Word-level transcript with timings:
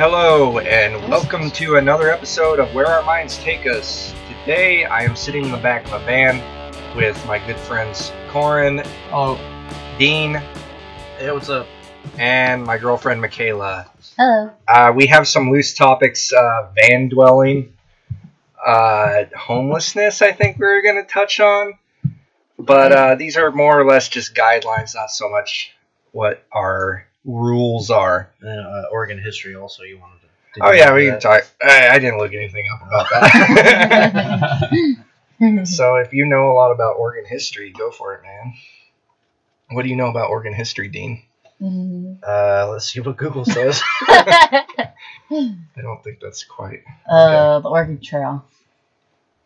Hello, 0.00 0.60
and 0.60 0.94
welcome 1.10 1.50
to 1.50 1.76
another 1.76 2.10
episode 2.10 2.58
of 2.58 2.74
Where 2.74 2.86
Our 2.86 3.02
Minds 3.02 3.36
Take 3.36 3.66
Us. 3.66 4.14
Today, 4.30 4.86
I 4.86 5.02
am 5.02 5.14
sitting 5.14 5.44
in 5.44 5.52
the 5.52 5.58
back 5.58 5.84
of 5.88 5.92
a 5.92 5.98
van 6.06 6.96
with 6.96 7.22
my 7.26 7.38
good 7.46 7.58
friends 7.58 8.10
Corin, 8.30 8.82
Oh, 9.12 9.38
Dean, 9.98 10.40
Hey, 11.18 11.30
what's 11.30 11.50
up? 11.50 11.66
and 12.16 12.64
my 12.64 12.78
girlfriend 12.78 13.20
Michaela. 13.20 13.90
Hello. 14.16 14.50
Uh, 14.66 14.90
we 14.96 15.06
have 15.08 15.28
some 15.28 15.50
loose 15.52 15.74
topics 15.74 16.32
uh, 16.32 16.70
van 16.76 17.10
dwelling, 17.10 17.74
uh, 18.66 19.24
homelessness, 19.36 20.22
I 20.22 20.32
think 20.32 20.58
we 20.58 20.64
are 20.64 20.80
going 20.80 20.96
to 20.96 21.12
touch 21.12 21.40
on. 21.40 21.74
But 22.58 22.92
uh, 22.92 23.14
these 23.16 23.36
are 23.36 23.50
more 23.50 23.78
or 23.78 23.84
less 23.84 24.08
just 24.08 24.34
guidelines, 24.34 24.94
not 24.94 25.10
so 25.10 25.28
much 25.28 25.72
what 26.12 26.42
our 26.52 27.04
rules 27.24 27.90
are. 27.90 28.30
And 28.40 28.66
uh, 28.66 28.84
Oregon 28.92 29.18
history 29.18 29.54
also 29.54 29.82
you 29.82 29.98
wanted 29.98 30.20
to. 30.20 30.26
did 30.54 30.62
Oh 30.64 30.72
yeah, 30.72 30.94
we 30.94 31.06
to 31.06 31.10
can 31.12 31.20
talk. 31.20 31.46
I, 31.62 31.88
I 31.90 31.98
didn't 31.98 32.18
look 32.18 32.32
anything 32.32 32.66
up 32.72 32.86
about 32.86 33.06
that. 33.10 34.74
so 35.66 35.96
if 35.96 36.12
you 36.12 36.26
know 36.26 36.50
a 36.50 36.54
lot 36.54 36.72
about 36.72 36.96
Oregon 36.96 37.24
history, 37.28 37.72
go 37.76 37.90
for 37.90 38.14
it, 38.14 38.22
man. 38.22 38.54
What 39.72 39.82
do 39.84 39.88
you 39.88 39.96
know 39.96 40.08
about 40.08 40.30
Oregon 40.30 40.54
history, 40.54 40.88
Dean? 40.88 41.22
Mhm. 41.60 42.18
Uh, 42.26 42.68
let's 42.70 42.90
see 42.90 43.00
what 43.00 43.16
Google 43.16 43.44
says. 43.44 43.80
I 44.08 44.92
don't 45.82 46.02
think 46.02 46.20
that's 46.20 46.44
quite 46.44 46.82
uh, 47.08 47.60
the 47.60 47.68
Oregon 47.68 48.00
Trail. 48.00 48.44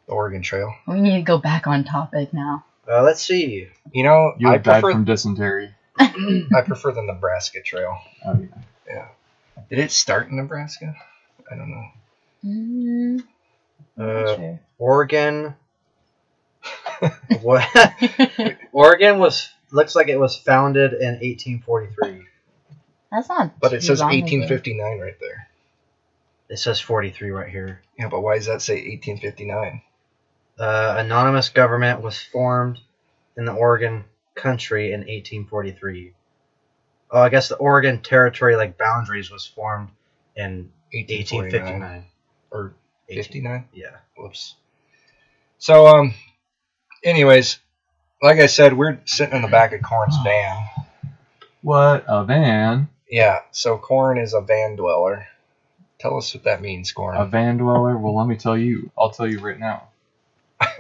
the 0.07 0.13
Oregon 0.13 0.43
Trail. 0.43 0.75
We 0.87 1.01
need 1.01 1.17
to 1.17 1.23
go 1.23 1.39
back 1.39 1.67
on 1.67 1.85
topic 1.85 2.33
now. 2.33 2.65
uh, 2.91 3.03
let's 3.03 3.23
see. 3.23 3.69
You 3.93 4.05
know, 4.05 4.35
you 4.39 4.49
I 4.49 4.53
have 4.53 4.63
died 4.63 4.81
prefer 4.83 4.93
from 4.93 5.05
dysentery. 5.05 5.75
I 5.99 6.63
prefer 6.67 6.93
the 6.93 7.03
Nebraska 7.03 7.61
Trail. 7.63 7.97
Oh, 8.27 8.39
yeah. 8.39 8.63
Yeah. 8.87 9.09
Did 9.71 9.79
it 9.79 9.91
start 9.93 10.29
in 10.29 10.37
Nebraska? 10.37 10.95
I 11.51 11.57
don't 11.57 11.71
know. 11.71 11.85
Mm, 12.45 13.25
I'm 13.99 14.27
Uh, 14.27 14.35
sure. 14.37 14.61
Oregon. 14.79 15.55
what? 17.43 17.69
Oregon 18.73 19.19
was 19.19 19.49
looks 19.71 19.95
like 19.95 20.09
it 20.09 20.19
was 20.19 20.37
founded 20.37 20.93
in 20.95 21.15
1843. 21.21 22.27
That's 23.11 23.29
not. 23.29 23.59
But 23.61 23.73
it 23.73 23.81
too 23.81 23.87
says 23.87 24.01
long 24.01 24.11
ago. 24.13 24.25
1859 24.25 24.99
right 25.01 25.21
there. 25.21 25.49
It 26.49 26.59
says 26.59 26.81
43 26.81 27.31
right 27.31 27.49
here. 27.51 27.83
Yeah, 27.99 28.09
but 28.09 28.21
why 28.21 28.37
does 28.37 28.47
that 28.47 28.63
say 28.63 28.75
1859? 28.75 29.83
Uh, 30.59 30.95
anonymous 30.99 31.49
government 31.49 32.01
was 32.03 32.21
formed 32.21 32.79
in 33.37 33.45
the 33.45 33.53
Oregon 33.53 34.05
country 34.35 34.93
in 34.93 35.01
1843. 35.01 36.13
Oh, 37.11 37.21
I 37.21 37.29
guess 37.29 37.49
the 37.49 37.57
Oregon 37.57 38.01
territory, 38.01 38.57
like 38.57 38.77
boundaries, 38.77 39.31
was 39.31 39.47
formed 39.47 39.91
in 40.37 40.71
1859 40.93 41.81
1859. 41.81 42.05
or 42.51 42.75
18 43.09 43.23
59? 43.23 43.69
Yeah. 43.73 43.97
Whoops. 44.17 44.55
So, 45.59 45.87
um, 45.87 46.15
anyways, 47.05 47.59
like 48.23 48.39
I 48.39 48.47
said, 48.47 48.77
we're 48.77 48.99
sitting 49.05 49.37
in 49.37 49.43
the 49.43 49.49
back 49.49 49.73
of 49.73 49.83
Corin's 49.83 50.17
van. 50.25 50.57
What 51.63 52.05
a 52.07 52.25
van! 52.25 52.89
Yeah, 53.09 53.41
so 53.53 53.79
Corin 53.79 54.19
is 54.19 54.35
a 54.35 54.41
van 54.41 54.77
dweller. 54.77 55.27
Tell 55.99 56.19
us 56.19 56.35
what 56.35 56.45
that 56.45 56.61
means, 56.61 56.93
Corin. 56.93 57.21
A 57.21 57.25
van 57.25 57.57
dweller. 57.57 57.97
Well, 57.97 58.17
let 58.17 58.27
me 58.27 58.37
tell 58.37 58.59
you. 58.59 58.91
I'll 58.99 59.11
tell 59.11 59.27
you 59.27 59.39
right 59.41 59.59
now. 59.59 59.89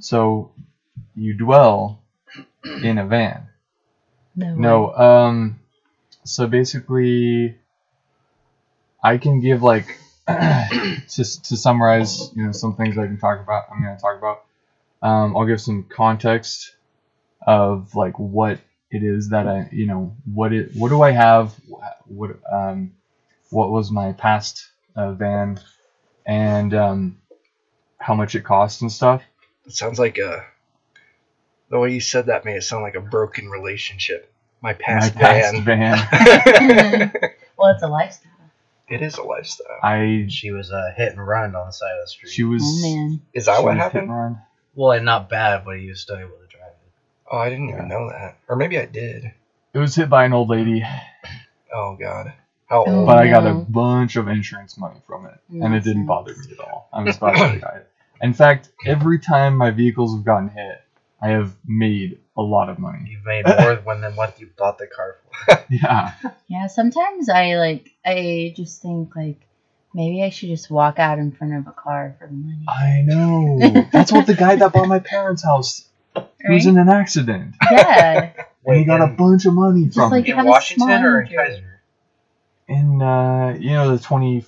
So, 0.00 0.52
you 1.16 1.34
dwell 1.34 2.00
in 2.64 2.98
a 2.98 3.06
van. 3.06 3.48
No. 4.36 4.54
No. 4.54 4.94
Um. 4.94 5.60
So 6.24 6.46
basically, 6.46 7.56
I 9.02 9.18
can 9.18 9.40
give 9.40 9.62
like 9.62 9.98
to 10.26 10.98
to 11.08 11.56
summarize, 11.56 12.32
you 12.34 12.44
know, 12.44 12.52
some 12.52 12.74
things 12.76 12.98
I 12.98 13.06
can 13.06 13.18
talk 13.18 13.40
about. 13.40 13.64
I'm 13.70 13.82
gonna 13.82 13.98
talk 13.98 14.18
about. 14.18 14.44
Um, 15.00 15.36
I'll 15.36 15.46
give 15.46 15.60
some 15.60 15.84
context 15.84 16.74
of 17.46 17.94
like 17.94 18.18
what 18.18 18.58
it 18.90 19.02
is 19.02 19.30
that 19.30 19.46
I, 19.46 19.68
you 19.70 19.86
know, 19.86 20.14
what 20.32 20.52
it, 20.52 20.74
what 20.74 20.88
do 20.88 21.02
I 21.02 21.12
have, 21.12 21.54
what, 22.06 22.38
um, 22.50 22.92
what 23.50 23.70
was 23.70 23.90
my 23.90 24.12
past 24.12 24.66
uh, 24.96 25.12
van, 25.12 25.60
and 26.26 26.74
um, 26.74 27.18
how 27.98 28.14
much 28.14 28.34
it 28.34 28.44
cost 28.44 28.82
and 28.82 28.90
stuff. 28.90 29.22
It 29.66 29.72
sounds 29.72 29.98
like 29.98 30.18
a. 30.18 30.44
The 31.70 31.78
way 31.78 31.92
you 31.92 32.00
said 32.00 32.26
that 32.26 32.44
made 32.44 32.56
it 32.56 32.62
sound 32.62 32.82
like 32.82 32.94
a 32.94 33.00
broken 33.00 33.48
relationship. 33.48 34.32
My 34.62 34.72
past, 34.74 35.14
my 35.14 35.20
past 35.20 35.56
van. 35.62 35.96
van. 35.98 37.12
Well, 37.58 37.72
it's 37.74 37.82
a 37.82 37.88
lifestyle. 37.88 38.30
it 38.88 39.02
is 39.02 39.16
a 39.18 39.22
lifestyle. 39.24 39.66
I 39.82 40.26
She 40.28 40.52
was 40.52 40.70
uh, 40.72 40.92
hit 40.96 41.10
and 41.12 41.26
run 41.26 41.56
on 41.56 41.66
the 41.66 41.72
side 41.72 41.90
of 41.98 42.04
the 42.04 42.08
street. 42.08 42.30
she 42.32 42.44
was. 42.44 42.62
Oh 42.64 42.82
man. 42.82 43.20
Is 43.34 43.46
that 43.46 43.58
she 43.58 43.64
what 43.64 43.70
was 43.70 43.74
hit 43.74 43.82
happened? 43.82 44.02
and 44.04 44.10
run. 44.16 44.38
well, 44.76 44.92
and 44.92 45.04
not 45.04 45.28
bad, 45.28 45.64
but 45.64 45.78
he 45.80 45.88
was 45.88 46.00
still 46.00 46.16
able 46.18 46.30
to 46.38 46.46
drive 46.56 46.68
it. 46.70 46.90
Oh, 47.30 47.38
I 47.38 47.48
didn't 47.50 47.68
Yeah. 47.68 47.74
even 47.76 47.88
know 47.88 48.08
that. 48.10 48.38
Or 48.48 48.54
maybe 48.56 48.78
I 48.78 48.86
did. 48.86 49.32
It 49.74 49.78
was 49.78 49.94
hit 49.96 50.08
by 50.08 50.24
an 50.24 50.32
old 50.32 50.48
lady. 50.50 50.84
Oh 51.74 51.96
God. 51.98 52.32
How 52.66 52.84
Oh, 52.86 52.94
old? 52.98 53.06
but 53.06 53.18
I 53.18 53.28
got 53.28 53.44
a 53.44 53.54
no. 53.54 53.66
bunch 53.68 54.14
of 54.16 54.28
insurance 54.28 54.78
money 54.78 55.00
from 55.06 55.26
it, 55.26 55.38
and 55.50 55.74
it 55.74 55.82
didn't 55.82 56.06
bother 56.06 56.32
me 56.36 56.46
at 56.52 56.60
all. 56.60 56.88
I'm 56.92 57.06
just 57.06 57.18
glad 57.20 57.34
that 57.36 57.50
I 57.50 57.56
got 57.58 57.76
it. 57.76 57.88
In 58.22 58.32
fact, 58.34 58.70
every 58.86 59.18
time 59.18 59.56
my 59.56 59.70
vehicles 59.70 60.14
have 60.14 60.24
gotten 60.24 60.48
hit, 60.48 60.80
I 61.20 61.28
have 61.30 61.54
made 61.66 62.20
a 62.36 62.42
lot 62.42 62.68
of 62.68 62.78
money. 62.78 63.08
You've 63.10 63.24
made 63.24 63.44
more 63.46 63.76
when 63.84 64.00
than 64.04 64.14
what 64.14 64.38
you 64.40 64.48
bought 64.56 64.78
the 64.78 64.86
car 64.86 65.16
for. 65.46 65.64
Yeah, 65.68 66.12
Yeah. 66.46 66.66
Sometimes 66.68 67.28
I 67.28 67.56
like. 67.56 67.90
I 68.06 68.52
just 68.56 68.80
think 68.82 69.14
like 69.16 69.40
maybe 69.94 70.22
I 70.22 70.30
should 70.30 70.48
just 70.48 70.70
walk 70.70 70.98
out 70.98 71.18
in 71.18 71.32
front 71.32 71.54
of 71.54 71.66
a 71.66 71.72
car 71.72 72.14
for 72.18 72.26
the 72.28 72.32
money. 72.34 72.64
I 72.68 73.02
know. 73.04 73.86
That's 73.92 74.12
what 74.12 74.26
the 74.26 74.34
guy 74.34 74.56
that 74.56 74.72
bought 74.72 74.86
my 74.88 75.00
parents' 75.00 75.42
house 75.42 75.88
he 76.14 76.22
was 76.52 76.64
Right? 76.66 76.72
in 76.72 76.78
an 76.78 76.88
accident, 76.88 77.54
Yeah. 77.70 78.32
and 78.66 78.76
he 78.76 78.84
got 78.84 79.00
a 79.00 79.06
bunch 79.08 79.44
of 79.46 79.54
money 79.54 79.84
Just 79.86 79.96
from 79.96 80.10
like 80.10 80.28
it. 80.28 80.36
in 80.36 80.44
Washington 80.46 80.86
small 80.88 81.04
or 81.04 81.20
in. 81.22 81.28
Keizer? 81.28 81.64
In 82.68 83.02
uh, 83.02 83.56
you 83.58 83.70
know 83.70 83.96
the 83.96 84.02
twenty, 84.02 84.44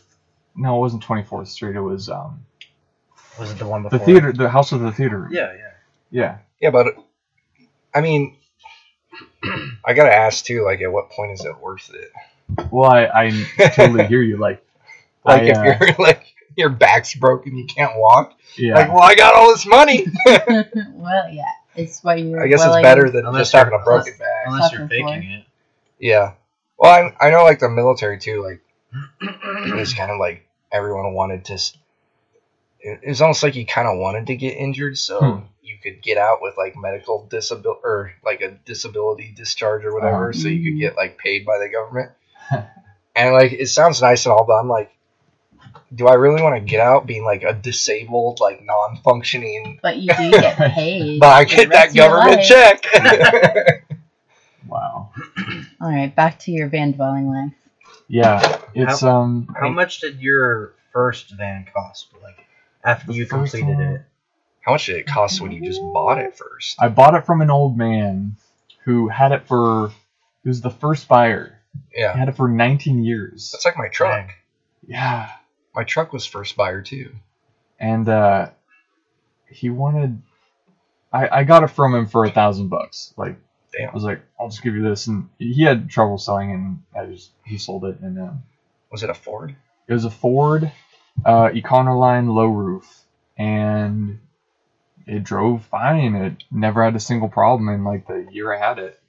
no, 0.54 0.76
it 0.76 0.80
wasn't 0.80 1.02
Twenty 1.02 1.22
Fourth 1.24 1.48
Street. 1.48 1.74
It 1.74 1.80
was 1.80 2.08
um 2.08 2.44
Was 3.38 3.50
it 3.50 3.58
the 3.58 3.66
one 3.66 3.82
before? 3.82 3.98
the 3.98 4.04
theater, 4.04 4.32
the 4.32 4.48
house 4.48 4.72
of 4.72 4.80
the 4.80 4.92
theater. 4.92 5.28
Yeah, 5.32 5.52
yeah. 5.52 5.70
yeah. 6.10 6.38
Yeah, 6.60 6.70
but 6.70 6.86
I 7.94 8.00
mean, 8.00 8.36
I 9.84 9.94
gotta 9.94 10.14
ask 10.14 10.44
too. 10.44 10.64
Like, 10.64 10.80
at 10.80 10.92
what 10.92 11.10
point 11.10 11.32
is 11.32 11.44
it 11.44 11.58
worth 11.60 11.90
it? 11.94 12.10
Well, 12.70 12.90
I, 12.90 13.06
I 13.06 13.68
totally 13.68 14.06
hear 14.06 14.22
you. 14.22 14.36
Like, 14.36 14.64
Like, 15.24 15.42
I, 15.42 15.44
if 15.46 15.56
uh, 15.58 15.62
you're 15.86 15.94
like 16.06 16.24
your 16.56 16.68
back's 16.70 17.14
broken, 17.14 17.56
you 17.56 17.66
can't 17.66 17.92
walk. 17.96 18.34
yeah. 18.56 18.74
Like, 18.74 18.88
well, 18.88 19.02
I 19.02 19.14
got 19.14 19.34
all 19.34 19.50
this 19.50 19.66
money. 19.66 20.06
well, 20.26 21.28
yeah. 21.30 21.44
It's 21.76 22.02
what 22.02 22.18
you're. 22.18 22.42
I 22.42 22.48
guess 22.48 22.64
it's 22.64 22.82
better 22.82 23.10
than 23.10 23.24
just 23.34 23.52
having 23.52 23.72
a 23.72 23.76
you're- 23.76 23.84
broken 23.84 24.14
back. 24.18 24.46
Unless 24.46 24.72
you're 24.72 24.88
faking 24.88 25.22
it. 25.30 25.44
Yeah. 25.98 26.32
Well, 26.78 27.12
I, 27.20 27.26
I 27.26 27.30
know 27.30 27.44
like 27.44 27.58
the 27.60 27.68
military 27.68 28.18
too. 28.18 28.42
Like, 28.42 28.62
it 29.20 29.74
was 29.74 29.92
kind 29.94 30.10
of 30.10 30.18
like 30.18 30.46
everyone 30.72 31.12
wanted 31.14 31.44
to. 31.46 31.54
It, 32.80 33.00
it 33.02 33.08
was 33.08 33.20
almost 33.20 33.42
like 33.42 33.54
you 33.56 33.66
kind 33.66 33.86
of 33.86 33.98
wanted 33.98 34.26
to 34.28 34.36
get 34.36 34.56
injured 34.56 34.96
so 34.98 35.20
Hmm. 35.20 35.46
You 35.70 35.76
could 35.82 36.02
get 36.02 36.18
out 36.18 36.38
with 36.42 36.56
like 36.58 36.74
medical 36.76 37.26
disability 37.26 37.80
or 37.84 38.12
like 38.24 38.40
a 38.40 38.50
disability 38.64 39.32
discharge 39.36 39.84
or 39.84 39.94
whatever, 39.94 40.30
Uh-huh. 40.30 40.38
so 40.40 40.48
you 40.48 40.62
could 40.64 40.76
Mhm. 40.76 40.80
get 40.80 40.96
like 40.96 41.16
paid 41.18 41.46
by 41.46 41.58
the 41.58 41.68
government. 41.68 42.10
and 43.16 43.32
like 43.34 43.52
it 43.52 43.68
sounds 43.68 44.02
nice 44.02 44.26
and 44.26 44.32
all, 44.32 44.44
but 44.44 44.54
I'm 44.54 44.68
like, 44.68 44.90
do 45.94 46.06
I 46.08 46.14
really 46.14 46.42
want 46.42 46.54
to 46.56 46.60
get 46.60 46.80
out 46.80 47.06
being 47.06 47.24
like 47.24 47.42
a 47.42 47.52
disabled, 47.52 48.38
like 48.40 48.62
non-functioning? 48.64 49.78
But 49.82 49.96
you 49.98 50.12
do 50.14 50.30
get 50.30 50.56
paid. 50.74 51.20
But 51.20 51.28
I 51.28 51.44
get 51.44 51.68
that 51.70 51.74
rest 51.74 51.88
of 51.90 51.96
your 51.96 52.08
government 52.08 52.42
check. 52.44 53.84
Wow. 54.68 55.10
All 55.80 55.90
right, 55.90 56.14
back 56.14 56.38
to 56.40 56.52
your 56.52 56.68
van 56.68 56.92
dwelling 56.92 57.28
life. 57.28 57.54
Yeah, 58.08 58.60
it's 58.74 59.02
um. 59.02 59.48
How 59.58 59.68
much 59.68 60.00
did 60.00 60.20
your 60.20 60.74
first 60.92 61.30
van 61.36 61.66
cost? 61.74 62.08
Like 62.22 62.46
after 62.84 63.12
you 63.12 63.26
completed 63.26 63.76
one? 63.76 63.80
it. 63.80 64.02
How 64.60 64.72
much 64.72 64.86
did 64.86 64.96
it 64.96 65.06
cost 65.06 65.40
when 65.40 65.52
you 65.52 65.64
just 65.64 65.80
bought 65.92 66.18
it 66.18 66.36
first? 66.36 66.76
I 66.80 66.88
bought 66.88 67.14
it 67.14 67.24
from 67.26 67.40
an 67.40 67.50
old 67.50 67.76
man 67.76 68.36
who 68.84 69.08
had 69.08 69.32
it 69.32 69.46
for. 69.46 69.90
He 70.42 70.48
was 70.48 70.60
the 70.60 70.70
first 70.70 71.08
buyer. 71.08 71.60
He 71.92 72.00
Yeah, 72.00 72.16
had 72.16 72.28
it 72.28 72.36
for 72.36 72.48
19 72.48 73.04
years. 73.04 73.50
that's 73.52 73.64
like 73.64 73.76
my 73.78 73.88
truck. 73.88 74.30
Yeah, 74.86 75.30
My 75.74 75.84
truck 75.84 76.12
was 76.12 76.26
first 76.26 76.56
buyer 76.56 76.82
too. 76.82 77.12
and 77.78 78.08
uh, 78.08 78.50
he 79.50 79.70
wanted. 79.70 80.20
I 81.12 81.28
I 81.40 81.44
got 81.44 81.62
it 81.62 81.68
from 81.68 81.94
him 81.94 82.06
for 82.06 82.24
a 82.24 82.30
thousand 82.30 82.68
bucks. 82.68 83.12
Like 83.16 83.36
I 83.78 83.92
was 83.94 84.04
like, 84.04 84.20
I'll 84.38 84.48
just 84.48 84.62
give 84.62 84.74
you 84.74 84.82
this, 84.82 85.06
and 85.06 85.28
he 85.38 85.62
had 85.62 85.88
trouble 85.90 86.18
selling, 86.18 86.52
and 86.52 86.82
I 86.94 87.06
just 87.10 87.30
he 87.44 87.56
sold 87.58 87.84
it, 87.84 88.00
and 88.00 88.18
um, 88.18 88.42
Was 88.90 89.02
it 89.02 89.10
a 89.10 89.14
Ford? 89.14 89.54
it 89.88 89.92
was 89.92 90.04
a 90.04 90.10
Ford 90.10 90.70
uh, 91.24 91.48
Econoline 91.50 92.32
low 92.32 92.46
roof, 92.46 93.02
and 93.36 94.20
it 95.06 95.24
drove 95.24 95.64
fine. 95.64 96.14
It 96.14 96.44
never 96.50 96.82
had 96.84 96.94
a 96.96 97.00
single 97.00 97.28
problem 97.28 97.68
in 97.68 97.84
like 97.84 98.06
the 98.06 98.26
year 98.30 98.52
I 98.52 98.58
had 98.58 98.78
it. 98.78 99.00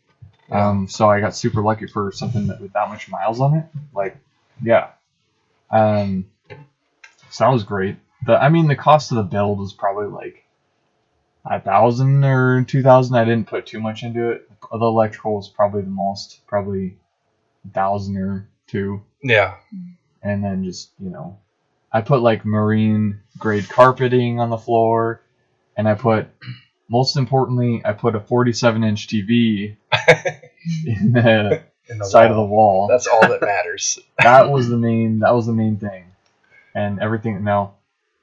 Um, 0.50 0.88
so 0.88 1.10
I 1.10 1.22
got 1.22 1.34
super 1.36 1.62
lucky 1.62 1.88
for 1.88 2.12
something 2.12 2.48
that 2.48 2.60
with 2.60 2.74
that 2.74 2.90
much 2.90 3.08
miles 3.10 3.40
on 3.40 3.56
it. 3.56 3.66
Like, 3.94 4.18
yeah, 4.62 4.90
Um, 5.70 6.26
so 7.30 7.46
that 7.46 7.52
was 7.54 7.64
great. 7.64 7.96
The 8.26 8.34
I 8.34 8.50
mean, 8.50 8.68
the 8.68 8.76
cost 8.76 9.12
of 9.12 9.16
the 9.18 9.24
build 9.24 9.60
was 9.60 9.72
probably 9.74 10.08
like 10.08 10.44
a 11.46 11.60
thousand 11.60 12.24
or 12.26 12.64
two 12.64 12.84
thousand. 12.84 13.16
I 13.16 13.24
didn't 13.24 13.48
put 13.48 13.66
too 13.66 13.80
much 13.80 14.04
into 14.04 14.32
it. 14.32 14.50
The 14.72 14.78
electrical 14.78 15.36
was 15.38 15.48
probably 15.48 15.82
the 15.84 15.90
most, 15.90 16.46
probably 16.48 16.98
a 17.66 17.74
thousand 17.74 18.18
or 18.18 18.48
two, 18.68 19.02
Yeah. 19.24 19.56
and 20.22 20.44
then 20.44 20.64
just 20.66 20.92
you 21.00 21.10
know, 21.10 21.38
I 21.92 22.02
put 22.02 22.22
like 22.22 22.44
marine 22.46 23.22
grade 23.40 23.70
carpeting 23.70 24.40
on 24.40 24.50
the 24.50 24.58
floor, 24.58 25.21
and 25.78 25.88
I 25.88 25.96
put 25.96 26.28
most 26.90 27.16
importantly, 27.18 27.82
I 27.86 27.94
put 27.94 28.16
a 28.16 28.20
47 28.20 28.84
inch 28.84 29.08
TV 29.08 29.78
in 30.86 31.14
the 31.14 31.64
In 31.90 31.98
the 31.98 32.06
side 32.06 32.30
of 32.32 32.36
the 32.38 32.44
wall. 32.44 32.80
wall. 32.82 32.88
That's 32.88 33.08
all 33.08 33.22
that 33.22 33.42
matters. 33.42 34.00
that 34.24 34.50
was 34.50 34.68
the 34.70 34.78
main 34.78 35.20
that 35.20 35.34
was 35.34 35.46
the 35.46 35.54
main 35.54 35.78
thing 35.78 36.06
and 36.74 37.00
everything 37.02 37.44
now 37.44 37.74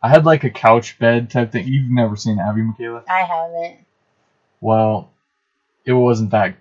i 0.03 0.09
had 0.09 0.25
like 0.25 0.43
a 0.45 0.49
couch 0.51 0.99
bed 0.99 1.31
type 1.31 1.53
thing 1.53 1.67
you've 1.69 1.91
never 1.91 2.17
seen 2.17 2.39
abby 2.39 2.63
michaela 2.63 3.03
I 3.07 3.21
haven't. 3.25 3.85
well 4.63 5.11
it 5.85 5.93
wasn't 5.93 6.31
that 6.31 6.57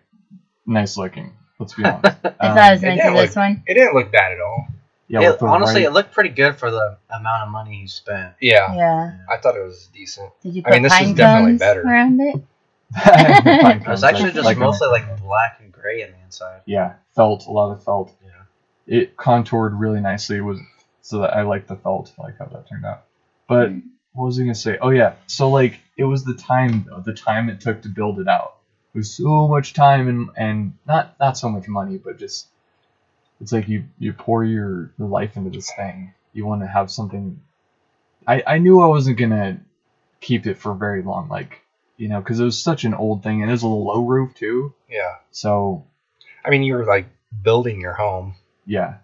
nice 0.66 0.98
looking 0.98 1.31
let's 1.60 1.74
be 1.75 1.86
honest 1.86 2.18
I 2.25 2.48
Um, 2.48 2.56
thought 2.57 2.72
it 2.72 2.74
was 2.74 2.84
it 2.84 2.88
nice 2.88 2.98
didn't 2.98 3.16
of 3.16 3.16
this 3.28 3.36
one. 3.38 3.63
It 3.68 3.74
didn't 3.75 3.94
look 3.95 4.12
bad 4.12 4.34
at 4.34 4.42
all. 4.42 4.68
Yeah 5.07 5.21
It- 5.31 5.42
honestly, 5.42 5.81
right- 5.81 5.86
it 5.89 5.92
looked 5.94 6.12
pretty 6.13 6.30
good 6.30 6.56
for 6.57 6.69
the 6.71 6.98
amount 7.09 7.44
of 7.44 7.50
money 7.50 7.81
he 7.81 7.88
spent. 7.88 8.33
Yeah. 8.42 8.75
Yeah. 8.75 9.18
I 9.30 9.38
thought 9.38 9.56
it 9.56 9.63
was 9.63 9.88
decent. 9.94 10.31
Did 10.42 10.56
you 10.56 10.62
I 10.65 10.69
put 10.69 10.74
mean, 10.74 10.81
this 10.83 10.92
was 10.94 11.00
pine 11.00 11.15
definitely 11.15 11.51
cones 11.51 11.59
better. 11.59 11.81
around 11.83 12.19
it? 12.21 12.36
Pine 12.94 13.81
It 13.81 13.88
was 13.88 14.04
actually 14.04 14.25
like- 14.25 14.33
just 14.33 14.45
like 14.45 14.57
a- 14.57 14.59
mostly 14.62 14.88
like 14.88 15.21
black 15.21 15.59
and 15.62 15.71
gray 15.71 16.04
on 16.04 16.12
the 16.12 16.18
inside. 16.25 16.62
yeah 16.65 16.94
felt 17.15 17.45
a 17.48 17.51
lot 17.51 17.71
of 17.71 17.83
felt 17.83 18.13
Yeah. 18.24 18.98
it 19.00 19.18
contoured 19.18 19.74
really 19.74 20.00
nicely 20.01 20.38
It 20.38 20.42
was 20.42 20.59
so 21.01 21.19
that 21.19 21.36
i 21.36 21.42
like 21.42 21.68
the 21.68 21.75
felt 21.77 22.13
I 22.19 22.24
like 22.24 22.38
how 22.39 22.45
that 22.45 22.68
turned 22.68 22.86
out 22.86 23.03
but 23.48 23.69
Mm. 23.71 23.81
what 24.13 24.25
was 24.25 24.39
i 24.39 24.44
gonna 24.44 24.56
say 24.56 24.77
oh 24.81 24.89
yeah 24.89 25.13
so 25.27 25.50
like 25.50 25.80
it 25.98 26.03
was 26.06 26.24
the 26.24 26.33
time 26.33 26.86
though 26.89 27.00
the 27.01 27.13
time 27.13 27.50
it 27.50 27.62
took 27.62 27.81
to 27.83 27.89
build 27.89 28.19
it 28.19 28.27
out 28.27 28.56
it 28.94 28.98
was 28.98 29.12
so 29.15 29.48
much 29.48 29.74
time 29.74 30.07
and 30.07 30.30
and 30.38 30.74
not 30.86 31.15
not 31.19 31.38
so 31.38 31.50
much 31.50 31.68
money 31.68 31.98
but 31.98 32.18
just 32.19 32.48
it's 33.42 33.51
like 33.51 33.68
you 33.68 33.86
you 34.00 34.13
pour 34.13 34.44
your, 34.44 34.92
your 34.98 35.07
life 35.07 35.38
into 35.38 35.50
this 35.50 35.72
thing 35.75 36.13
you 36.34 36.45
want 36.45 36.62
to 36.62 36.68
have 36.68 36.89
something 36.92 37.39
i 38.28 38.44
i 38.45 38.57
knew 38.57 38.81
i 38.81 38.88
wasn't 38.88 39.18
gonna 39.18 39.60
keep 40.22 40.45
it 40.48 40.57
for 40.57 40.74
very 40.74 41.01
long 41.04 41.28
like 41.30 41.62
you 41.98 42.07
know 42.07 42.19
because 42.19 42.39
it 42.39 42.44
was 42.44 42.60
such 42.62 42.84
an 42.84 42.94
old 42.94 43.24
thing 43.24 43.42
and 43.42 43.50
it 43.50 43.54
was 43.54 43.63
a 43.63 43.68
low 43.68 44.04
roof 44.04 44.34
too 44.34 44.74
Yeah. 44.89 45.16
so 45.31 45.86
I 46.45 46.50
mean, 46.50 46.63
you 46.63 46.75
were 46.75 46.86
like 46.86 47.07
building 47.44 47.81
your 47.81 47.92
home. 47.94 48.36
yeah 48.66 48.95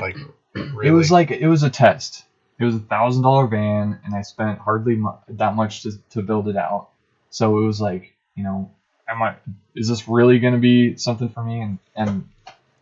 Like, 0.00 0.16
really. 0.54 0.88
It 0.88 0.90
was 0.90 1.10
like 1.10 1.30
it 1.30 1.46
was 1.46 1.62
a 1.62 1.68
test. 1.68 2.24
It 2.58 2.64
was 2.64 2.74
a 2.74 2.78
thousand 2.80 3.22
dollar 3.24 3.46
van, 3.46 4.00
and 4.04 4.14
I 4.14 4.22
spent 4.22 4.58
hardly 4.58 4.94
mu- 4.96 5.12
that 5.28 5.54
much 5.54 5.82
to, 5.82 5.92
to 6.10 6.22
build 6.22 6.48
it 6.48 6.56
out. 6.56 6.88
So 7.30 7.58
it 7.58 7.66
was 7.66 7.78
like, 7.80 8.14
you 8.34 8.42
know, 8.42 8.70
am 9.06 9.20
I? 9.22 9.34
Is 9.74 9.86
this 9.88 10.08
really 10.08 10.38
going 10.38 10.54
to 10.54 10.58
be 10.60 10.96
something 10.96 11.28
for 11.28 11.42
me? 11.42 11.60
And 11.60 11.78
and 11.94 12.28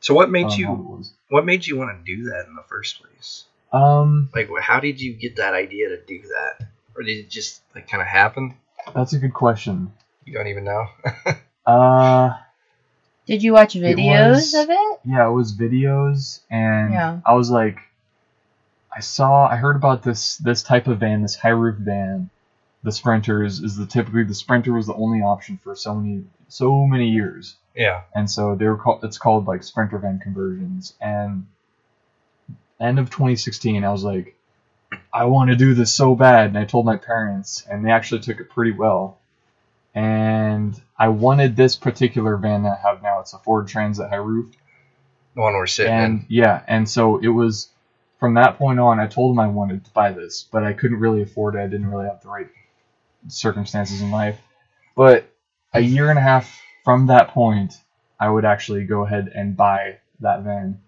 So 0.06 0.14
what 0.14 0.30
made 0.30 0.42
don't 0.50 0.58
you? 0.58 0.66
how 0.66 0.74
it 0.74 0.78
was. 0.78 1.12
What 1.30 1.44
made 1.44 1.66
you 1.66 1.76
want 1.76 1.90
to 1.98 2.16
do 2.16 2.26
that 2.30 2.46
in 2.46 2.54
the 2.54 2.62
first 2.68 3.00
place? 3.02 3.42
Um, 3.72 4.28
Like, 4.32 4.48
how 4.60 4.78
did 4.78 5.00
you 5.00 5.12
get 5.14 5.34
that 5.36 5.52
idea 5.52 5.88
to 5.88 5.96
do 6.06 6.22
that, 6.22 6.68
or 6.94 7.02
did 7.02 7.18
it 7.18 7.28
just 7.28 7.60
like 7.74 7.88
kind 7.90 8.00
of 8.00 8.06
happen? 8.06 8.54
that's 8.94 9.14
a 9.14 9.18
good 9.18 9.34
question. 9.34 9.92
You 10.24 10.34
don't 10.34 10.46
even 10.46 10.62
know. 10.64 10.86
Uh, 11.66 12.36
Did 13.26 13.42
you 13.42 13.52
watch 13.52 13.74
It 13.74 13.80
videos 13.82 14.30
was- 14.36 14.54
of 14.54 14.70
it? 14.70 15.00
yeah, 15.04 15.26
it 15.26 15.32
was 15.32 15.56
videos, 15.58 16.42
and 16.48 16.92
Yeah. 16.92 17.18
I 17.26 17.32
was 17.34 17.50
like, 17.50 17.80
I 18.94 19.00
saw, 19.00 19.48
I 19.48 19.56
heard 19.56 19.74
about 19.74 20.04
this 20.04 20.36
this 20.36 20.62
type 20.62 20.86
of 20.86 21.00
van, 21.00 21.22
this 21.22 21.34
high 21.34 21.48
roof 21.48 21.78
van. 21.78 22.30
The 22.84 22.92
Sprinters 22.92 23.58
is 23.58 23.74
the 23.76 23.84
typically 23.86 24.22
the 24.22 24.34
Sprinter 24.34 24.72
was 24.72 24.86
the 24.86 24.94
only 24.94 25.22
option 25.22 25.58
for 25.58 25.74
so 25.74 25.96
many 25.96 26.22
so 26.46 26.86
many 26.86 27.08
years. 27.10 27.56
Yeah. 27.76 28.02
and 28.14 28.30
so 28.30 28.54
they 28.54 28.66
were 28.66 28.76
called 28.76 29.04
it's 29.04 29.18
called 29.18 29.46
like 29.46 29.62
sprinter 29.62 29.98
van 29.98 30.18
conversions. 30.18 30.94
And 31.00 31.46
end 32.78 32.98
of 32.98 33.08
2016 33.08 33.84
i 33.84 33.90
was 33.90 34.04
like 34.04 34.36
i 35.10 35.24
want 35.24 35.48
to 35.48 35.56
do 35.56 35.74
this 35.74 35.94
so 35.94 36.14
bad. 36.14 36.48
And 36.48 36.58
i 36.58 36.64
told 36.64 36.84
my 36.84 36.96
parents 36.96 37.64
and 37.70 37.84
they 37.84 37.90
actually 37.90 38.20
took 38.20 38.40
it 38.40 38.50
pretty 38.50 38.72
well. 38.72 39.18
And 39.94 40.80
i 40.98 41.08
wanted 41.08 41.56
this 41.56 41.76
particular 41.76 42.36
van 42.36 42.62
that 42.64 42.80
i 42.84 42.88
have 42.88 43.02
now. 43.02 43.20
It's 43.20 43.32
a 43.32 43.38
ford 43.38 43.68
transit 43.68 44.08
high 44.08 44.16
roof. 44.16 44.54
The 45.34 45.42
one 45.42 45.54
we're 45.54 45.66
sitting 45.66 45.92
and 45.92 46.26
yeah 46.28 46.62
and 46.66 46.88
so 46.88 47.18
it 47.18 47.28
was 47.28 47.68
from 48.18 48.34
that 48.34 48.56
point 48.56 48.80
on 48.80 48.98
i 48.98 49.06
told 49.06 49.34
them 49.34 49.38
i 49.38 49.46
wanted 49.46 49.84
to 49.84 49.90
buy 49.90 50.10
this 50.10 50.46
but 50.50 50.64
i 50.64 50.72
couldn't 50.72 50.98
really 50.98 51.20
afford 51.20 51.54
it. 51.54 51.58
I 51.58 51.66
didn't 51.66 51.90
really 51.90 52.06
have 52.06 52.22
the 52.22 52.28
right 52.28 52.48
circumstances 53.28 54.00
in 54.00 54.10
life. 54.10 54.38
But 54.94 55.30
a 55.72 55.80
year 55.80 56.10
and 56.10 56.18
a 56.18 56.22
half 56.22 56.60
from 56.86 57.08
that 57.08 57.28
point 57.28 57.74
i 58.18 58.28
would 58.28 58.46
actually 58.46 58.84
go 58.84 59.04
ahead 59.04 59.30
and 59.34 59.56
buy 59.56 59.98
that 60.20 60.40
van 60.42 60.80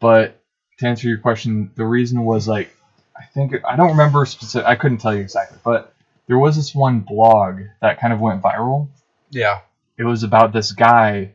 but 0.00 0.40
to 0.78 0.86
answer 0.88 1.06
your 1.06 1.18
question 1.18 1.70
the 1.76 1.84
reason 1.84 2.24
was 2.24 2.48
like 2.48 2.74
i 3.16 3.24
think 3.34 3.54
i 3.64 3.76
don't 3.76 3.90
remember 3.90 4.26
specific 4.26 4.66
i 4.66 4.74
couldn't 4.74 4.98
tell 4.98 5.14
you 5.14 5.20
exactly 5.20 5.58
but 5.62 5.94
there 6.26 6.38
was 6.38 6.56
this 6.56 6.74
one 6.74 7.00
blog 7.00 7.60
that 7.80 8.00
kind 8.00 8.12
of 8.12 8.20
went 8.20 8.42
viral. 8.42 8.88
Yeah. 9.30 9.60
it 9.96 10.04
was 10.04 10.22
about 10.22 10.52
this 10.52 10.72
guy 10.72 11.32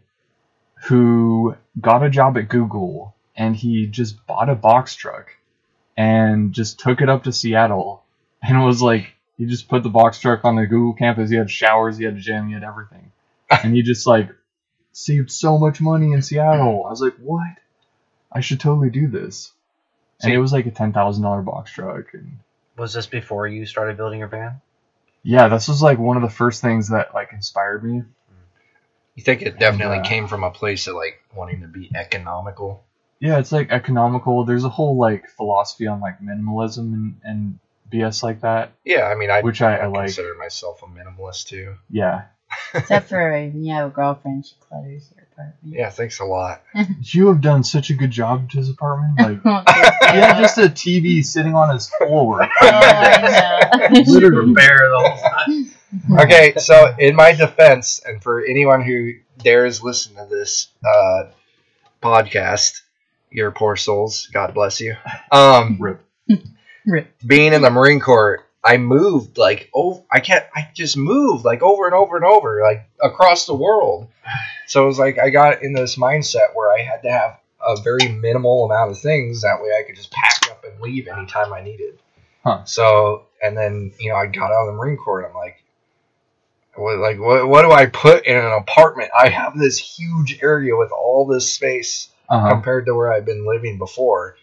who 0.84 1.56
got 1.80 2.04
a 2.04 2.10
job 2.10 2.38
at 2.38 2.50
Google 2.50 3.16
and 3.36 3.56
he 3.56 3.88
just 3.88 4.26
bought 4.26 4.50
a 4.50 4.56
box 4.56 4.96
truck 4.96 5.36
and 5.96 6.54
just 6.54 6.80
took 6.80 7.02
it 7.02 7.10
up 7.10 7.24
to 7.24 7.32
Seattle 7.32 8.04
and 8.42 8.58
it 8.58 8.66
was 8.66 8.82
like 8.82 9.14
he 9.38 9.46
just 9.46 9.70
put 9.70 9.84
the 9.84 9.90
box 9.90 10.20
truck 10.20 10.46
on 10.46 10.56
the 10.56 10.68
Google 10.68 10.94
campus. 10.94 11.30
He 11.30 11.36
had 11.36 11.50
showers, 11.50 11.98
he 11.98 12.06
had 12.06 12.16
a 12.16 12.20
gym, 12.20 12.48
he 12.48 12.54
had 12.54 12.64
everything. 12.64 13.12
And 13.64 13.76
he 13.76 13.82
just 13.82 14.08
like 14.08 14.30
saved 14.94 15.32
so 15.32 15.58
much 15.58 15.82
money 15.82 16.14
in 16.14 16.22
Seattle. 16.22 16.86
I 16.86 16.90
was 16.90 17.02
like, 17.02 17.16
what? 17.18 17.48
I 18.32 18.42
should 18.42 18.60
totally 18.60 18.90
do 18.90 19.08
this. 19.08 19.52
And 20.24 20.32
it 20.34 20.38
was 20.38 20.54
like 20.54 20.66
a 20.68 20.72
ten 20.72 20.94
thousand 20.94 21.24
dollar 21.24 21.42
box 21.42 21.72
truck 21.72 22.14
and 22.14 22.40
Was 22.78 22.94
this 22.94 23.08
before 23.08 23.48
you 23.48 23.66
started 23.66 23.98
building 23.98 24.20
your 24.20 24.28
van? 24.28 24.62
yeah, 25.24 25.48
this 25.50 25.68
was 25.68 25.82
like 25.84 26.00
one 26.00 26.18
of 26.18 26.24
the 26.24 26.30
first 26.30 26.62
things 26.62 26.90
that 26.90 27.14
like 27.14 27.32
inspired 27.34 27.84
me. 27.84 28.04
You 29.16 29.24
think 29.24 29.42
it 29.42 29.60
definitely 29.60 30.00
uh, 30.00 30.04
came 30.04 30.28
from 30.28 30.44
a 30.44 30.52
place 30.52 30.88
of 30.88 30.96
like 30.96 31.22
wanting 31.36 31.62
to 31.62 31.68
be 31.68 31.92
economical? 31.94 32.84
Yeah, 33.20 33.38
it's 33.40 33.52
like 33.52 33.70
economical. 33.72 34.46
There's 34.46 34.64
a 34.64 34.70
whole 34.70 34.98
like 34.98 35.30
philosophy 35.30 35.86
on 35.88 36.00
like 36.00 36.22
minimalism 36.22 36.94
and, 36.94 37.16
and 37.24 37.60
BS 37.92 38.24
like 38.24 38.42
that, 38.42 38.72
Yeah. 38.86 39.04
I 39.08 39.16
mean, 39.16 39.30
I 39.30 39.42
which 39.42 39.62
I, 39.62 39.76
I 39.76 39.84
I 39.84 39.86
like. 39.88 40.06
consider 40.08 40.34
myself 40.36 40.82
a 40.82 40.86
minimalist 40.86 41.48
too. 41.48 41.76
Yeah, 41.90 42.24
Except 42.74 43.10
for 43.10 43.32
when 43.32 43.64
you 43.64 43.74
have 43.74 43.88
a 43.88 43.94
girlfriend, 43.94 44.46
she 44.46 44.56
clutters 44.68 45.12
your 45.16 45.26
apartment. 45.32 45.76
Yeah. 45.76 45.90
Thanks 45.90 46.20
a 46.20 46.26
lot. 46.26 46.64
you 47.02 47.28
have 47.28 47.42
done 47.42 47.64
such 47.64 47.90
a 47.90 47.94
good 47.94 48.12
job 48.12 48.50
to 48.52 48.58
his 48.58 48.70
apartment. 48.70 49.20
Like, 49.20 49.40
oh, 49.68 50.12
he 50.12 50.18
had 50.20 50.40
just 50.40 50.58
a 50.58 50.64
TV 50.64 51.24
sitting 51.24 51.56
on 51.56 51.74
his 51.74 51.90
floor. 51.90 52.48
I 52.62 53.90
know. 53.92 54.02
Literally. 54.12 54.54
Bear 54.54 54.90
the 54.90 55.00
whole 55.00 55.30
time. 55.30 56.20
okay, 56.24 56.54
so 56.58 56.94
in 56.98 57.16
my 57.16 57.34
defense, 57.34 58.02
and 58.06 58.22
for 58.24 58.44
anyone 58.46 58.82
who 58.82 59.14
dares 59.40 59.84
listen 59.84 60.16
to 60.16 60.26
this 60.30 60.70
uh, 60.86 61.24
podcast, 62.02 62.82
your 63.30 63.52
poor 63.52 63.76
souls, 63.76 64.28
God 64.32 64.54
bless 64.54 64.80
you. 64.80 64.96
Um, 65.32 65.78
Rip. 65.80 66.02
Rip. 66.86 67.14
being 67.26 67.54
in 67.54 67.62
the 67.62 67.70
Marine 67.70 68.00
Corps, 68.00 68.46
I 68.64 68.78
moved 68.78 69.38
like 69.38 69.70
oh, 69.76 70.06
I 70.12 70.20
can't, 70.20 70.46
I 70.56 70.70
just 70.74 70.96
moved 70.98 71.46
like 71.46 71.62
over 71.62 71.86
and 71.86 71.96
over 71.96 72.16
and 72.16 72.26
over, 72.26 72.62
like 72.64 72.88
across 73.02 73.46
the 73.46 73.56
world. 73.56 74.08
So 74.68 74.84
it 74.84 74.88
was 74.88 75.00
like 75.00 75.18
I 75.20 75.30
got 75.30 75.64
in 75.64 75.74
this 75.74 75.96
mindset 75.98 76.54
where 76.54 76.72
I 76.72 76.82
had 76.82 77.02
to 77.04 77.12
have 77.12 77.40
a 77.66 77.82
very 77.82 78.08
minimal 78.08 78.66
amount 78.66 78.92
of 78.92 79.00
things. 79.00 79.42
That 79.42 79.62
way, 79.62 79.70
I 79.70 79.84
could 79.86 79.96
just 79.96 80.12
pack 80.12 80.50
up 80.52 80.64
and 80.64 80.80
leave 80.82 81.08
anytime 81.08 81.52
I 81.54 81.62
needed. 81.62 82.00
Huh. 82.44 82.64
So, 82.66 83.26
and 83.44 83.58
then 83.58 83.94
you 84.00 84.12
know, 84.12 84.16
I 84.18 84.28
got 84.28 84.52
out 84.52 84.68
of 84.68 84.68
the 84.68 84.74
Marine 84.74 84.98
Corps, 84.98 85.22
and 85.22 85.30
I'm 85.30 85.36
like, 85.36 85.64
what, 86.76 86.98
like, 87.00 87.20
what, 87.20 87.48
what 87.48 87.62
do 87.64 87.72
I 87.72 87.86
put 87.88 88.26
in 88.26 88.38
an 88.38 88.52
apartment? 88.54 89.10
I 89.18 89.30
have 89.30 89.58
this 89.58 89.78
huge 89.78 90.40
area 90.42 90.76
with 90.76 90.92
all 90.92 91.26
this 91.28 91.54
space 91.54 92.10
Uh-huh. 92.30 92.50
compared 92.50 92.86
to 92.86 92.96
where 92.96 93.12
I've 93.12 93.26
been 93.26 93.46
living 93.46 93.78
before. 93.78 94.38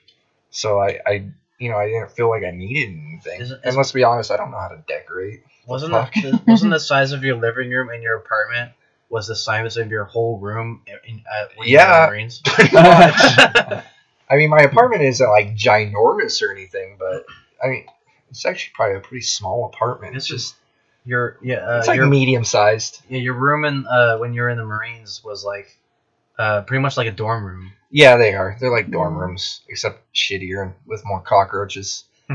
So 0.50 0.78
I, 0.78 1.00
I, 1.06 1.30
you 1.58 1.70
know, 1.70 1.76
I 1.76 1.86
didn't 1.88 2.10
feel 2.12 2.28
like 2.28 2.44
I 2.44 2.50
needed 2.52 2.98
anything. 2.98 3.40
Is 3.40 3.50
it- 3.50 3.60
and 3.64 3.76
let's 3.76 3.92
be 3.92 4.04
honest, 4.04 4.30
I 4.30 4.36
don't 4.36 4.50
know 4.50 4.58
how 4.58 4.68
to 4.68 4.82
decorate. 4.86 5.42
Wasn't 5.66 5.92
Fuck. 5.92 6.14
the, 6.14 6.40
wasn't 6.46 6.70
the 6.72 6.80
size 6.80 7.12
of 7.12 7.22
your 7.24 7.36
living 7.36 7.70
room 7.70 7.90
in 7.90 8.00
your 8.02 8.16
apartment 8.16 8.72
was 9.10 9.26
the 9.26 9.36
size 9.36 9.76
of 9.76 9.90
your 9.90 10.04
whole 10.04 10.38
room 10.38 10.82
in, 11.06 11.22
uh, 11.30 11.46
when 11.56 11.68
you 11.68 11.76
were 11.76 11.82
in 11.82 11.88
Yeah. 11.88 12.06
the 12.06 12.10
Marines? 12.12 12.40
Pretty 12.44 12.74
much. 12.74 13.14
I 14.30 14.36
mean, 14.36 14.50
my 14.50 14.58
apartment 14.60 15.02
isn't 15.02 15.28
like 15.30 15.56
ginormous 15.56 16.42
or 16.42 16.52
anything, 16.52 16.96
but 16.98 17.24
I 17.62 17.68
mean, 17.68 17.86
it's 18.30 18.44
actually 18.44 18.72
probably 18.74 18.96
a 18.96 19.00
pretty 19.00 19.22
small 19.22 19.70
apartment. 19.74 20.14
It's 20.16 20.26
just, 20.26 20.54
Your 21.06 21.38
yeah, 21.42 21.56
uh, 21.66 21.78
it's 21.78 21.88
like 21.88 22.00
medium 22.02 22.44
sized. 22.44 23.00
yeah, 23.08 23.18
your 23.20 23.32
room 23.34 23.64
in 23.64 23.86
uh, 23.86 24.18
when 24.18 24.34
you 24.34 24.42
were 24.42 24.50
in 24.50 24.58
the 24.58 24.64
Marines 24.66 25.22
was 25.24 25.42
like 25.44 25.74
Uh, 26.38 26.62
pretty 26.62 26.80
much 26.80 26.96
like 26.96 27.08
a 27.08 27.12
dorm 27.12 27.44
room. 27.44 27.72
Yeah, 27.90 28.16
they 28.16 28.34
are. 28.34 28.56
They're 28.60 28.70
like 28.70 28.90
dorm 28.90 29.16
rooms, 29.16 29.62
except 29.68 30.02
shittier 30.14 30.62
and 30.62 30.74
with 30.86 31.04
more 31.04 31.20
cockroaches. 31.20 32.04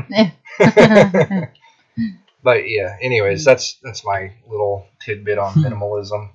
but 2.42 2.68
yeah, 2.68 2.96
anyways, 3.00 3.44
that's 3.44 3.74
that's 3.82 4.04
my 4.04 4.32
little 4.48 4.86
tidbit 5.00 5.38
on 5.38 5.54
minimalism. 5.54 6.30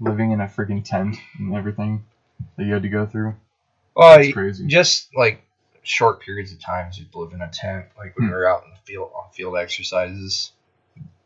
Living 0.00 0.32
in 0.32 0.40
a 0.40 0.46
freaking 0.46 0.84
tent 0.84 1.16
and 1.38 1.54
everything 1.54 2.04
that 2.56 2.64
you 2.64 2.72
had 2.72 2.82
to 2.82 2.88
go 2.88 3.06
through. 3.06 3.34
Well, 3.94 4.18
It's 4.20 4.32
crazy. 4.32 4.66
just 4.66 5.08
like 5.16 5.42
short 5.82 6.20
periods 6.20 6.52
of 6.52 6.60
times 6.60 6.98
you'd 6.98 7.14
live 7.14 7.32
in 7.32 7.42
a 7.42 7.48
tent, 7.48 7.86
like 7.98 8.16
when 8.18 8.28
Hmm. 8.28 8.32
we 8.32 8.38
were 8.38 8.48
out 8.48 8.64
in 8.64 8.70
the 8.70 8.76
field 8.84 9.10
on 9.14 9.30
field 9.32 9.56
exercises. 9.58 10.52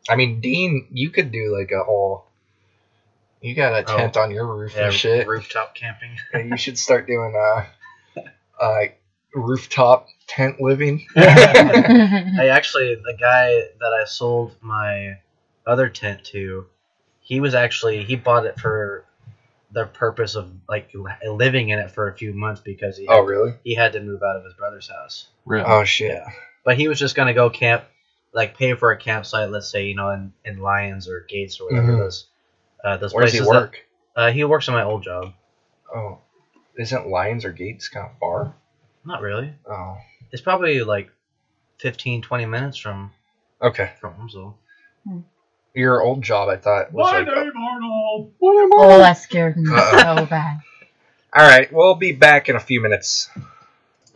I 0.09 0.15
mean, 0.15 0.41
Dean, 0.41 0.87
you 0.91 1.09
could 1.09 1.31
do 1.31 1.55
like 1.57 1.71
a 1.71 1.83
whole. 1.83 2.25
You 3.45 3.53
got 3.53 3.73
a 3.73 3.91
Oh. 3.93 3.97
tent 3.97 4.17
on 4.17 4.31
your 4.31 4.47
roof 4.47 4.73
Yeah, 4.75 4.85
and 4.85 4.93
shit. 4.93 5.27
rooftop 5.27 5.75
camping. 5.75 6.17
Yeah, 6.33 6.39
you 6.41 6.57
should 6.57 6.79
start 6.79 7.05
doing 7.05 7.35
uh, 7.35 7.65
uh, 8.59 8.79
rooftop 9.35 10.07
tent 10.27 10.59
living. 10.59 11.05
I 11.15 12.47
actually, 12.51 12.95
the 12.95 13.15
guy 13.19 13.49
that 13.79 13.93
I 14.01 14.05
sold 14.05 14.55
my 14.61 15.19
other 15.67 15.89
tent 15.89 16.23
to, 16.25 16.65
he 17.21 17.39
was 17.39 17.53
actually 17.53 18.03
he 18.03 18.15
bought 18.15 18.45
it 18.47 18.59
for 18.59 19.05
the 19.71 19.85
purpose 19.85 20.35
of 20.35 20.49
like 20.69 20.89
living 21.27 21.69
in 21.69 21.77
it 21.79 21.91
for 21.91 22.07
a 22.09 22.15
few 22.17 22.33
months 22.33 22.61
because 22.61 22.97
he 22.97 23.05
had, 23.05 23.13
oh, 23.13 23.21
really? 23.23 23.53
he 23.63 23.75
had 23.75 23.93
to 23.93 23.99
move 23.99 24.23
out 24.23 24.37
of 24.37 24.43
his 24.43 24.53
brother's 24.53 24.89
house. 24.89 25.27
Really? 25.45 25.65
Oh 25.67 25.83
shit. 25.83 26.11
Yeah. 26.11 26.27
But 26.63 26.77
he 26.77 26.87
was 26.87 26.97
just 26.97 27.15
gonna 27.15 27.33
go 27.33 27.49
camp, 27.51 27.83
like 28.33 28.57
pay 28.57 28.73
for 28.73 28.91
a 28.91 28.97
campsite. 28.97 29.51
Let's 29.51 29.69
say 29.69 29.85
you 29.85 29.95
know 29.95 30.09
in, 30.11 30.33
in 30.45 30.59
Lyons 30.59 31.07
or 31.07 31.25
Gates 31.29 31.59
or 31.59 31.69
whatever 31.69 31.91
Mhm. 31.93 31.97
those 31.99 32.25
uh, 32.85 32.97
those 32.97 33.13
Where 33.13 33.23
does 33.25 33.31
places. 33.33 33.47
he 33.47 33.51
that- 33.53 33.59
work? 33.61 33.85
uh, 34.15 34.31
he 34.31 34.43
works 34.45 34.67
in 34.69 34.73
my 34.73 34.83
old 34.83 35.03
job. 35.03 35.33
Oh, 35.93 36.19
isn't 36.77 37.07
Lyons 37.07 37.43
or 37.45 37.51
Gates 37.51 37.89
kind 37.89 38.05
of 38.09 38.17
far? 38.19 38.55
Not 39.05 39.21
really. 39.21 39.53
Oh, 39.69 39.97
It's 40.31 40.41
probably 40.41 40.81
like 40.83 41.09
15, 41.79 42.21
20 42.21 42.45
minutes 42.45 42.77
from 42.77 43.11
okay. 43.61 43.91
from 43.99 44.13
Holmesville. 44.13 44.53
Your 45.73 46.01
old 46.01 46.21
job, 46.23 46.47
I 46.49 46.55
thought 46.57 46.93
was 46.93 47.05
like. 47.11 47.27
Arnold. 47.27 48.31
oh, 48.41 48.97
that 48.99 49.13
scared 49.13 49.57
me 49.57 49.65
so 49.65 50.25
bad. 50.25 50.59
All 51.37 51.45
right, 51.45 51.71
we'll 51.73 51.95
be 51.95 52.13
back 52.13 52.47
in 52.47 52.55
a 52.55 52.59
few 52.61 52.79
minutes. 52.81 53.29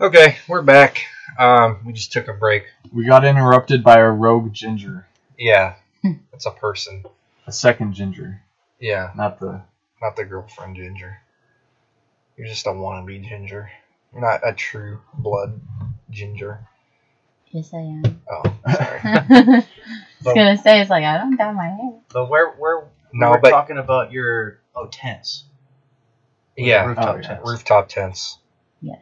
okay, 0.00 0.36
we're 0.48 0.62
back. 0.62 0.98
Um, 1.38 1.78
we 1.86 1.92
just 1.92 2.12
took 2.12 2.28
a 2.28 2.32
break. 2.32 2.64
We 2.92 3.06
got 3.06 3.24
interrupted 3.24 3.82
by 3.84 3.98
a 3.98 4.10
rogue 4.10 4.52
ginger. 4.52 5.06
Yeah, 5.38 5.74
Hmm. 5.74 5.80
It's 6.32 6.46
a 6.46 6.50
person. 6.50 7.04
A 7.46 7.52
second 7.52 7.94
ginger. 7.94 8.42
Yeah, 8.80 9.12
Not 9.16 9.40
the. 9.40 9.62
not 10.02 10.16
the 10.16 10.24
girlfriend 10.24 10.76
ginger. 10.76 11.18
You're 12.36 12.48
just 12.48 12.66
a 12.66 12.70
wannabe 12.70 13.26
ginger. 13.26 13.70
You're 14.12 14.20
not 14.22 14.40
a 14.46 14.52
true 14.52 15.00
blood 15.14 15.60
ginger. 16.10 16.66
Yes, 17.50 17.72
I 17.72 17.78
am. 17.78 18.22
Oh, 18.30 18.42
sorry. 18.68 19.00
I 19.04 19.64
was 20.24 20.34
gonna 20.34 20.56
say 20.58 20.80
it's 20.80 20.90
like 20.90 21.04
I 21.04 21.18
don't 21.18 21.36
dye 21.36 21.52
my 21.52 21.68
hair. 21.68 21.92
But 22.12 22.28
where 22.28 22.50
where 22.52 22.84
No, 23.12 23.30
we're 23.30 23.40
but 23.40 23.50
talking 23.50 23.78
about 23.78 24.10
your 24.12 24.60
oh 24.74 24.86
tents. 24.86 25.44
yeah, 26.56 26.84
rooftop 26.86 27.16
Oh, 27.16 27.20
yeah. 27.20 27.28
tents. 27.28 27.48
rooftop 27.48 27.88
tents. 27.88 28.38
Yes. 28.80 29.00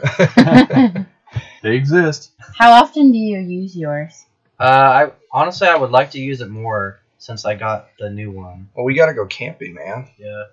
They 1.62 1.74
exist. 1.76 2.32
How 2.58 2.72
often 2.72 3.12
do 3.12 3.18
you 3.18 3.38
use 3.38 3.76
yours? 3.76 4.24
Uh, 4.58 4.62
I 4.64 5.10
honestly 5.32 5.68
I 5.68 5.76
would 5.76 5.90
like 5.90 6.12
to 6.12 6.20
use 6.20 6.40
it 6.40 6.48
more 6.50 7.00
since 7.18 7.44
I 7.44 7.54
got 7.54 7.88
the 7.98 8.10
new 8.10 8.30
one. 8.30 8.68
Well, 8.74 8.84
we 8.84 8.94
gotta 8.94 9.14
go 9.14 9.26
camping, 9.26 9.74
man. 9.74 10.08
Yeah, 10.18 10.44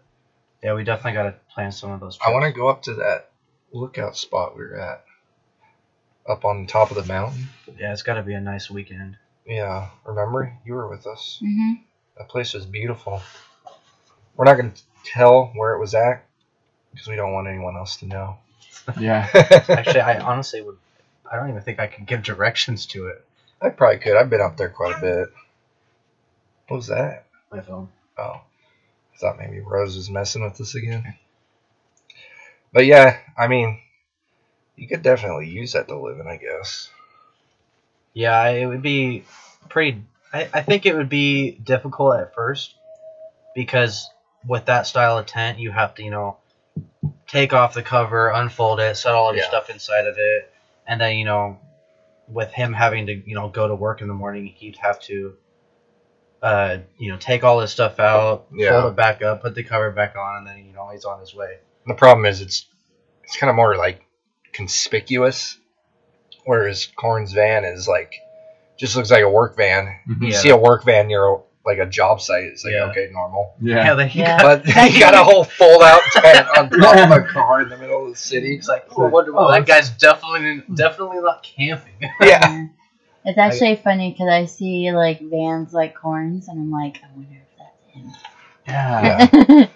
yeah, 0.63 0.74
we 0.74 0.84
definitely 0.84 1.13
got 1.13 1.24
to 1.24 1.36
plan 1.53 1.72
some 1.72 1.91
of 1.91 2.00
those. 2.00 2.17
I 2.25 2.31
want 2.31 2.46
to 2.46 2.51
go 2.51 2.67
up 2.67 2.84
to 2.84 2.96
that 2.96 3.29
lookout 3.72 4.17
spot 4.17 4.55
we 4.57 4.63
were 4.63 4.79
at, 4.79 5.03
up 6.27 6.46
on 6.46 6.62
the 6.65 6.67
top 6.72 6.91
of 6.91 6.98
the 6.98 7.05
mountain. 7.12 7.48
Yeah, 7.77 7.93
it's 7.93 8.01
got 8.03 8.15
to 8.15 8.24
be 8.24 8.34
a 8.34 8.41
nice 8.41 8.69
weekend. 8.69 9.17
Yeah, 9.46 9.89
remember 10.05 10.57
you 10.65 10.74
were 10.74 10.89
with 10.89 11.07
us. 11.07 11.38
hmm 11.41 11.74
That 12.17 12.27
place 12.27 12.53
was 12.53 12.65
beautiful. 12.65 13.22
We're 14.36 14.46
not 14.46 14.55
gonna 14.57 14.74
tell 15.03 15.51
where 15.55 15.74
it 15.74 15.79
was 15.79 15.96
at 15.96 16.25
because 16.91 17.07
we 17.07 17.15
don't 17.15 17.34
want 17.34 17.48
anyone 17.48 17.77
else 17.77 17.98
to 17.98 18.05
know. 18.05 18.38
Yeah. 19.00 19.27
Actually, 19.69 20.01
I 20.01 20.19
honestly 20.19 20.62
would. 20.62 20.77
I 21.29 21.36
don't 21.36 21.50
even 21.50 21.62
think 21.62 21.79
I 21.79 21.88
could 21.88 22.05
give 22.05 22.24
directions 22.24 22.86
to 22.88 23.07
it. 23.07 23.25
I 23.61 23.69
probably 23.69 23.99
could. 23.99 24.15
I've 24.15 24.29
been 24.29 24.41
up 24.41 24.57
there 24.57 24.69
quite 24.69 24.97
a 24.97 25.01
bit. 25.01 25.29
What 26.67 26.77
was 26.77 26.87
that? 26.87 27.25
My 27.51 27.61
phone. 27.61 27.89
Oh, 28.17 28.41
I 29.13 29.17
thought 29.17 29.39
maybe 29.39 29.59
Rose 29.59 29.95
was 29.95 30.09
messing 30.09 30.43
with 30.43 30.59
us 30.59 30.75
again. 30.75 31.15
But 32.73 32.85
yeah, 32.85 33.17
I 33.37 33.47
mean, 33.47 33.79
you 34.75 34.87
could 34.87 35.01
definitely 35.01 35.49
use 35.49 35.73
that 35.73 35.87
to 35.87 35.97
live 35.97 36.19
in, 36.19 36.27
I 36.27 36.37
guess. 36.37 36.89
Yeah, 38.13 38.47
it 38.49 38.65
would 38.65 38.81
be 38.81 39.23
pretty. 39.69 40.03
I, 40.33 40.49
I 40.53 40.61
think 40.61 40.85
it 40.85 40.95
would 40.95 41.09
be 41.09 41.51
difficult 41.51 42.19
at 42.19 42.35
first 42.35 42.75
because 43.55 44.09
with 44.45 44.65
that 44.65 44.87
style 44.87 45.17
of 45.17 45.25
tent, 45.25 45.59
you 45.59 45.71
have 45.71 45.95
to, 45.95 46.03
you 46.03 46.11
know, 46.11 46.37
take 47.27 47.53
off 47.53 47.73
the 47.73 47.83
cover, 47.83 48.29
unfold 48.29 48.79
it, 48.79 48.97
set 48.97 49.13
all 49.13 49.29
of 49.29 49.35
your 49.35 49.45
Yeah. 49.45 49.49
stuff 49.49 49.69
inside 49.69 50.05
of 50.05 50.17
it, 50.17 50.53
and 50.85 50.99
then, 50.99 51.17
you 51.17 51.25
know, 51.25 51.59
with 52.27 52.51
him 52.51 52.74
having 52.74 53.05
to, 53.07 53.13
you 53.13 53.36
know, 53.36 53.50
go 53.50 53.67
to 53.67 53.75
work 53.75 54.01
in 54.01 54.07
the 54.07 54.13
morning, 54.13 54.46
he'd 54.48 54.75
have 54.77 55.00
to, 55.03 55.36
uh, 56.41 56.77
you 56.98 57.12
know, 57.12 57.17
take 57.17 57.43
all 57.43 57.60
his 57.60 57.72
stuff 57.72 58.00
out, 58.00 58.48
Yeah. 58.53 58.72
fold 58.81 58.93
it 58.93 58.96
back 58.96 59.22
up, 59.22 59.41
put 59.41 59.55
the 59.55 59.63
cover 59.63 59.91
back 59.91 60.15
on, 60.15 60.38
and 60.38 60.48
then, 60.48 60.65
you 60.65 60.74
know, 60.74 60.89
he's 60.89 61.05
on 61.05 61.19
his 61.19 61.34
way. 61.34 61.57
The 61.86 61.93
problem 61.93 62.25
is 62.25 62.41
it's 62.41 62.65
it's 63.24 63.38
kind 63.38 63.50
of 63.50 63.55
more 63.55 63.75
like 63.75 64.05
conspicuous, 64.53 65.57
whereas 66.46 66.86
Corin's 66.86 67.34
van 67.34 67.65
is 67.65 67.88
like 67.88 68.15
just 68.77 68.96
looks 68.96 69.10
like 69.12 69.24
a 69.24 69.29
work 69.29 69.55
van. 69.57 70.00
Mhm. 70.07 70.22
You 70.22 70.27
Yeah. 70.29 70.38
see 70.38 70.50
a 70.50 70.57
work 70.57 70.84
van 70.84 71.07
near 71.07 71.25
a, 71.25 71.38
like 71.67 71.77
a 71.77 71.86
job 71.86 72.19
site, 72.21 72.45
it's 72.45 72.63
like 72.65 72.74
Yeah. 72.74 72.86
okay, 72.86 73.09
normal. 73.12 73.53
Yeah. 73.62 73.93
then 73.93 74.07
he 74.09 74.21
Yeah. 74.21 74.41
got, 74.41 74.63
But 74.63 74.75
you 74.93 75.00
got 75.00 75.13
a 75.13 75.24
whole 75.24 75.43
fold 75.43 75.83
out 75.83 76.01
tent 76.13 76.47
on 76.57 76.69
top 76.71 76.97
of 76.97 77.12
a 77.12 77.27
car 77.27 77.62
in 77.62 77.69
the 77.69 77.77
middle 77.77 78.05
of 78.05 78.12
the 78.12 78.17
city. 78.17 78.55
It's 78.55 78.67
like, 78.67 78.86
oh, 78.97 79.07
wonder, 79.09 79.33
well, 79.33 79.50
that 79.50 79.65
guy's 79.67 79.89
definitely 79.91 80.63
definitely 80.74 81.19
not 81.19 81.43
camping. 81.43 81.93
Yeah. 82.21 82.67
It's 83.25 83.38
actually 83.38 83.75
funny 83.75 84.12
because 84.12 84.29
I 84.29 84.45
see 84.45 84.91
like 84.93 85.19
vans 85.21 85.74
like 85.74 85.93
Corin's, 85.95 86.47
and 86.47 86.57
I'm 86.59 86.71
like, 86.71 87.01
I 87.03 87.07
wonder 87.13 87.36
if 87.36 87.57
that's 87.59 87.93
him. 87.93 89.47
Yeah. 89.59 89.67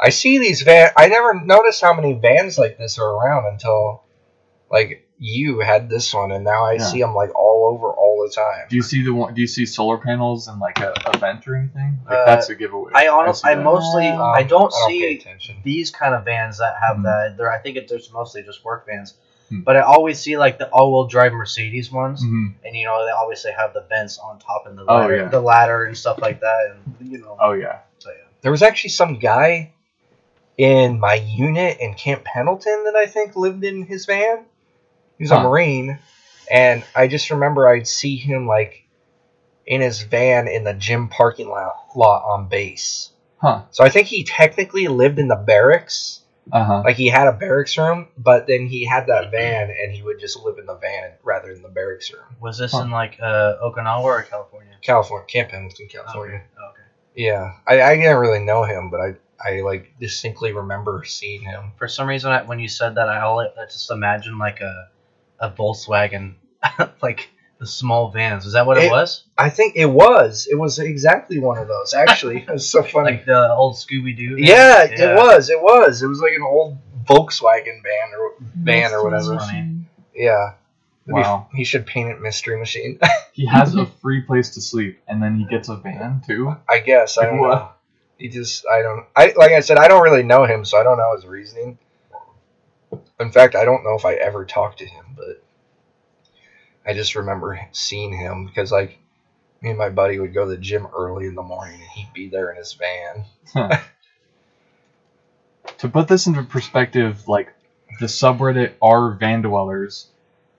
I 0.00 0.10
see 0.10 0.38
these 0.38 0.62
van. 0.62 0.90
I 0.96 1.08
never 1.08 1.34
noticed 1.34 1.80
how 1.80 1.94
many 1.94 2.12
vans 2.14 2.58
like 2.58 2.76
this 2.78 2.98
are 2.98 3.06
around 3.08 3.46
until 3.52 4.02
like 4.70 5.07
you 5.20 5.60
had 5.60 5.88
this 5.88 6.14
one, 6.14 6.30
and 6.32 6.44
now 6.44 6.64
I 6.64 6.74
Yeah. 6.74 6.84
see 6.84 7.00
them 7.00 7.14
like 7.14 7.34
all 7.34 7.70
over 7.72 7.88
all 7.92 8.24
the 8.26 8.32
time. 8.32 8.66
Do 8.70 8.76
you 8.76 8.82
see 8.82 9.02
the 9.02 9.12
one? 9.12 9.34
Do 9.34 9.40
you 9.40 9.46
see 9.48 9.66
solar 9.66 9.98
panels 9.98 10.46
and 10.48 10.60
like 10.60 10.78
a, 10.80 10.94
a 11.06 11.18
vent 11.18 11.46
or 11.48 11.56
anything? 11.56 11.98
Like 12.06 12.18
Uh, 12.18 12.24
that's 12.26 12.48
a 12.48 12.54
giveaway. 12.54 12.92
I 12.94 13.08
honestly, 13.08 13.48
see 13.52 13.58
I 13.58 13.62
mostly, 13.62 14.06
Um, 14.08 14.20
I 14.20 14.42
don't 14.44 14.72
I 14.74 14.78
don't 14.88 14.90
see 14.90 15.24
these 15.64 15.90
kind 15.90 16.14
of 16.14 16.24
vans 16.24 16.58
that 16.58 16.76
have 16.80 16.98
Mhm. 16.98 17.02
that. 17.04 17.36
They're, 17.36 17.50
I 17.50 17.58
think 17.58 17.76
it's 17.76 17.90
there's 17.90 18.12
mostly 18.12 18.42
just 18.42 18.64
work 18.64 18.86
vans, 18.86 19.14
Hmm. 19.48 19.60
but 19.62 19.76
I 19.76 19.80
always 19.80 20.20
see 20.20 20.36
like 20.38 20.58
the 20.58 20.68
all-wheel 20.70 21.06
drive 21.08 21.32
Mercedes 21.32 21.90
ones, 21.90 22.22
Mhm. 22.22 22.54
and 22.64 22.76
you 22.76 22.84
know 22.86 23.04
they 23.04 23.10
obviously 23.12 23.50
have 23.52 23.74
the 23.74 23.80
vents 23.88 24.18
on 24.18 24.38
top 24.38 24.66
and 24.66 24.78
the 24.78 24.84
Oh, 24.86 24.98
ladder, 24.98 25.16
yeah. 25.16 25.28
the 25.28 25.40
ladder 25.40 25.84
and 25.84 25.96
stuff 25.96 26.18
like 26.20 26.40
that, 26.40 26.76
and 27.00 27.10
you 27.10 27.18
know. 27.18 27.36
Oh 27.40 27.52
yeah. 27.52 27.78
So 27.98 28.10
yeah. 28.10 28.16
There 28.42 28.52
was 28.52 28.62
actually 28.62 28.90
some 28.90 29.18
guy 29.18 29.72
in 30.56 31.00
my 31.00 31.14
unit 31.14 31.78
in 31.80 31.94
Camp 31.94 32.24
Pendleton 32.24 32.84
that 32.84 32.94
I 32.96 33.06
think 33.06 33.34
lived 33.36 33.64
in 33.64 33.84
his 33.84 34.06
van. 34.06 34.44
He 35.18 35.24
was 35.24 35.30
a 35.32 35.40
Marine, 35.42 35.98
and 36.50 36.84
I 36.94 37.08
just 37.08 37.30
remember 37.30 37.68
I'd 37.68 37.88
see 37.88 38.16
him 38.16 38.46
like 38.46 38.84
in 39.66 39.80
his 39.80 40.02
van 40.02 40.48
in 40.48 40.64
the 40.64 40.74
gym 40.74 41.08
parking 41.08 41.48
lot, 41.48 41.74
lot 41.94 42.24
on 42.24 42.48
base. 42.48 43.10
Huh. 43.38 43.62
So 43.70 43.84
I 43.84 43.88
think 43.90 44.06
he 44.06 44.24
technically 44.24 44.88
lived 44.88 45.18
in 45.18 45.28
the 45.28 45.36
barracks, 45.36 46.22
Uh 46.50 46.64
huh. 46.64 46.82
like 46.84 46.96
he 46.96 47.08
had 47.08 47.28
a 47.28 47.32
barracks 47.32 47.76
room, 47.76 48.08
but 48.16 48.46
then 48.46 48.66
he 48.66 48.84
had 48.84 49.08
that 49.08 49.30
van 49.30 49.70
and 49.70 49.92
he 49.92 50.02
would 50.02 50.18
just 50.18 50.38
live 50.38 50.58
in 50.58 50.66
the 50.66 50.74
van 50.76 51.12
rather 51.22 51.52
than 51.52 51.62
the 51.62 51.68
barracks 51.68 52.12
room. 52.12 52.22
Was 52.40 52.58
this 52.58 52.72
Huh. 52.72 52.82
in 52.82 52.90
like 52.90 53.18
uh, 53.20 53.56
Okinawa 53.62 54.02
or 54.02 54.22
California? 54.22 54.74
California, 54.82 55.26
Camp 55.26 55.50
Pendleton, 55.50 55.88
California. 55.88 56.42
Oh, 56.58 56.70
okay. 56.70 56.82
Yeah, 57.14 57.52
I, 57.66 57.82
I 57.82 57.96
didn't 57.96 58.16
really 58.18 58.44
know 58.44 58.62
him, 58.64 58.90
but 58.90 59.00
I 59.00 59.14
I 59.44 59.60
like 59.60 59.92
distinctly 60.00 60.52
remember 60.52 61.04
seeing 61.04 61.42
him. 61.42 61.72
For 61.76 61.86
some 61.88 62.08
reason, 62.08 62.30
I, 62.32 62.42
when 62.42 62.58
you 62.58 62.68
said 62.68 62.94
that, 62.96 63.08
I, 63.08 63.20
all, 63.20 63.38
I 63.40 63.64
just 63.66 63.90
imagine 63.90 64.36
like 64.38 64.60
a 64.60 64.88
a 65.40 65.50
Volkswagen, 65.50 66.34
like 67.02 67.28
the 67.58 67.66
small 67.66 68.10
vans. 68.10 68.46
Is 68.46 68.52
that 68.54 68.66
what 68.66 68.78
it, 68.78 68.84
It- 68.84 68.90
was? 68.90 69.24
I 69.36 69.50
think 69.50 69.76
it 69.76 69.86
was. 69.86 70.46
It 70.50 70.56
was 70.56 70.78
exactly 70.78 71.38
one 71.38 71.58
of 71.58 71.68
those. 71.68 71.94
Actually, 71.94 72.38
it 72.48 72.50
was 72.50 72.68
so 72.68 72.82
funny. 72.82 73.12
Like 73.12 73.26
the 73.26 73.52
old 73.52 73.74
Scooby 73.76 74.16
Doo? 74.16 74.36
yeah, 74.38 74.84
it 74.84 75.14
was. 75.16 75.50
It 75.50 75.60
was. 75.60 76.02
It 76.02 76.06
was 76.06 76.20
like 76.20 76.32
an 76.34 76.42
old 76.42 76.78
Volkswagen 77.04 77.82
van 77.82 78.14
or 78.18 78.34
van 78.56 78.92
or 78.92 79.10
Mystery 79.10 79.34
whatever. 79.34 79.34
Machine. 79.34 79.86
Yeah. 80.14 80.52
It'd 81.06 81.14
be- 81.16 81.22
Wow. 81.22 81.48
he 81.54 81.64
should 81.64 81.86
paint 81.86 82.10
it 82.10 82.20
Mystery 82.20 82.58
Machine. 82.58 82.98
He 83.32 83.46
has 83.46 83.76
a 83.76 83.86
free 83.86 84.22
place 84.22 84.50
to 84.54 84.60
sleep, 84.60 84.98
and 85.06 85.22
then 85.22 85.36
he 85.38 85.44
gets 85.44 85.68
a 85.68 85.76
van 85.76 86.20
too. 86.26 86.56
I 86.68 86.80
guess. 86.80 87.16
I 87.18 87.26
don't 87.26 87.40
know. 87.40 87.68
He 88.18 88.28
just 88.28 88.66
I 88.66 88.82
don't 88.82 89.06
I 89.14 89.32
like 89.36 89.52
I 89.52 89.60
said 89.60 89.78
I 89.78 89.86
don't 89.86 90.02
really 90.02 90.24
know 90.24 90.44
him, 90.44 90.64
so 90.64 90.76
I 90.76 90.82
don't 90.82 90.98
know 90.98 91.14
his 91.14 91.24
reasoning. 91.24 91.78
In 93.20 93.30
fact, 93.30 93.54
I 93.54 93.64
don't 93.64 93.84
know 93.84 93.94
if 93.94 94.04
I 94.04 94.14
ever 94.14 94.44
talked 94.44 94.78
to 94.78 94.86
him, 94.86 95.04
but 95.16 95.42
I 96.86 96.94
just 96.94 97.14
remember 97.14 97.60
seeing 97.72 98.12
him 98.12 98.46
because 98.46 98.72
like 98.72 98.98
me 99.60 99.70
and 99.70 99.78
my 99.78 99.90
buddy 99.90 100.18
would 100.18 100.34
go 100.34 100.44
to 100.44 100.50
the 100.50 100.56
gym 100.56 100.86
early 100.96 101.26
in 101.26 101.34
the 101.34 101.42
morning 101.42 101.80
and 101.80 101.90
he'd 101.90 102.12
be 102.14 102.28
there 102.28 102.50
in 102.50 102.56
his 102.56 102.74
van. 102.74 103.80
to 105.78 105.88
put 105.88 106.08
this 106.08 106.26
into 106.26 106.42
perspective, 106.44 107.28
like 107.28 107.52
the 108.00 108.06
subreddit 108.06 108.74
R 108.80 109.12
Van 109.12 109.42
Dwellers 109.42 110.08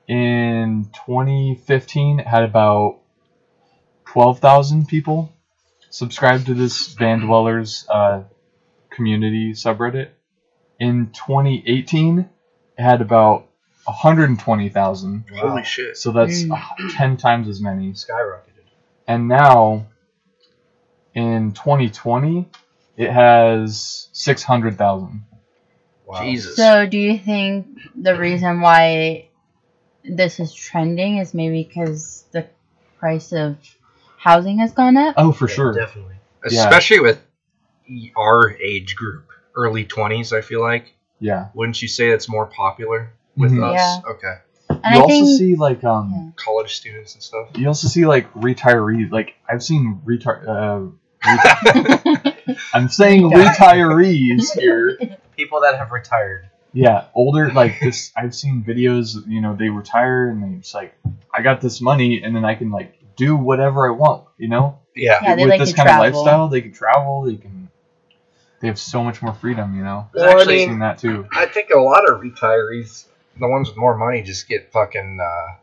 in 0.08 0.90
2015 1.06 2.20
it 2.20 2.28
had 2.28 2.44
about 2.44 3.00
12,000 4.06 4.88
people 4.88 5.32
subscribed 5.92 6.48
to 6.48 6.54
this 6.54 6.94
Van 6.94 7.20
Dwellers 7.20 7.86
uh, 7.90 8.24
community 8.90 9.54
subreddit. 9.54 10.10
In 10.80 11.12
2018, 11.12 12.20
it 12.20 12.28
had 12.82 13.02
about 13.02 13.48
120,000. 13.86 15.26
Holy 15.36 15.64
shit! 15.64 15.98
So 15.98 16.12
that's 16.12 16.46
uh, 16.50 16.58
10 16.92 17.18
times 17.18 17.48
as 17.48 17.62
many. 17.62 17.92
Skyrocketed. 17.92 18.66
And 19.08 19.28
now, 19.28 19.88
in 21.14 21.52
2020, 21.54 22.48
it 22.96 23.12
has 23.12 24.10
600,000. 24.14 25.24
Wow. 26.06 26.24
Jesus. 26.24 26.56
So, 26.56 26.86
do 26.86 26.98
you 26.98 27.18
think 27.18 27.68
the 27.96 28.16
reason 28.16 28.62
why 28.62 29.30
this 30.04 30.40
is 30.40 30.54
trending 30.54 31.18
is 31.18 31.34
maybe 31.34 31.64
because 31.64 32.26
the 32.32 32.48
price 33.00 33.32
of 33.32 33.58
housing 34.18 34.60
has 34.60 34.74
gone 34.74 34.98
up? 34.98 35.16
Oh, 35.18 35.32
for 35.32 35.48
Yeah, 35.48 35.56
sure. 35.56 35.74
Definitely. 35.74 36.16
Yeah. 36.50 36.64
Especially 36.66 37.00
with 37.00 37.22
our 38.18 38.52
age 38.58 38.96
group, 38.96 39.29
early 39.60 39.86
twenties. 39.86 40.32
I 40.34 40.42
feel 40.42 40.62
like 40.62 40.94
Yeah. 41.20 41.48
wouldn't 41.54 41.82
you 41.82 41.88
say 41.88 42.10
it's 42.10 42.30
more 42.30 42.46
popular 42.48 43.12
with 43.38 43.52
Mhm. 43.52 43.64
us? 43.64 43.74
Yeah. 44.06 44.12
Okay, 44.12 44.36
And 44.70 44.80
you 44.96 45.00
I 45.00 45.02
also 45.02 45.08
think 45.08 45.38
see 45.40 45.56
like 45.56 45.84
um 45.84 46.34
college 46.36 46.76
students 46.76 47.14
and 47.16 47.24
stuff. 47.24 47.48
you 47.56 47.68
also 47.68 47.88
see 47.88 48.06
like 48.06 48.32
retirees 48.34 49.12
like 49.12 49.36
I've 49.50 49.64
seen 49.64 50.02
retire 50.06 50.44
uh 50.48 50.80
reti- 51.28 52.58
I'm 52.74 52.90
saying 52.90 53.30
retirees 53.42 54.58
here. 54.58 54.98
People 55.36 55.62
that 55.62 55.78
have 55.78 55.92
retired. 55.92 56.50
Yeah, 56.74 57.06
older 57.16 57.52
like 57.52 57.80
this 57.80 58.12
I've 58.16 58.36
seen 58.36 58.64
videos, 58.68 59.16
you 59.28 59.42
know, 59.42 59.56
they 59.56 59.70
retire 59.70 60.30
and 60.30 60.44
they 60.44 60.58
just 60.60 60.74
like 60.76 60.94
I 61.34 61.42
got 61.42 61.62
this 61.62 61.82
money 61.82 62.22
and 62.24 62.36
then 62.36 62.46
I 62.46 62.56
can 62.56 62.70
like 62.72 62.96
do 63.16 63.36
whatever 63.36 63.88
I 63.88 63.92
want, 63.92 64.26
you 64.38 64.48
know? 64.48 64.80
Yeah. 64.96 65.20
Yeah, 65.22 65.36
they 65.36 65.44
With 65.44 65.50
like 65.52 65.60
this 65.60 65.74
kind 65.74 65.88
travel. 65.90 66.06
of 66.06 66.14
lifestyle, 66.14 66.48
they 66.48 66.62
can 66.62 66.72
travel, 66.72 67.24
they 67.24 67.36
can 67.38 67.59
they 68.60 68.68
have 68.68 68.80
so 68.80 69.04
much 69.04 69.22
more 69.22 69.34
freedom, 69.34 69.76
you 69.76 69.84
know. 69.84 70.10
Well, 70.14 70.38
I 70.38 70.42
I've 70.42 70.48
mean- 70.48 70.70
seen 70.70 70.80
that 70.80 70.98
too. 71.00 71.28
I 71.32 71.46
think 71.46 71.70
a 71.70 71.80
lot 71.80 72.10
of 72.10 72.22
retirees, 72.22 73.06
the 73.40 73.48
ones 73.48 73.70
with 73.70 73.78
more 73.78 73.98
money, 73.98 74.22
just 74.22 74.48
get 74.48 74.72
fucking 74.72 75.20
uh, 75.22 75.56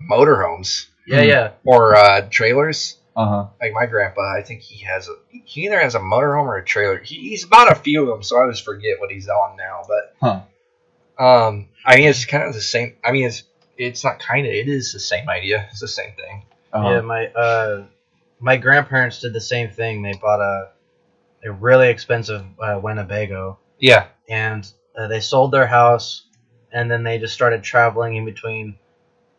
motorhomes 0.00 0.86
Yeah, 1.06 1.20
Hmm. 1.22 1.28
yeah. 1.28 1.50
or 1.64 1.96
uh, 1.96 2.26
trailers. 2.30 2.96
Uh 3.14 3.26
huh. 3.28 3.46
Like 3.60 3.72
my 3.74 3.84
grandpa, 3.86 4.22
I 4.38 4.42
think 4.42 4.62
he 4.62 4.84
has 4.86 5.06
a 5.08 5.14
he 5.44 5.66
either 5.66 5.78
has 5.78 5.94
a 5.94 5.98
motorhome 6.00 6.46
or 6.46 6.56
a 6.56 6.64
trailer. 6.64 6.98
He, 6.98 7.16
he's 7.30 7.44
bought 7.44 7.70
a 7.70 7.74
few 7.74 8.02
of 8.02 8.08
them, 8.08 8.22
so 8.22 8.38
I 8.38 8.42
always 8.42 8.58
forget 8.60 9.00
what 9.00 9.10
he's 9.10 9.28
on 9.28 9.56
now. 9.58 9.82
But 9.86 10.14
Huh. 11.18 11.22
um, 11.22 11.68
I 11.84 11.96
mean, 11.96 12.08
it's 12.08 12.24
kind 12.24 12.44
of 12.44 12.54
the 12.54 12.62
same. 12.62 12.94
I 13.04 13.12
mean, 13.12 13.26
it's 13.26 13.42
it's 13.76 14.02
not 14.02 14.18
kind 14.18 14.46
of. 14.46 14.52
It 14.54 14.66
is 14.66 14.92
the 14.94 14.98
same 15.00 15.28
idea. 15.28 15.66
It's 15.70 15.80
the 15.80 15.88
same 15.88 16.12
thing. 16.14 16.44
Uh-huh. 16.72 16.88
Yeah, 16.88 17.00
my 17.02 17.26
uh, 17.26 17.84
my 18.40 18.56
grandparents 18.56 19.20
did 19.20 19.34
the 19.34 19.40
same 19.42 19.68
thing. 19.68 20.00
They 20.00 20.14
bought 20.14 20.40
a 20.40 20.70
a 21.44 21.50
really 21.52 21.88
expensive 21.88 22.44
uh, 22.60 22.78
Winnebago, 22.82 23.58
Yeah. 23.78 24.06
and 24.28 24.70
uh, 24.96 25.08
they 25.08 25.20
sold 25.20 25.50
their 25.52 25.66
house, 25.66 26.26
and 26.72 26.90
then 26.90 27.02
they 27.02 27.18
just 27.18 27.34
started 27.34 27.62
traveling 27.62 28.16
in 28.16 28.24
between 28.24 28.76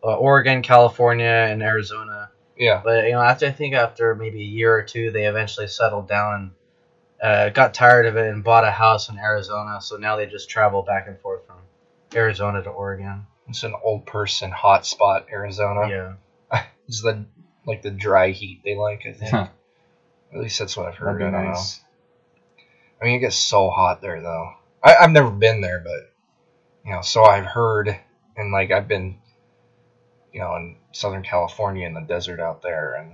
uh, 0.03 0.15
Oregon, 0.15 0.61
California, 0.61 1.25
and 1.25 1.61
Arizona. 1.63 2.29
Yeah. 2.57 2.81
But 2.83 3.05
you 3.05 3.11
know, 3.13 3.21
after 3.21 3.45
I 3.47 3.51
think 3.51 3.73
after 3.73 4.15
maybe 4.15 4.39
a 4.41 4.45
year 4.45 4.73
or 4.75 4.83
two, 4.83 5.11
they 5.11 5.25
eventually 5.27 5.67
settled 5.67 6.07
down, 6.07 6.51
uh, 7.21 7.49
got 7.49 7.73
tired 7.73 8.05
of 8.05 8.17
it, 8.17 8.31
and 8.31 8.43
bought 8.43 8.63
a 8.65 8.71
house 8.71 9.09
in 9.09 9.17
Arizona. 9.17 9.79
So 9.81 9.97
now 9.97 10.15
they 10.17 10.25
just 10.25 10.49
travel 10.49 10.81
back 10.83 11.07
and 11.07 11.17
forth 11.19 11.45
from 11.47 11.57
Arizona 12.13 12.61
to 12.63 12.69
Oregon. 12.69 13.25
It's 13.47 13.63
an 13.63 13.73
old 13.83 14.05
person 14.05 14.51
hotspot, 14.51 15.25
Arizona. 15.31 15.87
Yeah, 16.51 16.63
It's 16.87 17.01
the 17.01 17.25
like 17.65 17.81
the 17.81 17.91
dry 17.91 18.29
heat 18.31 18.61
they 18.65 18.75
like. 18.75 19.05
I 19.07 19.13
think. 19.13 19.31
Huh. 19.31 19.47
At 20.33 20.39
least 20.41 20.59
that's 20.59 20.75
what 20.75 20.87
I've 20.87 20.93
That'd 20.93 21.07
heard. 21.07 21.17
be 21.19 21.23
I 21.25 21.31
don't 21.31 21.43
know. 21.43 21.49
nice. 21.51 21.79
I 23.03 23.07
mean, 23.07 23.15
it 23.17 23.19
gets 23.19 23.35
so 23.35 23.69
hot 23.69 24.01
there, 24.01 24.21
though. 24.21 24.53
I, 24.81 24.95
I've 24.95 25.11
never 25.11 25.29
been 25.29 25.59
there, 25.59 25.79
but 25.83 26.13
you 26.85 26.93
know, 26.93 27.01
so 27.01 27.25
I've 27.25 27.45
heard, 27.45 27.93
and 28.37 28.51
like 28.53 28.71
I've 28.71 28.87
been, 28.87 29.17
you 30.31 30.39
know, 30.39 30.55
in 30.55 30.77
Southern 30.93 31.21
California 31.23 31.85
in 31.85 31.93
the 31.93 31.99
desert 32.01 32.39
out 32.39 32.61
there, 32.61 32.93
and 32.95 33.13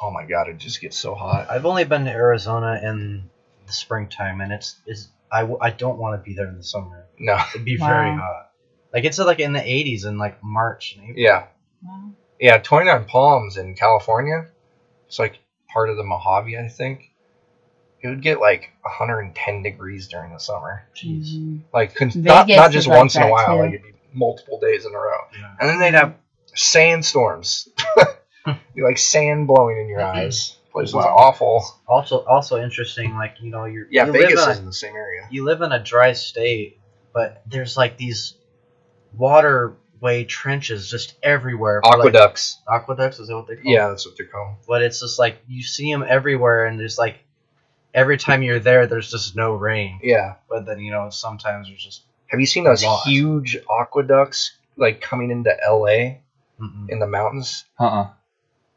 oh 0.00 0.12
my 0.12 0.24
god, 0.24 0.48
it 0.48 0.58
just 0.58 0.80
gets 0.80 0.96
so 0.96 1.16
hot. 1.16 1.50
I've 1.50 1.66
only 1.66 1.84
been 1.84 2.04
to 2.04 2.10
Arizona 2.12 2.80
in 2.82 3.28
the 3.66 3.72
springtime, 3.72 4.40
and 4.40 4.52
it's 4.52 4.76
is 4.86 5.08
I, 5.32 5.40
w- 5.40 5.58
I 5.60 5.70
don't 5.70 5.98
want 5.98 6.20
to 6.20 6.24
be 6.24 6.34
there 6.36 6.46
in 6.48 6.56
the 6.56 6.62
summer. 6.62 7.04
No, 7.18 7.36
It'd 7.54 7.64
be 7.64 7.76
very 7.76 8.12
Wow. 8.12 8.18
hot. 8.18 8.50
Like 8.94 9.04
it's 9.04 9.18
like 9.18 9.40
in 9.40 9.52
the 9.52 9.58
80s 9.60 10.06
in 10.06 10.16
like 10.16 10.42
March 10.44 10.94
and 10.94 11.02
April. 11.10 11.18
yeah, 11.18 11.46
Wow. 11.84 12.10
yeah, 12.40 12.58
Twenty 12.58 12.86
Nine 12.86 13.04
Palms 13.04 13.56
in 13.56 13.74
California. 13.74 14.46
It's 15.08 15.18
like 15.18 15.38
part 15.72 15.90
of 15.90 15.96
the 15.96 16.04
Mojave, 16.04 16.56
I 16.56 16.68
think. 16.68 17.10
It 18.02 18.08
would 18.08 18.22
get 18.22 18.40
like 18.40 18.70
110 18.82 19.62
degrees 19.62 20.06
during 20.08 20.32
the 20.32 20.38
summer. 20.38 20.84
Jeez. 20.94 21.34
Mhm. 21.36 21.60
Like 21.72 21.94
con- 21.96 22.12
not 22.14 22.48
not 22.48 22.68
is 22.68 22.74
just 22.74 22.86
like 22.88 22.98
once 22.98 23.16
in 23.16 23.22
a 23.22 23.28
while. 23.30 23.46
too. 23.56 23.62
Like 23.62 23.68
it'd 23.74 23.82
be 23.82 23.92
multiple 24.12 24.60
days 24.60 24.84
in 24.86 24.94
a 24.94 24.98
row. 24.98 25.18
Yeah. 25.38 25.54
And 25.60 25.68
then 25.68 25.78
they'd 25.80 25.94
have 25.98 26.14
sandstorms. 26.54 27.68
Be 28.74 28.82
like 28.82 28.96
sand 28.96 29.46
blowing 29.46 29.78
in 29.78 29.88
your 29.88 30.00
eyes. 30.00 30.56
Place 30.72 30.92
was 30.94 31.04
Wow. 31.04 31.14
awful. 31.16 31.64
Also, 31.86 32.24
also 32.24 32.62
interesting. 32.62 33.14
Like 33.14 33.34
you 33.40 33.50
know, 33.50 33.64
you're 33.66 33.86
Yeah, 33.90 34.06
you 34.06 34.12
Vegas 34.12 34.36
live 34.36 34.48
is 34.50 34.56
in 34.56 34.62
in 34.62 34.66
the 34.66 34.72
same 34.72 34.94
area. 34.94 35.22
a, 35.28 35.34
you 35.34 35.44
live 35.44 35.60
in 35.60 35.70
a 35.72 35.82
dry 35.82 36.12
state, 36.14 36.78
but 37.12 37.42
there's 37.46 37.76
like 37.76 37.98
these 37.98 38.34
waterway 39.14 40.24
trenches 40.24 40.88
just 40.90 41.14
everywhere. 41.22 41.80
for, 41.84 41.90
like- 41.98 42.06
Aqueducts. 42.08 42.58
aqueducts 42.72 43.18
is 43.18 43.28
that 43.28 43.36
what 43.36 43.46
they 43.48 43.56
call? 43.56 43.70
Yeah, 43.72 43.88
that's 43.88 44.06
what 44.06 44.16
they're 44.16 44.26
called. 44.26 44.56
But 44.66 44.82
it's 44.82 45.00
just 45.00 45.18
like 45.18 45.38
you 45.46 45.62
see 45.62 45.92
them 45.92 46.04
everywhere, 46.06 46.66
and 46.66 46.78
there's 46.78 46.98
like 46.98 47.18
every 47.94 48.16
time 48.18 48.42
you're 48.42 48.60
there, 48.60 48.86
there's 48.86 49.10
just 49.10 49.36
no 49.36 49.52
rain. 49.54 50.00
Yeah. 50.02 50.34
But 50.48 50.66
then 50.66 50.80
you 50.80 50.90
know 50.92 51.10
sometimes 51.10 51.68
there's 51.68 51.82
just 51.84 52.02
Have 52.28 52.40
you 52.40 52.46
seen 52.46 52.64
those 52.64 52.84
lot. 52.84 53.06
huge 53.06 53.56
aqueducts 53.80 54.52
like 54.76 55.00
coming 55.00 55.30
into 55.30 55.50
LA 55.66 56.20
mm-mm. 56.60 56.88
in 56.88 56.98
the 56.98 57.06
mountains? 57.06 57.64
Uh-uh. 57.78 58.10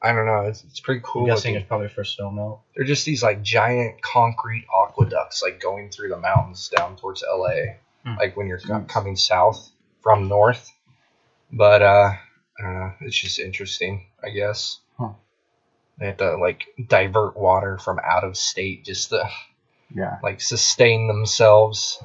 I 0.04 0.14
don't 0.14 0.26
know. 0.26 0.42
It's, 0.42 0.64
it's 0.64 0.80
pretty 0.80 1.02
cool. 1.04 1.24
I'm 1.24 1.28
guessing 1.28 1.52
looking. 1.52 1.62
it's 1.62 1.68
probably 1.68 1.88
for 1.90 2.04
snow 2.04 2.32
melt. 2.32 2.62
They're 2.76 2.86
just 2.86 3.06
these 3.06 3.22
like 3.22 3.44
giant 3.44 4.02
concrete 4.02 4.66
aqueducts 4.74 5.44
like 5.44 5.60
going 5.60 5.92
through 5.92 6.10
the 6.10 6.18
mountains 6.18 6.70
down 6.76 6.96
towards 6.98 7.24
LA. 7.24 7.76
Hmm. 8.04 8.18
Like 8.18 8.36
when 8.36 8.48
you're 8.48 8.60
co- 8.60 8.80
Jeez. 8.80 8.90
coming 8.90 9.16
south 9.16 9.70
from 10.02 10.28
north. 10.28 10.72
But 11.52 11.82
uh 11.84 12.12
I 12.60 12.64
don't 12.64 12.74
know. 12.74 12.94
It's 13.02 13.20
just 13.20 13.40
interesting, 13.40 14.08
I 14.24 14.30
guess. 14.30 14.80
Huh. 16.02 16.04
They 16.04 16.08
have 16.08 16.18
to 16.18 16.38
like 16.38 16.64
divert 16.88 17.38
water 17.38 17.78
from 17.78 18.00
out 18.00 18.24
of 18.24 18.36
state 18.38 18.86
just 18.86 19.10
to 19.10 19.30
Yeah. 19.94 20.18
like 20.24 20.42
sustain 20.42 21.08
themselves. 21.08 22.02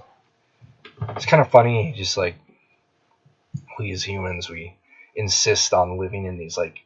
It's 1.11 1.27
kind 1.27 1.41
of 1.41 1.51
funny, 1.51 1.95
just 1.97 2.17
like 2.17 2.35
we 3.79 3.91
as 3.93 4.03
humans, 4.03 4.49
we 4.49 4.75
insist 5.15 5.73
on 5.73 5.99
living 5.99 6.25
in 6.27 6.39
these 6.39 6.57
like 6.57 6.85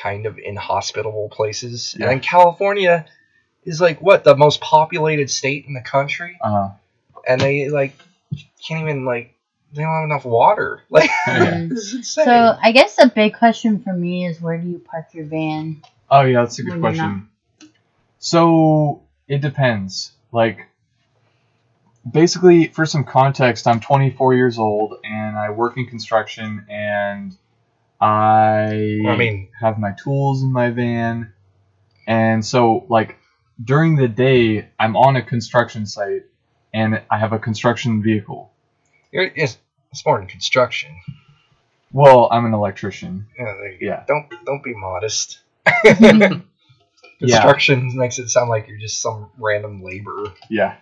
kind 0.00 0.26
of 0.26 0.38
inhospitable 0.38 1.28
places. 1.30 1.94
Yeah. 1.98 2.04
And 2.06 2.12
then 2.12 2.20
California 2.20 3.06
is 3.64 3.80
like 3.80 4.00
what 4.00 4.24
the 4.24 4.36
most 4.36 4.60
populated 4.60 5.30
state 5.30 5.66
in 5.66 5.74
the 5.74 5.82
country, 5.82 6.38
Uh-huh. 6.40 6.70
and 7.28 7.40
they 7.40 7.68
like 7.68 7.94
can't 8.66 8.82
even 8.82 9.04
like 9.04 9.34
they 9.72 9.82
don't 9.82 9.92
have 9.94 10.04
enough 10.04 10.24
water. 10.24 10.82
Like 10.90 11.10
Yeah. 11.26 11.66
this 11.68 11.78
is 11.86 11.94
insane. 11.94 12.24
So 12.24 12.58
I 12.62 12.72
guess 12.72 12.96
the 12.96 13.10
big 13.14 13.34
question 13.34 13.82
for 13.82 13.92
me 13.92 14.26
is 14.26 14.40
where 14.40 14.58
do 14.58 14.66
you 14.68 14.78
park 14.78 15.08
your 15.12 15.26
van? 15.26 15.82
Oh 16.10 16.22
yeah, 16.22 16.42
that's 16.42 16.58
a 16.58 16.62
good 16.62 16.80
When 16.80 16.94
you're 16.94 17.04
question. 17.04 17.28
So 18.18 19.02
it 19.28 19.40
depends. 19.40 20.12
Like 20.32 20.66
basically 22.08 22.68
for 22.68 22.86
some 22.86 23.04
context, 23.04 23.66
I'm 23.66 23.80
24 23.80 24.34
years 24.34 24.58
old 24.58 24.98
and 25.04 25.36
I 25.36 25.50
work 25.50 25.76
in 25.76 25.86
construction 25.86 26.66
and 26.68 27.36
I 28.00 29.00
I 29.06 29.16
mean, 29.16 29.48
have 29.60 29.78
my 29.78 29.92
tools 29.92 30.42
in 30.42 30.52
my 30.52 30.70
van. 30.70 31.32
And 32.06 32.44
so 32.44 32.86
like 32.88 33.16
during 33.62 33.96
the 33.96 34.08
day 34.08 34.68
I'm 34.78 34.96
on 34.96 35.16
a 35.16 35.22
construction 35.22 35.86
site 35.86 36.24
and 36.72 37.02
I 37.10 37.18
have 37.18 37.32
a 37.32 37.38
construction 37.38 38.02
vehicle. 38.02 38.52
you're, 39.12 39.30
it's, 39.34 39.58
it's 39.92 40.04
more 40.06 40.20
in 40.20 40.28
construction. 40.28 40.90
Well, 41.92 42.28
I'm 42.30 42.46
an 42.46 42.54
electrician. 42.54 43.26
Yeah, 43.36 43.44
there 43.44 43.72
you 43.72 43.80
go. 43.80 43.86
Yeah. 43.86 44.04
Don't 44.06 44.28
don't 44.46 44.62
be 44.62 44.74
modest. 44.74 45.40
Yeah. 47.20 47.42
Construction 47.42 47.90
makes 47.96 48.18
it 48.18 48.30
sound 48.30 48.48
like 48.48 48.66
you're 48.66 48.78
just 48.78 49.00
some 49.00 49.30
random 49.38 49.82
laborer. 49.82 50.32
Yeah. 50.48 50.76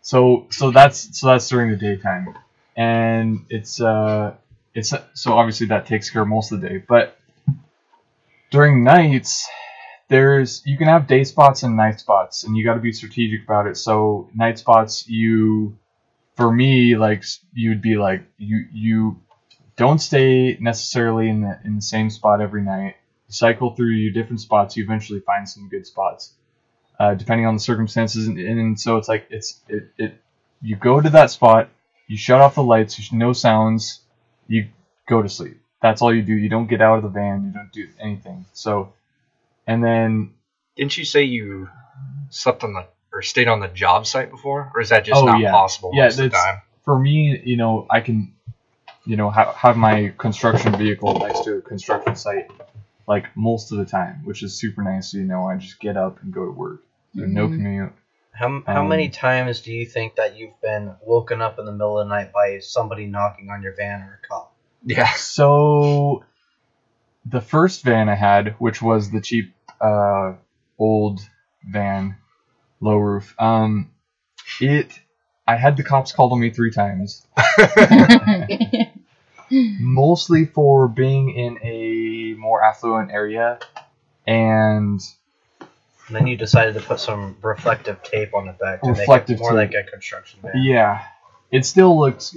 So 0.00 0.46
so 0.50 0.70
that's 0.70 1.18
so 1.18 1.26
that's 1.26 1.48
during 1.48 1.70
the 1.70 1.76
daytime, 1.76 2.34
and 2.76 3.44
it's 3.50 3.80
uh 3.80 4.34
it's 4.74 4.94
so 5.14 5.32
obviously 5.34 5.66
that 5.66 5.86
takes 5.86 6.08
care 6.08 6.22
of 6.22 6.28
most 6.28 6.52
of 6.52 6.60
the 6.60 6.68
day, 6.68 6.78
but 6.78 7.18
during 8.50 8.84
nights 8.84 9.46
there's 10.08 10.62
you 10.64 10.78
can 10.78 10.86
have 10.86 11.06
day 11.06 11.24
spots 11.24 11.64
and 11.64 11.76
night 11.76 12.00
spots, 12.00 12.44
and 12.44 12.56
you 12.56 12.64
got 12.64 12.74
to 12.74 12.80
be 12.80 12.92
strategic 12.92 13.44
about 13.44 13.66
it. 13.66 13.76
So 13.76 14.30
night 14.34 14.58
spots 14.58 15.08
you 15.08 15.76
for 16.36 16.50
me 16.50 16.96
like 16.96 17.24
you'd 17.52 17.82
be 17.82 17.96
like 17.96 18.22
you 18.38 18.66
you 18.72 19.20
don't 19.76 19.98
stay 19.98 20.56
necessarily 20.60 21.28
in 21.28 21.42
the 21.42 21.58
in 21.64 21.76
the 21.76 21.82
same 21.82 22.08
spot 22.10 22.40
every 22.40 22.62
night. 22.62 22.94
Cycle 23.28 23.74
through 23.74 23.90
your 23.90 24.12
different 24.12 24.40
spots. 24.40 24.76
You 24.76 24.84
eventually 24.84 25.20
find 25.20 25.48
some 25.48 25.68
good 25.68 25.86
spots 25.86 26.32
uh, 26.98 27.14
depending 27.14 27.46
on 27.46 27.54
the 27.54 27.60
circumstances. 27.60 28.26
And, 28.26 28.38
and 28.38 28.80
so 28.80 28.96
it's 28.96 29.08
like 29.08 29.26
it's 29.30 29.60
it, 29.68 29.90
it 29.98 30.20
you 30.62 30.76
go 30.76 31.00
to 31.00 31.10
that 31.10 31.30
spot, 31.30 31.68
you 32.06 32.16
shut 32.16 32.40
off 32.40 32.54
the 32.54 32.62
lights, 32.62 32.98
you 33.12 33.18
no 33.18 33.32
sounds, 33.32 34.00
you 34.48 34.68
go 35.08 35.22
to 35.22 35.28
sleep. 35.28 35.60
That's 35.82 36.02
all 36.02 36.14
you 36.14 36.22
do. 36.22 36.32
You 36.34 36.48
don't 36.48 36.66
get 36.66 36.80
out 36.80 36.96
of 36.96 37.02
the 37.02 37.08
van. 37.10 37.44
You 37.46 37.52
don't 37.52 37.72
do 37.72 37.88
anything. 38.00 38.46
So, 38.54 38.94
and 39.66 39.84
then 39.84 40.32
Didn't 40.76 40.96
you 40.96 41.04
say 41.04 41.24
you 41.24 41.68
slept 42.30 42.64
on 42.64 42.72
the 42.72 42.86
or 43.12 43.22
stayed 43.22 43.48
on 43.48 43.60
the 43.60 43.68
job 43.68 44.06
site 44.06 44.30
before, 44.30 44.70
or 44.74 44.80
is 44.80 44.88
that 44.90 45.04
just 45.04 45.20
Oh, 45.22 45.26
not 45.26 45.40
yeah. 45.40 45.50
possible 45.50 45.90
Yeah, 45.94 46.04
most 46.04 46.18
of 46.18 46.24
the 46.24 46.36
time? 46.36 46.62
for 46.84 46.98
me, 46.98 47.40
you 47.44 47.56
know, 47.56 47.86
I 47.90 48.00
can, 48.00 48.34
you 49.04 49.16
know, 49.16 49.30
ha- 49.30 49.52
have 49.52 49.76
my 49.76 50.12
construction 50.18 50.76
vehicle 50.76 51.18
next 51.18 51.44
to 51.44 51.58
a 51.58 51.60
construction 51.60 52.16
site 52.16 52.50
like 53.06 53.36
most 53.36 53.72
of 53.72 53.78
the 53.78 53.84
time, 53.84 54.22
which 54.24 54.42
is 54.42 54.54
super 54.58 54.82
nice. 54.82 55.14
You 55.14 55.24
know, 55.24 55.48
I 55.48 55.56
just 55.56 55.80
get 55.80 55.96
up 55.96 56.22
and 56.22 56.32
go 56.32 56.44
to 56.44 56.50
work. 56.50 56.82
So 57.16 57.24
no 57.24 57.48
Mhm. 57.48 57.56
commute. 57.56 57.92
How, 58.32 58.62
how 58.66 58.82
Um, 58.82 58.88
many 58.88 59.08
times 59.08 59.60
do 59.62 59.72
you 59.72 59.86
think 59.86 60.16
that 60.16 60.36
you've 60.36 60.60
been 60.60 60.94
woken 61.02 61.40
up 61.40 61.58
in 61.58 61.64
the 61.64 61.72
middle 61.72 61.98
of 61.98 62.06
the 62.06 62.14
night 62.14 62.32
by 62.32 62.58
somebody 62.58 63.06
knocking 63.06 63.48
on 63.50 63.62
your 63.62 63.74
van 63.74 64.02
or 64.02 64.20
a 64.22 64.26
cop? 64.26 64.52
Yeah. 64.84 65.10
So 65.16 66.24
the 67.24 67.40
first 67.40 67.82
van 67.82 68.08
I 68.08 68.14
had, 68.14 68.54
which 68.58 68.82
was 68.82 69.10
the 69.10 69.20
cheap 69.20 69.54
uh, 69.80 70.34
old 70.78 71.20
van, 71.66 72.16
low 72.80 72.96
roof, 72.96 73.34
um, 73.38 73.90
it 74.60 74.98
I 75.46 75.56
had 75.56 75.76
the 75.76 75.82
cops 75.84 76.12
called 76.12 76.32
on 76.32 76.40
me 76.40 76.50
three 76.50 76.70
times, 76.72 77.26
Mm. 79.50 79.78
mostly 79.80 80.44
for 80.46 80.88
being 80.88 81.30
in 81.30 81.58
a 81.62 82.34
more 82.38 82.64
affluent 82.64 83.10
area, 83.12 83.58
and 84.26 85.00
And 86.08 86.16
then 86.16 86.26
you 86.26 86.36
decided 86.36 86.74
to 86.74 86.80
put 86.80 87.00
some 87.00 87.36
reflective 87.42 88.02
tape 88.02 88.34
on 88.34 88.46
the 88.46 88.52
back 88.52 88.82
to 88.82 88.90
Reflective 88.90 89.36
make 89.36 89.38
it 89.38 89.40
more 89.40 89.50
tape. 89.60 89.74
like 89.74 89.86
a 89.86 89.90
construction 89.90 90.40
van. 90.42 90.62
yeah, 90.62 91.04
it 91.50 91.64
still 91.64 91.98
looks 91.98 92.36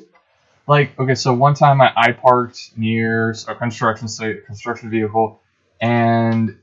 like 0.68 1.00
okay. 1.00 1.16
So 1.16 1.34
one 1.34 1.56
time 1.56 1.82
I, 1.82 1.92
I 1.96 2.12
parked 2.12 2.72
near 2.78 3.36
a 3.48 3.56
construction 3.56 4.08
site, 4.08 4.38
a 4.38 4.42
construction 4.42 4.90
vehicle, 4.92 5.42
and 5.82 6.58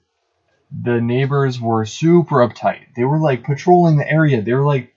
the 0.82 1.00
neighbors 1.00 1.60
were 1.60 1.84
super 1.86 2.36
uptight. 2.46 2.94
They 2.96 3.04
were 3.04 3.18
like 3.18 3.44
patrolling 3.44 3.96
the 3.96 4.08
area. 4.10 4.42
They 4.42 4.52
were 4.52 4.64
like, 4.64 4.94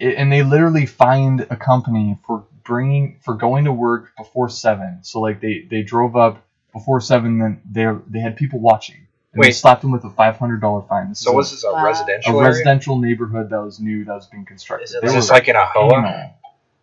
i- 0.00 0.04
and 0.04 0.30
they 0.30 0.42
literally 0.42 0.86
fined 0.86 1.46
a 1.50 1.56
company 1.56 2.18
for 2.26 2.44
bringing 2.64 3.18
for 3.22 3.34
going 3.34 3.64
to 3.64 3.72
work 3.72 4.16
before 4.16 4.48
seven. 4.48 4.98
So 5.02 5.20
like 5.20 5.40
they 5.40 5.66
they 5.70 5.82
drove 5.82 6.16
up 6.16 6.44
before 6.72 7.00
seven, 7.00 7.38
then 7.38 7.60
they 7.70 7.86
they 8.08 8.20
had 8.20 8.36
people 8.36 8.60
watching. 8.60 9.06
And 9.32 9.42
they 9.42 9.48
Wait. 9.48 9.52
slapped 9.54 9.82
them 9.82 9.92
with 9.92 10.04
a 10.04 10.10
five 10.10 10.36
hundred 10.36 10.60
dollar 10.60 10.82
fine. 10.82 11.10
This 11.10 11.20
So 11.20 11.32
was 11.32 11.50
this 11.52 11.64
a 11.64 11.72
Wow. 11.72 11.84
residential 11.84 12.32
a 12.32 12.36
area? 12.38 12.48
residential 12.50 12.98
neighborhood 12.98 13.50
that 13.50 13.60
was 13.62 13.78
new 13.80 14.04
that 14.04 14.14
was 14.14 14.26
being 14.26 14.44
constructed. 14.44 14.84
Is 14.84 14.94
it 14.94 15.02
Was 15.02 15.14
this 15.14 15.30
like 15.30 15.48
in 15.48 15.56
a 15.56 15.64
hoa? 15.64 16.32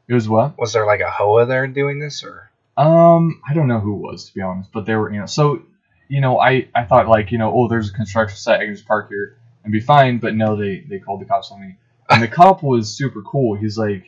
It 0.07 0.13
was 0.13 0.29
what? 0.29 0.57
Was 0.57 0.71
there 0.73 0.85
like 0.85 1.01
a 1.01 1.11
hoa 1.11 1.45
there 1.45 1.67
doing 1.67 1.99
this, 1.99 2.23
or 2.23 2.49
Um, 2.77 3.41
I 3.47 3.53
don't 3.53 3.67
know 3.67 3.79
who 3.81 3.95
it 3.95 4.01
was 4.11 4.29
to 4.29 4.33
be 4.33 4.41
honest, 4.41 4.71
but 4.71 4.85
they 4.85 4.95
were, 4.95 5.11
you 5.11 5.19
know, 5.19 5.25
so, 5.25 5.63
you 6.07 6.21
know, 6.21 6.39
I, 6.39 6.69
I 6.73 6.85
thought 6.85 7.07
like, 7.09 7.31
you 7.31 7.37
know, 7.37 7.51
oh, 7.53 7.67
there's 7.67 7.89
a 7.89 7.93
construction 7.93 8.37
site, 8.37 8.61
I 8.61 8.65
can 8.65 8.73
just 8.75 8.87
park 8.87 9.09
here 9.09 9.37
and 9.65 9.73
be 9.73 9.81
fine, 9.81 10.19
but 10.19 10.33
no, 10.35 10.55
they, 10.55 10.85
they 10.87 10.99
called 10.99 11.19
the 11.19 11.25
cops 11.25 11.51
on 11.51 11.59
me, 11.59 11.75
and 12.09 12.23
the 12.23 12.27
cop 12.39 12.63
was 12.63 12.89
super 12.95 13.21
cool. 13.23 13.55
He's 13.57 13.77
like, 13.77 14.05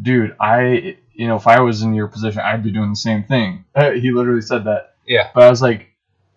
dude, 0.00 0.36
I, 0.40 0.96
you 1.12 1.28
know, 1.28 1.36
if 1.36 1.46
I 1.46 1.60
was 1.60 1.82
in 1.82 1.94
your 1.94 2.08
position, 2.08 2.40
I'd 2.40 2.62
be 2.62 2.70
doing 2.70 2.90
the 2.90 2.96
same 2.96 3.24
thing. 3.24 3.64
He 3.76 4.12
literally 4.12 4.42
said 4.42 4.64
that, 4.64 4.94
yeah? 5.06 5.30
but 5.34 5.44
I 5.44 5.50
was 5.50 5.62
like, 5.62 5.88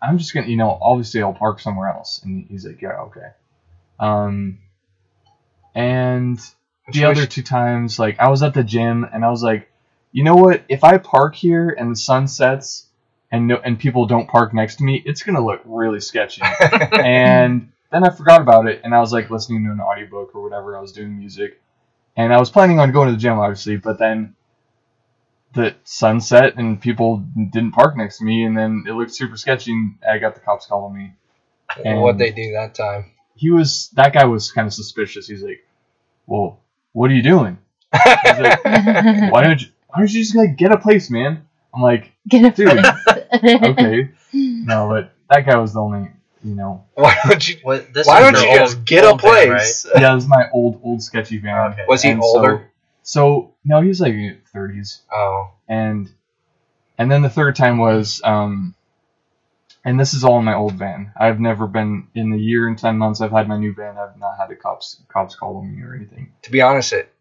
I'm 0.02 0.18
just 0.18 0.34
gonna, 0.34 0.48
you 0.48 0.58
know, 0.58 0.78
obviously 0.82 1.22
I'll 1.22 1.34
park 1.34 1.60
somewhere 1.60 1.90
else, 1.90 2.22
and 2.24 2.46
he's 2.50 2.66
like, 2.66 2.82
yeah, 2.82 3.02
okay. 3.02 3.30
Um, 4.00 4.60
and 5.74 6.40
the 6.92 7.06
other 7.06 7.26
two 7.26 7.44
times, 7.44 8.00
like 8.00 8.20
I 8.20 8.30
was 8.30 8.44
at 8.44 8.54
the 8.54 8.64
gym 8.64 9.06
and 9.12 9.26
I 9.26 9.30
was 9.30 9.44
like, 9.44 9.70
you 10.12 10.24
know 10.24 10.36
what? 10.36 10.64
If 10.70 10.84
I 10.84 10.98
park 10.98 11.36
here 11.36 11.70
and 11.70 11.92
the 11.92 11.96
sun 11.96 12.28
sets 12.28 12.88
and 13.32 13.48
no, 13.48 13.58
and 13.58 13.78
people 13.78 14.06
don't 14.06 14.28
park 14.28 14.54
next 14.54 14.78
to 14.78 14.84
me, 14.84 15.02
it's 15.06 15.24
gonna 15.24 15.46
look 15.46 15.62
really 15.66 16.00
sketchy. 16.00 16.42
and 16.72 17.72
then 17.92 18.04
I 18.04 18.10
forgot 18.10 18.42
about 18.42 18.68
it 18.68 18.82
and 18.84 18.94
I 18.94 19.00
was 19.00 19.12
like 19.12 19.30
listening 19.30 19.66
to 19.66 19.72
an 19.72 19.82
audiobook 19.82 20.36
or 20.36 20.42
whatever. 20.42 20.78
I 20.78 20.82
was 20.82 20.92
doing 20.92 21.18
music, 21.18 21.62
and 22.16 22.34
I 22.34 22.40
was 22.40 22.50
planning 22.50 22.80
on 22.80 22.92
going 22.92 23.08
to 23.08 23.12
the 23.14 23.18
gym 23.20 23.40
obviously, 23.40 23.78
but 23.78 24.00
then 24.00 24.36
the 25.54 25.74
sun 25.84 26.20
set 26.20 26.56
and 26.58 26.80
people 26.82 27.18
didn't 27.52 27.72
park 27.72 27.96
next 27.98 28.18
to 28.20 28.26
me, 28.26 28.44
and 28.44 28.58
then 28.58 28.84
it 28.88 28.92
looked 28.92 29.14
super 29.14 29.38
sketchy. 29.38 29.72
And 29.72 29.96
I 30.10 30.18
got 30.18 30.34
the 30.36 30.42
cops 30.42 30.66
calling 30.66 30.96
me. 30.96 31.14
and- 31.84 32.02
What'd 32.02 32.20
they 32.20 32.32
do 32.32 32.52
that 32.54 32.76
time? 32.76 33.12
He 33.36 33.50
was 33.52 33.90
that 33.96 34.14
guy 34.14 34.26
was 34.26 34.52
kind 34.52 34.66
of 34.66 34.74
suspicious. 34.74 35.28
He's 35.28 35.44
like, 35.44 35.66
"Well, 36.26 36.62
what 36.94 37.12
are 37.12 37.14
you 37.14 37.22
doing?" 37.24 37.58
He's 37.94 38.40
like, 38.40 38.64
why 38.66 39.44
don't 39.44 39.62
you 39.62 39.68
why 39.90 40.00
don't 40.00 40.12
you 40.14 40.22
just 40.22 40.36
like 40.36 40.56
get 40.58 40.72
a 40.72 40.78
place, 40.78 41.10
man? 41.10 41.46
I'm 41.74 41.82
like, 41.82 42.14
Get 42.30 42.46
a 42.46 42.52
Dude. 42.52 42.70
place. 42.70 43.26
okay. 43.64 44.10
No, 44.34 44.88
but 44.88 45.12
that 45.30 45.42
guy 45.46 45.58
was 45.58 45.74
the 45.74 45.82
only 45.82 46.10
you 46.46 46.54
know 46.56 46.86
Why 46.94 47.16
don't 47.28 47.48
you? 47.48 47.56
What, 47.64 47.94
this 47.94 48.06
Why 48.08 48.22
was 48.32 48.40
don't 48.40 48.44
you 48.44 48.50
old- 48.60 48.60
just 48.70 48.86
get 48.86 49.04
a 49.04 49.10
old 49.12 49.22
van, 49.22 49.48
place? 49.48 49.86
Yeah, 49.96 50.12
it 50.12 50.16
was 50.16 50.28
my 50.28 50.50
old 50.54 50.80
old 50.84 51.02
sketchy 51.02 51.38
van. 51.40 51.72
Okay. 51.74 51.86
Was 51.88 52.02
he 52.04 52.12
And 52.12 52.22
older? 52.22 52.70
So, 53.04 53.50
so 53.50 53.54
no, 53.66 53.82
he 53.82 53.88
was 53.88 54.00
like 54.00 54.14
thirties. 54.54 55.02
Oh, 55.12 55.52
And 55.68 56.10
and 56.98 57.12
then 57.12 57.22
the 57.22 57.30
third 57.30 57.56
time 57.56 57.78
was 57.78 58.22
um 58.24 58.76
and 59.84 60.00
this 60.00 60.14
is 60.16 60.24
all 60.24 60.40
in 60.40 60.46
my 60.46 60.56
old 60.56 60.74
van. 60.74 61.12
I've 61.16 61.40
never 61.40 61.68
been 61.68 62.08
in 62.16 62.32
the 62.32 62.40
year 62.40 62.68
and 62.68 62.78
ten 62.78 62.98
months 62.98 63.22
I've 63.22 63.32
had 63.32 63.48
my 63.48 63.58
new 63.58 63.74
van, 63.74 63.98
I've 63.98 64.18
not 64.18 64.38
had 64.38 64.50
the 64.50 64.56
cops 64.56 65.02
cops 65.08 65.36
call 65.36 65.58
on 65.58 65.76
me 65.76 65.82
or 65.84 65.94
anything. 65.96 66.32
to 66.44 66.52
be 66.52 66.62
honest, 66.62 66.94
it 66.94 67.12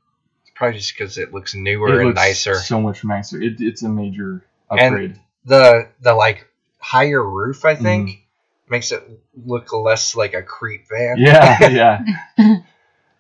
it's 0.43 0.53
probably 0.55 0.79
just 0.79 0.97
because 0.97 1.19
it 1.19 1.33
looks 1.33 1.55
newer 1.55 1.89
it 1.89 1.97
and 1.99 2.07
looks 2.09 2.17
nicer. 2.17 2.55
So 2.57 2.81
much 2.81 3.05
nicer. 3.05 3.41
It, 3.41 3.61
it's 3.61 3.83
a 3.83 3.89
major 3.89 4.45
And- 4.71 4.81
upgrade. 4.81 5.21
the 5.45 5.89
the 6.01 6.15
like 6.15 6.47
higher 6.79 7.23
roof, 7.23 7.65
I 7.65 7.75
think, 7.75 8.09
Mm-hmm. 8.11 8.21
Makes 8.69 8.93
it 8.93 9.03
look 9.45 9.73
less 9.73 10.17
like 10.17 10.35
a 10.35 10.43
creep 10.43 10.87
van. 10.89 11.17
yeah, 11.19 11.69
yeah. 11.69 12.05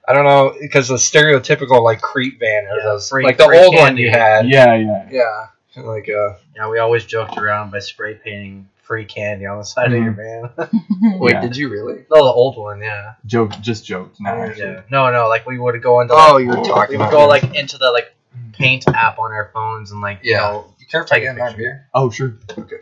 I 0.06 0.12
don't 0.12 0.24
know 0.24 0.54
because 0.60 0.88
the 0.88 0.96
stereotypical 0.96 1.82
like 1.82 2.00
creep 2.00 2.38
van 2.40 2.66
are 2.66 2.76
Yeah, 2.78 2.84
those 2.84 3.08
free- 3.08 3.24
like 3.24 3.38
the 3.38 3.44
free 3.46 3.58
old 3.58 3.74
one 3.74 3.96
you 3.96 4.10
had. 4.10 4.48
Yeah, 4.48 4.74
yeah. 4.76 5.08
Yeah, 5.10 5.82
like 5.82 6.08
uh. 6.08 6.34
Yeah, 6.56 6.68
we 6.68 6.78
always 6.78 7.04
joked 7.04 7.36
around 7.38 7.70
by 7.72 7.78
spray 7.80 8.14
painting 8.14 8.68
free 8.82 9.06
candy 9.06 9.46
on 9.46 9.56
the 9.58 9.64
side 9.64 9.88
Mhm. 9.90 9.96
of 9.96 10.04
your 10.04 10.12
van. 10.12 11.18
Wait, 11.18 11.32
Yeah. 11.32 11.40
did 11.40 11.56
you 11.56 11.70
really? 11.70 12.04
no, 12.10 12.16
the 12.16 12.32
old 12.32 12.56
one, 12.58 12.80
yeah. 12.82 13.14
Joke, 13.24 13.52
just 13.62 13.84
joked. 13.86 14.20
No, 14.20 14.30
actually. 14.30 14.72
yeah. 14.72 14.82
No, 14.90 15.10
no, 15.10 15.26
like 15.28 15.46
we 15.46 15.58
would 15.58 15.82
go 15.82 16.00
into. 16.00 16.12
Oh, 16.14 16.34
like, 16.34 16.42
you 16.42 16.48
were 16.50 16.86
We 16.90 16.96
would 16.98 17.10
go 17.10 17.26
like 17.26 17.54
into 17.54 17.78
the 17.78 17.90
like 17.90 18.14
paint 18.52 18.84
app 18.88 19.18
on 19.18 19.32
our 19.32 19.50
phones 19.54 19.90
and 19.90 20.00
like 20.02 20.20
you 20.22 20.32
Yeah. 20.32 20.40
know 20.40 20.66
You 20.78 20.86
care 20.86 21.02
if 21.02 21.10
I 21.12 21.18
get 21.20 21.34
that 21.36 21.56
beer? 21.56 21.88
Oh, 21.94 22.10
sure. 22.10 22.34
Okay. 22.58 22.76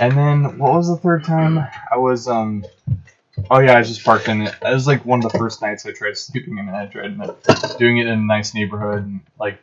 And 0.00 0.16
then 0.16 0.58
what 0.58 0.72
was 0.72 0.88
the 0.88 0.96
third 0.96 1.24
time? 1.24 1.58
I 1.58 1.96
was 1.96 2.26
um. 2.26 2.64
Oh 3.50 3.60
yeah, 3.60 3.78
I 3.78 3.82
just 3.82 4.04
parked 4.04 4.28
in 4.28 4.42
it. 4.42 4.54
It 4.62 4.72
was 4.74 4.86
like 4.86 5.04
one 5.04 5.24
of 5.24 5.30
the 5.30 5.38
first 5.38 5.62
nights 5.62 5.86
I 5.86 5.92
tried 5.92 6.16
sleeping 6.16 6.58
in 6.58 6.68
it. 6.68 6.74
I 6.74 6.86
tried 6.86 7.16
doing 7.78 7.98
it 7.98 8.06
in 8.06 8.18
a 8.18 8.22
nice 8.22 8.54
neighborhood 8.54 9.04
and 9.04 9.20
like 9.38 9.58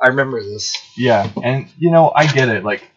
I 0.00 0.08
remember 0.08 0.42
this. 0.42 0.76
yeah, 0.96 1.30
and 1.42 1.68
you 1.78 1.90
know 1.90 2.12
I 2.14 2.26
get 2.26 2.48
it. 2.48 2.64
Like 2.64 2.90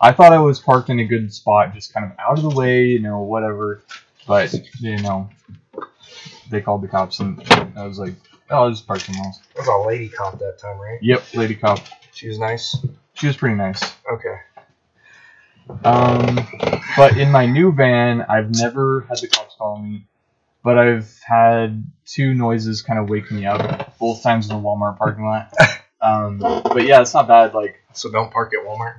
I 0.00 0.12
thought 0.12 0.32
I 0.32 0.38
was 0.38 0.60
parked 0.60 0.90
in 0.90 0.98
a 0.98 1.04
good 1.04 1.32
spot, 1.32 1.74
just 1.74 1.92
kind 1.92 2.04
of 2.04 2.12
out 2.18 2.38
of 2.38 2.42
the 2.42 2.56
way, 2.56 2.84
you 2.84 3.00
know, 3.00 3.20
whatever. 3.20 3.82
But 4.26 4.54
you 4.80 4.98
know, 4.98 5.28
they 6.50 6.60
called 6.60 6.82
the 6.82 6.88
cops 6.88 7.20
and 7.20 7.42
I 7.76 7.86
was 7.86 7.98
like, 7.98 8.14
oh, 8.50 8.64
I'll 8.64 8.70
just 8.70 8.86
park 8.86 9.00
somewhere 9.00 9.26
else. 9.26 9.40
There 9.54 9.62
was 9.62 9.68
a 9.68 9.88
lady 9.88 10.08
cop 10.08 10.38
that 10.38 10.58
time, 10.58 10.78
right? 10.78 10.98
Yep, 11.02 11.34
lady 11.34 11.54
cop. 11.54 11.80
She 12.12 12.28
was 12.28 12.38
nice. 12.38 12.76
She 13.14 13.26
was 13.26 13.36
pretty 13.36 13.56
nice. 13.56 13.82
Okay. 14.10 14.36
Um, 15.84 16.46
but 16.96 17.16
in 17.16 17.30
my 17.30 17.46
new 17.46 17.72
van, 17.72 18.22
I've 18.22 18.50
never 18.50 19.02
had 19.08 19.18
the 19.18 19.28
cops 19.28 19.54
call 19.56 19.78
me, 19.78 20.04
but 20.62 20.78
I've 20.78 21.18
had 21.26 21.84
two 22.06 22.34
noises 22.34 22.82
kind 22.82 22.98
of 22.98 23.08
wake 23.08 23.30
me 23.30 23.46
up, 23.46 23.96
both 23.98 24.22
times 24.22 24.48
in 24.50 24.56
the 24.56 24.62
Walmart 24.62 24.98
parking 24.98 25.24
lot. 25.24 25.52
Um, 26.04 26.36
but 26.38 26.84
yeah, 26.84 27.00
it's 27.00 27.14
not 27.14 27.26
bad. 27.28 27.54
Like, 27.54 27.82
So 27.94 28.10
don't 28.10 28.30
park 28.30 28.52
at 28.52 28.62
Walmart. 28.66 28.96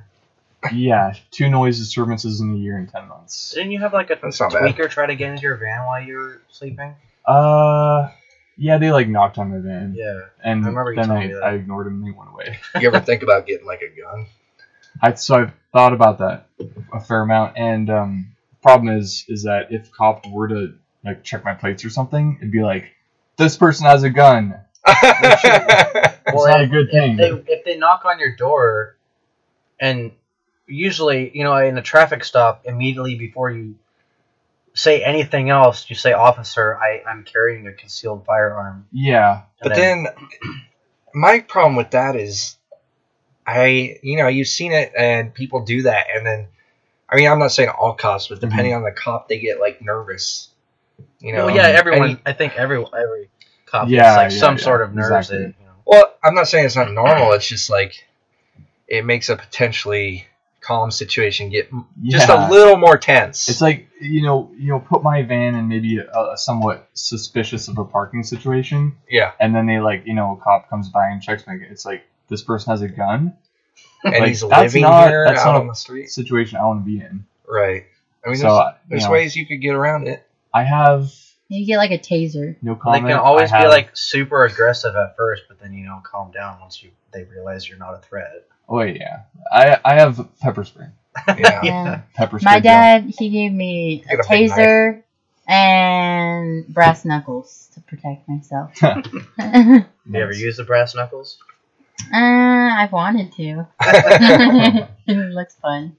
Yeah, 0.73 1.13
two 1.29 1.49
noise 1.51 1.77
disturbances 1.77 2.41
in 2.41 2.51
a 2.51 2.57
year 2.57 2.77
and 2.79 2.89
ten 2.89 3.07
months. 3.07 3.51
Didn't 3.53 3.73
you 3.73 3.79
have 3.81 3.93
like 3.93 4.09
a 4.09 4.17
That's 4.19 4.39
not 4.39 4.51
bad. 4.53 4.63
tweaker 4.63 4.89
try 4.89 5.05
to 5.05 5.13
get 5.15 5.29
into 5.29 5.43
your 5.43 5.55
van 5.57 5.85
while 5.85 6.01
you 6.01 6.17
were 6.17 6.41
sleeping? 6.49 6.95
Uh, 7.23 8.09
yeah, 8.57 8.79
they 8.79 8.91
like 8.91 9.07
knocked 9.07 9.37
on 9.37 9.51
my 9.51 9.59
van, 9.59 9.93
Yeah. 9.95 10.21
and 10.43 10.65
I 10.65 10.67
remember 10.69 10.93
you 10.93 10.95
then 10.95 11.07
telling 11.09 11.21
I, 11.21 11.27
me 11.27 11.33
that. 11.33 11.43
I 11.43 11.51
ignored 11.53 11.85
them 11.85 12.03
and 12.03 12.07
they 12.11 12.17
went 12.17 12.31
away. 12.31 12.57
You 12.81 12.87
ever 12.87 12.99
think 13.01 13.21
about 13.21 13.45
getting 13.45 13.67
like 13.67 13.81
a 13.83 14.01
gun? 14.01 14.25
I 15.01 15.13
so 15.13 15.35
I've 15.35 15.53
thought 15.71 15.93
about 15.93 16.19
that 16.19 16.47
a 16.93 16.99
fair 16.99 17.21
amount, 17.21 17.57
and 17.57 17.89
um, 17.89 18.35
problem 18.61 18.97
is 18.97 19.25
is 19.27 19.43
that 19.43 19.71
if 19.71 19.89
a 19.89 19.91
cop 19.91 20.25
were 20.27 20.47
to 20.47 20.73
like 21.03 21.23
check 21.23 21.45
my 21.45 21.53
plates 21.53 21.85
or 21.85 21.89
something, 21.89 22.37
it'd 22.39 22.51
be 22.51 22.63
like, 22.63 22.95
this 23.37 23.57
person 23.57 23.85
has 23.85 24.03
a 24.03 24.09
gun. 24.09 24.59
It's 26.27 26.47
not 26.47 26.61
a 26.61 26.67
good 26.67 26.89
thing. 26.91 27.19
If 27.19 27.45
they, 27.45 27.53
if 27.53 27.65
they 27.65 27.77
knock 27.77 28.03
on 28.03 28.19
your 28.19 28.35
door, 28.35 28.97
and 29.79 30.11
usually, 30.67 31.31
you 31.37 31.43
know, 31.43 31.55
in 31.57 31.77
a 31.77 31.81
traffic 31.81 32.23
stop, 32.23 32.63
immediately 32.65 33.15
before 33.15 33.51
you 33.51 33.75
say 34.73 35.03
anything 35.03 35.49
else, 35.49 35.89
you 35.89 35.95
say, 35.95 36.13
"Officer, 36.13 36.77
I, 36.77 37.03
I'm 37.07 37.23
carrying 37.23 37.67
a 37.67 37.73
concealed 37.73 38.25
firearm." 38.25 38.87
Yeah, 38.91 39.43
And 39.61 39.69
But 39.69 39.75
then, 39.75 40.07
my 41.13 41.39
problem 41.39 41.75
with 41.75 41.91
that 41.91 42.15
is, 42.15 42.57
I 43.45 43.99
you 44.01 44.17
know 44.17 44.27
you've 44.27 44.47
seen 44.47 44.71
it 44.71 44.93
and 44.97 45.33
people 45.33 45.65
do 45.65 45.83
that, 45.83 46.07
and 46.13 46.25
then, 46.25 46.47
I 47.09 47.15
mean 47.15 47.27
I'm 47.29 47.39
not 47.39 47.51
saying 47.51 47.69
all 47.69 47.93
cops, 47.93 48.27
but 48.27 48.39
depending 48.39 48.71
mm-hmm. 48.71 48.77
on 48.77 48.83
the 48.83 48.91
cop, 48.91 49.27
they 49.27 49.39
get 49.39 49.59
like 49.59 49.81
nervous. 49.81 50.49
You 51.19 51.33
know. 51.33 51.47
well, 51.47 51.55
yeah, 51.55 51.67
everyone. 51.67 52.09
And- 52.11 52.19
I 52.25 52.33
think 52.33 52.55
every 52.55 52.77
every 52.77 53.29
cop 53.65 53.89
Yeah, 53.89 53.99
gets 53.99 54.17
like 54.17 54.31
yeah, 54.31 54.37
some 54.39 54.57
yeah, 54.57 54.63
sort 54.63 54.81
of 54.81 54.93
nerves. 54.93 55.29
exactly. 55.29 55.37
That, 55.37 55.55
you 55.59 55.65
know, 55.65 55.73
well, 55.85 56.13
I'm 56.23 56.35
not 56.35 56.47
saying 56.47 56.65
it's 56.65 56.75
not 56.75 56.91
normal. 56.91 57.33
It's 57.33 57.47
just 57.47 57.69
like, 57.69 58.07
it 58.87 59.05
makes 59.05 59.29
a 59.29 59.35
potentially 59.35 60.25
calm 60.65 60.89
situation 60.89 61.49
get 61.49 61.69
just 62.03 62.27
Yeah. 62.27 62.49
a 62.49 62.49
little 62.49 62.75
more 62.75 62.97
tense. 62.97 63.49
It's 63.49 63.61
like 63.61 63.87
you 64.01 64.23
know, 64.23 64.51
you 64.57 64.69
know, 64.69 64.79
put 64.79 65.03
my 65.03 65.21
van 65.21 65.55
in 65.55 65.67
maybe 65.67 65.97
a, 65.99 66.03
a 66.03 66.37
somewhat 66.37 66.89
suspicious 66.93 67.67
of 67.67 67.77
a 67.77 67.85
parking 67.85 68.23
situation, 68.23 68.95
yeah, 69.09 69.31
and 69.39 69.55
then 69.55 69.67
they 69.67 69.79
like, 69.79 70.03
you 70.05 70.15
know, 70.15 70.37
a 70.39 70.43
cop 70.43 70.69
comes 70.69 70.89
by 70.89 71.07
and 71.09 71.21
checks 71.21 71.45
my. 71.45 71.57
It's 71.69 71.85
like 71.85 72.03
this 72.29 72.41
person 72.43 72.71
has 72.71 72.81
a 72.81 72.87
gun. 72.87 73.33
and 74.03 74.13
Like, 74.13 74.27
he's 74.29 74.41
that's 74.41 74.73
living 74.73 74.81
not- 74.83 75.07
here 75.07 75.25
that's 75.25 75.41
out 75.41 75.53
not 75.53 75.61
on 75.61 75.65
a- 75.67 75.69
the 75.71 75.75
street. 75.75 76.09
Situation 76.09 76.57
I 76.57 76.65
want 76.65 76.81
to 76.81 76.85
be 76.85 76.99
in. 76.99 77.25
Right. 77.47 77.85
I 78.25 78.29
mean, 78.29 78.37
So, 78.37 78.47
there's, 78.87 79.03
uh, 79.03 79.05
you 79.05 79.09
know. 79.09 79.11
ways 79.11 79.35
you 79.35 79.45
could 79.45 79.61
get 79.61 79.75
around 79.75 80.07
it. 80.07 80.25
I 80.53 80.63
have 80.63 81.11
You 81.47 81.65
get 81.65 81.77
like 81.77 81.91
a 81.91 81.97
taser. 81.99 82.55
no 82.61 82.73
they 82.73 82.79
comment. 82.79 83.07
can 83.07 83.17
always 83.17 83.51
I 83.51 83.57
be 83.57 83.61
have- 83.63 83.71
like 83.71 83.89
super 83.95 84.45
aggressive 84.45 84.95
at 84.95 85.15
first, 85.15 85.43
but 85.47 85.59
then 85.59 85.73
you 85.73 85.85
know, 85.85 86.01
calm 86.03 86.31
down 86.31 86.59
once 86.59 86.81
you 86.83 86.89
they 87.13 87.23
realize 87.25 87.67
you're 87.69 87.77
not 87.77 87.93
a 87.93 87.99
threat. 87.99 88.45
Oh 88.67 88.81
yeah, 88.81 89.21
I 89.51 89.77
I 89.85 89.93
have 89.95 90.27
pepper 90.41 90.63
spray. 90.65 90.87
Yeah. 91.37 91.61
Yeah. 91.63 92.01
Pepper 92.15 92.39
spray. 92.39 92.51
My 92.53 92.59
dad, 92.59 93.13
he 93.17 93.29
gave 93.29 93.51
me 93.53 94.03
a 94.09 94.15
Get 94.17 94.25
a 94.25 94.29
big 94.29 94.49
taser 94.51 95.03
and 95.47 96.67
brass 96.67 97.05
knuckles 97.05 97.69
to 97.73 97.79
protect 97.81 98.27
myself. 98.27 98.73
gel. 98.75 99.01
uh, 99.39 99.79
You 100.09 100.19
ever 100.19 100.33
use 100.33 100.57
the 100.57 100.63
brass 100.63 100.95
knuckles? 100.95 101.37
Uh, 102.01 102.17
I 102.17 102.89
wanted 102.91 103.31
to. 103.33 103.67
it 105.07 105.33
looks 105.33 105.55
fun. 105.55 105.97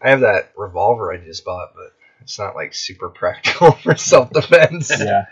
I 0.00 0.10
have 0.10 0.20
that 0.20 0.52
revolver 0.56 1.12
I 1.12 1.18
just 1.18 1.44
bought, 1.44 1.74
but 1.74 1.92
it's 2.20 2.38
not 2.38 2.56
like 2.56 2.74
super 2.74 3.08
practical 3.08 3.72
for 3.82 3.96
self 3.96 4.30
defense. 4.30 4.90
Yeah, 4.98 5.26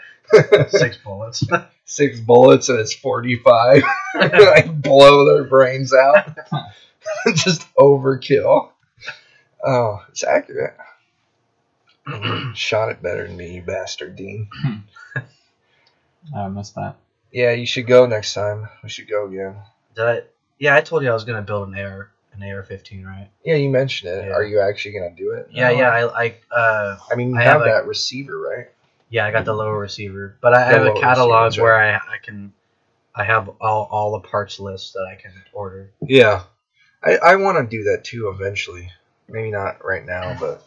Six 0.69 0.99
bullets. 0.99 1.45
Six 1.85 2.21
bullets 2.21 2.69
and 2.69 2.79
it's 2.79 2.95
45. 2.95 3.83
I 4.15 4.63
blow 4.73 5.27
their 5.27 5.45
brains 5.45 5.93
out. 5.93 6.37
just 7.35 7.67
overkill. 7.75 8.71
Oh, 9.65 10.05
it's 10.09 10.23
accurate. 10.23 10.77
Shot 12.55 12.91
it 12.91 13.03
better 13.03 13.27
than 13.27 13.37
me, 13.37 13.57
you 13.57 13.63
bastard, 13.63 14.17
Dean. 14.17 14.49
I 16.35 16.49
missed 16.49 16.75
that. 16.77 16.97
Yeah, 17.33 17.53
you 17.53 17.67
should 17.67 17.87
go 17.87 18.07
next 18.07 18.35
time. 18.35 18.69
We 18.83 18.89
should 18.89 19.09
go 19.09 19.27
again. 19.27 19.57
Did 19.95 20.05
I? 20.05 20.23
Yeah, 20.59 20.77
I 20.77 20.81
told 20.83 21.03
you 21.03 21.11
I 21.11 21.15
was 21.15 21.25
gonna 21.25 21.43
build 21.43 21.69
an 21.69 21.75
air 21.75 22.11
an 22.33 22.43
AR-15, 22.43 23.05
right? 23.05 23.29
Yeah, 23.45 23.57
you 23.57 23.69
mentioned 23.71 24.13
it. 24.13 24.27
Yeah. 24.27 24.33
Are 24.33 24.45
you 24.45 24.61
actually 24.61 24.93
gonna 24.93 25.15
do 25.17 25.33
it? 25.33 25.49
Yeah, 25.51 25.71
No. 25.73 25.79
yeah. 25.79 25.89
I, 25.91 26.25
I, 26.25 26.35
uh, 26.55 26.99
I 27.11 27.15
mean, 27.17 27.31
you 27.31 27.37
I 27.37 27.43
have, 27.43 27.53
have 27.55 27.63
a- 27.63 27.65
that 27.65 27.87
receiver, 27.87 28.39
right? 28.39 28.67
yeah, 29.09 29.27
I 29.27 29.33
got 29.33 29.45
the 29.45 29.53
lower 29.53 29.77
receiver, 29.79 30.37
but 30.41 30.55
I 30.55 30.71
The 30.73 30.79
have 30.79 30.97
a 30.97 31.01
catalog 31.01 31.59
where 31.59 31.75
I, 31.75 31.97
I 31.97 32.19
can, 32.23 32.53
I 33.15 33.25
have 33.25 33.49
all, 33.61 33.89
all 33.91 34.13
the 34.13 34.21
parts 34.29 34.61
list 34.61 34.93
that 34.95 35.07
I 35.11 35.21
can 35.21 35.33
order. 35.53 35.91
Yeah, 36.01 36.45
I, 37.03 37.17
I 37.17 37.37
want 37.37 37.59
to 37.59 37.77
do 37.77 37.85
that 37.85 38.05
too 38.05 38.29
eventually. 38.29 38.89
Maybe 39.29 39.51
not 39.51 39.85
right 39.85 40.07
now, 40.07 40.37
but 40.41 40.63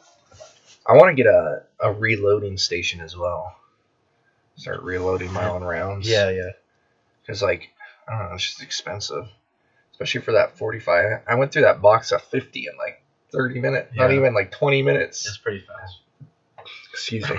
I 0.85 0.93
want 0.93 1.15
to 1.15 1.23
get 1.23 1.31
a, 1.31 1.63
a 1.79 1.93
reloading 1.93 2.57
station 2.57 2.99
as 2.99 3.15
well. 3.15 3.55
Start 4.57 4.83
reloading 4.83 5.31
my 5.31 5.49
own 5.49 5.63
rounds. 5.63 6.07
Yeah, 6.07 6.29
yeah. 6.29 6.51
because 7.21 7.41
like 7.41 7.69
I 8.07 8.17
don't 8.19 8.29
know, 8.29 8.35
it's 8.35 8.43
just 8.45 8.61
expensive, 8.61 9.25
especially 9.91 10.21
for 10.21 10.33
that 10.33 10.57
forty-five. 10.57 11.21
I 11.27 11.35
went 11.35 11.51
through 11.51 11.63
that 11.63 11.81
box 11.81 12.11
of 12.11 12.21
fifty 12.23 12.67
in 12.67 12.77
like 12.77 13.01
thirty 13.31 13.59
minutes, 13.59 13.95
not 13.95 14.11
even 14.11 14.33
like 14.33 14.51
twenty 14.51 14.81
minutes. 14.81 15.25
It's 15.27 15.37
pretty 15.37 15.61
fast. 15.65 15.99
Excuse 16.91 17.29
me. 17.29 17.37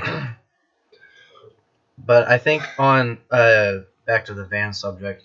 But 1.98 2.28
I 2.28 2.38
think 2.38 2.62
on 2.78 3.18
uh 3.30 3.78
back 4.06 4.24
to 4.26 4.34
the 4.34 4.44
van 4.44 4.72
subject, 4.72 5.22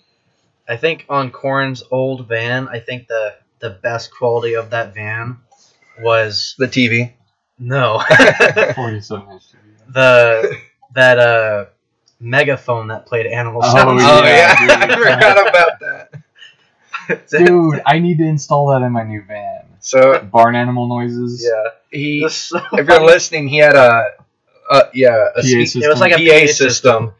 I 0.68 0.76
think 0.76 1.04
on 1.08 1.30
Corin's 1.30 1.82
old 1.90 2.28
van, 2.28 2.68
I 2.68 2.78
think 2.80 3.08
the 3.08 3.34
the 3.58 3.70
best 3.70 4.10
quality 4.14 4.54
of 4.54 4.70
that 4.70 4.94
van 4.94 5.38
was 6.00 6.54
The 6.58 6.66
TV. 6.68 7.12
no 7.58 7.98
Forty-seven 8.74 9.26
TV. 9.26 9.42
the 9.88 10.56
that 10.94 11.18
uh 11.18 11.64
megaphone 12.20 12.88
that 12.88 13.06
played 13.06 13.26
animal 13.26 13.62
Oh, 13.64 13.72
sounds. 13.74 14.02
Oh 14.04 14.22
Yeah, 14.24 14.54
yeah, 14.60 14.86
dude. 14.86 14.90
I 14.90 14.96
forgot 15.14 15.48
about 15.48 15.80
that. 15.80 16.10
Dude, 17.28 17.82
I 17.86 17.98
need 17.98 18.18
to 18.18 18.24
install 18.24 18.68
that 18.68 18.82
in 18.86 18.92
my 18.92 19.02
new 19.02 19.22
van. 19.26 19.62
So 19.80 20.20
Barn 20.22 20.54
animal 20.54 20.86
noises. 20.86 21.44
yeah, 21.44 21.70
he, 21.90 22.28
so 22.28 22.60
if 22.72 22.86
you're 22.86 23.04
listening, 23.04 23.48
he 23.48 23.56
had 23.56 23.74
a, 23.74 24.04
a 24.70 24.82
yeah, 24.94 25.28
a 25.34 25.40
PA 25.40 25.42
speak- 25.42 25.66
system. 25.68 25.82
it 25.82 25.88
was 25.88 25.98
like 26.00 26.12
a 26.12 26.16
PA 26.24 26.46
PA 26.46 26.52
system 26.52 27.12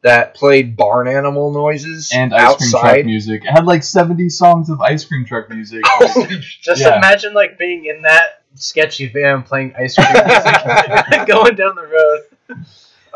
that 0.00 0.34
played 0.34 0.76
barn 0.76 1.08
animal 1.08 1.52
noises 1.52 2.10
and 2.14 2.32
ice 2.34 2.56
cream 2.56 2.70
truck 2.70 3.04
music. 3.04 3.42
It 3.44 3.50
had 3.50 3.66
like 3.66 3.82
seventy 3.82 4.30
songs 4.30 4.70
of 4.70 4.80
ice 4.80 5.04
cream 5.04 5.26
truck 5.26 5.50
music. 5.50 5.82
Oh, 5.84 6.06
Holy 6.08 6.38
Just 6.62 6.80
Yeah. 6.80 6.96
imagine 6.96 7.34
like 7.34 7.58
being 7.58 7.84
in 7.84 8.02
that 8.02 8.44
sketchy 8.54 9.08
van 9.08 9.42
playing 9.42 9.74
ice 9.78 9.94
cream 9.96 10.08
music 10.26 11.26
going 11.26 11.54
down 11.56 11.74
the 11.74 11.86
road. 11.86 12.64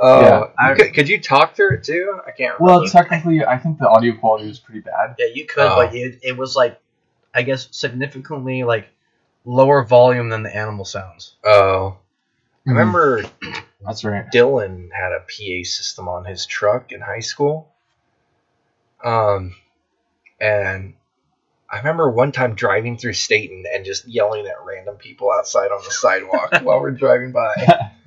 Oh, 0.00 0.20
Yeah. 0.20 0.44
I- 0.58 0.74
could, 0.74 0.94
could 0.94 1.08
you 1.08 1.20
talk 1.20 1.54
through 1.54 1.76
it 1.76 1.84
too? 1.84 2.20
I 2.26 2.30
can't. 2.30 2.61
well, 2.61 2.80
remember. 2.80 2.90
technically, 2.92 3.44
I 3.44 3.58
think 3.58 3.78
the 3.78 3.88
audio 3.88 4.14
quality 4.16 4.48
was 4.48 4.58
pretty 4.58 4.80
bad. 4.80 5.16
Yeah, 5.18 5.26
you 5.34 5.46
could, 5.46 5.64
Oh. 5.66 5.76
but 5.76 5.94
it, 5.94 6.18
it 6.22 6.37
was 6.37 6.54
like, 6.56 6.80
I 7.34 7.42
guess, 7.42 7.68
significantly 7.70 8.64
like 8.64 8.88
lower 9.44 9.82
volume 9.84 10.28
than 10.28 10.42
the 10.42 10.54
animal 10.54 10.84
sounds. 10.84 11.34
oh, 11.44 11.96
I 12.66 12.70
remember 12.70 13.22
That's 13.84 14.04
right. 14.04 14.26
Dylan 14.30 14.90
had 14.92 15.12
a 15.12 15.20
PA 15.20 15.64
system 15.64 16.06
on 16.08 16.24
his 16.26 16.44
truck 16.44 16.92
in 16.92 17.00
high 17.00 17.20
school. 17.20 17.72
Um, 19.02 19.54
and 20.40 20.94
I 21.70 21.78
remember 21.78 22.11
one 22.11 22.32
time 22.32 22.54
driving 22.54 22.98
through 22.98 23.12
Stayton 23.14 23.64
and 23.72 23.84
just 23.84 24.06
yelling 24.06 24.46
at 24.46 24.64
random 24.64 24.96
people 24.96 25.30
outside 25.30 25.70
on 25.70 25.82
the 25.84 25.90
sidewalk 25.90 26.52
while 26.62 26.80
we're 26.80 26.90
driving 26.90 27.32
by. 27.32 27.54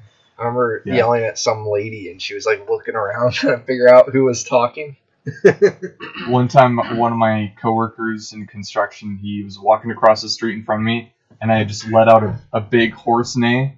I 0.41 0.45
remember 0.45 0.81
Yeah. 0.85 0.95
yelling 0.95 1.23
at 1.23 1.37
some 1.37 1.65
lady, 1.67 2.09
and 2.11 2.21
she 2.21 2.33
was 2.33 2.45
like 2.45 2.67
looking 2.69 2.95
around 2.95 3.33
trying 3.33 3.59
to 3.59 3.63
figure 3.65 3.93
out 3.93 4.09
who 4.11 4.23
was 4.25 4.43
talking. 4.43 4.97
One 6.27 6.47
time, 6.47 6.77
one 6.97 7.11
of 7.11 7.17
my 7.17 7.53
coworkers 7.61 8.33
in 8.33 8.47
construction, 8.47 9.17
he 9.21 9.43
was 9.43 9.59
walking 9.59 9.91
across 9.91 10.21
the 10.21 10.29
street 10.29 10.55
in 10.55 10.63
front 10.63 10.81
of 10.81 10.85
me, 10.85 11.13
and 11.39 11.51
I 11.51 11.63
just 11.63 11.87
let 11.91 12.07
out 12.07 12.23
a, 12.23 12.39
a 12.53 12.61
big 12.61 12.93
horse 12.93 13.35
neigh. 13.37 13.77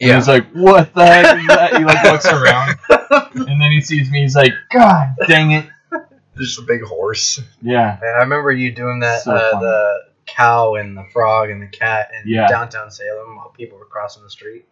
And 0.00 0.08
Yeah. 0.10 0.16
he's 0.16 0.28
like, 0.28 0.50
"What 0.52 0.92
the 0.94 1.06
heck 1.06 1.38
is 1.40 1.46
that?" 1.46 1.76
He 1.78 1.84
like 1.84 2.04
looks 2.04 2.26
around, 2.26 2.76
and 3.48 3.60
then 3.62 3.70
he 3.70 3.80
sees 3.80 4.10
me. 4.10 4.22
He's 4.22 4.36
like, 4.36 4.52
"God 4.72 5.14
dang 5.26 5.52
it!" 5.52 5.66
Just 6.36 6.58
a 6.58 6.62
big 6.62 6.82
horse. 6.82 7.40
Yeah, 7.62 7.96
And 8.02 8.16
I 8.16 8.22
remember 8.22 8.50
you 8.50 8.72
doing 8.72 8.98
that. 9.00 9.22
So 9.22 9.32
uh, 9.32 9.60
the 9.60 9.98
cow 10.26 10.74
and 10.74 10.96
the 10.96 11.04
frog 11.12 11.48
and 11.50 11.62
the 11.62 11.68
cat 11.68 12.10
in 12.12 12.28
Yeah. 12.28 12.48
downtown 12.48 12.90
Salem 12.90 13.36
while 13.36 13.50
people 13.56 13.78
were 13.78 13.84
crossing 13.86 14.22
the 14.24 14.30
street. 14.30 14.66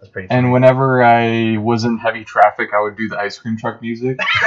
That's 0.00 0.08
pretty. 0.12 0.28
Funny. 0.28 0.38
and 0.38 0.52
whenever 0.52 1.02
I 1.02 1.56
was 1.58 1.84
in 1.84 1.98
heavy 1.98 2.24
traffic, 2.24 2.70
I 2.74 2.80
would 2.80 2.96
do 2.96 3.08
the 3.08 3.18
ice 3.18 3.38
cream 3.38 3.56
truck 3.56 3.80
music. 3.82 4.18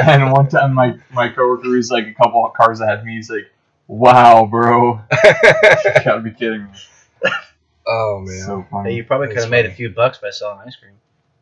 And 0.00 0.32
one 0.32 0.48
time, 0.48 0.72
my 0.74 0.98
my 1.12 1.28
coworker 1.28 1.68
was 1.68 1.90
like 1.90 2.06
a 2.06 2.14
couple 2.14 2.44
of 2.44 2.52
cars 2.54 2.80
ahead 2.80 3.00
of 3.00 3.04
me. 3.04 3.16
He's 3.16 3.30
like, 3.30 3.50
"Wow, 3.86 4.46
bro, 4.46 5.00
you 5.12 5.20
gotta 6.04 6.20
be 6.20 6.30
kidding 6.32 6.64
me!" 6.64 6.70
oh 7.86 8.20
man. 8.26 8.38
So 8.46 8.60
Hey, 8.62 8.66
funny. 8.70 8.94
you 8.94 9.04
probably 9.04 9.28
could 9.28 9.38
have 9.38 9.50
made 9.50 9.66
a 9.66 9.72
few 9.72 9.90
bucks 9.90 10.18
by 10.18 10.30
selling 10.30 10.58
ice 10.66 10.76
cream. 10.76 10.94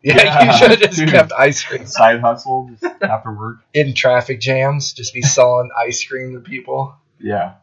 yeah, 0.03 0.17
Yeah, 0.25 0.45
you 0.53 0.59
should 0.59 0.71
have 0.73 0.81
just 0.81 0.97
dude. 0.99 1.11
kept 1.11 1.33
ice 1.33 1.63
cream 1.63 1.87
Side 1.87 2.21
hustle 2.21 2.71
just 2.81 3.03
after 3.03 3.33
work. 3.33 3.59
in 3.75 3.95
traffic 3.95 4.41
jams. 4.41 4.93
Just 4.93 5.15
be 5.15 5.23
selling 5.23 5.71
ice 5.77 6.05
cream 6.05 6.33
to 6.35 6.41
people. 6.41 6.95
Yeah. 7.21 7.55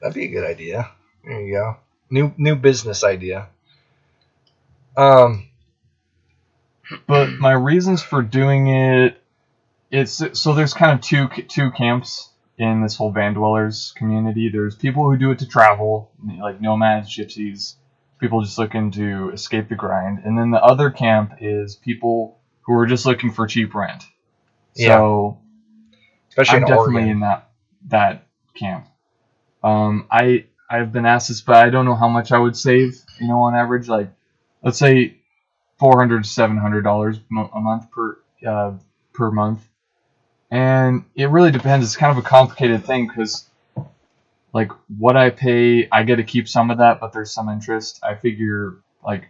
That'd 0.00 0.14
be 0.14 0.24
a 0.26 0.28
good 0.28 0.44
idea. 0.44 0.90
There 1.24 1.40
you 1.40 1.54
go. 1.54 1.76
New 2.10 2.32
new 2.38 2.56
business 2.56 3.04
idea. 3.04 3.48
Um. 4.98 5.44
But 7.06 7.30
my 7.38 7.52
reasons 7.52 8.02
for 8.02 8.22
doing 8.22 8.68
it, 8.68 9.20
it's 9.90 10.22
so 10.40 10.54
there's 10.54 10.72
kind 10.74 10.92
of 10.92 11.00
two 11.02 11.28
two 11.28 11.70
camps 11.70 12.30
in 12.56 12.82
this 12.82 12.96
whole 12.96 13.10
van 13.10 13.34
dwellers 13.34 13.92
community. 13.96 14.48
There's 14.48 14.74
people 14.74 15.04
who 15.04 15.16
do 15.16 15.30
it 15.30 15.38
to 15.40 15.46
travel, 15.46 16.10
like 16.40 16.60
nomads, 16.60 17.14
gypsies, 17.14 17.74
people 18.18 18.42
just 18.42 18.58
looking 18.58 18.90
to 18.92 19.30
escape 19.32 19.68
the 19.68 19.74
grind, 19.76 20.20
and 20.24 20.38
then 20.38 20.50
the 20.50 20.62
other 20.62 20.90
camp 20.90 21.34
is 21.40 21.76
people 21.76 22.38
who 22.62 22.72
are 22.74 22.86
just 22.86 23.04
looking 23.06 23.32
for 23.32 23.46
cheap 23.46 23.74
rent. 23.74 24.04
So 24.74 25.38
Especially 26.30 26.56
I'm 26.58 26.62
in 26.62 26.68
definitely 26.68 26.94
Oregon. 26.94 27.10
in 27.10 27.20
that 27.20 27.50
that 27.88 28.26
camp. 28.54 28.86
Um, 29.62 30.06
I 30.10 30.46
I've 30.70 30.92
been 30.92 31.06
asked 31.06 31.28
this, 31.28 31.40
but 31.42 31.56
I 31.56 31.70
don't 31.70 31.84
know 31.84 31.96
how 31.96 32.08
much 32.08 32.32
I 32.32 32.38
would 32.38 32.56
save. 32.56 32.96
You 33.20 33.28
know, 33.28 33.40
on 33.42 33.54
average, 33.54 33.88
like 33.88 34.10
let's 34.62 34.78
say 34.78 35.16
four 35.78 35.98
hundred 35.98 36.24
to 36.24 36.28
seven 36.28 36.56
hundred 36.56 36.82
dollars 36.82 37.18
a 37.54 37.60
month 37.60 37.90
per 37.90 38.18
uh, 38.46 38.72
per 39.12 39.30
month, 39.30 39.66
and 40.50 41.04
it 41.14 41.28
really 41.28 41.50
depends. 41.50 41.84
It's 41.86 41.96
kind 41.96 42.16
of 42.16 42.24
a 42.24 42.26
complicated 42.26 42.84
thing 42.84 43.06
because 43.06 43.44
like 44.52 44.70
what 44.96 45.16
I 45.16 45.30
pay, 45.30 45.88
I 45.90 46.02
get 46.04 46.16
to 46.16 46.24
keep 46.24 46.48
some 46.48 46.70
of 46.70 46.78
that, 46.78 47.00
but 47.00 47.12
there's 47.12 47.30
some 47.32 47.48
interest. 47.48 48.00
I 48.02 48.14
figure 48.14 48.76
like 49.04 49.28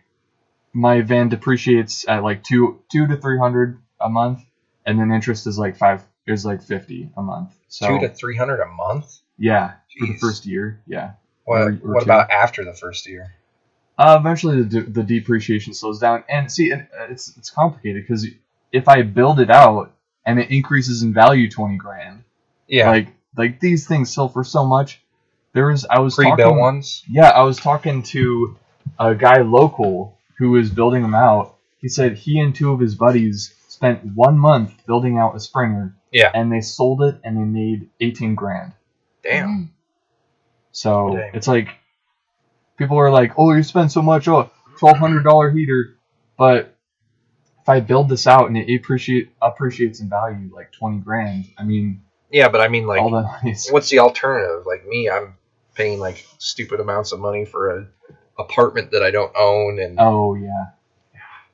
my 0.73 1.01
van 1.01 1.29
depreciates 1.29 2.07
at 2.09 2.23
like 2.23 2.43
two 2.45 2.81
two 2.91 3.07
to 3.07 3.17
three 3.17 3.39
hundred 3.39 3.79
a 4.01 4.09
month, 4.09 4.41
and 4.87 4.99
then 4.99 5.11
interest 5.11 5.47
is 5.47 5.59
like 5.59 5.77
five 5.77 6.05
is 6.27 6.45
like 6.45 6.63
fifty 6.63 7.11
a 7.17 7.23
month. 7.23 7.55
So 7.69 7.89
Two 7.89 8.07
to 8.07 8.15
three 8.15 8.37
hundred 8.37 8.61
a 8.61 8.67
month. 8.67 9.19
yeah, 9.39 9.73
for 9.99 10.07
the 10.07 10.19
first 10.19 10.47
year, 10.47 10.81
yeah. 10.87 11.13
What, 11.45 11.63
Or- 11.63 11.69
or 11.83 11.95
what 11.95 12.03
about 12.03 12.31
after 12.31 12.65
the 12.65 12.75
first 12.75 13.07
year? 13.09 13.35
Uh, 13.99 14.17
eventually, 14.21 14.63
the, 14.63 14.81
de- 14.83 14.91
the 14.91 15.03
depreciation 15.03 15.75
slows 15.75 15.99
down, 15.99 16.23
and 16.29 16.51
see, 16.51 16.71
it, 16.71 16.87
it's 17.11 17.37
it's 17.37 17.51
complicated 17.51 18.05
because 18.05 18.27
if 18.71 18.89
I 18.89 19.03
build 19.03 19.41
it 19.41 19.51
out 19.51 19.93
and 20.25 20.39
it 20.39 20.51
increases 20.51 21.03
in 21.03 21.13
value 21.13 21.51
twenty 21.51 21.77
grand, 21.77 22.23
Yeah, 22.69 22.91
like 22.91 23.09
like 23.37 23.61
these 23.61 23.87
things 23.89 24.15
sell 24.15 24.29
for 24.29 24.45
so 24.45 24.65
much. 24.65 25.01
There 25.53 25.67
was 25.67 25.85
I 25.85 25.99
was 25.99 26.15
pre-built 26.15 26.39
talking, 26.39 26.59
ones. 26.59 27.03
Yeah, 27.11 27.31
I 27.31 27.43
was 27.43 27.57
talking 27.57 28.03
to 28.05 28.57
a 28.99 29.15
guy 29.15 29.39
local 29.43 30.17
who 30.39 30.51
was 30.51 30.71
building 30.71 31.03
them 31.03 31.15
out. 31.15 31.57
He 31.79 31.89
said 31.89 32.17
he 32.17 32.39
and 32.39 32.55
two 32.55 32.73
of 32.73 32.81
his 32.81 32.95
buddies 32.95 33.55
spent 33.69 34.05
one 34.05 34.39
month 34.39 34.87
building 34.87 35.19
out 35.19 35.35
a 35.35 35.41
Sprinter. 35.41 35.95
Yeah. 36.13 36.31
And 36.33 36.51
they 36.51 36.61
sold 36.61 37.03
it 37.03 37.21
and 37.25 37.37
they 37.37 37.43
made 37.43 37.91
eighteen 38.01 38.35
grand. 38.35 38.73
Damn. 39.23 39.73
So 40.73 41.17
Dang. 41.17 41.31
it's 41.35 41.49
like 41.49 41.69
people 42.79 42.99
are 42.99 43.11
like, 43.11 43.33
"Oh, 43.37 43.53
you 43.53 43.63
spend 43.63 43.93
so 43.93 44.01
much, 44.01 44.29
oh, 44.29 44.51
twelve 44.79 44.97
hundred 44.97 45.25
dollar 45.25 45.51
heater," 45.51 45.97
but 46.39 46.75
if 47.61 47.69
I 47.69 47.81
build 47.81 48.09
this 48.09 48.27
out 48.27 48.47
and 48.49 48.57
it 48.57 48.75
appreciate 48.75 49.31
appreciates 49.43 50.01
in 50.01 50.09
value 50.09 50.51
like 50.55 50.73
twenty 50.73 50.99
grand, 50.99 51.47
I 51.59 51.65
mean, 51.65 52.03
Yeah, 52.31 52.49
but 52.49 52.61
I 52.61 52.69
mean, 52.69 52.87
like, 52.87 53.01
all 53.01 53.11
the 53.11 53.69
what's 53.71 53.91
the 53.91 53.99
alternative? 53.99 54.65
Like 54.65 54.87
me, 54.87 55.11
I'm 55.11 55.35
paying 55.75 55.99
like 55.99 56.27
stupid 56.39 56.81
amounts 56.81 57.13
of 57.13 57.21
money 57.21 57.45
for 57.45 57.77
an 57.77 57.89
apartment 58.39 58.93
that 58.93 59.03
I 59.03 59.11
don't 59.11 59.33
own, 59.37 59.81
and 59.81 59.97
oh 60.01 60.35
yeah, 60.35 60.67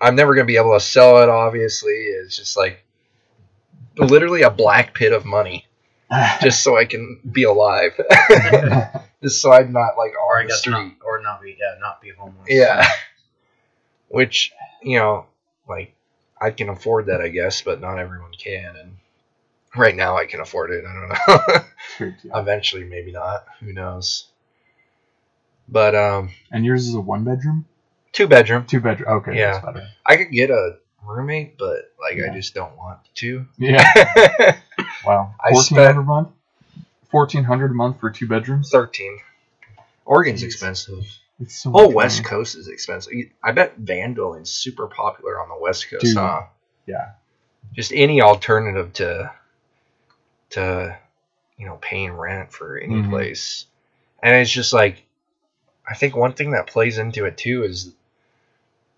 I'm 0.00 0.14
never 0.14 0.34
gonna 0.34 0.46
be 0.46 0.56
able 0.56 0.74
to 0.74 0.80
sell 0.80 1.22
it. 1.22 1.28
Obviously, 1.28 1.92
it's 1.92 2.36
just 2.36 2.56
like 2.56 2.84
literally 3.96 4.42
a 4.42 4.50
black 4.50 4.94
pit 4.94 5.12
of 5.12 5.24
money, 5.24 5.66
just 6.40 6.62
so 6.62 6.76
I 6.76 6.84
can 6.84 7.20
be 7.30 7.44
alive, 7.44 7.92
just 9.22 9.40
so 9.40 9.52
I'm 9.52 9.72
not 9.72 9.96
like 9.98 10.12
Or 10.12 10.36
I 10.36 10.40
on 10.40 10.46
the 10.46 10.48
guess 10.50 10.60
street. 10.60 10.94
Not, 11.52 11.56
or 11.56 11.56
not 11.56 11.56
be 11.56 11.56
yeah, 11.60 11.78
not 11.80 12.00
be 12.00 12.10
homeless. 12.10 12.46
Yeah. 12.48 12.86
Which, 14.08 14.52
you 14.82 14.98
know, 14.98 15.26
like 15.68 15.94
I 16.40 16.50
can 16.50 16.68
afford 16.68 17.06
that 17.06 17.20
I 17.20 17.28
guess, 17.28 17.62
but 17.62 17.80
not 17.80 17.98
everyone 17.98 18.32
can 18.38 18.76
and 18.76 18.96
right 19.76 19.94
now 19.96 20.16
I 20.16 20.26
can 20.26 20.40
afford 20.40 20.70
it. 20.70 20.84
I 20.86 20.92
don't 20.92 22.08
know. 22.08 22.14
Eventually 22.40 22.84
maybe 22.84 23.12
not. 23.12 23.44
Who 23.60 23.72
knows. 23.72 24.26
But 25.68 25.94
um 25.94 26.30
And 26.52 26.64
yours 26.64 26.86
is 26.88 26.94
a 26.94 27.00
one 27.00 27.24
bedroom, 27.24 27.64
two 28.12 28.26
bedroom. 28.28 28.66
two 28.66 28.80
bedroom. 28.80 29.08
Okay, 29.18 29.38
Yeah. 29.38 29.52
that's 29.52 29.64
better. 29.64 29.88
I 30.06 30.16
could 30.16 30.30
get 30.30 30.50
a 30.50 30.78
roommate, 31.06 31.58
but 31.58 31.92
like 32.00 32.16
Yeah. 32.16 32.30
I 32.30 32.34
just 32.34 32.54
don't 32.54 32.76
want 32.76 32.98
to. 33.16 33.46
Yeah. 33.58 34.58
Wow. 35.06 35.34
I 35.38 35.50
Fourteen 35.52 35.76
hundred 35.76 35.88
spent- 35.92 35.98
a 35.98 36.02
month. 36.02 36.28
Fourteen 37.10 37.44
hundred 37.44 37.70
a 37.70 37.74
month 37.74 38.00
for 38.00 38.10
two 38.10 38.26
bedrooms. 38.26 38.70
13. 38.70 39.18
Oregon's 40.06 40.42
Jeez. 40.42 40.46
expensive. 40.46 41.04
It's 41.40 41.56
so 41.62 41.70
Oh, 41.74 41.88
West. 41.88 42.24
Coast 42.24 42.56
is 42.56 42.68
expensive. 42.68 43.12
I 43.42 43.52
bet 43.52 43.76
van 43.76 44.14
dwelling's 44.14 44.50
super 44.50 44.86
popular 44.86 45.40
on 45.40 45.48
the 45.48 45.58
West 45.60 45.90
Coast, 45.90 46.02
Dude, 46.02 46.16
huh? 46.16 46.42
yeah. 46.86 47.12
Just 47.74 47.92
any 47.92 48.20
alternative 48.20 48.92
to 48.94 49.32
to 50.50 50.96
you 51.56 51.66
know 51.66 51.76
paying 51.80 52.12
rent 52.12 52.52
for 52.52 52.78
any 52.78 52.94
Mhm. 53.02 53.10
place, 53.10 53.66
and 54.22 54.36
it's 54.36 54.50
just 54.50 54.72
like 54.72 55.02
I 55.88 55.94
think 55.94 56.14
one 56.16 56.34
thing 56.34 56.52
that 56.52 56.68
plays 56.68 56.98
into 56.98 57.24
it 57.24 57.36
too 57.36 57.64
is 57.64 57.92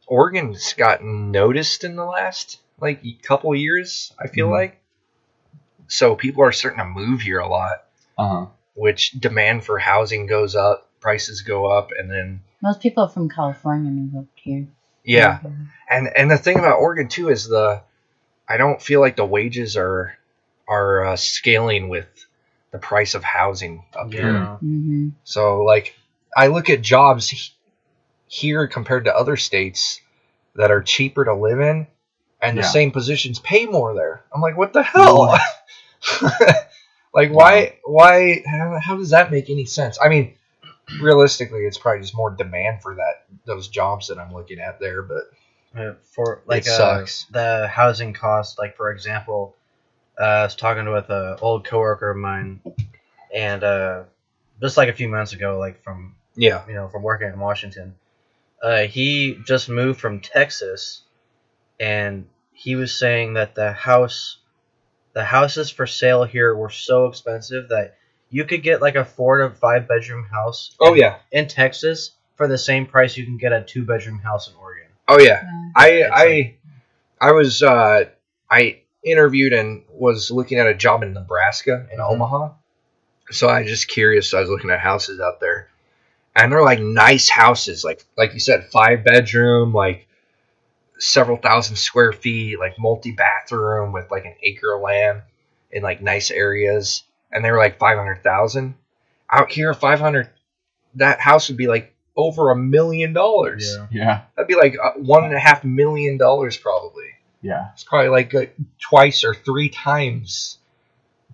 Oregon's 0.06 0.74
gotten 0.74 1.30
noticed 1.32 1.84
in 1.84 1.96
the 1.96 2.04
last 2.04 2.60
like 2.80 3.02
couple 3.22 3.54
years. 3.54 4.12
I 4.18 4.28
feel 4.28 4.48
Mhm. 4.48 4.52
like 4.52 4.80
so 5.88 6.14
people 6.16 6.42
are 6.42 6.52
starting 6.52 6.78
to 6.80 6.84
move 6.84 7.22
here 7.22 7.38
a 7.38 7.48
lot, 7.48 7.84
Uh 8.18 8.28
huh. 8.28 8.46
which 8.74 9.12
demand 9.12 9.64
for 9.64 9.78
housing 9.78 10.26
goes 10.26 10.54
up, 10.54 10.85
prices 11.06 11.42
go 11.42 11.66
up, 11.66 11.90
and 11.96 12.10
then 12.10 12.40
Most 12.60 12.80
people 12.80 13.06
from 13.06 13.28
California 13.28 13.92
move 13.92 14.16
up 14.16 14.26
here. 14.34 14.66
yeah, 15.04 15.38
and 15.88 16.08
and 16.16 16.28
the 16.28 16.36
thing 16.36 16.58
about 16.58 16.80
Oregon 16.80 17.06
too 17.06 17.28
is 17.28 17.46
the 17.46 17.80
I 18.48 18.56
don't 18.56 18.82
feel 18.82 19.00
like 19.00 19.14
the 19.14 19.24
wages 19.24 19.76
are 19.76 20.18
are 20.66 21.04
uh, 21.04 21.16
scaling 21.16 21.88
with 21.88 22.08
the 22.72 22.78
price 22.78 23.14
of 23.14 23.22
housing 23.22 23.84
up 23.94 24.12
here. 24.12 24.32
Yeah. 24.32 24.56
hmm 24.56 25.08
So 25.22 25.62
like 25.62 25.94
I 26.36 26.48
look 26.48 26.70
at 26.70 26.82
jobs 26.82 27.28
he- 27.28 27.54
here 28.26 28.66
compared 28.66 29.04
to 29.04 29.14
other 29.14 29.36
states 29.36 30.00
that 30.56 30.72
are 30.72 30.82
cheaper 30.82 31.24
to 31.24 31.34
live 31.34 31.60
in, 31.60 31.86
and 32.42 32.58
the 32.58 32.62
same 32.64 32.90
positions 32.90 33.38
pay 33.38 33.66
more 33.66 33.94
there. 33.94 34.24
I'm 34.34 34.40
like, 34.40 34.56
what 34.56 34.72
the 34.72 34.82
hell? 34.82 35.38
like 37.14 37.30
why 37.30 37.78
why 37.84 38.42
how, 38.44 38.80
how 38.82 38.96
does 38.96 39.10
that 39.10 39.30
make 39.30 39.50
any 39.50 39.66
sense? 39.66 39.98
I 40.02 40.08
mean, 40.08 40.34
realistically, 41.00 41.64
it's 41.66 41.78
probably 41.78 42.02
just 42.02 42.14
more 42.16 42.30
demand 42.30 42.82
for 42.82 42.94
that 42.96 43.24
those 43.44 43.68
jobs 43.68 44.08
that 44.08 44.18
I'm 44.18 44.32
looking 44.32 44.58
at 44.60 44.80
there, 44.80 45.02
but 45.02 45.24
Uh, 45.76 45.94
for 46.14 46.42
like 46.46 46.62
It 46.62 46.68
uh, 46.68 46.76
sucks. 46.76 47.26
the 47.30 47.68
housing 47.68 48.12
cost. 48.12 48.58
Like 48.58 48.76
for 48.76 48.90
example, 48.90 49.54
uh, 50.18 50.24
I 50.24 50.42
was 50.44 50.54
talking 50.56 50.90
with 50.90 51.10
an 51.10 51.36
old 51.40 51.64
coworker 51.64 52.10
of 52.10 52.16
mine, 52.16 52.60
and 53.34 53.62
uh, 53.62 54.04
just 54.60 54.76
like 54.76 54.88
a 54.88 54.94
few 54.94 55.08
months 55.08 55.32
ago, 55.32 55.58
like 55.58 55.82
from 55.82 56.14
yeah, 56.34 56.64
you 56.66 56.74
know 56.74 56.88
from 56.88 57.02
working 57.02 57.28
in 57.28 57.38
Washington, 57.38 57.94
uh, 58.62 58.82
he 58.82 59.38
just 59.46 59.68
moved 59.68 60.00
from 60.00 60.20
Texas, 60.20 61.02
and 61.78 62.26
he 62.52 62.74
was 62.74 62.98
saying 62.98 63.34
that 63.34 63.54
the 63.54 63.72
house, 63.72 64.38
the 65.12 65.24
houses 65.24 65.68
for 65.70 65.86
sale 65.86 66.24
here 66.24 66.54
were 66.54 66.70
so 66.70 67.06
expensive 67.06 67.68
that 67.68 67.96
you 68.30 68.44
could 68.44 68.62
get 68.62 68.80
like 68.82 68.96
a 68.96 69.04
four 69.04 69.38
to 69.38 69.50
five 69.50 69.86
bedroom 69.88 70.24
house. 70.24 70.74
oh 70.80 70.92
in- 70.94 71.00
yeah, 71.00 71.16
in 71.32 71.46
Texas 71.48 72.12
for 72.36 72.48
the 72.48 72.58
same 72.58 72.86
price 72.86 73.16
you 73.16 73.24
can 73.24 73.38
get 73.38 73.52
a 73.52 73.62
two 73.62 73.84
bedroom 73.84 74.18
house 74.18 74.48
in 74.48 74.54
Oregon. 74.56 74.88
oh 75.08 75.18
yeah. 75.18 75.42
I 75.74 75.88
It's 75.88 76.10
I 76.12 76.24
like- 76.26 76.60
I 77.20 77.32
was 77.32 77.62
uh, 77.62 78.04
I 78.50 78.80
interviewed 79.04 79.52
and 79.52 79.84
was 79.88 80.30
looking 80.30 80.58
at 80.58 80.66
a 80.66 80.74
job 80.74 81.02
in 81.02 81.12
Nebraska 81.14 81.86
in 81.92 81.98
Mhm. 81.98 82.10
Omaha. 82.12 82.50
So 83.30 83.48
I 83.48 83.60
was 83.62 83.70
just 83.70 83.88
curious. 83.88 84.34
I 84.34 84.40
was 84.40 84.50
looking 84.50 84.70
at 84.70 84.78
houses 84.80 85.18
out 85.20 85.40
there, 85.40 85.68
and 86.34 86.52
they're 86.52 86.62
like 86.62 86.78
nice 86.80 87.28
houses, 87.30 87.82
like 87.84 88.04
like 88.16 88.34
you 88.34 88.40
said, 88.40 88.66
five 88.70 89.02
bedroom, 89.04 89.72
like 89.72 90.06
several 90.98 91.36
thousand 91.36 91.76
square 91.76 92.12
feet, 92.12 92.58
like 92.58 92.78
multi 92.78 93.12
bathroom 93.12 93.92
with 93.92 94.10
like 94.10 94.24
an 94.26 94.34
acre 94.42 94.74
of 94.74 94.80
land 94.82 95.22
in 95.70 95.82
like 95.82 96.00
nice 96.02 96.30
areas, 96.30 97.02
and 97.32 97.44
they 97.44 97.50
were 97.50 97.58
like 97.58 97.78
five 97.78 97.98
hundred 97.98 98.22
thousand. 98.22 98.74
Out 99.30 99.50
here, 99.50 99.74
five 99.74 100.00
hundred, 100.00 100.30
that 100.94 101.20
house 101.20 101.48
would 101.48 101.56
be 101.58 101.66
like 101.66 101.94
over 102.16 102.50
a 102.50 102.56
million 102.56 103.12
dollars. 103.12 103.76
Yeah. 103.90 104.22
That'd 104.36 104.48
be 104.48 104.54
like 104.54 104.76
uh, 104.82 104.92
one 104.92 105.24
and 105.24 105.34
a 105.34 105.38
half 105.40 105.64
million 105.64 106.16
dollars 106.16 106.56
probably. 106.56 107.04
Yeah. 107.42 107.70
It's 107.74 107.84
probably 107.84 108.08
like 108.08 108.34
uh, 108.34 108.46
twice 108.80 109.24
or 109.24 109.34
three 109.34 109.68
times 109.68 110.58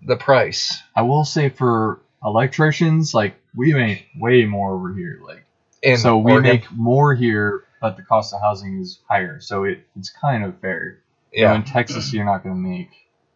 the 0.05 0.17
price. 0.17 0.83
I 0.97 1.03
will 1.03 1.25
say 1.25 1.49
for 1.49 2.01
electricians, 2.25 3.15
like 3.15 3.37
we 3.55 3.73
make 3.73 4.07
way 4.19 4.45
more 4.45 4.75
over 4.75 4.93
here. 4.95 5.21
Like 5.25 5.45
In 5.83 5.99
so 5.99 6.19
we 6.19 6.33
Oregon. 6.33 6.51
make 6.51 6.73
more 6.73 7.15
here, 7.15 7.65
but 7.81 7.97
the 7.97 8.03
cost 8.03 8.35
of 8.35 8.41
housing 8.41 8.81
is 8.81 8.99
higher. 9.09 9.41
So 9.41 9.65
it, 9.65 9.87
it's 9.97 10.11
kind 10.11 10.45
of 10.45 10.59
fair. 10.61 10.99
You 11.33 11.45
know, 11.45 11.53
yeah, 11.53 11.57
in 11.57 11.65
Texas, 11.65 12.13
you're 12.13 12.25
not 12.25 12.43
going 12.43 12.57
to 12.57 12.61
make 12.61 12.91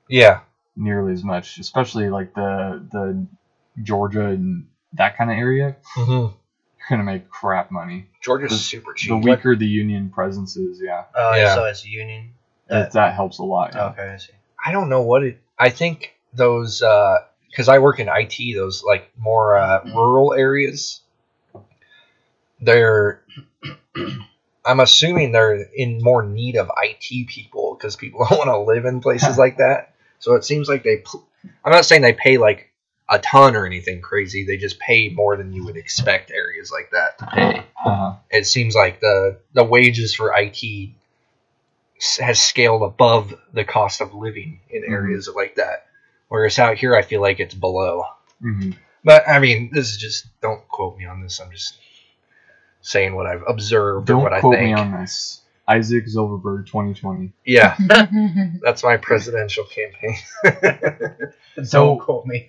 yeah, 0.08 0.40
nearly 0.76 1.12
as 1.12 1.24
much, 1.24 1.58
especially 1.58 2.08
like 2.10 2.34
the 2.34 2.84
the 2.92 3.26
Georgia 3.82 4.26
and 4.26 4.66
that 4.94 5.16
kind 5.16 5.30
of 5.30 5.36
area. 5.36 5.76
mm-hmm. 5.96 6.34
gonna 6.88 7.02
make 7.02 7.28
crap 7.28 7.70
money. 7.70 8.06
Georgia's 8.22 8.50
The- 8.52 8.56
super 8.58 8.92
cheap. 8.94 9.08
The 9.10 9.16
weaker 9.16 9.56
the 9.56 9.66
union 9.66 10.10
presence 10.10 10.56
is, 10.56 10.80
yeah, 10.82 11.04
Oh, 11.14 11.34
Yeah. 11.34 11.54
so 11.54 11.64
it's 11.64 11.84
union. 11.84 12.30
that, 12.68 12.92
that 12.92 13.14
helps 13.14 13.38
a 13.38 13.42
lot. 13.44 13.72
yeah. 13.74 13.86
Okay, 13.88 14.08
I 14.08 14.16
see. 14.18 14.32
I 14.64 14.72
don't 14.72 14.88
know 14.88 15.02
what 15.02 15.22
it. 15.24 15.40
I 15.58 15.70
think 15.70 16.14
those 16.34 16.80
because 16.80 17.68
I 17.68 17.78
work 17.78 17.98
in 18.00 18.08
IT. 18.08 18.54
Those 18.54 18.82
like 18.84 19.10
more 19.18 19.56
uh, 19.56 19.82
rural 19.84 20.32
areas. 20.34 21.00
They're. 22.60 23.22
I'm 24.64 24.80
assuming 24.80 25.30
they're 25.32 25.62
in 25.74 26.02
more 26.02 26.24
need 26.24 26.56
of 26.56 26.70
IT 26.82 27.28
people 27.28 27.76
because 27.78 27.94
people 27.96 28.26
don't 28.28 28.38
want 28.38 28.48
to 28.48 28.58
live 28.58 28.84
in 28.84 29.00
places 29.00 29.38
like 29.44 29.58
that. 29.58 29.94
So 30.18 30.34
it 30.34 30.44
seems 30.44 30.68
like 30.68 30.82
they. 30.84 31.02
I'm 31.64 31.72
not 31.72 31.84
saying 31.84 32.02
they 32.02 32.12
pay 32.12 32.38
like 32.38 32.72
a 33.08 33.18
ton 33.18 33.54
or 33.56 33.66
anything 33.66 34.00
crazy. 34.00 34.44
They 34.44 34.56
just 34.56 34.78
pay 34.80 35.10
more 35.10 35.36
than 35.36 35.52
you 35.52 35.64
would 35.64 35.76
expect 35.76 36.30
areas 36.30 36.72
like 36.72 36.90
that 36.92 37.18
to 37.18 37.26
pay. 37.26 37.58
Uh-huh. 37.86 38.14
It 38.30 38.46
seems 38.46 38.74
like 38.74 39.00
the 39.00 39.38
the 39.52 39.64
wages 39.64 40.14
for 40.14 40.32
IT 40.36 40.90
has 42.20 42.40
scaled 42.40 42.82
above 42.82 43.34
the 43.52 43.64
cost 43.64 44.00
of 44.00 44.12
living 44.14 44.60
in 44.70 44.82
Mhm. 44.82 44.90
areas 44.90 45.28
like 45.34 45.54
that. 45.54 45.86
Whereas 46.28 46.58
out 46.58 46.76
here, 46.76 46.94
I 46.96 47.02
feel 47.02 47.20
like 47.22 47.40
it's 47.40 47.54
below. 47.54 48.04
hmm 48.40 48.72
But 49.04 49.28
I 49.28 49.38
mean, 49.38 49.70
this 49.72 49.90
is 49.92 49.96
just 49.96 50.26
don't 50.40 50.66
quote 50.68 50.98
me 50.98 51.06
on 51.06 51.22
this. 51.22 51.38
I'm 51.40 51.50
just 51.52 51.78
saying 52.82 53.14
what 53.14 53.26
I've 53.26 53.44
observed 53.46 54.08
Don't 54.08 54.22
what 54.22 54.32
I 54.32 54.40
quote 54.40 54.54
think. 54.56 54.66
me 54.66 54.72
on 54.74 54.92
this. 55.00 55.40
Isaac 55.68 56.06
Zilverberg, 56.06 56.66
2020. 56.66 57.32
Yeah, 57.44 57.76
that's 58.62 58.82
my 58.84 58.96
presidential 58.96 59.64
campaign. 59.64 60.16
So- 61.64 61.86
Don't 61.96 61.98
quote 62.00 62.26
me. 62.26 62.46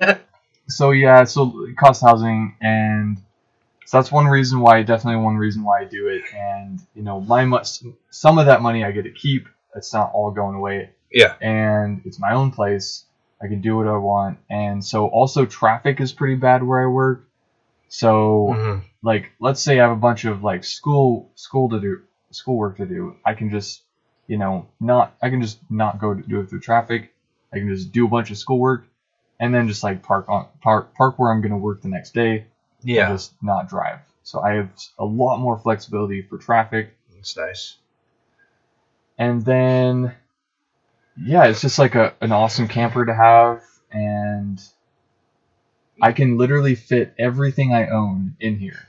So 0.68 0.92
yeah, 0.92 1.24
so 1.24 1.66
cost 1.80 2.02
housing, 2.02 2.58
and 2.60 3.18
so 3.86 3.98
that's 3.98 4.12
one 4.12 4.26
reason 4.26 4.60
why, 4.60 4.84
definitely 4.84 5.24
one 5.24 5.38
reason 5.38 5.64
why 5.64 5.80
I 5.80 5.86
do 5.86 6.08
it. 6.10 6.24
And 6.36 6.82
you 6.94 7.04
know, 7.04 7.22
my 7.22 7.46
much 7.46 7.80
some 8.10 8.38
of 8.38 8.48
that 8.48 8.62
money 8.62 8.84
I 8.84 8.92
get 8.92 9.04
to 9.04 9.12
keep. 9.12 9.48
It's 9.76 9.94
not 9.94 10.12
all 10.14 10.32
going 10.32 10.56
away. 10.56 10.90
Yeah. 11.10 11.36
And 11.40 12.02
it's 12.04 12.20
my 12.20 12.34
own 12.34 12.52
place. 12.52 13.06
I 13.42 13.48
can 13.48 13.62
do 13.62 13.78
what 13.78 13.88
I 13.88 13.96
want. 13.96 14.40
And 14.50 14.84
so 14.84 15.08
also 15.08 15.46
traffic 15.46 16.02
is 16.02 16.12
pretty 16.12 16.36
bad 16.36 16.62
where 16.64 16.84
I 16.84 16.88
work. 16.88 17.30
So 17.88 18.48
Mhm. 18.54 18.82
like 19.04 19.32
let's 19.40 19.62
say 19.62 19.80
I 19.80 19.84
have 19.84 19.92
a 19.96 20.00
bunch 20.02 20.26
of 20.26 20.44
like 20.44 20.66
school 20.66 21.32
school 21.36 21.70
to 21.70 21.80
do 21.80 22.02
schoolwork 22.32 22.78
to 22.78 22.86
do. 22.86 23.16
I 23.26 23.34
can 23.34 23.50
just 23.50 23.84
you 24.28 24.38
know 24.38 24.68
not 24.80 25.16
I 25.22 25.30
can 25.30 25.42
just 25.42 25.60
not 25.70 26.00
go 26.00 26.14
to 26.14 26.22
do 26.22 26.40
it 26.42 26.50
through 26.50 26.60
traffic. 26.62 27.14
I 27.54 27.60
can 27.60 27.70
just 27.70 27.92
do 27.92 28.06
a 28.06 28.10
bunch 28.10 28.30
of 28.32 28.38
schoolwork 28.38 28.86
and 29.40 29.54
then 29.54 29.68
just 29.68 29.84
like 29.84 30.04
park 30.04 30.28
on 30.30 30.48
park 30.62 30.94
park 30.96 31.18
where 31.20 31.32
I'm 31.32 31.42
gonna 31.42 31.58
work 31.58 31.82
the 31.82 31.88
next 31.90 32.14
day 32.14 32.40
and 32.40 32.46
Yeah, 32.84 33.10
just 33.10 33.34
not 33.42 33.70
drive. 33.70 34.00
So 34.24 34.42
I 34.42 34.54
have 34.56 34.70
a 35.00 35.06
lot 35.06 35.40
more 35.40 35.58
flexibility 35.58 36.22
for 36.22 36.38
traffic. 36.38 36.94
it's 37.18 37.38
nice. 37.38 37.78
And 39.18 39.44
then 39.44 40.14
yeah, 41.20 41.46
it's 41.46 41.62
just 41.62 41.80
like 41.80 41.96
a, 41.96 42.14
an 42.22 42.32
awesome 42.32 42.68
camper 42.68 43.06
to 43.06 43.14
have 43.14 43.64
and 43.92 44.62
I 46.02 46.12
can 46.12 46.38
literally 46.38 46.76
fit 46.76 47.16
everything 47.18 47.74
I 47.74 47.88
own 47.88 48.36
in 48.40 48.58
here. 48.60 48.88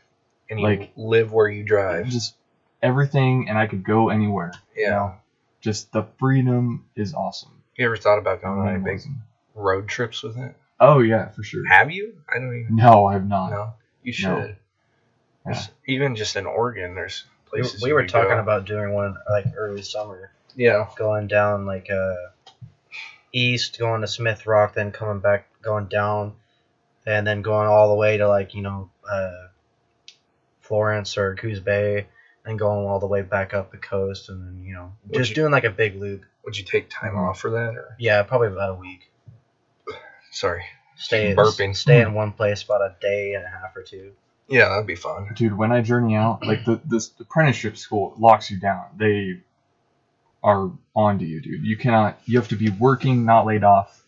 And 0.50 0.60
you 0.60 0.66
Like- 0.66 0.90
live 0.96 1.32
where 1.32 1.48
you 1.48 1.62
drive. 1.64 2.08
Just 2.08 2.34
everything 2.82 3.48
and 3.48 3.58
I 3.58 3.66
could 3.66 3.82
go 3.84 4.08
anywhere. 4.10 4.52
you 4.76 4.84
Yeah. 4.84 4.90
know? 4.90 5.14
Just 5.60 5.90
the 5.92 6.04
freedom 6.18 6.84
is 6.94 7.14
awesome. 7.14 7.50
You 7.76 7.86
ever 7.86 7.96
thought 7.96 8.18
about 8.18 8.40
going 8.42 8.60
on 8.60 8.68
any 8.68 8.78
big 8.82 8.96
Awesome. 8.98 9.22
road 9.54 9.88
trips 9.88 10.22
with 10.22 10.36
it? 10.38 10.54
Oh 10.80 11.00
yeah, 11.00 11.28
for 11.30 11.42
sure. 11.42 11.66
Have 11.66 11.90
you? 11.90 12.16
I 12.28 12.38
don't 12.38 12.56
even 12.56 12.76
No, 12.76 13.06
I've 13.06 13.26
not. 13.26 13.50
know. 13.50 13.72
You 14.02 14.12
should. 14.12 14.28
No. 14.28 14.54
There's- 15.44 15.70
Even 15.86 16.14
just 16.14 16.36
in 16.36 16.46
Oregon, 16.46 16.94
there's 16.94 17.24
places 17.46 17.82
we 17.82 17.88
you 17.88 17.94
were 17.94 18.06
talking 18.06 18.30
go. 18.30 18.38
about 18.38 18.64
doing 18.66 18.92
one 18.92 19.16
like 19.28 19.46
early 19.56 19.82
summer, 19.82 20.30
Yeah. 20.54 20.86
going 20.96 21.26
down 21.26 21.66
like 21.66 21.90
uh 21.90 22.14
east, 23.32 23.78
going 23.78 24.00
to 24.02 24.06
Smith 24.06 24.46
Rock, 24.46 24.74
then 24.74 24.92
coming 24.92 25.20
back, 25.20 25.46
going 25.62 25.86
down, 25.86 26.34
and 27.06 27.26
then 27.26 27.42
going 27.42 27.66
all 27.66 27.88
the 27.88 27.94
way 27.94 28.16
to 28.18 28.28
like 28.28 28.54
you 28.54 28.62
know 28.62 28.90
uh, 29.10 29.48
Florence 30.60 31.16
or 31.16 31.34
Coos 31.34 31.60
Bay, 31.60 32.06
and 32.48 32.58
going 32.58 32.86
all 32.86 32.98
the 32.98 33.06
way 33.06 33.22
back 33.22 33.54
up 33.54 33.70
the 33.70 33.76
coast, 33.78 34.28
and 34.28 34.40
then 34.42 34.64
you 34.64 34.74
know 34.74 34.92
Would 35.06 35.14
just 35.18 35.30
you- 35.30 35.36
doing 35.36 35.52
like 35.52 35.64
a 35.64 35.70
big 35.70 35.96
loop. 35.96 36.24
Would 36.44 36.56
you 36.56 36.64
take 36.64 36.88
time 36.88 37.16
off 37.16 37.38
for 37.40 37.50
that, 37.50 37.76
or 37.76 37.94
Yeah, 37.98 38.22
probably 38.22 38.48
about 38.48 38.70
a 38.70 38.74
week. 38.74 39.10
sorry? 40.30 40.64
Stay 40.96 41.34
Burping. 41.34 41.76
stay 41.76 42.00
in 42.00 42.08
hmm. 42.08 42.14
one 42.14 42.32
place 42.32 42.62
about 42.64 42.80
a 42.80 42.94
day 43.00 43.34
and 43.34 43.44
a 43.44 43.48
half 43.48 43.76
or 43.76 43.82
two. 43.82 44.12
Yeah, 44.48 44.68
that'd 44.70 44.86
be 44.86 44.94
fun. 44.94 45.28
dude 45.36 45.56
when 45.56 45.70
i 45.72 45.82
journey 45.82 46.14
out 46.16 46.44
like 46.44 46.64
the 46.64 46.80
this 46.86 47.12
apprenticeship 47.20 47.76
school 47.76 48.14
locks 48.18 48.50
you 48.50 48.58
down 48.58 48.86
they 48.96 49.40
are 50.42 50.70
on 50.96 51.18
to 51.18 51.24
you 51.26 51.40
dude 51.42 51.62
you 51.64 51.76
cannot 51.76 52.18
you 52.24 52.38
have 52.38 52.48
to 52.48 52.56
be 52.56 52.70
working 52.70 53.26
not 53.26 53.44
laid 53.44 53.62
off 53.62 54.02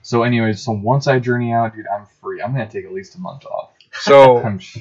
so 0.00 0.22
anyways 0.22 0.62
so 0.62 0.72
once 0.72 1.06
i 1.06 1.18
journey 1.18 1.52
out 1.52 1.74
dude 1.76 1.84
i'm 1.94 2.06
free 2.22 2.40
i'm 2.40 2.52
gonna 2.52 2.66
take 2.66 2.86
at 2.86 2.92
least 2.94 3.14
a 3.16 3.20
month 3.20 3.44
off 3.44 3.72
So, 3.92 4.38
i'm 4.44 4.58
sh- 4.58 4.78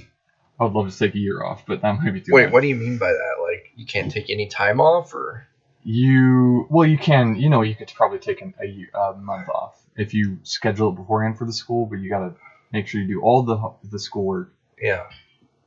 i 0.64 0.66
would 0.68 0.74
love 0.74 0.92
to 0.92 0.98
take 0.98 1.14
a 1.16 1.20
year 1.20 1.44
off 1.44 1.64
but 1.68 1.82
that 1.82 2.02
might 2.02 2.12
be 2.14 2.22
too 2.22 2.34
wait, 2.34 2.46
much. 2.46 2.54
what 2.54 2.62
do 2.62 2.68
you 2.68 2.76
mean 2.76 2.98
by 2.98 3.12
that? 3.12 3.36
Like, 3.42 3.72
you 3.76 3.86
can't 3.86 4.12
take 4.12 4.30
any 4.30 4.48
time 4.48 4.80
off, 4.82 5.14
or 5.14 5.48
you 5.84 6.66
well 6.70 6.88
you 6.88 6.98
can 6.98 7.36
you 7.36 7.50
know 7.50 7.62
you 7.62 7.76
could 7.76 7.92
probably 7.96 8.20
take 8.20 8.42
an, 8.42 8.54
a, 8.62 8.66
year, 8.66 8.88
a 8.94 9.14
month 9.14 9.50
off 9.50 9.80
if 9.98 10.14
you 10.14 10.38
schedule 10.44 10.90
it 10.90 10.96
beforehand 10.96 11.38
for 11.38 11.46
the 11.46 11.54
school 11.54 11.86
but 11.86 12.00
you 12.00 12.10
gotta 12.10 12.34
make 12.72 12.88
sure 12.88 13.02
you 13.02 13.08
do 13.08 13.22
all 13.22 13.44
the 13.44 13.58
the 13.92 14.00
schoolwork 14.00 14.54
yeah? 14.82 15.04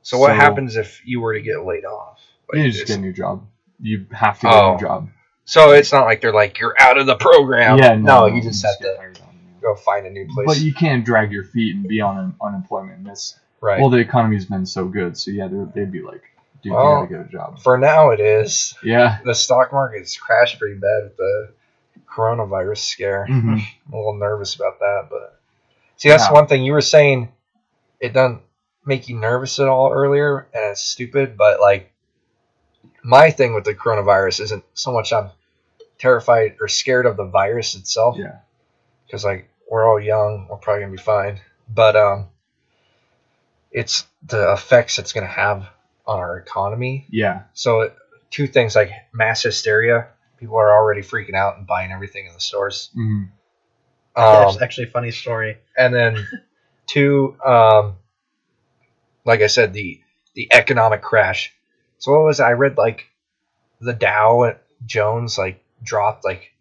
So, 0.01 0.17
what 0.17 0.35
happens 0.35 0.75
if 0.75 1.01
you 1.05 1.19
were 1.21 1.33
to 1.33 1.41
get 1.41 1.65
laid 1.65 1.83
off? 1.85 2.19
Like, 2.51 2.63
you 2.63 2.71
just 2.71 2.87
get 2.87 2.97
a 2.97 3.01
new 3.01 3.13
job 3.13 3.45
you 3.79 4.05
have 4.11 4.39
to 4.39 4.47
get 4.47 4.53
a 4.53 4.57
Oh. 4.61 4.73
new 4.73 4.79
job 4.81 5.09
so 5.45 5.71
it's 5.71 5.93
not 5.93 6.03
like 6.05 6.19
they're 6.21 6.33
like 6.33 6.59
you're 6.59 6.75
out 6.79 6.97
of 6.97 7.05
the 7.05 7.15
program. 7.15 7.77
yeah 7.77 7.95
no, 7.95 8.25
you 8.25 8.41
just 8.41 8.65
have 8.65 8.77
to 8.79 8.95
hired 8.97 9.19
on, 9.21 9.33
you 9.45 9.53
know. 9.53 9.59
go 9.61 9.75
find 9.75 10.05
a 10.05 10.09
new 10.09 10.27
place. 10.33 10.45
But 10.45 10.59
you 10.59 10.73
can't 10.73 11.05
drag 11.05 11.31
your 11.31 11.45
feet 11.45 11.73
and 11.75 11.87
be 11.87 12.01
on 12.01 12.17
un- 12.17 12.35
unemployment. 12.41 13.05
That's 13.05 13.39
right. 13.61 13.79
well, 13.79 13.89
the 13.89 13.97
economy's 13.97 14.45
been 14.45 14.65
so 14.65 14.85
good, 14.87 15.17
so 15.17 15.31
yeah, 15.31 15.47
they'd 15.73 15.91
be 15.91 16.01
like, 16.01 16.23
dude, 16.63 16.73
Well- 16.73 17.01
you 17.03 17.07
gotta 17.07 17.23
get 17.23 17.29
a 17.29 17.31
job. 17.31 17.59
for 17.59 17.77
now, 17.77 18.11
it 18.11 18.19
is. 18.19 18.73
Yeah. 18.83 19.19
The 19.23 19.33
stock 19.35 19.71
market's 19.71 20.17
crashed 20.17 20.59
pretty 20.59 20.79
bad 20.79 21.03
with 21.03 21.17
the 21.17 21.49
coronavirus 22.09 22.79
scare. 22.79 23.25
hmm 23.25 23.33
I'm 23.87 23.93
a 23.93 23.97
little 23.97 24.17
nervous 24.17 24.55
about 24.55 24.79
that, 24.79 25.07
but 25.09 25.39
see, 25.97 26.09
that's 26.09 26.25
Yeah. 26.25 26.33
one 26.33 26.47
thing 26.47 26.63
you 26.63 26.73
were 26.73 26.81
saying. 26.81 27.29
It 27.99 28.13
doesn't 28.13 28.41
make 28.85 29.09
you 29.09 29.17
nervous 29.19 29.59
at 29.59 29.67
all 29.67 29.91
earlier, 29.91 30.47
and 30.53 30.71
it's 30.71 30.81
stupid. 30.81 31.35
But 31.37 31.59
like, 31.59 31.91
my 33.03 33.31
thing 33.31 33.53
with 33.53 33.63
the 33.63 33.73
coronavirus 33.73 34.41
isn't 34.41 34.63
so 34.73 34.91
much 34.91 35.11
I'm 35.13 35.31
terrified 35.97 36.57
or 36.61 36.67
scared 36.67 37.05
of 37.05 37.17
the 37.17 37.25
virus 37.25 37.75
itself, 37.75 38.17
Yeah. 38.17 38.39
because 39.05 39.25
like 39.25 39.49
we're 39.69 39.85
all 39.87 39.99
young, 39.99 40.47
we're 40.49 40.57
probably 40.57 40.81
gonna 40.83 40.91
be 40.95 41.01
fine. 41.01 41.39
But 41.73 41.95
um, 41.95 42.27
it's 43.71 44.05
the 44.23 44.51
effects 44.53 44.97
it's 44.99 45.13
gonna 45.13 45.27
have 45.27 45.67
on 46.05 46.19
our 46.19 46.37
economy. 46.37 47.05
Yeah. 47.09 47.43
So 47.53 47.91
two 48.29 48.47
things 48.47 48.75
like 48.75 48.91
mass 49.13 49.43
hysteria. 49.43 50.07
People 50.39 50.57
are 50.57 50.71
already 50.71 51.01
freaking 51.01 51.35
out 51.35 51.57
and 51.57 51.65
buying 51.67 51.91
everything 51.91 52.25
in 52.27 52.33
the 52.33 52.39
stores. 52.39 52.89
hmm 52.93 53.23
Um, 54.15 54.45
That's 54.45 54.61
actually 54.61 54.87
a 54.87 54.91
funny 54.91 55.11
story. 55.11 55.57
and 55.77 55.93
then 55.93 56.27
two 56.87 57.35
um 57.45 57.95
like 59.25 59.41
i 59.41 59.47
said 59.47 59.73
the 59.73 59.99
the 60.35 60.47
economic 60.53 61.01
crash 61.01 61.53
so 61.97 62.11
what 62.13 62.23
was 62.23 62.39
it? 62.39 62.43
i 62.43 62.51
read 62.51 62.77
like 62.77 63.07
the 63.81 63.91
dow 63.93 64.55
jones 64.85 65.37
like 65.37 65.61
dropped 65.83 66.23
like 66.23 66.53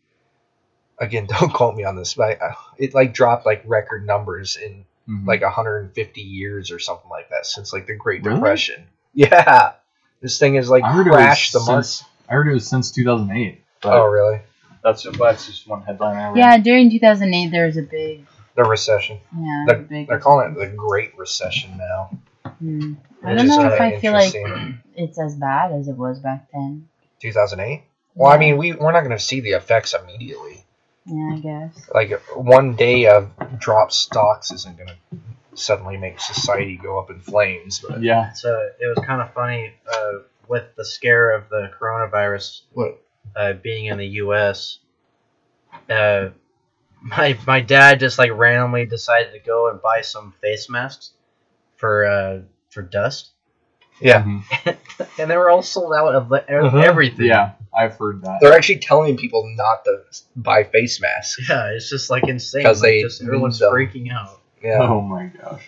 again 0.99 1.27
don't 1.31 1.53
quote 1.53 1.77
me 1.77 1.85
on 1.85 1.95
this 1.97 2.15
but 2.15 2.43
I, 2.43 2.55
it 2.77 2.93
like 2.95 3.15
dropped 3.15 3.47
like 3.47 3.63
record 3.67 4.05
numbers 4.05 4.57
in 4.57 4.85
hmm 5.07 5.27
like 5.27 5.41
150 5.43 6.21
years 6.21 6.71
or 6.71 6.79
something 6.79 7.09
like 7.11 7.29
that 7.31 7.47
since 7.47 7.73
like 7.73 7.87
the 7.87 7.95
great 7.95 8.25
Really? 8.25 8.37
depression 8.37 8.85
yeah 9.15 9.73
this 10.21 10.39
thing 10.39 10.57
is 10.57 10.69
like 10.69 10.83
I 10.85 10.93
heard 10.93 11.07
it 11.07 11.11
was 11.11 11.17
crashed 11.17 11.53
the 11.53 11.61
market 11.61 11.85
since, 11.85 12.05
I 12.29 12.33
heard 12.35 12.49
it 12.49 12.53
was 12.53 12.67
since 12.69 12.91
2008. 12.91 13.63
But 13.83 13.93
oh 13.95 14.05
really 14.07 14.41
that's 14.83 15.07
that's 15.19 15.47
just 15.47 15.67
one 15.69 15.83
headline 15.83 16.17
I 16.17 16.29
read. 16.29 16.37
Yeah, 16.39 16.59
during 16.59 16.91
2008, 16.91 17.51
there 17.51 17.67
was 17.67 17.77
a 17.77 17.83
big, 17.83 18.25
the 18.57 18.63
recession 18.65 19.19
yeah, 19.37 19.65
they're, 19.67 19.77
a 19.77 19.83
big. 19.83 20.07
they're 20.09 20.19
calling 20.21 20.53
it 20.53 20.59
the 20.59 20.67
great 20.69 21.17
recession 21.17 21.77
now 21.77 22.11
Hmm. 22.61 22.95
I 23.25 23.35
don't 23.35 23.49
know 23.49 23.67
if 23.73 23.81
I 23.81 23.99
feel 23.99 24.13
like 24.13 24.33
it's 24.95 25.19
as 25.19 25.35
bad 25.35 25.73
as 25.73 25.89
it 25.89 25.97
was 25.97 26.21
back 26.21 26.49
then. 26.53 26.89
2008 27.21 27.83
well 28.15 28.31
i 28.33 28.39
mean 28.39 28.57
we, 28.57 28.73
we're 28.73 28.93
not 28.93 29.01
going 29.05 29.17
to 29.17 29.23
see 29.23 29.41
the 29.41 29.51
effects 29.53 29.95
immediately 29.95 30.65
Yeah, 31.07 31.35
I 31.35 31.39
guess. 31.39 31.89
like 31.95 32.21
one 32.35 32.75
day 32.75 33.07
of 33.07 33.31
dropped 33.59 33.93
stocks 33.93 34.51
isn't 34.53 34.77
going 34.77 34.89
to 34.89 35.19
suddenly 35.55 35.97
make 35.97 36.21
society 36.21 36.77
go 36.77 36.99
up 36.99 37.11
in 37.11 37.21
flames 37.21 37.79
but 37.79 38.03
Yeah. 38.03 38.33
So 38.33 38.69
it 38.81 38.87
was 38.87 39.05
kind 39.07 39.23
of 39.23 39.33
funny 39.33 39.73
uh, 39.91 40.19
with 40.49 40.65
the 40.77 40.85
scare 40.85 41.31
of 41.37 41.49
the 41.49 41.71
coronavirus 41.81 42.63
what 42.73 43.01
uh, 43.35 43.53
being 43.55 43.87
in 43.87 43.99
the 43.99 44.07
U.S. 44.25 44.79
Uh, 45.89 46.31
my 47.01 47.39
my 47.47 47.61
dad 47.61 48.01
just 48.01 48.19
like 48.19 48.31
randomly 48.33 48.87
decided 48.87 49.33
to 49.33 49.39
go 49.39 49.71
and 49.71 49.81
buy 49.81 50.01
some 50.01 50.35
face 50.43 50.69
masks 50.69 51.13
for 51.77 52.07
uh, 52.07 52.39
for 52.71 52.83
dust, 52.83 53.31
Yeah. 54.01 54.23
Mhm. 54.25 54.77
and 55.19 55.31
they 55.31 55.37
were 55.37 55.51
all 55.51 55.63
sold 55.63 55.93
out 55.95 56.15
of 56.15 56.31
le- 56.31 56.45
ev- 56.49 56.73
Mhm. 56.73 56.83
everything. 56.85 57.27
Yeah, 57.27 57.53
I've 57.77 57.97
heard 57.97 58.23
that. 58.23 58.39
They're 58.41 58.53
actually 58.55 58.79
telling 58.79 59.17
people 59.17 59.53
not 59.57 59.85
to 59.85 60.03
buy 60.37 60.65
face 60.65 61.01
masks. 61.01 61.49
Yeah, 61.49 61.67
it's 61.73 61.91
just 61.91 62.09
like 62.11 62.27
insane. 62.29 62.63
'Cause 62.65 62.81
like, 62.81 62.89
they 62.91 63.03
just, 63.03 63.23
everyone's 63.23 63.59
them. 63.59 63.73
freaking 63.73 64.11
out. 64.13 64.41
Yeah. 64.63 64.79
Oh 64.81 65.01
my 65.03 65.27
gosh. 65.27 65.63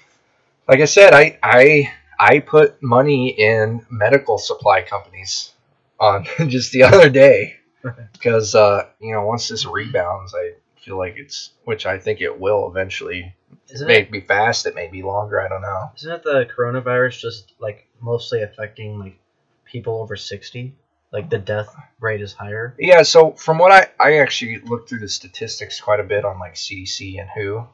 Like 0.66 0.80
I 0.80 0.86
said, 0.86 1.12
I 1.12 1.38
I 1.42 1.92
I 2.18 2.38
put 2.40 2.82
money 2.82 3.28
in 3.28 3.84
medical 3.90 4.38
supply 4.38 4.82
companies 4.82 5.52
on 6.00 6.24
just 6.48 6.72
the 6.72 6.82
other 6.84 7.08
day 7.10 7.56
because 8.12 8.54
uh, 8.54 8.86
you 9.00 9.12
know 9.12 9.22
once 9.24 9.48
this 9.48 9.66
rebounds, 9.66 10.34
I 10.34 10.52
feel 10.80 10.96
like 10.98 11.14
it's 11.16 11.50
which 11.64 11.86
I 11.86 11.98
think 11.98 12.20
it 12.20 12.40
will 12.40 12.68
eventually. 12.70 13.34
It 13.68 13.74
Isn't 13.74 13.86
may 13.88 14.00
it? 14.00 14.10
be 14.10 14.20
fast, 14.22 14.66
it 14.66 14.74
may 14.74 14.88
be 14.88 15.02
longer. 15.02 15.40
I 15.40 15.48
don't 15.48 15.62
know. 15.62 15.90
Isn't 15.96 16.12
it 16.12 16.22
the 16.22 16.46
coronavirus 16.56 17.18
just 17.20 17.52
like 17.60 17.86
mostly 18.00 18.42
affecting 18.42 18.98
like 18.98 19.18
people 19.64 20.00
over 20.00 20.16
sixty? 20.16 20.74
Like 21.12 21.30
the 21.30 21.38
death 21.38 21.74
rate 22.00 22.20
is 22.20 22.34
higher. 22.34 22.74
Yeah, 22.78 23.02
so 23.02 23.32
from 23.32 23.58
what 23.58 23.72
I 23.72 23.88
I 23.98 24.18
actually 24.18 24.58
looked 24.60 24.88
through 24.88 25.00
the 25.00 25.08
statistics 25.08 25.80
quite 25.80 26.00
a 26.00 26.04
bit 26.04 26.24
on 26.24 26.38
like 26.38 26.54
CDC 26.54 27.18
and 27.20 27.30
WHO. 27.30 27.66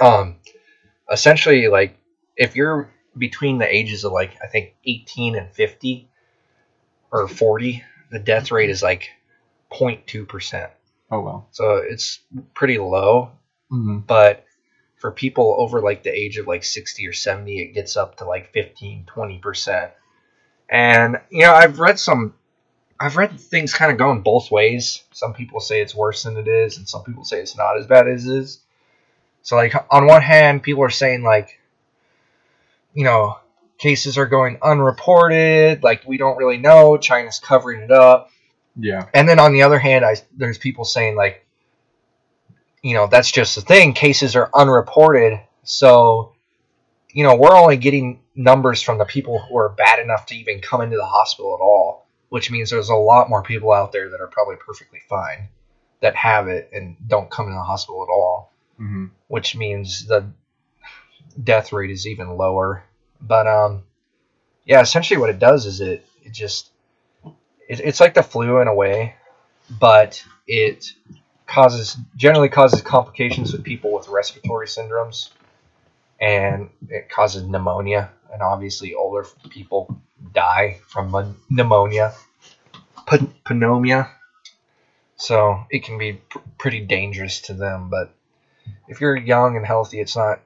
Um, 0.00 0.36
essentially, 1.10 1.68
like 1.68 1.96
if 2.36 2.56
you're 2.56 2.90
between 3.16 3.58
the 3.58 3.74
ages 3.74 4.04
of 4.04 4.12
like 4.12 4.36
I 4.42 4.46
think 4.46 4.74
18 4.84 5.36
and 5.36 5.50
50 5.52 6.08
or 7.12 7.28
40, 7.28 7.82
the 8.10 8.18
death 8.18 8.50
rate 8.50 8.70
is 8.70 8.82
like 8.82 9.10
0.2 9.72 10.28
percent. 10.28 10.70
Oh 11.10 11.20
well. 11.20 11.48
So 11.52 11.76
it's 11.76 12.20
pretty 12.54 12.78
low. 12.78 13.32
hmm 13.70 13.98
But 13.98 14.44
for 14.96 15.10
people 15.10 15.56
over 15.58 15.80
like 15.80 16.02
the 16.02 16.10
age 16.10 16.36
of 16.36 16.46
like 16.46 16.62
60 16.64 17.06
or 17.06 17.12
70, 17.12 17.58
it 17.60 17.72
gets 17.74 17.96
up 17.96 18.16
to 18.18 18.24
like 18.26 18.52
15, 18.52 19.06
20 19.06 19.38
percent. 19.38 19.92
And 20.68 21.20
you 21.30 21.42
know, 21.42 21.54
I've 21.54 21.80
read 21.80 21.98
some 21.98 22.34
I've 23.00 23.16
read 23.16 23.40
things 23.40 23.72
kind 23.72 23.90
of 23.90 23.96
going 23.96 24.20
both 24.20 24.50
ways. 24.50 25.02
Some 25.12 25.32
people 25.32 25.60
say 25.60 25.80
it's 25.80 25.94
worse 25.94 26.24
than 26.24 26.36
it 26.36 26.46
is, 26.46 26.76
and 26.76 26.86
some 26.86 27.02
people 27.02 27.24
say 27.24 27.40
it's 27.40 27.56
not 27.56 27.78
as 27.78 27.86
bad 27.86 28.06
as 28.06 28.26
it 28.26 28.36
is. 28.36 28.60
So, 29.42 29.56
like, 29.56 29.74
on 29.90 30.06
one 30.06 30.20
hand, 30.20 30.62
people 30.62 30.84
are 30.84 30.90
saying, 30.90 31.22
like, 31.22 31.58
you 32.92 33.04
know, 33.04 33.38
cases 33.78 34.18
are 34.18 34.26
going 34.26 34.58
unreported, 34.60 35.82
like, 35.82 36.06
we 36.06 36.18
don't 36.18 36.36
really 36.36 36.58
know, 36.58 36.98
China's 36.98 37.38
covering 37.38 37.80
it 37.80 37.90
up. 37.90 38.30
Yeah. 38.76 39.06
And 39.14 39.26
then 39.26 39.38
on 39.38 39.54
the 39.54 39.62
other 39.62 39.78
hand, 39.78 40.04
I, 40.04 40.16
there's 40.36 40.58
people 40.58 40.84
saying, 40.84 41.16
like, 41.16 41.46
you 42.82 42.92
know, 42.92 43.06
that's 43.06 43.30
just 43.30 43.54
the 43.54 43.62
thing, 43.62 43.94
cases 43.94 44.36
are 44.36 44.50
unreported, 44.52 45.40
so, 45.62 46.34
you 47.12 47.24
know, 47.24 47.34
we're 47.34 47.56
only 47.56 47.78
getting 47.78 48.20
numbers 48.34 48.82
from 48.82 48.98
the 48.98 49.06
people 49.06 49.38
who 49.38 49.56
are 49.56 49.70
bad 49.70 50.00
enough 50.00 50.26
to 50.26 50.36
even 50.36 50.60
come 50.60 50.82
into 50.82 50.96
the 50.96 51.06
hospital 51.06 51.54
at 51.54 51.62
all 51.62 52.06
which 52.30 52.50
means 52.50 52.70
there's 52.70 52.88
a 52.88 52.94
lot 52.94 53.28
more 53.28 53.42
people 53.42 53.72
out 53.72 53.92
there 53.92 54.08
that 54.08 54.20
are 54.20 54.26
probably 54.28 54.56
perfectly 54.56 55.00
fine 55.08 55.48
that 56.00 56.16
have 56.16 56.48
it 56.48 56.70
and 56.72 56.96
don't 57.06 57.30
come 57.30 57.46
in 57.46 57.54
the 57.54 57.62
hospital 57.62 58.02
at 58.02 58.08
all, 58.10 58.52
hmm 58.78 59.06
which 59.28 59.54
means 59.54 60.06
the 60.06 60.24
death 61.44 61.72
rate 61.72 61.90
is 61.90 62.06
even 62.06 62.36
lower. 62.36 62.82
But 63.20 63.46
um, 63.46 63.84
yeah, 64.64 64.80
essentially 64.80 65.20
what 65.20 65.30
it 65.30 65.38
does 65.38 65.66
is 65.66 65.80
it 65.80 66.06
it 66.22 66.32
just 66.32 66.70
it, 67.68 67.80
it's 67.80 68.00
like 68.00 68.14
the 68.14 68.22
flu 68.22 68.58
in 68.60 68.68
a 68.68 68.74
way, 68.74 69.14
but 69.78 70.24
it 70.46 70.92
causes 71.46 71.96
generally 72.16 72.48
causes 72.48 72.80
complications 72.80 73.52
with 73.52 73.64
people 73.64 73.92
with 73.92 74.08
respiratory 74.08 74.66
syndromes, 74.66 75.30
and 76.20 76.70
it 76.88 77.08
causes 77.08 77.44
pneumonia, 77.44 78.10
and 78.32 78.42
obviously 78.42 78.94
older 78.94 79.26
people 79.48 80.00
die 80.32 80.80
from 80.86 81.36
pneumonia, 81.48 82.14
pneumonia. 83.48 84.10
So 85.16 85.64
it 85.70 85.84
can 85.84 85.98
be 85.98 86.14
pr- 86.14 86.38
pretty 86.58 86.80
dangerous 86.80 87.42
to 87.42 87.54
them. 87.54 87.90
But 87.90 88.14
if 88.88 89.00
you're 89.00 89.16
young 89.16 89.56
and 89.56 89.66
healthy, 89.66 90.00
it's 90.00 90.16
not 90.16 90.40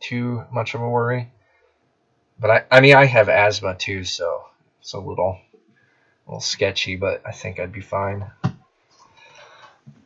too 0.00 0.44
much 0.52 0.74
of 0.74 0.80
a 0.80 0.88
worry. 0.88 1.30
But 2.38 2.50
I, 2.50 2.64
I 2.70 2.80
mean, 2.80 2.94
I 2.94 3.04
have 3.04 3.28
asthma 3.28 3.74
too, 3.74 4.04
so 4.04 4.44
it's 4.80 4.94
a 4.94 4.98
little, 4.98 5.38
a 6.26 6.30
little 6.30 6.40
sketchy. 6.40 6.96
But 6.96 7.22
I 7.26 7.32
think 7.32 7.60
I'd 7.60 7.72
be 7.72 7.82
fine. 7.82 8.30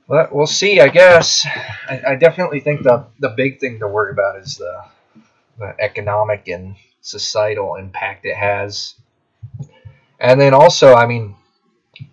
But 0.09 0.35
we'll 0.35 0.47
see. 0.47 0.81
I 0.81 0.89
guess 0.89 1.45
I, 1.47 2.03
I 2.09 2.15
definitely 2.17 2.61
think 2.61 2.83
the 2.83 3.07
the 3.19 3.31
big 3.31 3.59
thing 3.59 3.79
to 3.81 3.89
worry 3.89 4.13
about 4.13 4.39
is 4.39 4.57
the 4.57 4.85
economic 5.79 6.49
and 6.49 6.77
societal 7.01 7.77
impact 7.77 8.25
it 8.27 8.37
has. 8.37 8.95
And 10.19 10.41
then 10.41 10.55
also, 10.55 10.95
I 10.95 11.07
mean, 11.07 11.37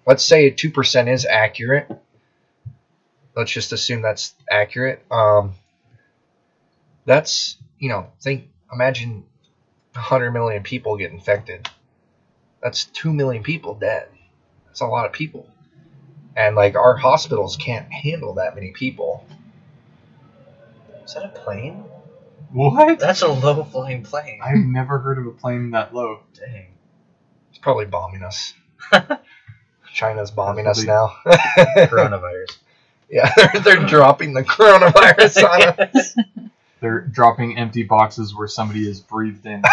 let's 0.05 0.23
say 0.23 0.51
2% 0.51 1.07
is 1.11 1.25
accurate. 1.25 1.89
Let's 3.35 3.51
just 3.51 3.73
assume 3.73 4.01
that's 4.01 4.35
accurate. 4.49 5.03
Um, 5.09 5.53
that's, 7.05 7.57
you 7.79 7.89
know, 7.89 8.07
think, 8.21 8.49
imagine 8.71 9.25
100 9.93 10.31
million 10.31 10.63
people 10.63 10.97
get 10.97 11.11
infected. 11.11 11.69
That's 12.61 12.85
2 12.85 13.11
million 13.11 13.43
people 13.43 13.75
dead. 13.75 14.07
That's 14.67 14.81
a 14.81 14.87
lot 14.87 15.05
of 15.05 15.11
people. 15.11 15.47
And, 16.35 16.55
like, 16.55 16.75
our 16.75 16.95
hospitals 16.95 17.57
can't 17.57 17.91
handle 17.91 18.35
that 18.35 18.55
many 18.55 18.71
people. 18.71 19.25
Is 21.05 21.13
that 21.13 21.25
a 21.25 21.29
plane? 21.29 21.83
What? 22.53 22.99
That's 22.99 23.23
a 23.23 23.27
low 23.27 23.63
flying 23.63 24.03
plane. 24.03 24.39
I've 24.43 24.57
never 24.57 24.99
heard 24.99 25.17
of 25.17 25.25
a 25.25 25.31
plane 25.31 25.71
that 25.71 25.93
low. 25.93 26.19
Dang. 26.35 26.67
It's 27.49 27.57
probably 27.57 27.85
bombing 27.85 28.23
us. 28.23 28.53
China's 29.93 30.29
bombing 30.29 30.67
us 30.67 30.83
now. 30.83 31.15
Coronavirus. 31.25 32.57
yeah, 33.09 33.31
they're, 33.35 33.61
they're 33.61 33.85
dropping 33.87 34.33
the 34.33 34.43
coronavirus 34.43 35.43
on 35.43 35.89
us. 35.95 36.15
They're 36.79 37.01
dropping 37.01 37.57
empty 37.57 37.83
boxes 37.83 38.35
where 38.35 38.47
somebody 38.47 38.85
has 38.87 38.99
breathed 38.99 39.45
in. 39.45 39.63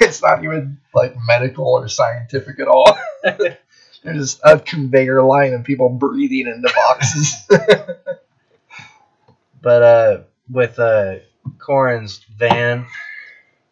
it's 0.00 0.22
not 0.22 0.44
even 0.44 0.78
like 0.94 1.14
medical 1.26 1.66
or 1.66 1.88
scientific 1.88 2.58
at 2.58 2.68
all. 2.68 2.96
There's 3.22 3.56
just 4.04 4.40
a 4.44 4.58
conveyor 4.58 5.22
line 5.22 5.52
of 5.52 5.64
people 5.64 5.90
breathing 5.90 6.46
into 6.46 6.72
boxes. 6.74 7.34
But 9.66 9.82
uh, 9.82 10.18
with 10.50 10.78
uh, 10.78 11.16
Corin's 11.58 12.20
van, 12.36 12.86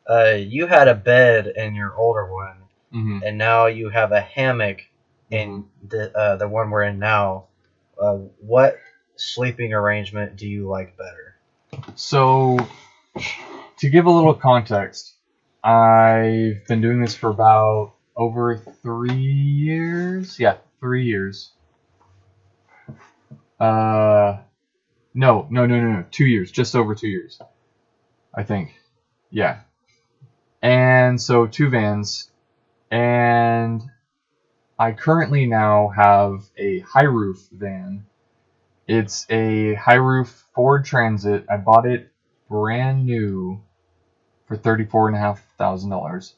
uh, 0.08 0.34
you 0.36 0.66
had 0.66 0.88
a 0.88 0.94
bed 0.94 1.46
in 1.46 1.74
your 1.74 1.94
older 1.94 2.30
one, 2.32 2.56
hmm 2.90 3.18
and 3.24 3.38
now 3.38 3.66
you 3.66 3.88
have 3.88 4.12
a 4.12 4.20
hammock 4.20 4.82
in 5.30 5.64
the 5.88 6.16
uh, 6.16 6.36
the 6.36 6.48
one 6.48 6.70
we're 6.70 6.82
in 6.82 6.98
now. 6.98 7.46
Uh, 8.00 8.18
what 8.40 8.76
sleeping 9.16 9.72
arrangement 9.72 10.36
do 10.36 10.46
you 10.46 10.68
like 10.68 10.96
better? 10.96 11.36
So, 11.94 12.58
to 13.78 13.88
give 13.88 14.06
a 14.06 14.10
little 14.10 14.34
context, 14.34 15.14
I've 15.62 16.66
been 16.68 16.80
doing 16.80 17.00
this 17.00 17.14
for 17.14 17.30
about 17.30 17.94
over 18.16 18.56
three 18.82 19.14
years. 19.14 20.38
Yeah, 20.38 20.56
three 20.80 21.04
years. 21.04 21.50
Uh, 23.58 24.38
no, 25.14 25.46
no, 25.50 25.66
no, 25.66 25.80
no, 25.80 25.92
no, 25.92 26.04
two 26.10 26.26
years, 26.26 26.50
just 26.50 26.74
over 26.74 26.94
two 26.94 27.08
years, 27.08 27.40
I 28.34 28.42
think. 28.42 28.74
Yeah. 29.30 29.60
And 30.60 31.20
so 31.20 31.46
two 31.46 31.68
vans, 31.68 32.30
and 32.90 33.82
I 34.78 34.92
currently 34.92 35.46
now 35.46 35.88
have 35.88 36.44
a 36.56 36.80
high 36.80 37.04
roof 37.04 37.46
van. 37.52 38.06
It's 38.88 39.26
a 39.30 39.74
high 39.74 39.94
roof 39.94 40.44
Ford 40.54 40.84
Transit. 40.84 41.46
I 41.50 41.56
bought 41.58 41.86
it 41.86 42.10
brand 42.48 43.06
new 43.06 43.62
for 44.46 44.56
thirty-four 44.56 45.08
and 45.08 45.16
a 45.16 45.20
half 45.20 45.44
thousand 45.58 45.90
dollars. 45.90 46.34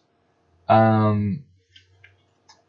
Um, 0.69 1.45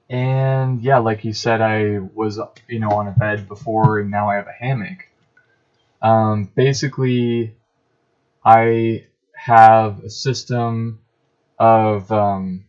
and 0.09 0.81
yeah, 0.81 0.99
like 0.99 1.25
you 1.25 1.33
said, 1.33 1.61
I 1.61 1.99
was 1.99 2.39
you 2.67 2.79
know 2.79 2.91
on 2.91 3.07
a 3.07 3.11
bed 3.11 3.47
before, 3.47 3.99
and 3.99 4.09
now 4.09 4.29
I 4.29 4.35
have 4.35 4.47
a 4.47 4.53
hammock. 4.53 5.06
Um, 6.01 6.51
basically, 6.55 7.55
I 8.43 9.05
have 9.35 10.03
a 10.03 10.09
system 10.09 10.99
of 11.59 12.11
um, 12.11 12.65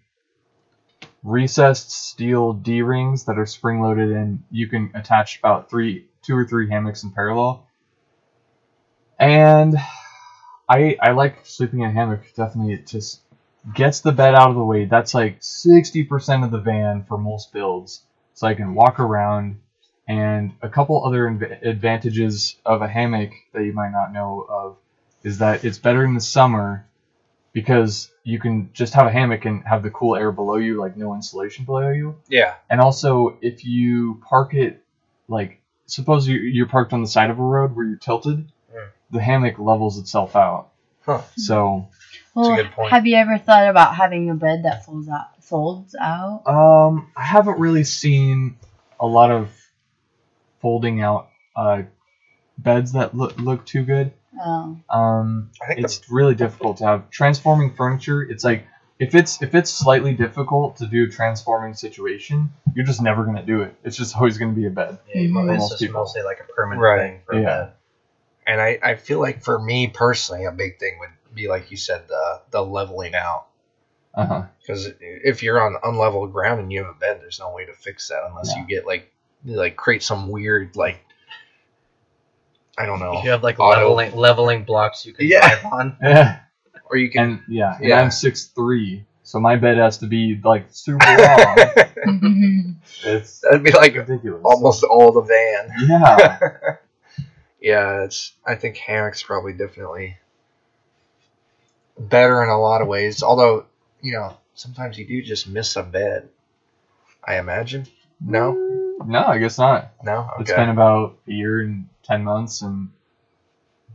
recessed 1.22 1.90
steel 1.90 2.52
D 2.52 2.82
rings 2.82 3.24
that 3.24 3.38
are 3.38 3.46
spring 3.46 3.80
loaded, 3.80 4.12
and 4.12 4.42
you 4.50 4.66
can 4.66 4.90
attach 4.94 5.38
about 5.38 5.70
three, 5.70 6.06
two 6.22 6.36
or 6.36 6.46
three 6.46 6.68
hammocks 6.68 7.02
in 7.02 7.10
parallel. 7.10 7.66
And 9.18 9.76
I 10.68 10.96
I 11.00 11.12
like 11.12 11.44
sleeping 11.44 11.80
in 11.80 11.90
a 11.90 11.92
hammock. 11.92 12.32
Definitely, 12.34 12.74
it 12.74 12.86
just 12.86 13.20
gets 13.74 14.00
the 14.00 14.12
bed 14.12 14.34
out 14.34 14.50
of 14.50 14.56
the 14.56 14.64
way. 14.64 14.84
That's 14.84 15.14
like 15.14 15.38
sixty 15.40 16.04
percent 16.04 16.44
of 16.44 16.50
the 16.50 16.60
van 16.60 17.04
for 17.04 17.18
most 17.18 17.52
builds, 17.52 18.02
so 18.34 18.46
I 18.46 18.54
can 18.54 18.74
walk 18.74 19.00
around. 19.00 19.60
And 20.08 20.54
a 20.62 20.68
couple 20.70 21.04
other 21.04 21.28
inv- 21.28 21.62
advantages 21.66 22.56
of 22.64 22.80
a 22.82 22.88
hammock 22.88 23.30
that 23.52 23.62
you 23.64 23.72
might 23.74 23.90
not 23.92 24.12
know 24.12 24.46
of 24.48 24.76
is 25.22 25.38
that 25.38 25.64
it's 25.64 25.78
better 25.78 26.02
in 26.02 26.14
the 26.14 26.20
summer 26.20 26.86
because 27.52 28.10
you 28.24 28.38
can 28.38 28.70
just 28.72 28.94
have 28.94 29.06
a 29.06 29.10
hammock 29.10 29.44
and 29.44 29.64
have 29.64 29.82
the 29.82 29.90
cool 29.90 30.16
air 30.16 30.32
below 30.32 30.56
you, 30.56 30.80
like 30.80 30.96
no 30.96 31.14
insulation 31.14 31.64
below 31.64 31.90
you. 31.90 32.16
Yeah. 32.28 32.54
And 32.70 32.80
also, 32.80 33.36
if 33.42 33.64
you 33.64 34.22
park 34.26 34.54
it, 34.54 34.82
like, 35.28 35.60
suppose 35.86 36.26
you, 36.26 36.36
you're 36.38 36.68
parked 36.68 36.92
on 36.92 37.02
the 37.02 37.08
side 37.08 37.30
of 37.30 37.38
a 37.38 37.42
road 37.42 37.74
where 37.76 37.86
you're 37.86 37.96
tilted, 37.98 38.50
Mm. 38.74 38.88
the 39.10 39.20
hammock 39.22 39.58
levels 39.58 39.98
itself 39.98 40.36
out. 40.36 40.68
Huh. 41.06 41.22
So, 41.36 41.88
well, 42.34 42.54
good 42.54 42.70
point. 42.72 42.90
have 42.90 43.06
you 43.06 43.16
ever 43.16 43.38
thought 43.38 43.66
about 43.68 43.94
having 43.96 44.28
a 44.28 44.34
bed 44.34 44.64
that 44.64 44.84
folds 44.84 45.08
out? 45.08 45.42
Folds 45.42 45.94
out? 45.98 46.42
um, 46.46 47.10
I 47.16 47.22
haven't 47.24 47.58
really 47.58 47.84
seen 47.84 48.56
a 49.00 49.06
lot 49.06 49.30
of 49.30 49.50
folding 50.60 51.00
out 51.00 51.28
uh, 51.56 51.82
beds 52.58 52.92
that 52.92 53.14
look, 53.16 53.38
look 53.38 53.64
too 53.66 53.84
good. 53.84 54.12
Oh. 54.40 54.78
Um, 54.90 55.50
I 55.62 55.74
think 55.74 55.80
it's 55.84 56.10
really 56.10 56.34
difficult 56.34 56.78
to 56.78 56.84
have 56.84 57.10
transforming 57.10 57.74
furniture. 57.74 58.22
It's 58.22 58.44
like 58.44 58.66
if 58.98 59.14
it's 59.14 59.40
if 59.42 59.54
it's 59.54 59.70
slightly 59.70 60.12
difficult 60.14 60.76
to 60.76 60.86
do 60.86 61.04
a 61.04 61.08
transforming 61.08 61.74
situation, 61.74 62.50
you're 62.74 62.84
just 62.84 63.00
never 63.02 63.24
gonna 63.24 63.44
do 63.44 63.62
it. 63.62 63.74
It's 63.84 63.96
just 63.96 64.16
always 64.16 64.38
gonna 64.38 64.52
be 64.52 64.66
a 64.66 64.70
bed. 64.70 64.98
Yeah, 65.08 65.22
you- 65.22 65.30
Mhm. 65.34 65.52
it's 65.52 65.60
Most 65.60 65.70
just 65.70 65.82
people. 65.82 66.00
mostly 66.00 66.22
like 66.22 66.40
a 66.40 66.52
permanent 66.52 66.82
Right. 66.82 66.98
thing 66.98 67.20
for 67.26 67.34
Yeah. 67.34 67.44
bed. 67.44 67.72
And 68.46 68.60
I, 68.60 68.78
I 68.82 68.94
feel 68.94 69.20
like 69.20 69.42
for 69.42 69.58
me 69.58 69.88
personally, 69.88 70.44
a 70.46 70.52
big 70.52 70.78
thing 70.78 70.98
would 71.00 71.10
be 71.34 71.48
like 71.48 71.70
you 71.70 71.76
said, 71.76 72.08
the 72.08 72.40
the 72.50 72.64
leveling 72.64 73.14
out. 73.14 73.46
Uh 74.14 74.26
huh. 74.26 74.42
Because 74.60 74.88
if 75.00 75.42
you're 75.42 75.60
on 75.60 75.76
unlevel 75.84 76.30
ground 76.32 76.60
and 76.60 76.72
you 76.72 76.82
have 76.84 76.94
a 76.94 76.98
bed, 76.98 77.20
there's 77.20 77.38
no 77.40 77.52
way 77.52 77.64
to 77.66 77.72
fix 77.72 78.08
that 78.08 78.24
unless 78.28 78.52
Yeah. 78.54 78.62
you 78.62 78.68
get 78.68 78.86
like 78.86 79.12
like 79.44 79.76
create 79.76 80.02
some 80.02 80.28
weird 80.28 80.76
like 80.76 81.04
I 82.76 82.86
don't 82.86 83.00
know, 83.00 83.22
you 83.22 83.30
have 83.30 83.42
like 83.42 83.58
Auto- 83.58 83.80
leveling 83.94 84.14
leveling 84.16 84.64
blocks 84.64 85.04
you 85.06 85.12
can 85.12 85.26
Yeah. 85.26 85.60
drive 85.60 85.72
on. 85.72 85.96
Yeah. 86.02 86.40
or 86.90 86.96
you 86.96 87.10
can 87.10 87.22
And 87.30 87.40
yeah, 87.48 87.76
and 87.76 87.84
Yeah. 87.88 88.00
I'm 88.00 88.10
six 88.10 88.46
three, 88.46 89.04
so 89.22 89.40
my 89.40 89.56
bed 89.56 89.78
has 89.78 89.98
to 89.98 90.06
be 90.06 90.40
like 90.42 90.66
super 90.70 91.04
long. 91.04 91.56
it's 93.04 93.40
that'd 93.40 93.62
be 93.62 93.72
like 93.72 93.94
ridiculous. 93.94 94.42
almost 94.44 94.84
all 94.84 95.12
the 95.12 95.22
van. 95.22 95.70
Yeah. 95.88 96.38
yeah, 97.60 98.04
it's. 98.04 98.32
I 98.46 98.54
think 98.54 98.76
hammocks 98.76 99.22
probably 99.22 99.52
definitely 99.52 100.16
better 101.98 102.42
in 102.42 102.48
a 102.48 102.58
lot 102.58 102.80
of 102.82 102.88
ways. 102.88 103.22
Although 103.22 103.66
you 104.00 104.12
know 104.12 104.36
sometimes 104.54 104.96
you 104.98 105.06
do 105.06 105.20
just 105.22 105.48
miss 105.48 105.76
a 105.76 105.82
bed. 105.82 106.28
I 107.26 107.38
imagine. 107.38 107.86
No, 108.20 108.52
mm, 108.54 108.67
No, 109.04 109.24
I 109.26 109.38
guess 109.38 109.58
not. 109.58 109.92
no. 110.02 110.28
it's 110.40 110.52
been 110.52 110.68
about 110.68 111.18
a 111.26 111.32
year 111.32 111.60
and 111.60 111.88
ten 112.02 112.24
months, 112.24 112.62
and 112.62 112.90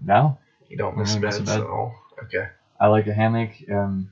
now 0.02 0.40
you 0.70 0.78
don't 0.78 0.98
miss 0.98 1.16
Really 1.16 1.26
miss 1.28 1.38
a 1.40 1.44
bed. 1.44 1.60
at 1.62 1.68
all. 1.68 1.94
Okay. 2.24 2.48
I 2.80 2.88
like 2.88 3.08
a 3.08 3.14
hammock. 3.14 3.52
Um, 3.72 4.10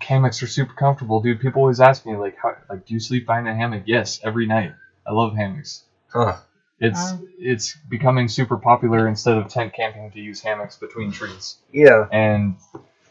hammocks 0.00 0.42
are 0.42 0.46
super 0.46 0.72
comfortable, 0.74 1.20
dude. 1.20 1.40
People 1.40 1.62
always 1.62 1.80
ask 1.80 2.04
me 2.04 2.16
like, 2.16 2.36
how, 2.42 2.56
like, 2.68 2.86
do 2.86 2.94
you 2.94 3.00
sleep 3.00 3.26
behind 3.26 3.48
a 3.48 3.54
hammock? 3.54 3.84
Yes, 3.86 4.20
every 4.24 4.46
night. 4.46 4.72
I 5.06 5.12
love 5.12 5.34
hammocks. 5.36 5.84
Huh. 6.12 6.36
It's 6.80 6.98
Wow. 7.12 7.20
it's 7.38 7.76
becoming 7.88 8.28
super 8.28 8.56
popular 8.56 9.06
instead 9.06 9.36
of 9.36 9.48
tent 9.48 9.74
camping 9.74 10.10
to 10.12 10.18
use 10.20 10.40
hammocks 10.40 10.76
between 10.76 11.12
trees, 11.12 11.56
Yeah. 11.72 12.06
and 12.10 12.56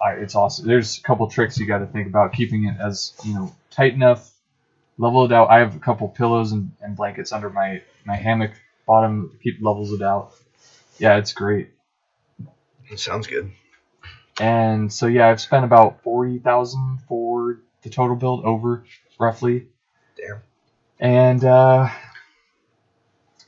I, 0.02 0.14
it's 0.14 0.34
awesome. 0.34 0.66
There's 0.68 0.98
a 0.98 1.02
couple 1.04 1.28
tricks 1.30 1.60
you 1.60 1.68
got 1.68 1.78
to 1.80 1.86
think 1.86 2.08
about 2.08 2.34
keeping 2.34 2.66
it 2.66 2.78
as 2.80 3.14
you 3.24 3.36
know 3.36 3.56
tight 3.70 3.94
enough, 3.94 4.30
level 5.00 5.26
it 5.26 5.32
out. 5.32 5.50
I 5.50 5.60
have 5.60 5.76
a 5.76 5.80
couple 5.80 6.08
pillows 6.10 6.52
and, 6.52 6.72
and 6.82 6.96
blankets 6.96 7.32
under 7.32 7.50
my 7.50 7.82
my 8.06 8.16
hammock 8.16 8.52
bottom 8.86 9.32
to 9.32 9.38
keep 9.38 9.62
levels 9.62 9.92
it 9.94 10.02
out. 10.04 10.34
Yeah, 11.00 11.18
it's 11.18 11.34
great. 11.34 11.70
It 12.92 13.00
sounds 13.00 13.26
good. 13.26 13.52
And 14.40 14.94
so 14.94 15.08
yeah, 15.08 15.28
I've 15.30 15.42
spent 15.42 15.66
about 15.66 16.04
forty 16.04 16.38
thousand 16.38 17.00
for 17.08 17.62
the 17.82 17.90
total 17.90 18.16
build 18.16 18.46
over 18.46 18.84
roughly. 19.20 19.68
Damn. 20.18 20.42
And 21.00 21.44
uh, 21.46 21.90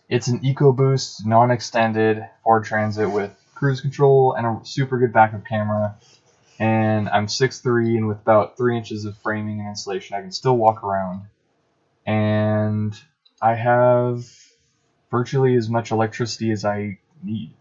it's 0.07 0.27
an 0.27 0.39
EcoBoost 0.39 1.25
non-extended 1.25 2.25
Ford 2.43 2.63
Transit 2.63 3.09
with 3.09 3.35
cruise 3.55 3.81
control 3.81 4.33
and 4.33 4.45
a 4.45 4.65
super 4.65 4.97
good 4.97 5.13
backup 5.13 5.45
camera. 5.45 5.95
And 6.59 7.09
I'm 7.09 7.27
6'3", 7.27 7.97
and 7.97 8.07
with 8.07 8.21
about 8.21 8.55
three 8.55 8.77
inches 8.77 9.05
of 9.05 9.17
framing 9.17 9.59
and 9.59 9.69
insulation, 9.69 10.15
I 10.15 10.21
can 10.21 10.31
still 10.31 10.55
walk 10.55 10.83
around. 10.83 11.23
And 12.05 12.93
I 13.41 13.55
have 13.55 14.25
virtually 15.09 15.55
as 15.55 15.69
much 15.69 15.91
electricity 15.91 16.51
as 16.51 16.65
I 16.65 16.99
need. 17.23 17.53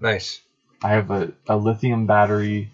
Nice. 0.00 0.40
I 0.82 0.90
have 0.90 1.10
a, 1.10 1.32
a 1.48 1.56
lithium 1.56 2.06
battery 2.06 2.70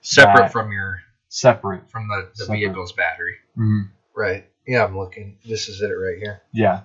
Separate 0.00 0.52
from 0.52 0.70
your 0.72 1.00
separate. 1.28 1.90
from 1.90 2.08
the, 2.08 2.28
the 2.36 2.44
Separate. 2.44 2.58
vehicle's 2.58 2.92
battery. 2.92 3.36
Mhm. 3.58 3.88
Right. 4.14 4.46
Yeah, 4.66 4.84
I'm 4.84 4.96
looking. 4.96 5.38
This 5.46 5.68
is 5.68 5.80
it 5.82 5.88
right 5.88 6.18
here. 6.18 6.42
Yeah, 6.52 6.82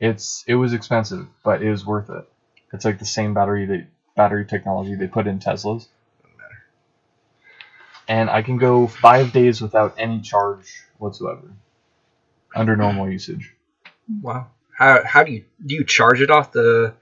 it's 0.00 0.44
it 0.46 0.54
was 0.54 0.72
expensive, 0.72 1.26
but 1.44 1.62
it 1.62 1.70
was 1.70 1.84
worth 1.84 2.08
it. 2.10 2.24
It's 2.72 2.84
like 2.84 2.98
the 2.98 3.04
same 3.06 3.32
battery 3.34 3.66
that 3.66 3.86
battery 4.14 4.44
technology 4.46 4.94
they 4.94 5.06
put 5.08 5.26
in 5.26 5.38
Teslas. 5.38 5.88
Doesn't 6.22 6.38
matter. 6.38 6.62
And 8.08 8.28
I 8.30 8.42
can 8.42 8.56
go 8.58 8.86
five 8.86 9.32
days 9.32 9.60
without 9.60 9.94
any 9.98 10.20
charge 10.20 10.84
whatsoever, 10.98 11.50
under 12.56 12.74
normal 12.76 13.08
usage. 13.10 13.54
Wow. 14.22 14.48
How 14.72 15.04
how 15.04 15.22
do 15.22 15.32
you 15.32 15.44
do 15.64 15.74
you 15.74 15.84
charge 15.84 16.20
it 16.20 16.30
off 16.30 16.52
the 16.52 16.94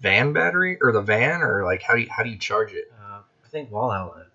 van 0.00 0.32
battery 0.32 0.78
or 0.82 0.92
the 0.92 1.00
van 1.00 1.42
or 1.42 1.64
like 1.64 1.82
how 1.82 1.94
do 1.94 2.00
you 2.00 2.08
how 2.10 2.22
do 2.22 2.30
you 2.30 2.36
charge 2.38 2.72
it? 2.72 2.90
Uh, 3.00 3.20
I 3.44 3.48
think 3.50 3.70
wall 3.70 3.90
outlet. 3.90 4.26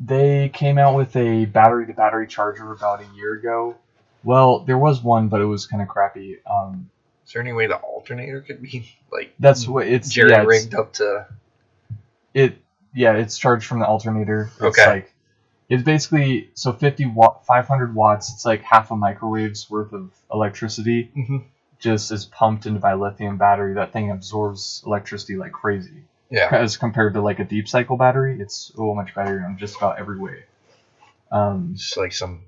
They 0.00 0.48
came 0.50 0.78
out 0.78 0.94
with 0.96 1.16
a 1.16 1.44
battery 1.46 1.86
to 1.86 1.92
battery 1.92 2.26
charger 2.28 2.70
about 2.70 3.00
a 3.00 3.06
year 3.16 3.34
ago. 3.34 3.76
Well, 4.22 4.60
there 4.60 4.78
was 4.78 5.02
one, 5.02 5.28
but 5.28 5.40
it 5.40 5.44
was 5.46 5.66
kind 5.66 5.82
of 5.82 5.88
crappy. 5.88 6.38
Um, 6.48 6.90
Is 7.26 7.32
there 7.32 7.42
any 7.42 7.52
way 7.52 7.66
the 7.66 7.76
alternator 7.76 8.40
could 8.40 8.62
be 8.62 8.94
like 9.10 9.34
that's 9.40 9.66
what 9.66 9.86
it's 9.88 10.08
jerry 10.10 10.30
yeah, 10.30 10.42
it's- 10.42 10.48
rigged 10.64 10.74
up 10.74 10.92
to? 10.94 11.26
It 12.34 12.58
yeah, 12.94 13.14
it's 13.14 13.36
charged 13.38 13.66
from 13.66 13.80
the 13.80 13.86
alternator. 13.86 14.50
It's 14.54 14.78
Okay. 14.78 14.86
like 14.86 15.14
it's 15.68 15.82
basically 15.82 16.50
so 16.54 16.72
50 16.72 17.06
watt, 17.06 17.44
500 17.46 17.94
watts. 17.94 18.32
It's 18.32 18.44
like 18.44 18.62
half 18.62 18.90
a 18.90 18.94
microwave's 18.94 19.68
worth 19.70 19.92
of 19.92 20.10
electricity. 20.32 21.10
Mhm. 21.16 21.44
Just 21.78 22.10
is 22.10 22.24
pumped 22.26 22.66
into 22.66 22.80
by 22.80 22.94
lithium 22.94 23.36
battery. 23.38 23.74
That 23.74 23.92
thing 23.92 24.10
absorbs 24.10 24.82
electricity 24.86 25.36
like 25.36 25.52
crazy. 25.52 26.04
Yeah. 26.30 26.48
As 26.50 26.76
compared 26.76 27.14
to 27.14 27.22
like 27.22 27.38
a 27.38 27.44
deep 27.44 27.68
cycle 27.68 27.96
battery, 27.96 28.40
it's 28.40 28.72
so 28.74 28.94
much 28.94 29.14
better 29.14 29.44
in 29.46 29.56
just 29.58 29.76
about 29.76 29.98
every 29.98 30.18
way. 30.18 30.44
Um, 31.30 31.74
Just 31.76 31.96
like 31.96 32.12
some 32.12 32.42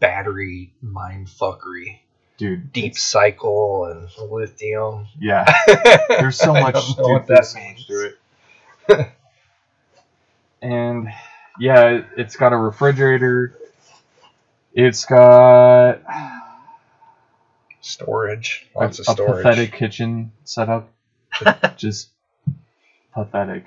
battery 0.00 0.72
mind 0.82 1.26
fuckery. 1.28 2.00
dude, 2.38 2.72
Deep 2.72 2.96
cycle 2.96 3.84
and 3.86 4.08
lithium. 4.30 5.06
Yeah, 5.20 5.44
there's 6.08 6.36
so 6.38 6.52
much. 6.54 6.74
dude, 6.96 7.26
that 7.28 7.44
so 7.46 7.58
much 7.60 7.86
to 7.86 8.12
it. 8.88 9.08
and 10.62 11.08
yeah, 11.58 11.88
it- 11.88 12.06
it's 12.16 12.36
got 12.36 12.52
a 12.52 12.56
refrigerator. 12.56 13.56
It's 14.74 15.04
got 15.06 16.02
Storage. 17.80 18.66
a, 18.74 18.80
Lots 18.80 18.98
of 18.98 19.06
storage. 19.06 19.30
a 19.30 19.48
pathetic 19.48 19.72
kitchen 19.72 20.32
setup. 20.44 20.90
Just 21.76 22.08
pathetic. 23.14 23.64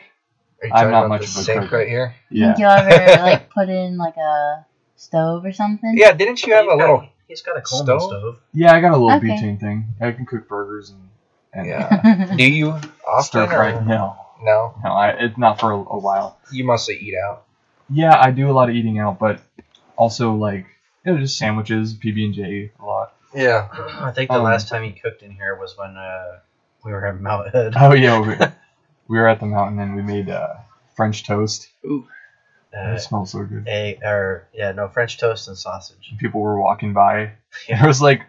Are 0.62 0.68
you 0.68 0.74
I'm 0.74 0.92
not 0.92 1.06
about 1.06 1.10
much 1.10 1.22
the 1.22 1.26
of 1.28 1.38
a 1.38 1.44
sink 1.44 1.62
cook. 1.64 1.72
right 1.72 1.88
here? 1.88 2.16
Yeah. 2.30 2.48
Think 2.48 2.60
you'll 2.60 2.70
ever 2.72 3.22
like 3.24 3.50
put 3.50 3.70
in 3.70 3.98
like 3.98 4.18
a 4.18 4.66
stove 4.98 5.46
or 5.46 5.54
something? 5.54 5.94
Yeah, 5.96 6.12
didn't 6.14 6.44
you 6.46 6.54
have 6.54 6.66
a 6.66 6.70
got- 6.70 6.78
little 6.78 7.06
He's 7.28 7.44
got 7.44 7.58
a 7.58 7.62
Coleman 7.62 7.86
stove? 8.00 8.02
stove. 8.10 8.40
Yeah, 8.54 8.74
I 8.74 8.82
got 8.82 8.92
a 8.92 8.98
little 8.98 9.12
Okay. 9.18 9.28
butane 9.28 9.60
thing. 9.60 9.86
I 10.02 10.12
can 10.12 10.26
cook 10.26 10.48
burgers 10.48 10.90
and, 10.90 11.10
and 11.54 11.68
Yeah. 11.68 12.34
Do 12.36 12.44
you 12.44 12.70
often 13.08 13.24
stir 13.24 13.48
fry. 13.48 13.72
or- 13.74 13.82
No, 13.86 14.18
No. 14.42 14.74
no, 14.84 14.90
I, 14.92 15.10
it's 15.12 15.38
not 15.38 15.60
for 15.60 15.72
a, 15.72 15.76
a 15.78 16.00
while. 16.00 16.40
You 16.52 16.64
mostly 16.66 16.96
eat 16.98 17.14
out. 17.16 17.46
Yeah, 17.92 18.20
I 18.20 18.32
do 18.32 18.50
a 18.50 18.54
lot 18.54 18.70
of 18.70 18.76
eating 18.76 19.00
out, 19.00 19.20
but 19.20 19.40
also 19.98 20.34
like 20.34 20.66
you 21.06 21.14
know, 21.14 21.20
just 21.20 21.38
sandwiches, 21.38 21.94
PB 21.96 22.26
and 22.26 22.34
J 22.34 22.72
a 22.80 22.86
lot. 22.86 23.16
Yeah. 23.34 23.68
I 24.02 24.12
think 24.12 24.30
the 24.30 24.38
Um, 24.38 24.44
last 24.44 24.68
time 24.70 24.84
he 24.84 24.92
cooked 24.92 25.22
in 25.22 25.32
here 25.32 25.56
was 25.56 25.78
when 25.78 25.96
uh, 25.98 26.40
we 26.84 26.92
were 26.92 27.06
at 27.06 27.20
Mount 27.20 27.50
Hood. 27.50 27.74
Oh 27.78 27.94
yeah, 27.94 28.20
we, 28.28 28.36
we 29.08 29.18
were 29.20 29.28
at 29.28 29.40
the 29.40 29.46
mountain 29.46 29.80
and 29.80 29.96
we 29.96 30.02
made 30.02 30.30
uh, 30.30 30.56
French 30.96 31.26
toast. 31.26 31.70
Uh, 31.86 32.94
It 32.96 33.00
smells 33.02 33.32
so 33.32 33.44
good. 33.44 33.68
egg, 33.68 34.00
or 34.04 34.48
yeah, 34.54 34.72
no 34.72 34.88
French 34.88 35.18
toast 35.18 35.48
and 35.48 35.58
sausage. 35.58 36.14
People 36.20 36.42
were 36.42 36.60
walking 36.62 36.94
by. 36.94 37.32
Yeah. 37.68 37.78
There 37.80 37.88
was 37.88 38.02
like 38.02 38.22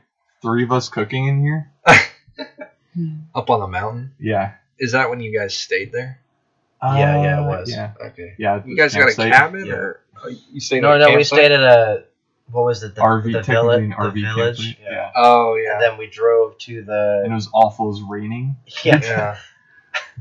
three 0.43 0.65
of 0.65 0.73
us 0.73 0.89
cooking 0.89 1.27
in 1.27 1.41
here. 1.43 1.71
Up 3.35 3.51
on 3.51 3.61
the 3.61 3.69
mountain. 3.69 4.13
Yeah. 4.19 4.53
Is 4.79 4.93
that 4.93 5.11
when 5.11 5.21
you 5.21 5.37
guys 5.39 5.57
stayed 5.57 5.93
there? 5.93 6.19
Yeah, 6.83 7.23
yeah, 7.23 7.41
it 7.41 7.43
Uh, 7.43 7.47
was. 7.47 7.71
Yeah, 7.71 7.93
Okay. 8.07 8.35
yeah. 8.39 8.63
You 8.65 8.77
guys 8.77 8.95
got 8.95 9.09
a 9.11 9.15
cabin 9.15 9.67
Yeah. 9.67 9.75
or 9.75 10.01
oh, 10.25 10.29
you 10.53 10.61
stayed 10.61 10.81
No, 10.83 10.93
at 10.93 11.03
a 11.03 11.09
no, 11.11 11.17
we 11.17 11.25
stayed 11.25 11.53
at 11.53 11.63
a 11.63 12.05
what 12.51 12.65
was 12.65 12.83
it? 12.83 12.95
The, 12.97 13.01
RV, 13.01 13.25
the 13.25 13.33
technically 13.43 13.55
village. 13.55 13.83
an 13.85 13.89
the 13.91 13.95
RV 13.97 14.35
village. 14.35 14.57
campsite. 14.59 14.79
Yeah. 14.83 14.91
Yeah. 14.93 15.11
Oh 15.15 15.55
And 15.55 15.65
yeah. 15.65 15.79
then 15.79 15.99
we 15.99 16.07
drove 16.09 16.59
to 16.59 16.83
the. 16.83 17.21
And 17.25 17.33
it 17.33 17.35
was 17.35 17.49
awful. 17.53 17.87
It 17.87 17.89
was 17.91 18.03
raining. 18.03 18.57
yeah. 18.85 19.01
yeah. 19.03 19.37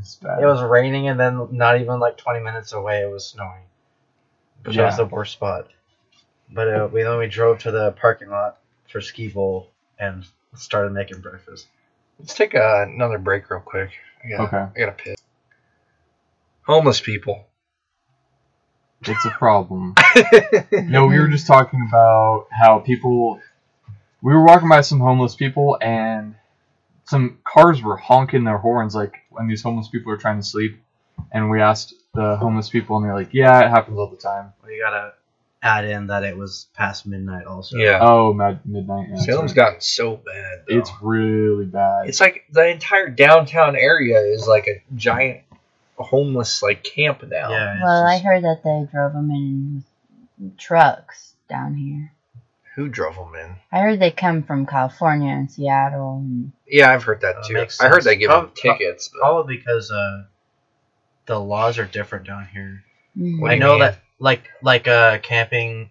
It 0.02 0.46
was 0.46 0.62
raining, 0.62 1.10
and 1.10 1.20
then 1.20 1.50
not 1.52 1.82
even 1.82 2.00
like 2.00 2.16
20 2.18 2.40
minutes 2.40 2.72
away, 2.74 3.02
it 3.02 3.12
was 3.12 3.28
snowing. 3.28 3.64
which 4.64 4.78
was 4.78 4.96
the 4.98 5.06
worst 5.06 5.34
spot. 5.34 5.68
But 6.52 6.68
uh, 6.74 6.88
we 6.92 7.04
then 7.04 7.18
we 7.18 7.28
drove 7.28 7.60
to 7.60 7.72
the 7.72 7.92
parking 7.92 8.30
lot 8.30 8.60
for 8.88 9.02
ski 9.02 9.28
bowl 9.28 9.72
and 10.00 10.26
started 10.56 10.92
making 10.94 11.20
breakfast. 11.22 11.68
Let's 12.18 12.34
take 12.34 12.56
uh, 12.56 12.86
another 12.88 13.18
break 13.18 13.50
real 13.50 13.60
quick. 13.60 13.90
I 14.24 14.30
gotta, 14.30 14.44
Okay. 14.44 14.58
I 14.58 14.86
gotta 14.86 14.92
piss. 14.94 15.19
Homeless 16.70 17.02
people. 17.02 17.48
It's 19.02 19.26
a 19.26 19.32
problem. 19.32 19.96
No, 20.72 21.08
we 21.08 21.20
were 21.20 21.28
just 21.28 21.48
talking 21.48 21.84
about 21.90 22.48
how 22.52 22.80
people. 22.80 23.40
We 24.22 24.34
were 24.34 24.44
walking 24.44 24.70
by 24.70 24.82
some 24.82 25.00
homeless 25.00 25.36
people, 25.36 25.78
and 25.82 26.36
some 27.06 27.40
cars 27.44 27.82
were 27.82 27.98
honking 27.98 28.44
their 28.44 28.58
horns 28.60 28.94
like 28.94 29.16
when 29.32 29.48
these 29.48 29.64
homeless 29.64 29.88
people 29.88 30.12
are 30.12 30.18
trying 30.18 30.40
to 30.40 30.46
sleep. 30.46 30.80
And 31.32 31.50
we 31.50 31.60
asked 31.62 31.94
the 32.14 32.38
homeless 32.38 32.70
people, 32.70 32.98
and 32.98 33.06
they're 33.06 33.16
like, 33.16 33.34
"Yeah, 33.34 33.66
it 33.66 33.70
happens 33.70 33.98
all 33.98 34.08
the 34.08 34.18
time." 34.18 34.54
We 34.66 34.80
gotta 34.80 35.14
add 35.64 35.86
in 35.86 36.08
that 36.08 36.24
it 36.24 36.38
was 36.38 36.68
past 36.76 37.06
midnight 37.08 37.46
also. 37.46 37.78
Yeah. 37.78 38.00
Oh, 38.02 38.34
mad- 38.34 38.62
midnight. 38.66 39.08
Yeah, 39.10 39.16
Salem's 39.18 39.52
sorry. 39.52 39.66
gotten 39.66 39.82
so 39.82 40.18
bad. 40.18 40.66
Though. 40.68 40.78
It's 40.78 40.92
really 41.02 41.66
bad. 41.66 42.10
It's 42.10 42.20
like 42.20 42.44
the 42.52 42.68
entire 42.68 43.10
downtown 43.10 43.76
area 43.76 44.20
is 44.20 44.48
like 44.48 44.68
a 44.68 44.84
giant 44.96 45.42
homeless 46.00 46.62
like 46.64 46.84
camp 46.84 47.24
now. 47.24 47.50
Yeah. 47.52 47.74
it's 47.76 47.84
Well, 47.84 48.06
I 48.06 48.20
heard 48.20 48.44
that 48.44 48.62
they 48.64 48.88
drove 48.92 49.14
them 49.14 49.30
in 49.32 49.84
trucks 50.58 51.34
down 51.50 51.76
here. 51.76 52.12
Who 52.76 52.88
drove 52.88 53.16
them 53.16 53.36
in? 53.36 53.56
I 53.72 53.82
heard 53.82 54.00
they 54.00 54.12
come 54.12 54.44
from 54.44 54.66
California 54.66 55.32
and 55.34 55.52
Seattle. 55.52 56.20
And, 56.20 56.52
Yeah, 56.68 56.92
I've 56.92 57.04
heard 57.04 57.22
that 57.22 57.36
That 57.36 57.46
too. 57.46 57.54
makes 57.56 57.82
I 57.82 57.90
heard 57.90 58.04
they 58.04 58.16
give 58.16 58.30
them 58.30 58.46
Prob- 58.46 58.56
prob- 58.56 58.78
tickets. 58.78 59.10
But 59.10 59.20
Probably 59.20 59.58
because 59.58 59.92
uh, 59.92 60.24
the 61.26 61.40
laws 61.40 61.78
are 61.78 61.86
different 61.86 62.26
down 62.26 62.46
here. 62.46 62.84
Mhm. 63.18 63.40
What 63.42 63.50
do 63.50 63.56
I 63.56 63.58
know 63.58 63.72
mean? 63.72 63.80
that 63.82 64.00
like 64.20 64.44
like 64.62 64.88
uh 64.88 65.18
camping 65.20 65.90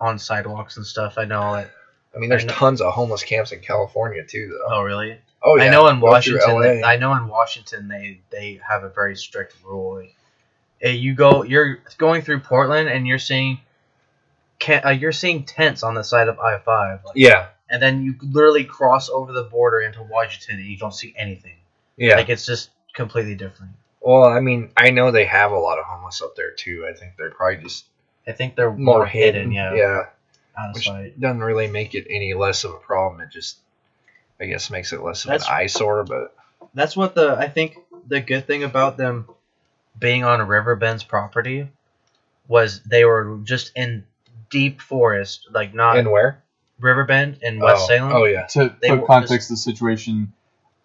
on 0.00 0.18
sidewalks 0.18 0.76
and 0.76 0.84
stuff. 0.86 1.18
I 1.18 1.24
know 1.24 1.54
that. 1.54 1.70
I 2.14 2.18
mean, 2.18 2.30
there's 2.30 2.44
I 2.44 2.48
know- 2.48 2.54
tons 2.54 2.80
of 2.80 2.92
homeless 2.92 3.22
camps 3.22 3.52
in 3.52 3.60
California 3.60 4.24
too, 4.24 4.48
though. 4.68 4.76
Oh 4.76 4.82
really? 4.82 5.18
Oh 5.44 5.60
I 5.60 5.68
know 5.68 5.88
in 5.88 6.00
Go 6.00 6.06
Washington. 6.06 6.54
LA. 6.54 6.86
I 6.86 6.96
know 6.96 7.14
in 7.14 7.28
Washington 7.28 7.86
they 7.88 8.20
they 8.30 8.60
have 8.66 8.82
a 8.82 8.88
very 8.88 9.14
strict 9.16 9.54
rule. 9.64 9.96
Like, 10.00 10.16
eh, 10.80 10.90
you 10.90 11.14
go, 11.14 11.42
you're 11.42 11.82
going 11.98 12.22
through 12.22 12.40
Portland 12.40 12.88
and 12.88 13.06
you're 13.06 13.18
seeing, 13.18 13.60
can, 14.58 14.84
uh, 14.86 14.90
you're 14.90 15.12
seeing 15.12 15.44
tents 15.44 15.82
on 15.82 15.94
the 15.94 16.02
side 16.02 16.28
of 16.28 16.38
I 16.38 16.58
five. 16.58 17.04
Like, 17.04 17.16
yeah, 17.16 17.48
And 17.68 17.82
then 17.82 18.02
you 18.02 18.14
literally 18.22 18.64
cross 18.64 19.08
over 19.10 19.32
the 19.32 19.44
border 19.44 19.80
into 19.80 20.02
Washington 20.02 20.60
and 20.60 20.66
you 20.68 20.78
don't 20.78 20.94
see 20.94 21.14
anything. 21.16 21.56
yeah. 21.96 22.16
Like 22.16 22.30
it's 22.30 22.46
just 22.46 22.70
completely 22.94 23.34
different. 23.34 23.72
well, 24.00 24.24
I 24.24 24.40
mean, 24.40 24.70
I 24.76 24.90
know 24.90 25.10
they 25.10 25.26
have 25.26 25.52
a 25.52 25.58
lot 25.58 25.78
of 25.78 25.84
homeless 25.84 26.22
up 26.22 26.36
there 26.36 26.52
too. 26.52 26.86
I 26.90 26.94
think 26.96 27.12
they're 27.18 27.30
probably 27.30 27.62
just 27.62 27.84
I 28.26 28.32
think 28.32 28.56
they're 28.56 28.70
more, 28.70 28.98
more, 28.98 29.06
hidden. 29.06 29.50
hidden. 29.50 29.52
Yeah. 29.52 29.74
yeah. 29.74 30.02
Out 30.56 30.70
of 30.70 30.74
Which 30.76 30.88
doesn't 31.20 31.40
really 31.40 31.66
make 31.66 31.94
it 31.94 32.06
any 32.08 32.32
less 32.32 32.64
of 32.64 32.70
a 32.72 32.78
problem. 32.78 33.20
It 33.20 33.30
just, 33.30 33.58
I 34.40 34.46
guess, 34.46 34.70
makes 34.70 34.92
it 34.92 35.02
less 35.02 35.24
of 35.24 35.28
That's- 35.30 35.48
an 35.48 35.54
eyesore. 35.54 36.04
But 36.04 36.34
That's 36.74 36.96
what 36.96 37.14
the 37.14 37.36
I 37.38 37.48
think 37.48 37.76
the 38.06 38.20
good 38.20 38.46
thing 38.46 38.64
about 38.64 38.96
them 38.96 39.26
being 39.98 40.24
on 40.24 40.40
Riverbend's 40.46 41.04
property 41.04 41.68
was 42.48 42.82
they 42.82 43.04
were 43.04 43.38
just 43.44 43.72
in 43.76 44.04
deep 44.50 44.80
forest, 44.80 45.48
like 45.50 45.74
not 45.74 45.96
and 45.98 46.10
where? 46.10 46.42
Riverbend 46.80 47.38
in 47.42 47.60
West 47.60 47.84
oh, 47.84 47.86
Salem. 47.86 48.12
Oh 48.12 48.24
yeah. 48.24 48.46
to 48.46 48.74
They 48.80 48.90
put 48.90 49.06
context 49.06 49.48
to 49.48 49.54
the 49.54 49.56
situation, 49.58 50.32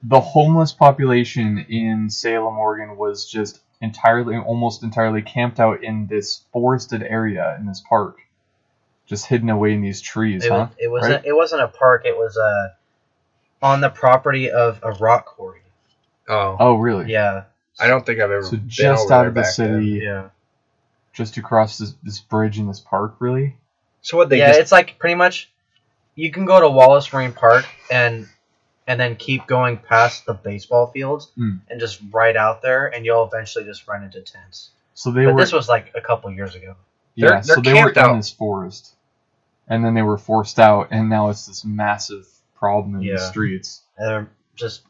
the 0.04 0.20
homeless 0.20 0.72
population 0.72 1.66
in 1.68 2.10
Salem, 2.10 2.58
Oregon, 2.58 2.96
was 2.96 3.30
just 3.30 3.60
entirely, 3.82 4.38
almost 4.38 4.84
entirely 4.84 5.22
camped 5.22 5.60
out 5.60 5.84
in 5.84 6.08
this 6.08 6.44
forested 6.54 7.02
area 7.04 7.56
in 7.60 7.66
this 7.66 7.82
park, 7.88 8.20
just 9.08 9.26
hidden 9.26 9.50
away 9.50 9.74
in 9.74 9.82
these 9.82 10.02
trees, 10.02 10.46
It, 10.46 10.52
huh? 10.52 10.58
was, 10.58 10.70
it 10.78 10.88
wasn't 10.88 11.14
Right? 11.16 11.26
it 11.26 11.36
wasn't 11.36 11.62
a 11.64 11.68
park. 11.68 12.06
It 12.06 12.16
was 12.16 12.38
uh, 12.38 12.70
on 13.62 13.82
the 13.82 13.90
property 13.90 14.50
of 14.52 14.80
a 14.84 14.92
rock 14.94 15.26
quarry. 15.26 15.62
Oh, 16.28 16.56
Oh, 16.60 16.76
really? 16.76 17.12
Yeah, 17.12 17.44
I 17.80 17.88
don't 17.88 18.06
think 18.06 18.20
I've 18.20 18.32
ever 18.32 18.44
So 18.44 18.52
been 18.52 18.70
just 18.70 19.06
over 19.06 19.14
out 19.14 19.20
there 19.20 19.28
of 19.30 19.34
the 19.36 19.42
back 19.42 19.56
then. 19.56 19.82
city, 19.84 20.02
yeah, 20.04 20.30
just 21.14 21.38
across 21.38 21.78
this, 21.78 21.94
this 22.04 22.20
bridge 22.20 22.60
in 22.60 22.68
this 22.68 22.80
park, 22.80 23.16
really? 23.20 23.56
So 24.02 24.18
what 24.18 24.30
they 24.30 24.38
yeah. 24.40 24.48
just 24.50 24.60
It's 24.60 24.72
like 24.72 24.98
pretty 25.00 25.16
much 25.16 25.50
you 26.16 26.32
can 26.32 26.46
go 26.46 26.60
to 26.60 26.70
Wallace 26.70 27.12
Marine 27.12 27.34
Park 27.34 27.66
and 27.92 28.28
and 28.88 29.00
then 29.00 29.16
keep 29.16 29.46
going 29.46 29.78
past 29.78 30.26
the 30.26 30.34
baseball 30.34 30.88
fields 30.88 31.32
Hmm. 31.36 31.58
and 31.70 31.80
just 31.80 32.02
right 32.12 32.36
out 32.36 32.62
there, 32.62 32.88
and 32.88 33.06
you'll 33.06 33.24
eventually 33.26 33.64
just 33.66 33.88
run 33.88 34.04
into 34.04 34.22
tents. 34.22 34.70
So 34.96 35.12
they 35.12 35.26
but 35.26 35.36
were, 35.36 35.40
this 35.42 35.52
was 35.54 35.68
like 35.70 35.92
a 35.96 36.02
couple 36.02 36.32
years 36.32 36.56
ago. 36.56 36.76
yeah. 37.16 37.30
they're- 37.30 37.44
so 37.44 37.56
they're 37.62 37.74
they 37.76 37.84
were 37.84 37.92
camped 37.92 38.12
in 38.12 38.18
this 38.18 38.32
forest, 38.32 38.96
and 39.68 39.86
then 39.86 39.94
they 39.94 40.02
were 40.02 40.18
forced 40.18 40.60
out, 40.60 40.88
and 40.92 41.08
now 41.10 41.30
it's 41.30 41.46
this 41.46 41.64
massive 41.64 42.28
problem 42.60 42.96
in 42.96 43.02
the 43.02 43.08
Yeah. 43.08 43.18
streets. 43.18 43.82
They're 43.98 44.30
just 44.56 44.82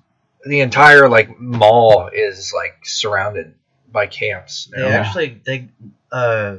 the 0.46 0.62
entire 0.62 1.08
like 1.10 1.40
mall 1.40 2.10
is 2.12 2.54
like 2.54 2.86
surrounded 2.86 3.54
by 3.92 4.08
camps. 4.08 4.70
they. 4.76 4.82
Yeah. 4.82 4.98
actually 5.00 5.42
they 5.46 5.70
uh 6.12 6.58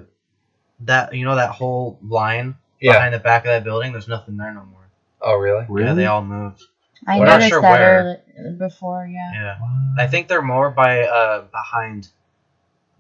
that 0.81 1.15
you 1.15 1.25
know 1.25 1.37
that 1.37 1.51
whole 1.51 1.99
line 2.03 2.57
Yeah. 2.81 2.95
behind 2.95 3.15
the 3.15 3.19
back 3.19 3.45
of 3.45 3.49
that 3.49 3.65
building. 3.65 3.93
There's 3.93 4.09
nothing 4.09 4.37
there 4.37 4.53
no 4.53 4.65
more. 4.65 4.89
Oh 5.21 5.35
really? 5.37 5.67
Really? 5.69 5.89
Yeah, 5.89 5.95
they 5.95 6.07
all 6.07 6.23
moved. 6.23 6.63
I 7.07 7.19
We're 7.19 7.25
not 7.27 7.33
noticed 7.35 7.49
sure 7.51 7.63
that 7.63 7.71
where. 7.71 8.23
early, 8.39 8.57
before, 8.57 9.07
yeah. 9.11 9.31
Yeah, 9.33 9.57
I 9.99 10.07
think 10.07 10.29
they're 10.29 10.43
more 10.43 10.71
by 10.71 11.03
uh 11.05 11.43
behind 11.51 12.09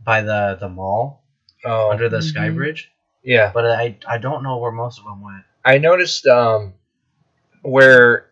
by 0.02 0.22
the 0.22 0.56
the 0.58 0.68
mall 0.68 1.22
Oh 1.64 1.90
under 1.90 2.08
the 2.08 2.22
sky 2.22 2.48
Mhm. 2.48 2.54
bridge, 2.56 2.90
yeah. 3.22 3.50
but 3.52 3.66
I 3.66 3.96
I 4.08 4.16
don't 4.18 4.42
know 4.42 4.56
where 4.56 4.72
most 4.72 4.98
of 4.98 5.04
them 5.04 5.20
went. 5.22 5.44
I 5.62 5.76
noticed 5.78 6.26
um 6.26 6.72
where 7.62 8.26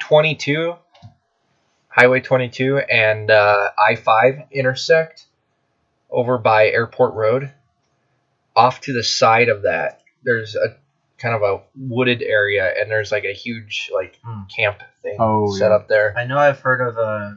22 0.00 0.74
Highway 1.88 2.20
22 2.20 2.78
and 2.78 3.30
uh, 3.30 3.70
I-5 3.76 4.50
intersect 4.52 5.26
over 6.10 6.38
by 6.38 6.68
Airport 6.68 7.14
Road. 7.14 7.52
Off 8.54 8.80
to 8.82 8.92
the 8.92 9.02
side 9.04 9.48
of 9.48 9.62
that, 9.62 10.02
there's 10.22 10.54
a 10.56 10.76
kind 11.18 11.34
of 11.34 11.42
a 11.42 11.60
wooded 11.76 12.22
area, 12.22 12.72
and 12.76 12.90
there's 12.90 13.10
like 13.12 13.24
a 13.24 13.32
huge 13.32 13.90
like 13.94 14.18
Hmm. 14.24 14.42
camp 14.54 14.80
thing 15.02 15.16
Oh, 15.20 15.52
set 15.54 15.70
yeah. 15.70 15.76
up 15.76 15.88
there. 15.88 16.14
I 16.16 16.24
know 16.24 16.38
I've 16.38 16.60
heard 16.60 16.80
of 16.80 16.98
uh 16.98 17.30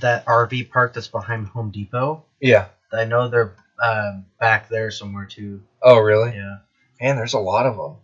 that 0.00 0.24
RV 0.26 0.70
park 0.70 0.92
that's 0.94 1.08
behind 1.08 1.46
Home 1.48 1.70
Depot. 1.70 2.24
Yeah. 2.40 2.66
I 2.92 3.04
know 3.04 3.28
they're 3.28 3.54
uh, 3.82 4.20
back 4.40 4.68
there 4.68 4.90
somewhere 4.90 5.24
too. 5.26 5.62
Oh, 5.82 5.98
really? 5.98 6.34
Yeah, 6.34 6.58
Man, 7.00 7.16
there's 7.16 7.34
a 7.34 7.38
lot 7.38 7.66
of 7.66 7.76
them. 7.76 7.96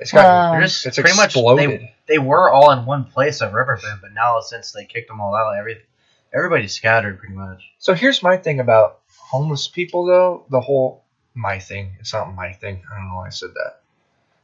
Yeah. 0.00 0.02
It's 0.02 0.12
got 0.12 0.24
Well, 0.24 0.52
they're 0.52 0.62
just 0.62 0.86
it's 0.86 0.98
pretty 0.98 1.16
much 1.16 1.36
exploded. 1.36 1.80
they 1.80 1.94
they 2.06 2.18
were 2.18 2.50
all 2.50 2.70
in 2.72 2.86
one 2.86 3.04
place 3.04 3.42
at 3.42 3.52
Riverbend, 3.52 4.00
but 4.00 4.12
now 4.12 4.40
since 4.40 4.72
they 4.72 4.84
kicked 4.84 5.08
them 5.08 5.20
all 5.20 5.34
out, 5.34 5.56
every 5.58 5.78
everybody's 6.32 6.72
scattered 6.72 7.18
pretty 7.18 7.34
much. 7.34 7.62
So 7.78 7.94
here's 7.94 8.22
my 8.22 8.36
thing 8.36 8.60
about 8.60 9.00
homeless 9.08 9.68
people, 9.68 10.06
though. 10.06 10.44
The 10.50 10.60
whole 10.60 11.04
my 11.34 11.58
thing. 11.58 11.92
It's 12.00 12.12
not 12.12 12.34
my 12.34 12.52
thing. 12.52 12.82
I 12.90 12.96
don't 12.96 13.08
know 13.08 13.16
why 13.16 13.26
I 13.26 13.30
said 13.30 13.50
that. 13.54 13.80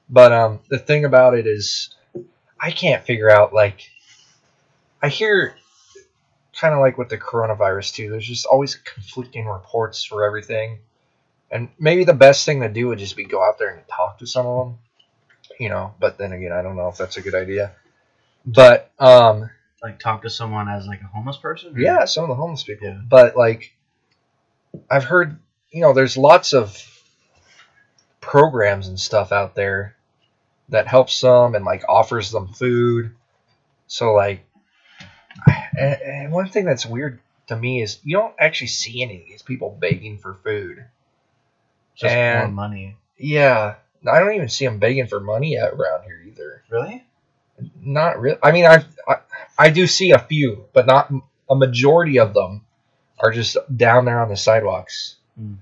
But 0.08 0.32
um, 0.32 0.60
the 0.68 0.78
thing 0.78 1.04
about 1.04 1.34
it 1.34 1.46
is, 1.46 1.90
I 2.60 2.70
can't 2.70 3.04
figure 3.04 3.30
out. 3.30 3.52
Like, 3.52 3.90
I 5.02 5.08
hear, 5.08 5.56
kind 6.58 6.74
of 6.74 6.80
like 6.80 6.96
with 6.96 7.08
the 7.08 7.18
coronavirus 7.18 7.94
too. 7.94 8.10
There's 8.10 8.26
just 8.26 8.46
always 8.46 8.76
conflicting 8.76 9.46
reports 9.46 10.04
for 10.04 10.24
everything, 10.24 10.78
and 11.50 11.68
maybe 11.78 12.04
the 12.04 12.14
best 12.14 12.46
thing 12.46 12.60
to 12.60 12.68
do 12.68 12.88
would 12.88 12.98
just 12.98 13.16
be 13.16 13.24
go 13.24 13.42
out 13.42 13.58
there 13.58 13.74
and 13.74 13.82
talk 13.88 14.18
to 14.18 14.26
some 14.26 14.46
of 14.46 14.66
them. 14.66 14.78
You 15.58 15.68
know, 15.68 15.94
but 16.00 16.18
then 16.18 16.32
again, 16.32 16.52
I 16.52 16.62
don't 16.62 16.76
know 16.76 16.88
if 16.88 16.96
that's 16.96 17.16
a 17.16 17.22
good 17.22 17.34
idea. 17.34 17.72
But 18.44 18.90
um, 18.98 19.50
Like 19.82 19.98
talk 19.98 20.22
to 20.22 20.30
someone 20.30 20.68
as 20.68 20.86
like 20.86 21.00
a 21.00 21.06
homeless 21.06 21.36
person. 21.36 21.74
or- 21.76 21.80
yeah, 21.80 22.04
some 22.04 22.24
of 22.24 22.28
the 22.28 22.34
homeless 22.34 22.62
people. 22.62 22.88
Yeah. 22.88 23.00
But 23.08 23.36
like, 23.36 23.74
I've 24.90 25.04
heard, 25.04 25.38
you 25.70 25.80
know, 25.80 25.92
there's 25.92 26.16
lots 26.16 26.52
of 26.52 26.76
programs 28.20 28.88
and 28.88 28.98
stuff 28.98 29.32
out 29.32 29.54
there 29.54 29.94
that 30.68 30.86
helps 30.86 31.20
them 31.20 31.54
and 31.54 31.64
like 31.64 31.84
offers 31.88 32.30
them 32.30 32.48
food. 32.48 33.14
So 33.86 34.12
like, 34.14 34.44
and, 35.78 36.00
and 36.02 36.32
one 36.32 36.48
thing 36.48 36.64
that's 36.64 36.84
weird 36.86 37.20
to 37.48 37.56
me 37.56 37.82
is 37.82 37.98
you 38.04 38.16
don't 38.16 38.34
actually 38.38 38.66
see 38.68 39.02
any 39.02 39.20
of 39.22 39.26
these 39.26 39.42
people 39.42 39.76
begging 39.80 40.18
for 40.18 40.34
food. 40.44 40.84
just 41.94 42.14
more 42.14 42.48
money. 42.48 42.96
Yeah, 43.18 43.76
I 44.08 44.20
don't 44.20 44.34
even 44.34 44.48
see 44.48 44.66
them 44.66 44.78
begging 44.78 45.06
for 45.06 45.20
money 45.20 45.58
out 45.58 45.72
around 45.72 46.04
here 46.04 46.22
either. 46.26 46.62
Really? 46.70 47.04
Not 47.80 48.20
really. 48.20 48.38
I 48.42 48.52
mean, 48.52 48.66
I, 48.66 48.84
I 49.08 49.16
I 49.58 49.70
do 49.70 49.86
see 49.86 50.10
a 50.10 50.18
few, 50.18 50.66
but 50.72 50.86
not 50.86 51.10
a 51.48 51.54
majority 51.54 52.18
of 52.18 52.34
them 52.34 52.62
are 53.18 53.30
just 53.30 53.56
down 53.74 54.04
there 54.04 54.20
on 54.20 54.28
the 54.28 54.36
sidewalks. 54.36 55.16
Hmm. 55.38 55.54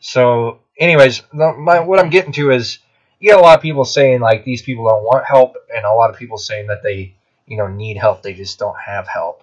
So, 0.00 0.60
anyways, 0.78 1.22
the, 1.32 1.52
my, 1.52 1.80
what 1.80 1.98
I'm 1.98 2.10
getting 2.10 2.32
to 2.32 2.50
is 2.50 2.78
you 3.18 3.30
get 3.30 3.38
a 3.38 3.42
lot 3.42 3.56
of 3.56 3.62
people 3.62 3.84
saying 3.84 4.20
like 4.20 4.44
these 4.44 4.62
people 4.62 4.86
don't 4.86 5.04
want 5.04 5.24
help, 5.24 5.56
and 5.74 5.84
a 5.84 5.92
lot 5.92 6.10
of 6.10 6.16
people 6.16 6.38
saying 6.38 6.68
that 6.68 6.82
they 6.82 7.14
you 7.46 7.56
know 7.56 7.68
need 7.68 7.96
help, 7.96 8.22
they 8.22 8.34
just 8.34 8.58
don't 8.58 8.78
have 8.78 9.08
help. 9.08 9.42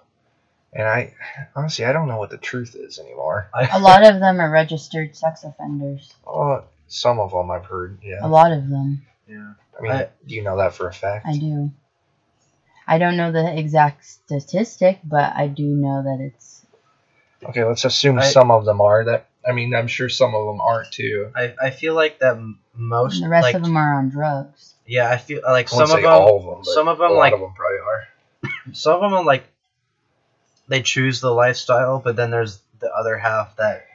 And 0.72 0.86
I 0.86 1.14
honestly 1.56 1.84
I 1.84 1.92
don't 1.92 2.08
know 2.08 2.18
what 2.18 2.30
the 2.30 2.38
truth 2.38 2.76
is 2.76 2.98
anymore. 2.98 3.50
A 3.72 3.80
lot 3.80 4.06
of 4.06 4.20
them 4.20 4.40
are 4.40 4.50
registered 4.50 5.16
sex 5.16 5.44
offenders. 5.44 6.14
Oh, 6.26 6.64
some 6.90 7.18
of 7.18 7.30
them 7.30 7.50
I've 7.50 7.64
heard. 7.64 7.98
Yeah. 8.02 8.18
A 8.22 8.28
lot 8.28 8.52
of 8.52 8.68
them. 8.68 9.02
Yeah. 9.26 9.52
I 9.78 9.82
mean, 9.82 9.92
I- 9.92 10.08
do 10.26 10.34
you 10.34 10.42
know 10.42 10.58
that 10.58 10.74
for 10.74 10.88
a 10.88 10.92
fact? 10.92 11.26
I 11.26 11.38
do. 11.38 11.70
I 12.86 12.98
don't 12.98 13.16
know 13.16 13.30
the 13.32 13.56
exact 13.56 14.04
statistic, 14.04 14.98
but 15.04 15.32
I 15.34 15.46
do 15.46 15.62
know 15.64 16.02
that 16.02 16.18
it's. 16.20 16.66
Okay, 17.44 17.64
let's 17.64 17.84
assume 17.84 18.18
I- 18.18 18.28
some 18.28 18.50
of 18.50 18.64
them 18.64 18.80
are. 18.80 19.04
That 19.04 19.26
I 19.48 19.52
mean, 19.52 19.74
I'm 19.74 19.86
sure 19.86 20.08
some 20.08 20.34
of 20.34 20.44
them 20.46 20.60
aren't 20.60 20.90
too. 20.92 21.30
I, 21.34 21.54
I 21.62 21.70
feel 21.70 21.94
like 21.94 22.18
that 22.18 22.36
m- 22.36 22.58
most 22.74 23.22
The 23.22 23.28
rest 23.28 23.44
like 23.44 23.54
of 23.54 23.62
them 23.62 23.76
are 23.76 23.94
on 23.98 24.10
drugs. 24.10 24.74
yeah 24.86 25.08
I 25.10 25.16
feel 25.16 25.40
like 25.44 25.72
I 25.72 25.76
won't 25.76 25.88
some 25.88 25.96
of 25.96 26.00
say 26.00 26.02
them 26.02 26.10
all 26.12 26.36
of 26.38 26.44
them. 26.44 26.54
But 26.64 26.66
some 26.74 26.88
of 26.88 26.98
them, 26.98 27.10
a 27.12 27.14
lot 27.14 27.18
like- 27.20 27.32
of 27.34 27.40
them 27.40 27.52
probably 27.54 27.78
are. 27.78 28.72
some 28.74 28.94
of 28.96 29.00
them 29.02 29.14
are 29.14 29.24
like 29.24 29.44
they 30.68 30.82
choose 30.82 31.20
the 31.20 31.32
lifestyle, 31.32 31.98
but 32.00 32.16
then 32.16 32.30
there's 32.30 32.60
the 32.80 32.92
other 32.92 33.16
half 33.16 33.56
that 33.56 33.86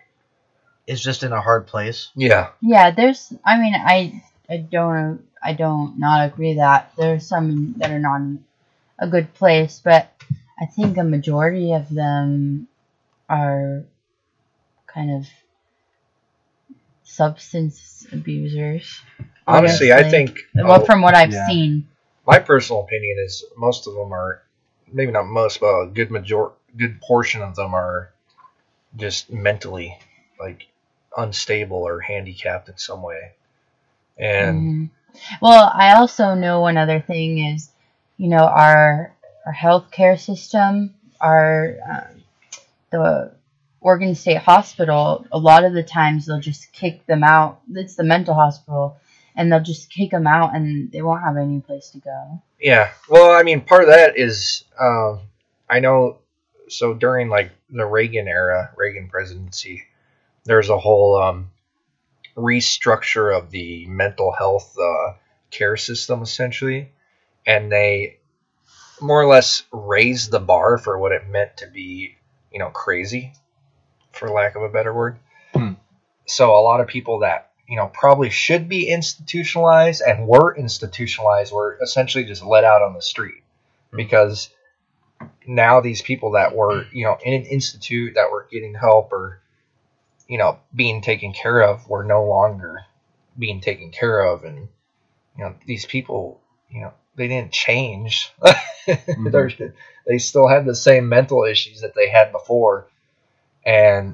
is 0.88 1.02
just 1.02 1.24
in 1.24 1.32
a 1.34 1.42
hard 1.42 1.68
place. 1.68 2.10
Yeah, 2.16 2.50
Yeah, 2.62 2.92
there's. 2.92 3.34
I 3.46 3.60
mean, 3.60 3.76
I 3.76 4.24
I 4.50 4.58
don't 4.58 5.26
I 5.42 5.54
don't 5.54 5.98
not 6.00 6.26
agree 6.28 6.56
that 6.56 6.92
there's 6.98 7.28
some 7.28 7.74
that 7.78 7.92
are 7.92 8.00
not 8.00 8.18
in 8.22 8.44
a 9.00 9.08
good 9.08 9.34
place, 9.34 9.82
but 9.84 10.12
I 10.60 10.66
think 10.66 10.98
a 10.98 11.04
majority 11.04 11.74
of 11.74 11.90
them 11.90 12.68
are 13.30 13.84
kind 14.88 15.12
of 15.12 15.28
substance 17.04 18.06
abusers. 18.12 19.02
honestly, 19.48 19.92
I 19.92 19.98
honestly. 19.98 20.12
think 20.12 20.40
Well, 20.56 20.86
from 20.86 21.02
what 21.02 21.14
I've 21.16 21.34
Yeah. 21.34 21.46
seen, 21.48 21.88
my 22.26 22.40
personal 22.40 22.82
opinion 22.84 23.18
is 23.20 23.44
most 23.58 23.88
of 23.88 23.94
them 23.94 24.14
are, 24.14 24.44
maybe 24.92 25.12
not 25.12 25.26
most, 25.26 25.60
but 25.60 25.82
a 25.82 25.88
good 25.88 26.12
major, 26.12 26.50
good 26.78 27.02
portion 27.02 27.42
of 27.42 27.56
them 27.56 27.74
are 27.74 28.12
just 28.96 29.32
mentally 29.32 29.98
like 30.40 30.68
unstable 31.18 31.78
or 31.78 32.00
handicapped 32.00 32.70
in 32.70 32.78
some 32.78 33.02
way. 33.02 33.34
And 34.18 34.62
Mhm. 34.62 34.90
Well, 35.42 35.72
I 35.74 35.94
also 35.96 36.36
know 36.36 36.62
one 36.62 36.78
other 36.78 37.00
thing 37.00 37.40
is, 37.40 37.70
you 38.18 38.28
know, 38.28 38.46
our 38.46 39.14
our 39.46 39.54
healthcare 39.54 40.20
system, 40.20 40.94
our 41.22 41.76
um, 41.90 42.24
the 42.90 43.32
Oregon 43.82 44.16
State 44.16 44.38
Hospital. 44.38 45.26
A 45.32 45.38
lot 45.38 45.64
of 45.64 45.74
the 45.74 45.84
times 45.84 46.26
they'll 46.26 46.40
just 46.40 46.72
kick 46.74 47.06
them 47.06 47.24
out. 47.24 47.62
It's 47.74 47.96
the 47.96 48.04
mental 48.04 48.34
hospital, 48.34 48.98
and 49.36 49.52
they'll 49.52 49.62
just 49.62 49.92
kick 49.92 50.12
them 50.12 50.28
out, 50.28 50.56
and 50.56 50.92
they 50.92 51.02
won't 51.02 51.24
have 51.24 51.38
any 51.38 51.60
place 51.62 51.90
to 51.92 52.00
go. 52.00 52.42
Yeah. 52.60 52.90
Well, 53.10 53.32
I 53.32 53.44
mean, 53.44 53.62
part 53.62 53.84
of 53.84 53.90
that 53.90 54.18
is 54.18 54.64
um, 54.80 55.20
I 55.70 55.80
know. 55.80 56.18
So 56.68 56.96
during 56.96 57.30
like 57.30 57.52
the 57.70 57.86
Reagan 57.86 58.28
era, 58.28 58.72
Reagan 58.76 59.08
presidency, 59.08 59.84
there's 60.46 60.70
a 60.70 60.78
whole 60.78 61.22
um, 61.22 61.52
restructure 62.36 63.36
of 63.36 63.52
the 63.52 63.86
mental 63.88 64.32
health 64.32 64.76
uh, 64.80 65.14
care 65.52 65.78
system 65.78 66.22
essentially, 66.22 66.92
and 67.46 67.72
they 67.72 68.18
more 69.02 69.22
or 69.22 69.28
less 69.28 69.64
raised 69.72 70.32
the 70.32 70.40
bar 70.40 70.78
for 70.78 70.98
what 70.98 71.12
it 71.12 71.28
meant 71.28 71.58
to 71.58 71.68
be, 71.68 72.16
you 72.52 72.60
know, 72.60 72.70
crazy, 72.70 73.34
for 74.12 74.30
lack 74.30 74.56
of 74.56 74.64
a 74.64 74.70
better 74.70 74.94
word. 74.94 75.18
Hmm. 75.54 75.74
So 76.26 76.56
a 76.56 76.62
lot 76.62 76.82
of 76.82 76.88
people 76.88 77.20
that 77.20 77.52
you 77.68 77.78
know 77.78 77.88
probably 77.94 78.30
should 78.30 78.70
be 78.70 78.88
institutionalized 78.88 80.02
and 80.02 80.28
were 80.28 80.56
institutionalized 80.56 81.52
were 81.52 81.78
essentially 81.82 82.24
just 82.24 82.44
let 82.44 82.64
out 82.64 82.82
on 82.82 82.94
the 82.94 83.02
street 83.02 83.44
because 83.92 84.50
now 85.48 85.82
these 85.82 86.02
people 86.02 86.32
that 86.32 86.56
were 86.56 86.86
you 86.92 87.06
know 87.06 87.18
in 87.24 87.34
an 87.34 87.46
institute 87.46 88.14
that 88.16 88.32
were 88.32 88.48
getting 88.52 88.76
help 88.76 89.12
or 89.12 89.42
you 90.28 90.38
know 90.38 90.60
being 90.76 91.02
taken 91.02 91.34
care 91.34 91.62
of 91.62 91.88
were 91.90 92.04
no 92.04 92.26
longer 92.26 92.86
being 93.38 93.62
taken 93.62 93.92
care 93.92 94.24
of. 94.24 94.44
And 94.44 94.68
you 95.38 95.44
know 95.44 95.56
these 95.66 95.86
people 95.86 96.42
you 96.70 96.82
know 96.82 96.94
they 97.16 97.28
didn't 97.28 97.52
change. 97.52 98.34
Mm-hmm. 98.88 99.32
They're, 99.32 99.74
they 100.06 100.20
still 100.20 100.48
had 100.48 100.64
the 100.64 100.76
same 100.76 101.10
mental 101.10 101.44
issues 101.44 101.82
that 101.82 101.96
they 101.96 102.08
had 102.08 102.32
before. 102.32 102.88
And 103.66 104.14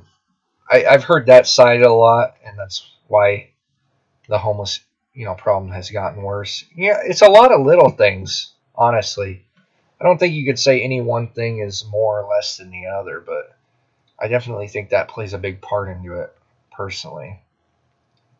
I, 0.71 0.85
I've 0.85 1.03
heard 1.03 1.25
that 1.25 1.45
side 1.45 1.81
a 1.81 1.91
lot 1.91 2.37
and 2.45 2.57
that's 2.57 2.89
why 3.09 3.49
the 4.29 4.37
homeless 4.37 4.79
you 5.13 5.25
know 5.25 5.35
problem 5.35 5.73
has 5.73 5.91
gotten 5.91 6.23
worse. 6.23 6.63
Yeah 6.73 6.99
it's 7.03 7.21
a 7.21 7.29
lot 7.29 7.51
of 7.51 7.65
little 7.65 7.89
things 7.89 8.53
honestly. 8.75 9.45
I 9.99 10.05
don't 10.05 10.17
think 10.17 10.33
you 10.33 10.45
could 10.45 10.57
say 10.57 10.81
any 10.81 11.01
one 11.01 11.27
thing 11.27 11.59
is 11.59 11.85
more 11.91 12.21
or 12.21 12.29
less 12.29 12.55
than 12.55 12.71
the 12.71 12.87
other, 12.87 13.19
but 13.19 13.57
I 14.21 14.27
definitely 14.27 14.67
think 14.67 14.89
that 14.89 15.07
plays 15.07 15.33
a 15.33 15.39
big 15.39 15.61
part 15.61 15.89
into 15.89 16.19
it 16.19 16.35
personally. 16.71 17.41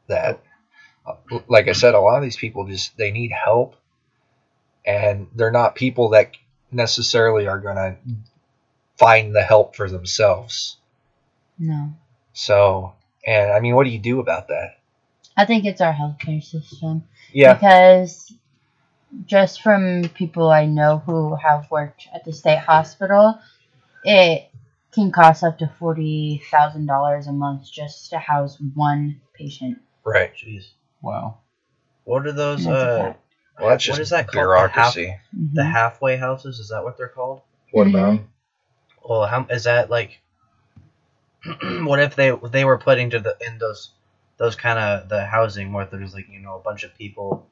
That, 0.08 0.42
like 1.48 1.68
I 1.68 1.72
said, 1.72 1.96
a 1.96 2.00
lot 2.00 2.18
of 2.18 2.24
these 2.24 2.38
people 2.38 2.68
just 2.68 2.96
they 2.98 3.12
need 3.12 3.32
help, 3.32 3.76
and 4.86 5.28
they're 5.36 5.52
not 5.52 5.76
people 5.76 6.10
that 6.10 6.32
necessarily 6.72 7.48
are 7.48 7.60
going 7.60 7.76
to 7.76 7.96
find 8.98 9.34
the 9.36 9.42
help 9.42 9.76
for 9.76 9.90
themselves. 9.90 10.78
No, 11.58 11.94
So, 12.34 12.94
and 13.26 13.52
I 13.52 13.60
mean, 13.60 13.76
what 13.76 13.84
do 13.84 13.90
you 13.90 14.00
do 14.00 14.20
about 14.20 14.48
that? 14.50 14.80
I 15.38 15.46
think 15.46 15.66
it's 15.66 15.82
our 15.82 15.94
healthcare 15.94 16.44
system. 16.44 17.04
Yeah, 17.34 17.54
because 17.54 18.34
just 19.26 19.62
from 19.62 20.10
people 20.16 20.50
I 20.50 20.66
know 20.66 21.02
who 21.06 21.36
have 21.36 21.70
worked 21.72 22.08
at 22.14 22.26
the 22.26 22.34
state 22.34 22.60
hospital, 22.60 23.40
it 24.04 24.51
can 24.94 25.12
cost 25.12 25.44
up 25.44 25.58
to 25.60 25.72
forty 25.80 26.42
thousand 26.52 26.86
dollars 26.86 27.28
a 27.28 27.32
month 27.32 27.72
just 27.72 28.10
to 28.12 28.20
house 28.20 28.58
one 28.76 29.22
patient. 29.34 29.80
right. 30.04 30.34
Jeez. 30.36 30.64
Wow. 31.02 31.40
What 32.04 32.26
are 32.28 32.32
those? 32.32 32.66
And 32.66 32.76
that's 32.76 32.84
a 32.84 32.88
Uh, 32.90 33.04
fact. 33.06 33.20
Well, 33.60 33.70
that's 33.70 33.84
just 33.84 34.00
is 34.00 34.10
that 34.10 34.26
called? 34.28 34.34
The 34.34 34.38
bureaucracy. 34.40 35.18
the 35.34 35.62
Mhm. 35.62 35.72
halfway 35.72 36.18
houses 36.18 36.60
is 36.60 36.70
that 36.70 36.84
what 36.84 36.98
they're 36.98 37.08
called? 37.10 37.42
What 37.72 37.88
Mhm. 37.88 37.90
about? 37.94 38.20
Well, 39.08 39.26
how 39.28 39.46
is 39.50 39.64
that 39.66 39.90
like? 39.90 40.22
what 41.84 42.00
if 42.00 42.16
they 42.16 42.32
they 42.52 42.66
were 42.66 42.78
put 42.78 42.98
into 43.00 43.20
the 43.20 43.36
in 43.42 43.58
those 43.58 43.92
those 44.38 44.56
kind 44.56 44.78
of 44.80 45.10
the 45.10 45.26
housing 45.26 45.74
where 45.74 45.86
there's 45.86 46.14
like 46.14 46.28
you 46.30 46.40
know 46.40 46.56
a 46.56 46.60
bunch 46.62 46.84
of 46.84 46.96
people 46.96 47.48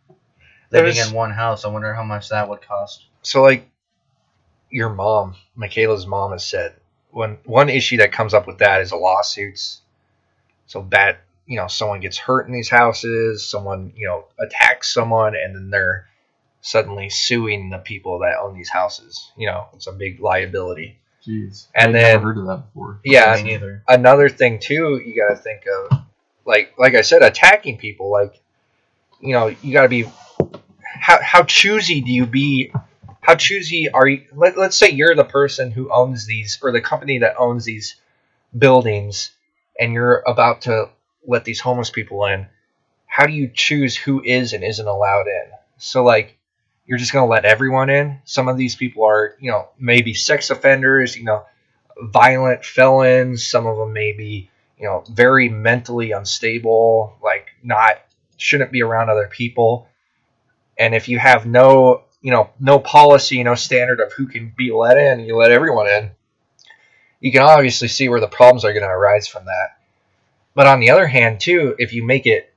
living 0.72 0.94
There's- 0.96 1.10
in 1.10 1.16
one 1.16 1.32
house? 1.32 1.66
I 1.66 1.70
wonder 1.70 1.94
how 1.94 2.04
much 2.04 2.30
that 2.30 2.50
would 2.50 2.62
cost. 2.62 3.06
so 3.22 3.42
like 3.44 3.70
your 4.70 4.90
mom, 4.90 5.36
Michaela's 5.56 6.06
mom 6.06 6.32
has 6.32 6.46
said 6.46 6.78
when 7.12 7.38
one 7.45 7.70
issue 7.70 7.97
that 7.97 8.12
comes 8.12 8.34
up 8.34 8.47
with 8.47 8.60
that 8.60 8.82
is 8.82 8.91
lawsuits. 8.91 9.82
So 10.68 10.88
that 10.91 11.22
you 11.47 11.55
know 11.55 11.68
someone 11.68 11.99
gets 11.99 12.18
hurt 12.18 12.45
in 12.47 12.53
these 12.53 12.70
houses, 12.70 13.45
someone 13.47 13.91
you 13.95 14.07
know 14.07 14.26
attacks 14.39 14.93
someone, 14.93 15.36
and 15.36 15.55
then 15.55 15.70
they're 15.70 16.07
suddenly 16.62 17.10
suing 17.10 17.70
the 17.70 17.78
people 17.80 18.20
that 18.20 18.38
own 18.39 18.53
these 18.55 18.70
houses. 18.70 19.32
You 19.38 19.47
know, 19.47 19.68
it's 19.74 19.88
a 19.88 19.91
big 19.91 20.20
liability. 20.20 20.99
Jeez. 21.26 21.68
And 21.76 21.88
I've 21.88 21.93
then- 21.93 22.14
never 22.14 22.28
heard 22.28 22.38
of 22.38 22.45
that 22.47 22.66
before. 22.74 22.99
Yeah, 23.03 23.39
neither. 23.43 23.84
another 23.88 24.30
thing 24.30 24.60
too 24.60 25.01
you 25.03 25.16
got 25.16 25.30
to 25.30 25.36
think 25.36 25.64
of 25.68 25.99
like 26.45 26.74
like 26.78 26.95
i 26.95 27.01
said 27.01 27.22
attacking 27.22 27.78
people 27.78 28.10
like 28.10 28.39
you 29.20 29.34
know 29.34 29.47
you 29.62 29.74
got 29.74 29.84
to 29.84 29.89
be 29.89 30.05
how, 30.82 31.20
how 31.22 31.43
choosy 31.43 32.01
do 32.01 32.12
you 32.12 32.26
be 32.26 32.72
how 33.30 33.36
choosy 33.36 33.89
are 33.89 34.07
you 34.07 34.25
let, 34.34 34.57
let's 34.57 34.77
say 34.77 34.89
you're 34.89 35.15
the 35.15 35.23
person 35.23 35.71
who 35.71 35.91
owns 35.91 36.25
these 36.25 36.59
or 36.61 36.71
the 36.71 36.82
company 36.82 37.19
that 37.19 37.36
owns 37.38 37.65
these 37.65 37.95
buildings 38.57 39.32
and 39.80 39.93
you're 39.93 40.23
about 40.27 40.61
to 40.61 40.89
let 41.27 41.45
these 41.45 41.59
homeless 41.59 41.89
people 41.89 42.25
in 42.25 42.47
how 43.05 43.25
do 43.25 43.34
you 43.34 43.49
choose 43.53 43.95
who 43.95 44.21
is 44.23 44.53
and 44.53 44.63
isn't 44.63 44.88
allowed 44.88 45.27
in 45.27 45.51
so 45.77 46.03
like 46.03 46.38
you're 46.86 46.97
just 46.97 47.13
going 47.13 47.25
to 47.25 47.30
let 47.30 47.45
everyone 47.45 47.89
in 47.89 48.19
some 48.25 48.47
of 48.47 48.57
these 48.57 48.75
people 48.75 49.03
are 49.05 49.36
you 49.39 49.51
know 49.51 49.69
maybe 49.80 50.13
sex 50.13 50.49
offenders 50.49 51.15
you 51.15 51.23
know 51.23 51.45
violent 52.01 52.63
felons. 52.65 53.45
Some 53.45 53.65
of 53.65 53.77
them 53.77 53.93
may 53.93 54.13
be, 54.13 54.49
you 54.77 54.86
know, 54.86 55.03
very 55.09 55.49
mentally 55.49 56.11
unstable, 56.11 57.17
like 57.21 57.47
not 57.63 58.01
shouldn't 58.38 58.71
be 58.71 58.82
around 58.82 59.09
other 59.09 59.27
people. 59.27 59.88
And 60.77 60.95
if 60.95 61.09
you 61.09 61.19
have 61.19 61.45
no, 61.45 62.03
you 62.22 62.32
know, 62.32 62.49
no 62.59 62.80
policy, 62.80 63.43
no 63.43 63.55
standard 63.55 63.99
of 63.99 64.13
who 64.13 64.28
can 64.28 64.53
be 64.57 64.72
let 64.72 64.97
in, 64.97 65.22
you 65.22 65.36
let 65.36 65.51
everyone 65.51 65.88
in. 65.88 66.11
You 67.20 67.32
can 67.32 67.41
obviously 67.41 67.88
see 67.88 68.09
where 68.09 68.20
the 68.20 68.28
problems 68.28 68.65
are 68.65 68.74
going 68.74 68.84
to 68.84 68.89
arise 68.89 69.28
from 69.28 69.45
that. 69.45 69.78
But 70.55 70.67
on 70.67 70.80
the 70.80 70.91
other 70.91 71.07
hand, 71.07 71.39
too, 71.39 71.76
if 71.78 71.93
you 71.93 72.05
make 72.05 72.26
it 72.26 72.53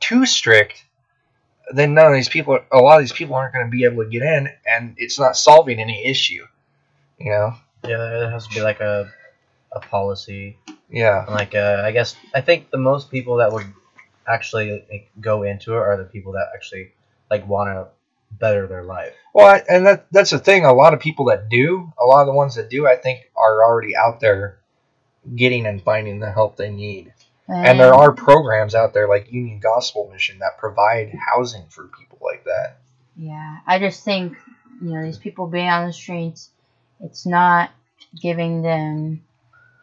too 0.00 0.26
strict, 0.26 0.84
then 1.72 1.94
none 1.94 2.06
of 2.06 2.14
these 2.14 2.28
people, 2.28 2.58
a 2.72 2.78
lot 2.78 2.96
of 2.96 3.02
these 3.02 3.12
people 3.12 3.34
aren't 3.34 3.54
going 3.54 3.66
to 3.66 3.70
be 3.70 3.84
able 3.84 4.04
to 4.04 4.10
get 4.10 4.22
in, 4.22 4.48
and 4.66 4.94
it's 4.98 5.18
not 5.18 5.36
solving 5.36 5.80
any 5.80 6.06
issue. 6.06 6.44
You 7.18 7.30
know? 7.30 7.54
Yeah, 7.84 7.96
there 7.96 8.30
has 8.30 8.46
to 8.46 8.54
be 8.54 8.60
like 8.60 8.80
a 8.80 9.10
a 9.72 9.80
policy. 9.80 10.58
Yeah. 10.90 11.24
Like 11.28 11.54
uh, 11.54 11.82
I 11.84 11.92
guess 11.92 12.16
I 12.34 12.40
think 12.40 12.70
the 12.70 12.78
most 12.78 13.10
people 13.10 13.36
that 13.36 13.52
would 13.52 13.66
actually 14.26 14.84
like, 14.90 15.10
go 15.20 15.42
into 15.42 15.74
it 15.74 15.78
are 15.78 15.96
the 15.96 16.04
people 16.04 16.32
that 16.32 16.48
actually 16.54 16.92
like 17.30 17.46
want 17.46 17.68
to 17.68 17.88
better 18.30 18.66
their 18.66 18.82
life. 18.82 19.14
Well, 19.32 19.46
I- 19.46 19.64
and 19.68 19.86
that 19.86 20.06
that's 20.10 20.30
the 20.30 20.38
thing. 20.38 20.64
A 20.64 20.72
lot 20.72 20.94
of 20.94 21.00
people 21.00 21.26
that 21.26 21.48
do, 21.48 21.92
a 22.00 22.06
lot 22.06 22.20
of 22.22 22.26
the 22.26 22.32
ones 22.32 22.54
that 22.56 22.70
do, 22.70 22.86
I 22.86 22.96
think, 22.96 23.30
are 23.36 23.64
already 23.64 23.96
out 23.96 24.20
there 24.20 24.58
getting 25.34 25.66
and 25.66 25.82
finding 25.82 26.20
the 26.20 26.30
help 26.30 26.56
they 26.56 26.70
need. 26.70 27.12
And 27.48 27.78
there 27.78 27.92
mm. 27.92 27.98
are 27.98 28.12
programs 28.12 28.74
out 28.74 28.92
there 28.92 29.08
like 29.08 29.32
Union 29.32 29.60
Gospel 29.60 30.10
Mission 30.12 30.40
that 30.40 30.58
provide 30.58 31.14
housing 31.14 31.66
for 31.68 31.88
people 31.98 32.18
like 32.20 32.44
that. 32.44 32.78
Yeah, 33.16 33.58
I 33.66 33.78
just 33.78 34.04
think 34.04 34.36
you 34.82 34.90
know 34.90 35.04
these 35.04 35.18
people 35.18 35.46
being 35.46 35.68
on 35.68 35.86
the 35.86 35.92
streets, 35.92 36.50
it's 37.00 37.24
not 37.24 37.70
giving 38.20 38.62
them 38.62 39.22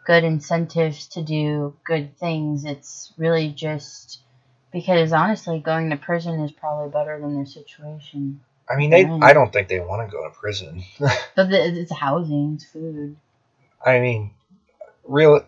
good 0.06 0.24
incentives 0.24 1.08
to 1.08 1.24
do 1.24 1.76
good 1.86 2.18
things. 2.18 2.66
It's 2.66 3.14
really 3.18 3.50
just 3.50 4.20
because 4.74 5.14
honestly, 5.14 5.60
going 5.60 5.92
to 5.92 5.98
prison 5.98 6.42
is 6.42 6.52
probably 6.52 6.90
better 6.90 7.20
than 7.22 7.36
their 7.36 7.46
situation. 7.46 8.42
I 8.70 8.76
mean, 8.76 8.90
they. 8.90 9.06
Right. 9.06 9.24
I 9.24 9.34
don't 9.34 9.54
think 9.54 9.68
they 9.68 9.80
want 9.80 10.10
to 10.10 10.12
go 10.12 10.24
to 10.28 10.36
prison. 10.36 10.84
But 11.00 11.50
the, 11.50 11.80
it's 11.80 11.94
housing, 11.94 12.56
it's 12.56 12.66
food. 12.66 13.16
I 13.86 14.00
mean, 14.00 14.32
real. 15.06 15.46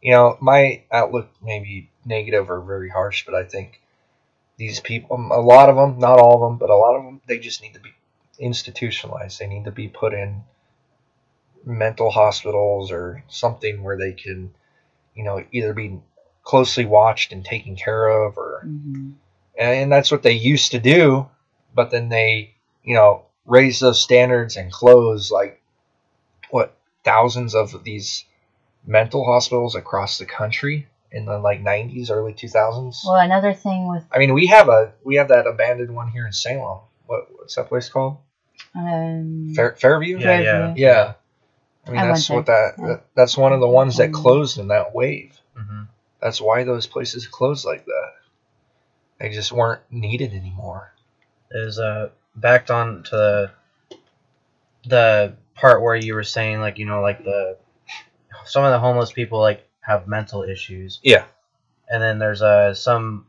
You 0.00 0.12
know, 0.12 0.38
my 0.40 0.82
outlook 0.92 1.30
may 1.42 1.60
be 1.60 1.90
negative 2.04 2.50
or 2.50 2.60
very 2.60 2.90
harsh, 2.90 3.24
but 3.24 3.34
I 3.34 3.44
think 3.44 3.80
these 4.58 4.78
people, 4.78 5.16
a 5.16 5.40
lot 5.40 5.70
of 5.70 5.76
them, 5.76 5.98
not 5.98 6.18
all 6.18 6.34
of 6.34 6.50
them, 6.50 6.58
but 6.58 6.68
a 6.70 6.76
lot 6.76 6.94
of 6.94 7.04
them, 7.04 7.22
they 7.26 7.38
just 7.38 7.62
need 7.62 7.74
to 7.74 7.80
be 7.80 7.92
institutionalized. 8.38 9.38
They 9.38 9.46
need 9.46 9.64
to 9.64 9.70
be 9.70 9.88
put 9.88 10.12
in 10.12 10.42
mental 11.64 12.10
hospitals 12.10 12.92
or 12.92 13.24
something 13.28 13.82
where 13.82 13.96
they 13.96 14.12
can, 14.12 14.52
you 15.14 15.24
know, 15.24 15.42
either 15.52 15.72
be 15.72 16.00
closely 16.44 16.84
watched 16.84 17.32
and 17.32 17.44
taken 17.44 17.74
care 17.76 18.08
of, 18.08 18.38
or 18.38 18.60
hmm 18.62 19.10
and 19.56 19.90
that's 19.92 20.10
what 20.10 20.22
they 20.24 20.32
used 20.32 20.72
to 20.72 20.80
do. 20.80 21.28
But 21.74 21.90
then 21.90 22.08
they, 22.08 22.54
you 22.82 22.94
know, 22.94 23.26
raise 23.46 23.78
those 23.80 24.02
standards 24.02 24.56
and 24.56 24.70
close 24.72 25.30
like 25.30 25.60
what 26.50 26.76
thousands 27.04 27.54
of 27.54 27.84
these 27.84 28.24
mental 28.86 29.24
hospitals 29.24 29.74
across 29.74 30.18
the 30.18 30.26
country 30.26 30.88
in 31.12 31.24
the 31.24 31.38
like 31.38 31.62
90s, 31.62 32.10
early 32.10 32.32
2000s. 32.32 33.02
Well, 33.06 33.16
another 33.16 33.54
thing 33.54 33.88
with 33.88 34.04
I 34.12 34.18
mean, 34.18 34.34
we 34.34 34.46
have 34.48 34.68
a 34.68 34.92
we 35.04 35.16
have 35.16 35.28
that 35.28 35.46
abandoned 35.46 35.94
one 35.94 36.08
here 36.10 36.26
in 36.26 36.32
Salem. 36.32 36.80
What 37.06 37.28
what's 37.36 37.54
that 37.54 37.68
place 37.68 37.88
called? 37.88 38.18
um, 38.74 39.52
Fair, 39.54 39.76
Fairview. 39.76 40.18
Yeah, 40.18 40.24
Fairview. 40.24 40.82
yeah. 40.82 40.90
Yeah. 40.90 41.12
I 41.86 41.90
mean, 41.90 42.00
I 42.00 42.06
that's 42.06 42.30
what 42.30 42.46
that, 42.46 42.76
there. 42.76 42.86
that 42.88 43.04
that's 43.14 43.36
one 43.36 43.52
of 43.52 43.60
the 43.60 43.68
ones 43.68 43.98
that 43.98 44.10
Mm. 44.10 44.14
closed 44.14 44.58
in 44.58 44.68
that 44.68 44.94
wave. 44.94 45.38
hmm 45.56 45.82
That's 46.24 46.40
why 46.40 46.64
those 46.64 46.88
places 46.88 47.28
closed 47.28 47.66
like 47.66 47.84
that. 47.84 48.12
They 49.20 49.28
just 49.28 49.52
weren't 49.52 49.82
needed 49.90 50.32
anymore. 50.34 50.94
Is 51.52 51.78
uh 51.78 52.10
backed 52.34 52.70
on 52.72 53.04
to 53.04 53.10
the 53.16 53.52
the 54.88 55.36
part 55.54 55.82
where 55.82 55.96
you 55.96 56.14
were 56.14 56.24
saying 56.24 56.60
like 56.60 56.78
you 56.78 56.86
know 56.86 57.02
like 57.02 57.24
the 57.24 57.58
some 58.46 58.64
of 58.64 58.72
the 58.72 58.78
homeless 58.80 59.12
people 59.12 59.40
like 59.40 59.68
have 59.80 60.08
mental 60.08 60.42
issues. 60.42 60.98
Yeah. 61.02 61.26
and 61.90 62.02
then 62.02 62.18
there's 62.18 62.42
uh 62.42 62.74
some 62.74 63.26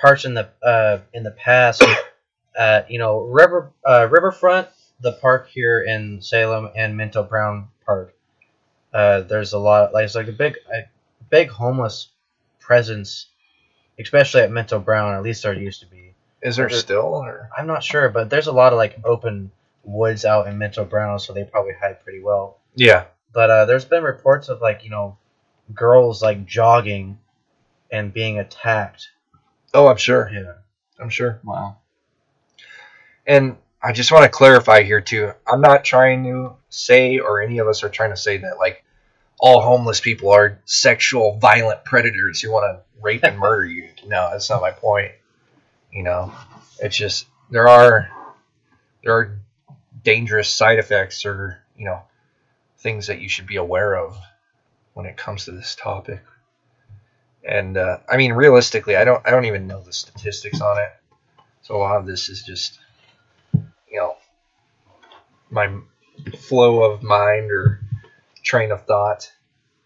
parts 0.00 0.24
in 0.24 0.34
the 0.34 0.48
uh 0.62 1.00
in 1.12 1.24
the 1.24 1.32
past 1.32 1.84
uh 2.58 2.82
you 2.88 2.98
know 3.00 3.20
river 3.20 3.72
uh 3.84 4.06
riverfront 4.10 4.68
the 5.00 5.12
park 5.12 5.48
here 5.48 5.82
in 5.82 6.22
salem 6.22 6.70
and 6.76 6.96
minto 6.96 7.22
brown 7.24 7.68
park 7.84 8.14
uh 8.94 9.22
there's 9.22 9.52
a 9.54 9.58
lot 9.58 9.92
like 9.92 10.04
it's 10.04 10.14
like 10.14 10.28
a 10.28 10.32
big 10.32 10.56
a 10.72 10.84
big 11.30 11.48
homeless 11.50 12.10
presence 12.68 13.28
especially 13.98 14.42
at 14.42 14.52
minto 14.52 14.78
brown 14.78 15.14
at 15.14 15.22
least 15.22 15.42
there 15.42 15.54
used 15.54 15.80
to 15.80 15.86
be 15.86 16.14
Is 16.42 16.56
there 16.56 16.68
There- 16.68 16.78
still 16.78 17.06
or 17.14 17.48
i'm 17.56 17.66
not 17.66 17.82
sure 17.82 18.10
but 18.10 18.28
there's 18.28 18.46
a 18.46 18.52
lot 18.52 18.74
of 18.74 18.76
like 18.76 18.98
open 19.04 19.50
woods 19.84 20.26
out 20.26 20.46
in 20.48 20.58
minto 20.58 20.84
brown 20.84 21.18
so 21.18 21.32
they 21.32 21.44
probably 21.44 21.72
hide 21.80 22.04
pretty 22.04 22.20
well 22.22 22.58
yeah? 22.74 23.04
but 23.32 23.48
uh, 23.50 23.64
there's 23.64 23.86
been 23.86 24.02
reports 24.04 24.50
of 24.50 24.60
like 24.60 24.84
you 24.84 24.90
know 24.90 25.16
girls 25.74 26.20
like 26.22 26.44
jogging 26.46 27.18
and 27.90 28.12
being 28.12 28.38
attacked 28.38 29.08
Oh, 29.72 29.86
I'm 29.86 29.96
sure. 29.96 30.30
yeah 30.32 30.52
I'm 31.00 31.10
sure. 31.10 31.40
Wow. 31.44 31.76
And 33.26 33.56
I 33.82 33.92
just 33.92 34.10
want 34.10 34.24
to 34.24 34.28
clarify 34.28 34.82
here 34.82 35.00
too. 35.00 35.30
I'm 35.46 35.60
not 35.60 35.84
trying 35.84 36.24
to 36.24 36.54
say, 36.70 37.18
or 37.18 37.40
any 37.40 37.58
of 37.58 37.68
us 37.68 37.84
are 37.84 37.88
trying 37.88 38.10
to 38.10 38.16
say 38.16 38.38
that 38.38 38.58
like 38.58 38.82
all 39.38 39.60
homeless 39.62 40.00
people 40.00 40.30
are 40.30 40.60
sexual, 40.64 41.38
violent 41.38 41.84
predators 41.84 42.40
who 42.40 42.50
want 42.50 42.64
to 42.78 43.02
rape 43.02 43.22
and 43.24 43.38
murder 43.38 43.66
you. 43.66 43.88
No, 44.06 44.30
that's 44.32 44.48
not 44.48 44.62
my 44.62 44.70
point. 44.70 45.12
You 45.92 46.02
know, 46.02 46.32
it's 46.78 46.96
just 46.96 47.26
there 47.50 47.68
are 47.68 48.08
there 49.04 49.12
are 49.12 49.38
dangerous 50.02 50.48
side 50.48 50.78
effects 50.78 51.26
or 51.26 51.58
you 51.76 51.84
know 51.84 52.00
things 52.78 53.08
that 53.08 53.20
you 53.20 53.28
should 53.28 53.46
be 53.46 53.56
aware 53.56 53.94
of 53.94 54.16
when 54.94 55.04
it 55.04 55.18
comes 55.18 55.44
to 55.44 55.50
this 55.50 55.74
topic. 55.74 56.22
And 57.46 57.76
uh, 57.76 57.98
I 58.08 58.16
mean, 58.16 58.32
realistically, 58.32 58.96
I 58.96 59.04
don't 59.04 59.26
I 59.26 59.30
don't 59.30 59.44
even 59.44 59.66
know 59.66 59.82
the 59.82 59.92
statistics 59.92 60.62
on 60.62 60.78
it. 60.78 60.90
So 61.62 61.76
a 61.76 61.78
lot 61.78 61.98
of 61.98 62.06
this 62.06 62.30
is 62.30 62.42
just, 62.42 62.78
you 63.52 63.98
know, 64.00 64.16
my 65.50 65.70
flow 66.38 66.82
of 66.82 67.02
mind 67.02 67.50
or 67.50 67.80
train 68.42 68.70
of 68.72 68.84
thought. 68.86 69.30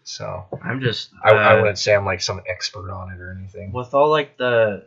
So 0.03 0.45
i'm 0.63 0.81
just 0.81 1.11
I, 1.23 1.31
I 1.31 1.53
uh, 1.53 1.61
wouldn't 1.61 1.79
say 1.79 1.95
I'm 1.95 2.05
like 2.05 2.21
some 2.21 2.41
expert 2.47 2.91
on 2.91 3.11
it 3.11 3.21
or 3.21 3.31
anything. 3.37 3.71
with 3.71 3.93
all 3.93 4.09
like 4.09 4.37
the 4.37 4.85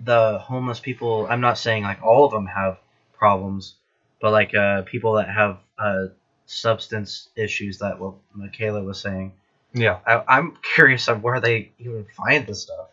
the 0.00 0.38
homeless 0.38 0.80
people 0.80 1.26
i'm 1.28 1.40
not 1.40 1.58
saying 1.58 1.82
like 1.82 2.02
all 2.02 2.24
of 2.24 2.30
them 2.30 2.46
have 2.46 2.78
problems 3.16 3.74
but 4.20 4.32
like 4.32 4.54
uh 4.54 4.82
people 4.82 5.14
that 5.14 5.28
have 5.28 5.58
uh 5.78 6.06
substance 6.46 7.28
issues 7.36 7.78
that 7.78 7.98
what 7.98 8.14
michaela 8.34 8.82
was 8.82 9.00
saying 9.00 9.32
Yeah, 9.72 9.98
I, 10.06 10.22
i'm 10.28 10.56
curious 10.74 11.08
of 11.08 11.22
where 11.22 11.40
they 11.40 11.72
even 11.78 12.06
find 12.16 12.46
this 12.46 12.62
stuff 12.62 12.88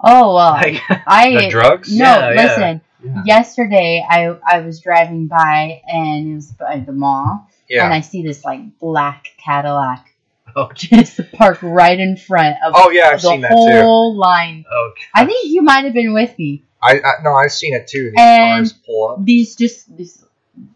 Oh 0.00 0.34
well, 0.34 0.52
like 0.52 0.82
I 1.06 1.30
the 1.30 1.48
drugs. 1.48 1.96
no. 1.96 2.04
Yeah, 2.04 2.32
yeah. 2.32 2.42
listen, 2.42 2.80
Yeah. 3.04 3.22
yesterday 3.24 4.04
I 4.08 4.36
I 4.46 4.60
was 4.60 4.80
driving 4.80 5.26
by 5.26 5.80
and 5.86 6.28
it 6.28 6.34
was 6.34 6.52
by 6.52 6.78
the 6.80 6.92
mall 6.92 7.48
and 7.70 7.92
I 7.92 8.00
see 8.00 8.22
this 8.22 8.44
like 8.44 8.78
black 8.78 9.26
Cadillac 9.44 10.12
oh, 10.54 10.70
just 10.74 11.20
parked 11.32 11.62
right 11.62 11.98
in 11.98 12.16
front 12.16 12.56
of 12.64 12.72
Oh 12.74 12.90
yeah, 12.90 13.08
I've 13.08 13.20
the 13.22 13.28
seen 13.28 13.40
that 13.42 13.50
too. 13.50 13.80
whole 13.82 14.16
line. 14.16 14.64
oh 14.70 14.90
I 15.14 15.26
think 15.26 15.46
you 15.52 15.62
might 15.62 15.84
have 15.84 15.94
been 15.94 16.14
with 16.14 16.38
me. 16.38 16.62
I, 16.82 17.00
I 17.00 17.22
no, 17.22 17.34
I've 17.34 17.52
seen 17.52 17.74
it 17.74 17.86
too. 17.88 18.04
These 18.10 18.14
And- 18.18 18.56
cars 18.58 18.72
pull 18.72 19.08
up. 19.10 19.24
These 19.24 19.56
just 19.56 19.96
this 19.96 20.22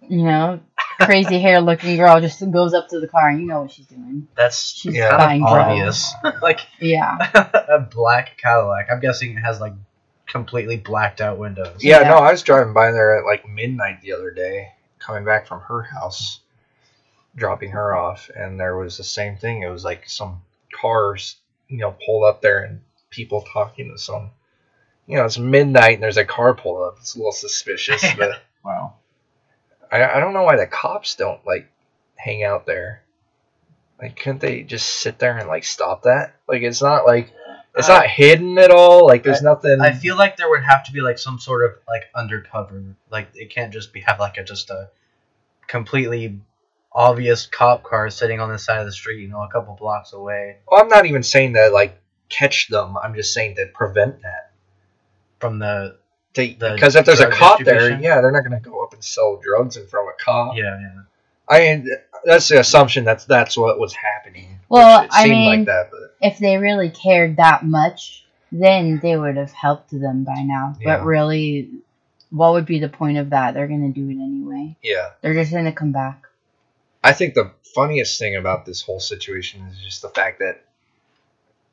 you 0.09 0.25
know 0.25 0.61
crazy 1.01 1.39
hair 1.41 1.61
looking 1.61 1.97
girl 1.97 2.21
just 2.21 2.41
goes 2.51 2.75
up 2.75 2.89
to 2.89 3.01
the 3.01 3.09
car 3.09 3.29
and 3.31 3.41
you 3.41 3.47
know 3.47 3.63
what 3.63 3.71
she's 3.71 3.87
doing. 3.87 4.27
that's 4.35 4.73
She's 4.73 4.95
Yeah. 4.95 5.17
buying 5.17 5.43
obvious 5.43 6.13
like 6.43 6.61
Yeah. 6.81 7.17
a 7.69 7.79
black 7.79 8.37
cadillac 8.37 8.89
i'm 8.93 9.01
guessing 9.01 9.31
it 9.37 9.41
has 9.41 9.59
like 9.61 9.73
completely 10.27 10.77
blacked 10.77 11.21
out 11.23 11.39
windows 11.39 11.77
Yeah, 11.83 12.01
Yeah. 12.03 12.09
no, 12.11 12.17
I 12.17 12.33
was 12.33 12.43
driving 12.43 12.75
by 12.75 12.91
there 12.93 13.19
at 13.19 13.25
like 13.25 13.49
midnight 13.49 14.01
the 14.03 14.13
other 14.13 14.31
day, 14.31 14.69
coming 14.99 15.25
back 15.25 15.47
from 15.47 15.61
her 15.63 15.83
house, 15.83 16.41
dropping 17.37 17.71
her 17.71 17.95
off, 17.95 18.31
and 18.35 18.59
there 18.59 18.77
was 18.77 18.97
the 18.97 19.05
same 19.05 19.37
thing. 19.37 19.63
It 19.63 19.71
was 19.71 19.85
like 19.85 20.09
some 20.09 20.43
cars, 20.81 21.37
you 21.69 21.79
know, 21.79 21.95
pulled 22.07 22.25
up 22.25 22.43
there 22.43 22.65
and 22.65 22.81
people 23.11 23.45
talking 23.53 23.91
to 23.91 23.99
some. 23.99 24.31
You 25.07 25.17
know, 25.17 25.25
it's 25.25 25.39
midnight 25.39 25.95
and 25.95 26.03
there's 26.03 26.17
a 26.17 26.25
car 26.25 26.55
pulled 26.55 26.83
up. 26.83 26.99
It's 27.01 27.15
a 27.15 27.19
little 27.19 27.33
suspicious, 27.33 28.05
but 28.19 28.41
Wow. 28.65 28.95
I, 29.91 30.05
I 30.05 30.21
don't 30.21 30.35
know 30.35 30.43
why 30.45 30.57
the 30.57 30.67
cops 30.67 31.17
don't 31.17 31.45
like 31.47 31.69
hang 32.17 32.45
out 32.45 32.67
there. 32.67 33.03
Like, 34.01 34.17
couldn't 34.17 34.41
they 34.41 34.63
just 34.63 34.87
sit 34.87 35.19
there 35.19 35.37
and 35.39 35.49
like 35.49 35.65
stop 35.65 36.03
that? 36.05 36.37
Like, 36.49 36.63
it's 36.63 36.81
not 36.83 37.07
like 37.07 37.33
it's 37.77 37.89
Uh, 37.89 37.99
not 37.99 38.07
hidden 38.07 38.59
at 38.59 38.71
all. 38.71 39.07
Like, 39.07 39.23
there's 39.23 39.43
nothing. 39.43 39.81
I 39.81 39.93
feel 39.93 40.17
like 40.17 40.37
there 40.37 40.49
would 40.49 40.63
have 40.65 40.85
to 40.85 40.93
be 40.93 41.01
like 41.01 41.19
some 41.19 41.39
sort 41.39 41.65
of 41.65 41.79
like 41.89 42.05
undercover. 42.15 42.83
Like 43.11 43.29
it 43.35 43.51
can't 43.51 43.73
just 43.73 43.93
be 43.93 44.01
have 44.01 44.19
like 44.21 44.37
a 44.37 44.45
just 44.45 44.71
a 44.71 44.91
completely 45.67 46.41
obvious 46.93 47.47
cop 47.47 47.83
car 47.85 48.11
sitting 48.11 48.41
on 48.41 48.51
the 48.51 48.59
side 48.59 48.81
of 48.81 48.87
the 48.87 48.93
street, 48.93 49.21
you 49.21 49.29
know, 49.29 49.43
a 49.43 49.49
couple 49.49 49.75
blocks 49.75 50.13
away 50.13 50.57
Well, 50.71 50.81
I'm 50.83 50.89
not 50.89 51.07
even 51.07 51.23
saying 51.23 51.53
that 51.53 51.73
like 51.73 51.99
catch 52.29 52.69
them. 52.69 52.97
I'm 52.97 53.15
just 53.15 53.33
saying 53.35 53.57
to 53.57 53.67
prevent 53.75 54.23
that. 54.23 54.51
from 55.39 55.59
the 55.59 55.97
To- 56.35 56.55
The 56.59 56.73
Because 56.75 56.97
if 56.97 57.05
there's 57.07 57.21
a 57.21 57.31
cop 57.31 57.61
there, 57.65 57.99
yeah, 58.01 58.21
they're 58.21 58.31
not 58.33 58.45
going 58.45 58.61
to 58.61 58.69
go 58.71 58.83
up 58.85 58.93
and 58.93 59.03
sell 59.05 59.37
drugs 59.43 59.77
in 59.77 59.87
front 59.87 60.09
of 60.09 60.15
a 60.21 60.25
cop. 60.25 60.57
yeah, 60.57 60.79
yeah. 60.81 61.01
I 61.49 61.59
mean, 61.61 61.89
that's 62.25 62.49
the 62.49 62.61
assumption 62.61 63.05
that's 63.05 63.25
that's 63.25 63.57
what 63.57 63.79
was 63.81 63.93
happening. 63.95 64.59
Well, 64.69 65.03
which 65.03 65.11
it 65.11 65.17
I 65.17 65.29
mean- 65.29 65.59
like 65.59 65.67
that, 65.67 65.91
but 65.91 66.15
if 66.21 66.39
they 66.39 66.57
really 66.59 66.91
cared 66.91 67.37
that 67.39 67.65
much, 67.65 68.25
then 68.53 69.01
they 69.03 69.17
would 69.17 69.37
have 69.37 69.51
helped 69.53 69.91
them 69.91 70.23
by 70.25 70.43
now. 70.43 70.77
Yeah. 70.81 70.99
But 70.99 71.05
really, 71.07 71.71
what 72.31 72.53
would 72.53 72.67
be 72.67 72.79
the 72.79 72.89
point 72.89 73.19
of 73.19 73.31
that? 73.31 73.55
They're 73.55 73.67
going 73.69 73.93
to 73.93 74.01
do 74.01 74.09
it 74.11 74.23
anyway. 74.23 74.77
yeah. 74.83 75.11
They're 75.23 75.35
just 75.35 75.51
going 75.51 75.65
to 75.65 75.73
come 75.73 75.91
back. 75.93 76.23
I 77.03 77.13
think 77.13 77.35
the 77.35 77.53
funniest 77.75 78.19
thing 78.19 78.37
about 78.37 78.67
this 78.67 78.83
whole 78.83 79.01
situation 79.01 79.67
is 79.71 79.79
just 79.79 80.03
the 80.03 80.09
fact 80.09 80.41
that 80.41 80.65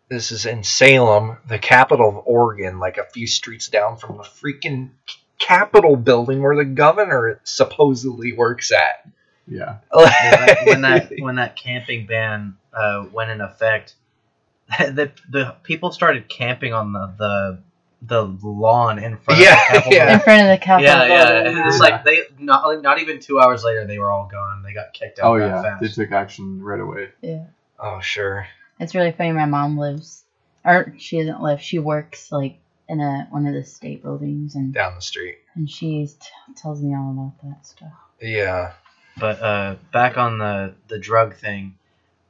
this 0.09 0.31
is 0.31 0.45
in 0.45 0.63
Salem, 0.63 1.37
the 1.47 1.59
capital 1.59 2.09
of 2.09 2.23
Oregon, 2.25 2.79
like 2.79 2.97
a 2.97 3.05
few 3.05 3.27
streets 3.27 3.67
down 3.67 3.97
from 3.97 4.17
the 4.17 4.23
freaking 4.23 4.91
Capitol 5.39 5.95
building 5.95 6.41
where 6.41 6.55
the 6.55 6.65
governor 6.65 7.39
supposedly 7.43 8.33
works 8.33 8.71
at. 8.71 9.07
Yeah. 9.47 9.77
Yeah, 9.95 10.65
when 10.65 10.81
that 10.81 11.11
when 11.19 11.35
that 11.35 11.55
camping 11.55 12.05
ban 12.05 12.57
uh, 12.73 13.05
went 13.11 13.31
in 13.31 13.41
effect, 13.41 13.95
the 14.79 15.11
the 15.29 15.55
people 15.63 15.91
started 15.91 16.27
camping 16.27 16.73
on 16.73 16.93
the 16.93 17.13
the, 17.17 17.59
the 18.01 18.23
lawn 18.43 18.99
in 18.99 19.17
front 19.17 19.39
Yeah, 19.39 19.53
of 19.53 19.59
the 19.59 19.73
Capitol. 19.89 19.93
yeah. 19.93 20.13
in 20.13 20.19
front 20.19 20.41
of 20.43 20.47
the 20.49 20.57
Capitol. 20.63 20.93
Yeah, 20.93 21.05
yeah. 21.07 21.43
building. 21.43 21.63
It's 21.67 21.79
like 21.79 22.03
they 22.05 22.19
not 22.39 22.65
like, 22.67 22.81
not 22.81 22.99
even 23.01 23.19
two 23.19 23.39
hours 23.39 23.63
later 23.63 23.85
they 23.87 23.97
were 23.97 24.11
all 24.11 24.27
gone. 24.31 24.61
They 24.63 24.73
got 24.73 24.93
kicked 24.93 25.19
out 25.19 25.25
Oh 25.25 25.35
yeah, 25.35 25.61
fast. 25.61 25.81
they 25.81 25.87
took 25.87 26.11
action 26.11 26.61
right 26.63 26.79
away. 26.79 27.09
yeah. 27.21 27.45
oh 27.79 27.99
sure. 27.99 28.47
It's 28.79 28.93
really 28.93 29.11
funny. 29.11 29.31
My 29.31 29.45
mom 29.45 29.77
lives, 29.79 30.23
or 30.63 30.93
she 30.99 31.17
doesn't 31.19 31.41
live. 31.41 31.59
She 31.61 31.79
works 31.79 32.31
like 32.31 32.59
in 32.87 33.01
a 33.01 33.27
one 33.31 33.47
of 33.47 33.53
the 33.55 33.63
state 33.63 34.03
buildings, 34.03 34.53
and 34.55 34.71
Down 34.73 34.93
the 34.95 35.01
street. 35.01 35.39
and 35.55 35.67
she 35.69 36.05
t- 36.05 36.53
tells 36.55 36.81
me 36.83 36.95
all 36.95 37.09
about 37.11 37.33
that 37.43 37.65
stuff. 37.65 37.91
Yeah. 38.21 38.73
But 39.19 39.41
uh, 39.41 39.75
back 39.91 40.17
on 40.19 40.37
the 40.37 40.75
the 40.87 40.99
drug 40.99 41.35
thing, 41.35 41.75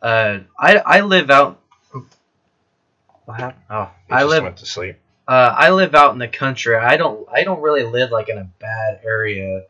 uh, 0.01 0.39
I 0.57 0.77
I 0.77 1.01
live 1.01 1.29
out. 1.29 1.59
What 3.25 3.39
happened? 3.41 3.63
Oh, 3.69 3.89
I 4.09 4.19
just 4.21 4.29
live 4.29 4.43
went 4.43 4.57
to 4.57 4.65
sleep. 4.65 4.95
Uh, 5.27 5.53
I 5.57 5.71
live 5.71 5.95
out 5.95 6.13
in 6.13 6.19
the 6.19 6.27
country. 6.27 6.75
I 6.75 6.97
don't 6.97 7.27
I 7.31 7.43
don't 7.43 7.61
really 7.61 7.83
live 7.83 8.11
like 8.11 8.29
in 8.29 8.37
a 8.37 8.49
bad 8.59 8.99
area, 9.05 9.63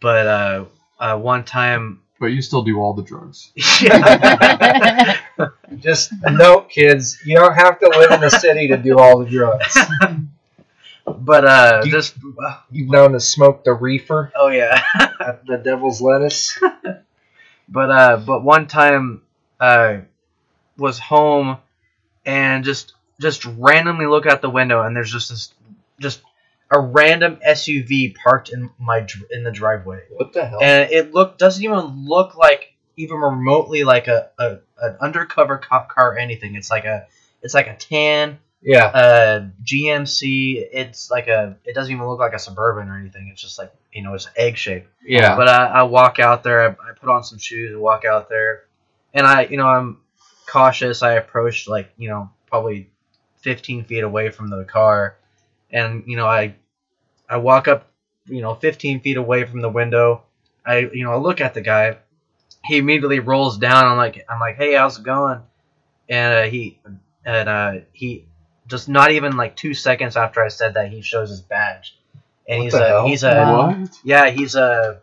but 0.00 0.26
uh, 0.26 0.64
uh, 0.98 1.18
one 1.18 1.44
time. 1.44 2.00
But 2.20 2.26
you 2.26 2.42
still 2.42 2.62
do 2.62 2.80
all 2.80 2.94
the 2.94 3.02
drugs. 3.02 3.52
Just 5.78 6.12
note, 6.24 6.68
kids, 6.68 7.18
you 7.24 7.36
don't 7.36 7.54
have 7.54 7.78
to 7.78 7.88
live 7.88 8.10
in 8.10 8.20
the 8.20 8.30
city 8.30 8.68
to 8.68 8.76
do 8.76 8.98
all 8.98 9.22
the 9.22 9.30
drugs. 9.30 9.76
but 11.06 11.44
uh, 11.44 11.82
you- 11.84 11.92
just 11.92 12.14
You've 12.70 12.90
known 12.90 13.12
to 13.12 13.20
smoke 13.20 13.64
the 13.64 13.72
reefer 13.72 14.32
oh 14.34 14.48
yeah. 14.48 14.82
the 15.46 15.60
devil's 15.62 16.00
lettuce. 16.00 16.58
But 17.68 17.90
uh, 17.90 18.16
but 18.16 18.42
one 18.42 18.66
time, 18.66 19.20
uh, 19.60 19.98
was 20.78 20.98
home, 20.98 21.58
and 22.24 22.64
just 22.64 22.94
just 23.20 23.44
randomly 23.44 24.06
look 24.06 24.26
out 24.26 24.42
the 24.42 24.50
window, 24.50 24.82
and 24.82 24.94
there's 24.94 25.12
just 25.12 25.30
this 25.30 25.52
just 26.00 26.22
a 26.70 26.78
random 26.78 27.38
SUV 27.46 28.14
parked 28.14 28.50
in 28.50 28.70
my 28.78 29.06
in 29.30 29.42
the 29.42 29.50
driveway, 29.50 30.02
What 30.10 30.32
the 30.32 30.46
hell? 30.46 30.58
and 30.62 30.90
it 30.90 31.14
look 31.14 31.38
doesn't 31.38 31.62
even 31.64 32.06
look 32.06 32.36
like 32.36 32.74
even 32.96 33.16
remotely 33.18 33.84
like 33.84 34.08
a, 34.08 34.30
a 34.38 34.58
an 34.80 34.96
undercover 35.00 35.58
cop 35.58 35.88
car 35.88 36.12
or 36.14 36.18
anything. 36.18 36.54
It's 36.54 36.70
like 36.70 36.84
a 36.84 37.06
it's 37.42 37.54
like 37.54 37.66
a 37.68 37.76
tan 37.76 38.38
yeah. 38.60 38.86
uh 38.86 39.46
GMC. 39.64 40.68
It's 40.72 41.10
like 41.10 41.28
a 41.28 41.56
it 41.64 41.74
doesn't 41.74 41.92
even 41.92 42.06
look 42.06 42.18
like 42.18 42.34
a 42.34 42.38
suburban 42.38 42.88
or 42.88 42.98
anything. 42.98 43.28
It's 43.32 43.40
just 43.40 43.58
like 43.58 43.72
you 43.92 44.02
know 44.02 44.14
it's 44.14 44.28
egg 44.36 44.56
shaped. 44.56 44.88
Yeah. 45.04 45.36
But 45.36 45.48
I, 45.48 45.66
I 45.66 45.82
walk 45.84 46.18
out 46.18 46.42
there. 46.42 46.62
I, 46.62 46.68
I 46.68 46.92
put 46.98 47.08
on 47.08 47.24
some 47.24 47.38
shoes 47.38 47.72
and 47.72 47.80
walk 47.80 48.04
out 48.04 48.28
there, 48.28 48.64
and 49.14 49.26
I, 49.26 49.42
you 49.44 49.56
know, 49.56 49.66
I'm 49.66 49.98
cautious. 50.46 51.02
I 51.02 51.14
approach 51.14 51.68
like 51.68 51.90
you 51.96 52.08
know 52.08 52.30
probably 52.46 52.90
15 53.40 53.84
feet 53.84 54.04
away 54.04 54.30
from 54.30 54.50
the 54.50 54.64
car, 54.64 55.16
and 55.70 56.04
you 56.06 56.16
know 56.16 56.26
I, 56.26 56.54
I 57.28 57.36
walk 57.38 57.68
up, 57.68 57.88
you 58.26 58.40
know, 58.42 58.54
15 58.54 59.00
feet 59.00 59.16
away 59.16 59.44
from 59.44 59.60
the 59.60 59.68
window. 59.68 60.22
I, 60.66 60.78
you 60.92 61.04
know, 61.04 61.12
I 61.12 61.16
look 61.16 61.40
at 61.40 61.54
the 61.54 61.60
guy. 61.60 61.98
He 62.64 62.78
immediately 62.78 63.20
rolls 63.20 63.56
down. 63.58 63.84
I'm 63.86 63.96
like, 63.96 64.24
I'm 64.28 64.40
like, 64.40 64.56
hey, 64.56 64.74
how's 64.74 64.98
it 64.98 65.04
going? 65.04 65.40
And 66.08 66.34
uh, 66.34 66.50
he, 66.50 66.78
and 67.24 67.48
uh, 67.48 67.72
he, 67.92 68.26
just 68.66 68.88
not 68.88 69.10
even 69.12 69.36
like 69.36 69.56
two 69.56 69.72
seconds 69.74 70.16
after 70.16 70.42
I 70.42 70.48
said 70.48 70.74
that, 70.74 70.90
he 70.90 71.00
shows 71.00 71.30
his 71.30 71.40
badge, 71.40 71.96
and 72.48 72.58
What 72.58 72.64
he's 72.64 72.72
the 72.72 72.84
a 72.84 72.88
hell? 72.88 73.06
he's 73.06 73.22
a 73.24 73.44
What? 73.78 73.98
yeah, 74.04 74.30
he's 74.30 74.54
a 74.56 75.00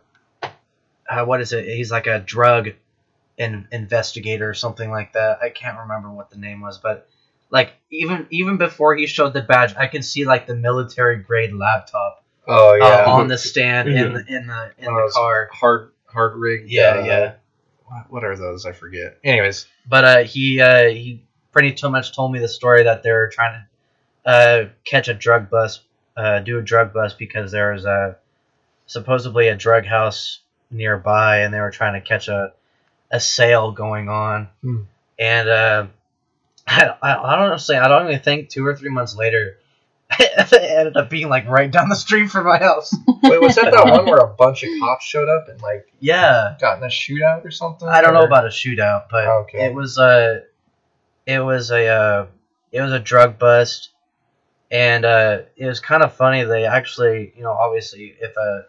uh, 1.08 1.24
what 1.24 1.40
is 1.40 1.52
it? 1.52 1.64
He's 1.66 1.90
like 1.90 2.06
a 2.06 2.18
drug 2.20 2.70
in, 3.38 3.66
investigator 3.72 4.48
or 4.48 4.54
something 4.54 4.90
like 4.90 5.12
that. 5.14 5.38
I 5.42 5.50
can't 5.50 5.78
remember 5.80 6.10
what 6.10 6.30
the 6.30 6.36
name 6.38 6.60
was, 6.60 6.78
but 6.78 7.08
like 7.50 7.72
even 7.90 8.26
even 8.30 8.56
before 8.56 8.96
he 8.96 9.06
showed 9.06 9.32
the 9.32 9.42
badge, 9.42 9.74
I 9.76 9.86
can 9.86 10.02
see 10.02 10.24
like 10.24 10.46
the 10.46 10.54
military 10.54 11.16
grade 11.16 11.52
laptop 11.52 12.24
oh 12.46 12.70
uh, 12.70 12.76
yeah. 12.76 13.04
on 13.06 13.28
the 13.28 13.38
stand 13.38 13.88
in 13.88 14.12
the 14.14 14.24
in 14.28 14.46
the 14.46 14.72
in 14.78 14.88
of 14.88 14.94
the 14.94 15.12
car. 15.14 15.48
hard 15.52 15.92
hard 16.06 16.36
rig. 16.36 16.64
Yeah, 16.70 16.82
uh, 16.82 17.04
yeah. 17.04 17.32
What, 17.86 18.10
what 18.10 18.24
are 18.24 18.36
those? 18.36 18.66
I 18.66 18.72
forget. 18.72 19.18
Anyways. 19.22 19.66
But 19.88 20.04
uh, 20.04 20.22
he 20.24 20.60
uh, 20.60 20.88
he 20.88 21.22
pretty 21.52 21.72
too 21.72 21.88
much 21.88 22.14
told 22.14 22.32
me 22.32 22.38
the 22.38 22.48
story 22.48 22.84
that 22.84 23.02
they're 23.02 23.28
trying 23.28 23.62
to 24.24 24.30
uh, 24.30 24.68
catch 24.84 25.08
a 25.08 25.14
drug 25.14 25.48
bust, 25.48 25.82
uh, 26.16 26.40
do 26.40 26.58
a 26.58 26.62
drug 26.62 26.92
bust 26.92 27.18
because 27.18 27.52
there 27.52 27.72
was 27.72 27.84
a 27.84 28.16
supposedly 28.86 29.48
a 29.48 29.56
drug 29.56 29.86
house 29.86 30.40
nearby, 30.70 31.38
and 31.38 31.54
they 31.54 31.60
were 31.60 31.70
trying 31.70 31.94
to 31.94 32.06
catch 32.06 32.28
a 32.28 32.52
a 33.10 33.20
sale 33.20 33.70
going 33.70 34.08
on. 34.08 34.48
Hmm. 34.62 34.82
And 35.18 35.48
uh, 35.48 35.86
I, 36.66 36.94
I, 37.02 37.56
say 37.56 37.76
I 37.76 37.88
don't 37.88 38.08
even 38.08 38.20
think 38.20 38.48
two 38.48 38.66
or 38.66 38.74
three 38.74 38.90
months 38.90 39.16
later. 39.16 39.58
it 40.20 40.52
ended 40.52 40.96
up 40.96 41.10
being 41.10 41.28
like 41.28 41.48
right 41.48 41.70
down 41.70 41.88
the 41.88 41.96
street 41.96 42.30
from 42.30 42.46
my 42.46 42.58
house. 42.58 42.94
Wait, 43.22 43.40
was 43.40 43.56
that 43.56 43.72
that 43.72 43.86
one 43.90 44.06
where 44.06 44.18
a 44.18 44.34
bunch 44.34 44.62
of 44.62 44.70
cops 44.80 45.04
showed 45.04 45.28
up 45.28 45.48
and 45.48 45.60
like 45.62 45.88
Yeah, 46.00 46.56
got 46.60 46.78
in 46.78 46.84
a 46.84 46.88
shootout 46.88 47.44
or 47.44 47.50
something? 47.50 47.88
I 47.88 48.00
don't 48.02 48.14
know 48.14 48.24
about 48.24 48.44
a 48.44 48.50
shootout, 48.50 49.04
but 49.10 49.26
Okay. 49.26 49.66
it 49.66 49.74
was 49.74 49.98
a, 49.98 50.42
it 51.26 51.40
was 51.40 51.70
a, 51.70 51.86
uh, 51.86 52.26
it 52.70 52.80
was 52.82 52.92
a 52.92 53.00
drug 53.00 53.38
bust, 53.38 53.90
and 54.70 55.04
uh, 55.04 55.42
it 55.56 55.66
was 55.66 55.80
kind 55.80 56.02
of 56.02 56.12
funny. 56.14 56.44
They 56.44 56.66
actually, 56.66 57.32
you 57.36 57.42
know, 57.42 57.52
obviously, 57.52 58.14
if 58.20 58.36
a, 58.36 58.66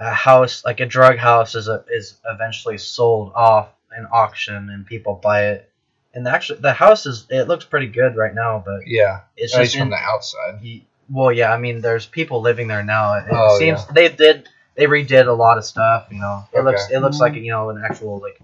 a 0.00 0.10
house 0.10 0.64
like 0.64 0.80
a 0.80 0.86
drug 0.86 1.18
house 1.18 1.54
is 1.54 1.68
a, 1.68 1.84
is 1.90 2.18
eventually 2.26 2.78
sold 2.78 3.32
off 3.34 3.68
in 3.96 4.06
auction 4.10 4.70
and 4.70 4.84
people 4.84 5.14
buy 5.14 5.46
it, 5.50 5.70
and 6.14 6.26
actually 6.28 6.60
the 6.60 6.72
house 6.72 7.06
is 7.06 7.26
it 7.30 7.48
looks 7.48 7.64
pretty 7.64 7.86
good 7.88 8.16
right 8.16 8.34
now, 8.34 8.62
but 8.64 8.86
Yeah. 8.86 9.20
it's 9.36 9.52
At 9.54 9.58
just 9.58 9.60
least 9.60 9.74
in, 9.76 9.80
from 9.82 9.90
the 9.90 9.96
outside. 9.96 10.60
Ye- 10.62 10.86
Well, 11.10 11.30
yeah, 11.32 11.52
I 11.52 11.58
mean, 11.58 11.80
there's 11.80 12.06
people 12.06 12.40
living 12.40 12.66
there 12.68 12.82
now. 12.82 13.14
It 13.18 13.24
Oh, 13.30 13.58
seems 13.58 13.80
yeah. 13.86 13.92
they 13.92 14.08
did 14.08 14.48
they 14.76 14.86
redid 14.86 15.26
a 15.28 15.32
lot 15.32 15.58
of 15.58 15.64
stuff. 15.64 16.06
You 16.10 16.20
know, 16.20 16.44
it 16.52 16.58
Okay. 16.58 16.64
looks 16.64 16.90
it 16.90 16.98
looks 17.00 17.20
like 17.20 17.34
you 17.34 17.50
know 17.50 17.70
an 17.70 17.82
actual 17.84 18.18
like 18.20 18.40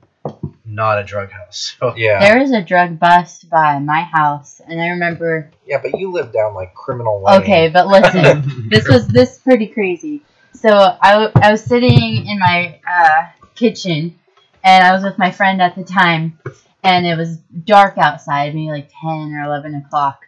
not 0.64 0.99
a 0.99 1.05
drug 1.05 1.31
house. 1.31 1.77
So 1.81 1.95
Yeah. 1.97 2.21
There 2.21 2.39
is 2.41 2.53
a 2.53 2.62
drug 2.62 2.99
bust 2.99 3.49
by 3.51 3.79
my 3.79 4.03
house, 4.03 4.61
and 4.66 4.81
I 4.81 4.89
remember. 4.89 5.51
Yeah, 5.66 5.81
but 5.83 5.99
you 5.99 6.11
live 6.12 6.33
down 6.33 6.55
like 6.55 6.75
criminal 6.75 7.23
lane. 7.23 7.41
Okay, 7.43 7.68
but 7.68 7.87
listen, 7.89 8.68
this 8.68 8.87
was 8.89 9.09
this 9.09 9.39
pretty 9.39 9.66
crazy. 9.68 10.23
So 10.55 10.68
I, 10.68 11.12
w- 11.12 11.33
I 11.37 11.51
was 11.53 11.62
sitting 11.64 12.27
in 12.27 12.39
my 12.39 12.79
uh, 12.87 13.27
kitchen, 13.55 14.18
and 14.62 14.85
I 14.85 14.93
was 14.93 15.03
with 15.03 15.16
my 15.16 15.31
friend 15.31 15.62
at 15.62 15.75
the 15.75 15.85
time, 15.85 16.39
and 16.83 17.07
it 17.07 17.16
was 17.16 17.37
dark 17.37 17.99
outside, 17.99 18.55
maybe 18.55 18.70
like 18.70 18.91
ten 19.01 19.34
or 19.34 19.45
eleven 19.45 19.75
o'clock. 19.75 20.26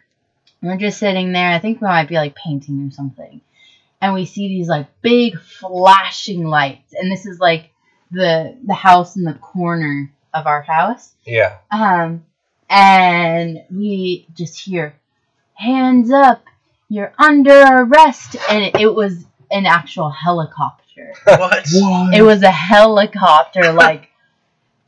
And 0.61 0.71
we're 0.71 0.77
just 0.77 0.99
sitting 0.99 1.31
there. 1.31 1.49
I 1.49 1.59
think 1.59 1.81
we 1.81 1.87
might 1.87 2.09
be 2.09 2.15
like 2.15 2.35
painting 2.35 2.87
or 2.87 2.91
something, 2.91 3.41
and 4.01 4.13
we 4.13 4.25
see 4.25 4.47
these 4.47 4.67
like 4.67 4.87
big 5.01 5.39
flashing 5.39 6.45
lights, 6.45 6.93
and 6.93 7.11
this 7.11 7.25
is 7.25 7.39
like 7.39 7.71
the 8.11 8.57
the 8.65 8.73
house 8.73 9.15
in 9.15 9.23
the 9.23 9.33
corner 9.33 10.11
of 10.33 10.47
our 10.47 10.61
house. 10.61 11.13
Yeah. 11.25 11.57
Um, 11.71 12.25
and 12.69 13.63
we 13.69 14.27
just 14.33 14.59
hear, 14.59 14.95
hands 15.53 16.11
up, 16.11 16.43
you're 16.89 17.13
under 17.17 17.61
arrest. 17.61 18.35
And 18.49 18.63
it, 18.63 18.75
it 18.81 18.93
was 18.93 19.25
an 19.51 19.65
actual 19.65 20.09
helicopter. 20.09 21.13
what? 21.23 21.67
What? 21.71 22.13
It 22.15 22.23
was 22.23 22.43
a 22.43 22.51
helicopter, 22.51 23.71
like, 23.73 24.09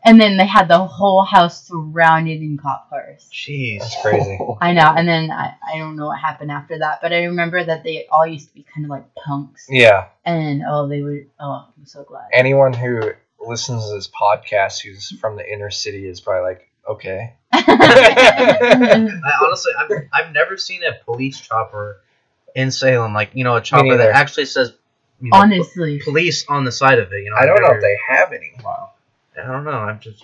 and 0.05 0.21
then 0.21 0.37
they 0.37 0.45
had 0.45 0.67
the 0.67 0.85
whole 0.85 1.23
house 1.23 1.67
surrounded 1.67 2.41
in 2.41 2.57
cop 2.57 2.89
cars. 2.89 3.27
Jeez. 3.33 3.79
That's 3.79 4.01
crazy. 4.01 4.37
I 4.61 4.73
know. 4.73 4.93
And 4.95 5.07
then 5.07 5.31
I, 5.31 5.55
I 5.67 5.77
don't 5.77 5.95
know 5.95 6.07
what 6.07 6.19
happened 6.19 6.51
after 6.51 6.77
that, 6.79 6.99
but 7.01 7.11
I 7.11 7.23
remember 7.23 7.63
that 7.63 7.83
they 7.83 8.05
all 8.11 8.25
used 8.25 8.49
to 8.49 8.53
be 8.53 8.63
kind 8.73 8.85
of 8.85 8.89
like 8.89 9.13
punks. 9.15 9.65
Yeah. 9.69 10.07
And 10.23 10.63
oh, 10.67 10.87
they 10.87 11.01
would, 11.01 11.27
oh, 11.39 11.67
I'm 11.77 11.85
so 11.85 12.03
glad. 12.03 12.29
Anyone 12.31 12.73
who 12.73 13.11
listens 13.39 13.87
to 13.87 13.95
this 13.95 14.07
podcast 14.07 14.81
who's 14.81 15.11
from 15.19 15.35
the 15.35 15.51
inner 15.51 15.71
city 15.71 16.07
is 16.07 16.21
probably 16.21 16.49
like, 16.49 16.69
okay. 16.87 17.33
I 17.51 19.39
honestly, 19.43 19.73
I've, 19.77 19.91
I've 20.13 20.33
never 20.33 20.57
seen 20.57 20.81
a 20.83 21.03
police 21.03 21.39
chopper 21.39 22.01
in 22.55 22.71
Salem. 22.71 23.13
Like 23.13 23.31
you 23.33 23.43
know, 23.43 23.55
a 23.55 23.61
chopper 23.61 23.97
that 23.97 24.11
actually 24.11 24.45
says 24.45 24.73
you 25.21 25.29
know, 25.29 25.37
Honestly. 25.37 25.99
police 26.03 26.45
on 26.47 26.65
the 26.65 26.71
side 26.71 26.99
of 26.99 27.11
it. 27.11 27.23
You 27.23 27.29
know, 27.29 27.37
I 27.37 27.45
don't 27.45 27.61
know 27.61 27.73
if 27.73 27.81
they 27.81 27.97
have 28.09 28.33
any. 28.33 28.53
Wow. 28.63 28.91
I 29.41 29.47
don't 29.51 29.63
know. 29.65 29.71
I'm 29.71 29.99
just 29.99 30.23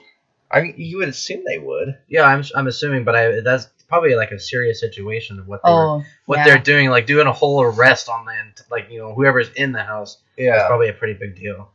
I 0.49 0.61
mean, 0.61 0.73
you 0.77 0.97
would 0.97 1.07
assume 1.09 1.43
they 1.45 1.57
would. 1.59 1.97
yeah. 2.09 2.23
I'm 2.23 2.43
I'm 2.55 2.67
assuming, 2.67 3.03
but 3.03 3.15
I 3.15 3.41
that's 3.41 3.67
probably 3.87 4.15
like 4.15 4.31
a 4.31 4.39
serious 4.39 4.79
situation 4.79 5.39
of 5.39 5.47
what 5.47 5.61
they 5.63 5.71
were, 5.71 5.85
Oh, 5.97 6.03
what 6.25 6.37
yeah. 6.39 6.43
they're 6.45 6.59
doing, 6.59 6.89
like 6.89 7.05
doing 7.05 7.27
a 7.27 7.31
whole 7.33 7.61
arrest 7.61 8.09
on 8.09 8.25
the 8.25 8.33
like 8.69 8.89
you 8.89 8.99
know 8.99 9.13
whoever's 9.13 9.49
in 9.51 9.71
the 9.71 9.83
house. 9.83 10.17
That's 10.37 10.45
Yeah. 10.47 10.67
probably 10.67 10.89
a 10.89 10.93
pretty 10.93 11.13
big 11.13 11.35
deal. 11.35 11.69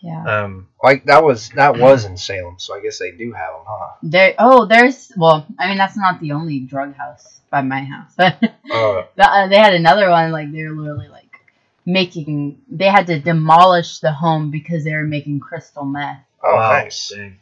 Yeah. 0.00 0.24
Um, 0.44 0.68
Like 0.82 1.04
that 1.06 1.24
was 1.24 1.48
that 1.50 1.78
was 1.78 2.04
in 2.04 2.16
Salem, 2.16 2.56
so 2.58 2.74
I 2.74 2.80
guess 2.80 2.98
they 2.98 3.10
do 3.12 3.32
have 3.32 3.52
them, 3.54 3.62
huh? 3.66 3.94
There. 4.02 4.34
Oh, 4.38 4.66
there's. 4.66 5.10
Well, 5.16 5.46
I 5.58 5.68
mean, 5.68 5.78
that's 5.78 5.96
not 5.96 6.20
the 6.20 6.32
only 6.32 6.60
drug 6.60 6.94
house 6.94 7.40
by 7.50 7.62
my 7.62 7.80
house, 7.82 8.12
but 8.16 8.36
Oh. 8.70 9.08
uh, 9.18 9.48
they 9.48 9.56
had 9.56 9.74
another 9.74 10.10
one. 10.10 10.30
Like 10.32 10.52
they 10.52 10.62
were 10.64 10.70
literally 10.76 11.08
like 11.08 11.40
making. 11.84 12.58
They 12.70 12.86
had 12.86 13.06
to 13.08 13.18
demolish 13.20 14.00
the 14.00 14.12
home 14.12 14.50
because 14.50 14.84
they 14.84 14.92
were 14.92 15.04
making 15.04 15.40
crystal 15.40 15.84
meth 15.84 16.18
Oh, 16.46 16.54
Wow, 16.56 16.70
nice. 16.72 17.12
dang. 17.14 17.38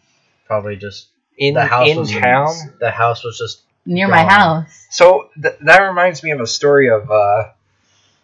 Probably 0.47 0.76
just 0.76 1.09
In 1.36 1.55
The 1.55 1.64
house 1.64 1.89
in 1.89 1.98
was 1.98 2.10
town. 2.12 2.55
the 2.81 2.90
house 2.90 3.24
was 3.24 3.39
just 3.39 3.62
near 3.86 4.09
my 4.09 4.24
house. 4.24 4.86
So 4.90 5.28
th- 5.43 5.56
that 5.62 5.81
reminds 5.81 6.22
me 6.22 6.31
of 6.31 6.40
a 6.40 6.47
story 6.47 6.89
of 6.90 7.10
uh, 7.10 7.51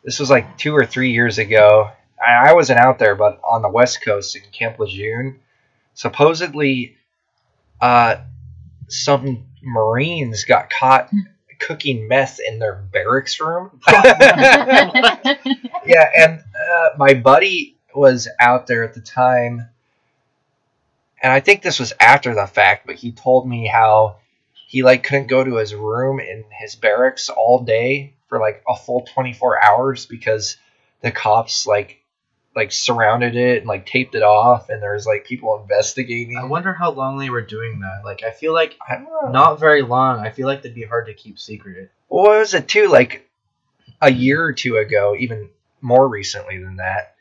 this 0.05 0.19
was 0.19 0.31
like 0.31 0.57
two 0.59 0.74
or 0.77 0.86
three 0.86 1.12
years 1.12 1.39
ago. 1.39 1.90
I, 2.20 2.51
I 2.51 2.52
wasn't 2.55 2.78
out 2.81 2.98
there, 2.98 3.15
but 3.15 3.40
on 3.44 3.62
the 3.62 3.69
west 3.69 4.02
coast 4.02 4.36
in 4.36 4.43
Camp 4.52 4.78
Lejeune, 4.78 5.40
supposedly, 5.94 6.97
uh, 7.81 8.16
some 8.89 9.44
Marines 9.62 10.44
got 10.44 10.70
caught 10.70 11.11
cooking 11.59 12.09
meth 12.09 12.39
in 12.47 12.59
their 12.59 12.74
barracks 12.93 13.39
room. 13.40 13.70
yeah, 15.86 16.09
and 16.16 16.40
uh, 16.40 16.89
my 16.97 17.15
buddy 17.15 17.77
was 17.94 18.28
out 18.39 18.66
there 18.66 18.85
at 18.85 18.94
the 18.94 19.01
time, 19.01 19.69
and 21.23 21.33
I 21.33 21.41
think 21.41 21.63
this 21.63 21.79
was 21.79 21.93
after 22.01 22.35
the 22.35 22.47
fact, 22.47 22.87
but 22.87 22.97
he 22.97 23.13
told 23.13 23.49
me 23.49 23.67
how 23.67 24.17
he 24.69 24.83
like 24.83 25.03
couldn't 25.03 25.27
go 25.27 25.43
to 25.43 25.57
his 25.57 25.75
room 25.75 26.21
in 26.21 26.45
his 26.59 26.77
barracks 26.77 27.29
all 27.29 27.63
day 27.65 28.15
for 28.29 28.39
like 28.39 28.63
a 28.69 28.77
full 28.77 29.03
24 29.13 29.63
hours 29.63 30.07
because 30.07 30.57
the 31.03 31.11
cops 31.11 31.67
like 31.67 31.99
like 32.55 32.73
surrounded 32.73 33.37
it 33.37 33.59
and 33.59 33.67
like 33.67 33.87
taped 33.87 34.15
it 34.15 34.23
off 34.23 34.71
and 34.71 34.83
there 34.83 34.95
was 34.95 35.07
like 35.07 35.25
people 35.25 35.61
investigating 35.61 36.37
I 36.37 36.45
wonder 36.45 36.73
how 36.73 36.91
long 36.91 37.19
they 37.19 37.31
were 37.31 37.43
doing 37.43 37.81
that. 37.81 38.03
Like 38.05 38.23
I 38.23 38.31
feel 38.31 38.53
like 38.53 38.77
I 38.81 39.05
not 39.31 39.61
very 39.61 39.83
long. 39.83 40.21
I 40.21 40.31
feel 40.31 40.47
like 40.47 40.63
they'd 40.63 40.75
be 40.75 40.85
hard 40.85 41.07
to 41.07 41.15
keep 41.15 41.39
secret. 41.39 41.91
what 42.09 42.39
was 42.39 42.55
it 42.55 42.69
too 42.69 42.89
like 42.89 43.29
a 44.01 44.11
year 44.11 44.43
or 44.43 44.53
two 44.53 44.79
ago 44.79 45.15
even 45.19 45.51
more 45.81 46.09
recently 46.09 46.59
than 46.63 46.77
that 46.77 47.15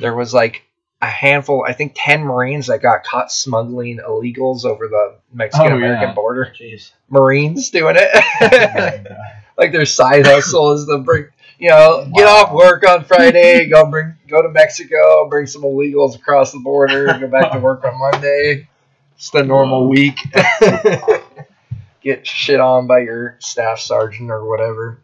there 0.00 0.14
was 0.14 0.32
like 0.34 0.62
a 1.06 1.10
handful 1.10 1.64
i 1.66 1.72
think 1.72 1.92
10 1.96 2.22
marines 2.22 2.66
that 2.66 2.82
got 2.82 3.04
caught 3.04 3.30
smuggling 3.30 3.98
illegals 3.98 4.64
over 4.64 4.88
the 4.88 5.16
mexican 5.32 5.72
american 5.72 6.04
oh, 6.04 6.08
yeah. 6.08 6.14
border. 6.14 6.52
Jeez. 6.58 6.92
marines 7.08 7.70
doing 7.70 7.96
it. 7.98 9.06
Like 9.58 9.72
their 9.72 9.86
side 9.86 10.26
hustle 10.26 10.72
is 10.72 10.84
to 10.84 10.98
bring 10.98 11.28
you 11.58 11.70
know 11.70 12.06
get 12.14 12.26
off 12.26 12.52
work 12.52 12.86
on 12.86 13.04
friday 13.04 13.66
go 13.72 13.90
bring 13.90 14.14
go 14.28 14.42
to 14.42 14.50
mexico 14.50 15.26
bring 15.30 15.46
some 15.46 15.62
illegals 15.62 16.14
across 16.14 16.52
the 16.52 16.58
border 16.58 17.06
go 17.18 17.26
back 17.26 17.52
to 17.52 17.58
work 17.58 17.82
on 17.84 17.98
monday. 17.98 18.68
It's 19.16 19.30
the 19.30 19.42
normal 19.42 19.88
week. 19.88 20.18
Get 22.02 22.26
shit 22.26 22.60
on 22.60 22.86
by 22.86 22.98
your 23.00 23.36
staff 23.38 23.80
sergeant 23.80 24.30
or 24.30 24.46
whatever 24.46 25.00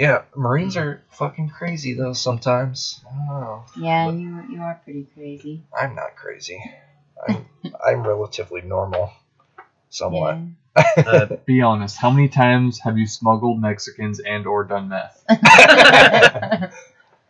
yeah 0.00 0.22
marines 0.34 0.76
are 0.78 1.02
fucking 1.10 1.50
crazy 1.50 1.92
though 1.92 2.14
sometimes 2.14 3.00
i 3.06 3.16
don't 3.16 3.40
know 3.40 3.64
yeah, 3.76 4.10
you 4.10 4.42
you 4.50 4.60
are 4.60 4.80
pretty 4.82 5.06
crazy. 5.14 5.62
i'm 5.78 5.94
not 5.94 6.16
crazy 6.16 6.58
i'm, 7.28 7.46
I'm 7.86 8.02
relatively 8.06 8.62
normal 8.62 9.12
somewhat 9.90 10.38
Uh, 10.96 11.26
Be 11.46 11.60
honest. 11.62 11.96
How 11.96 12.10
many 12.10 12.28
times 12.28 12.78
have 12.78 12.96
you 12.96 13.08
smuggled 13.08 13.60
Mexicans 13.60 14.20
and 14.20 14.46
or 14.46 14.62
done 14.62 14.88
meth? 14.88 15.24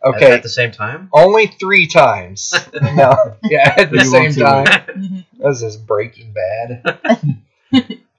Okay 0.03 0.31
At 0.31 0.43
the 0.43 0.49
same 0.49 0.71
time. 0.71 1.09
Only 1.13 1.47
three 1.47 1.85
times. 1.87 2.53
no, 2.73 3.35
yeah, 3.43 3.73
at 3.77 3.91
the 3.91 4.03
same 4.03 4.33
time. 4.33 4.65
That 4.65 5.47
was 5.47 5.61
just 5.61 5.85
Breaking 5.85 6.33
Bad. 6.33 6.99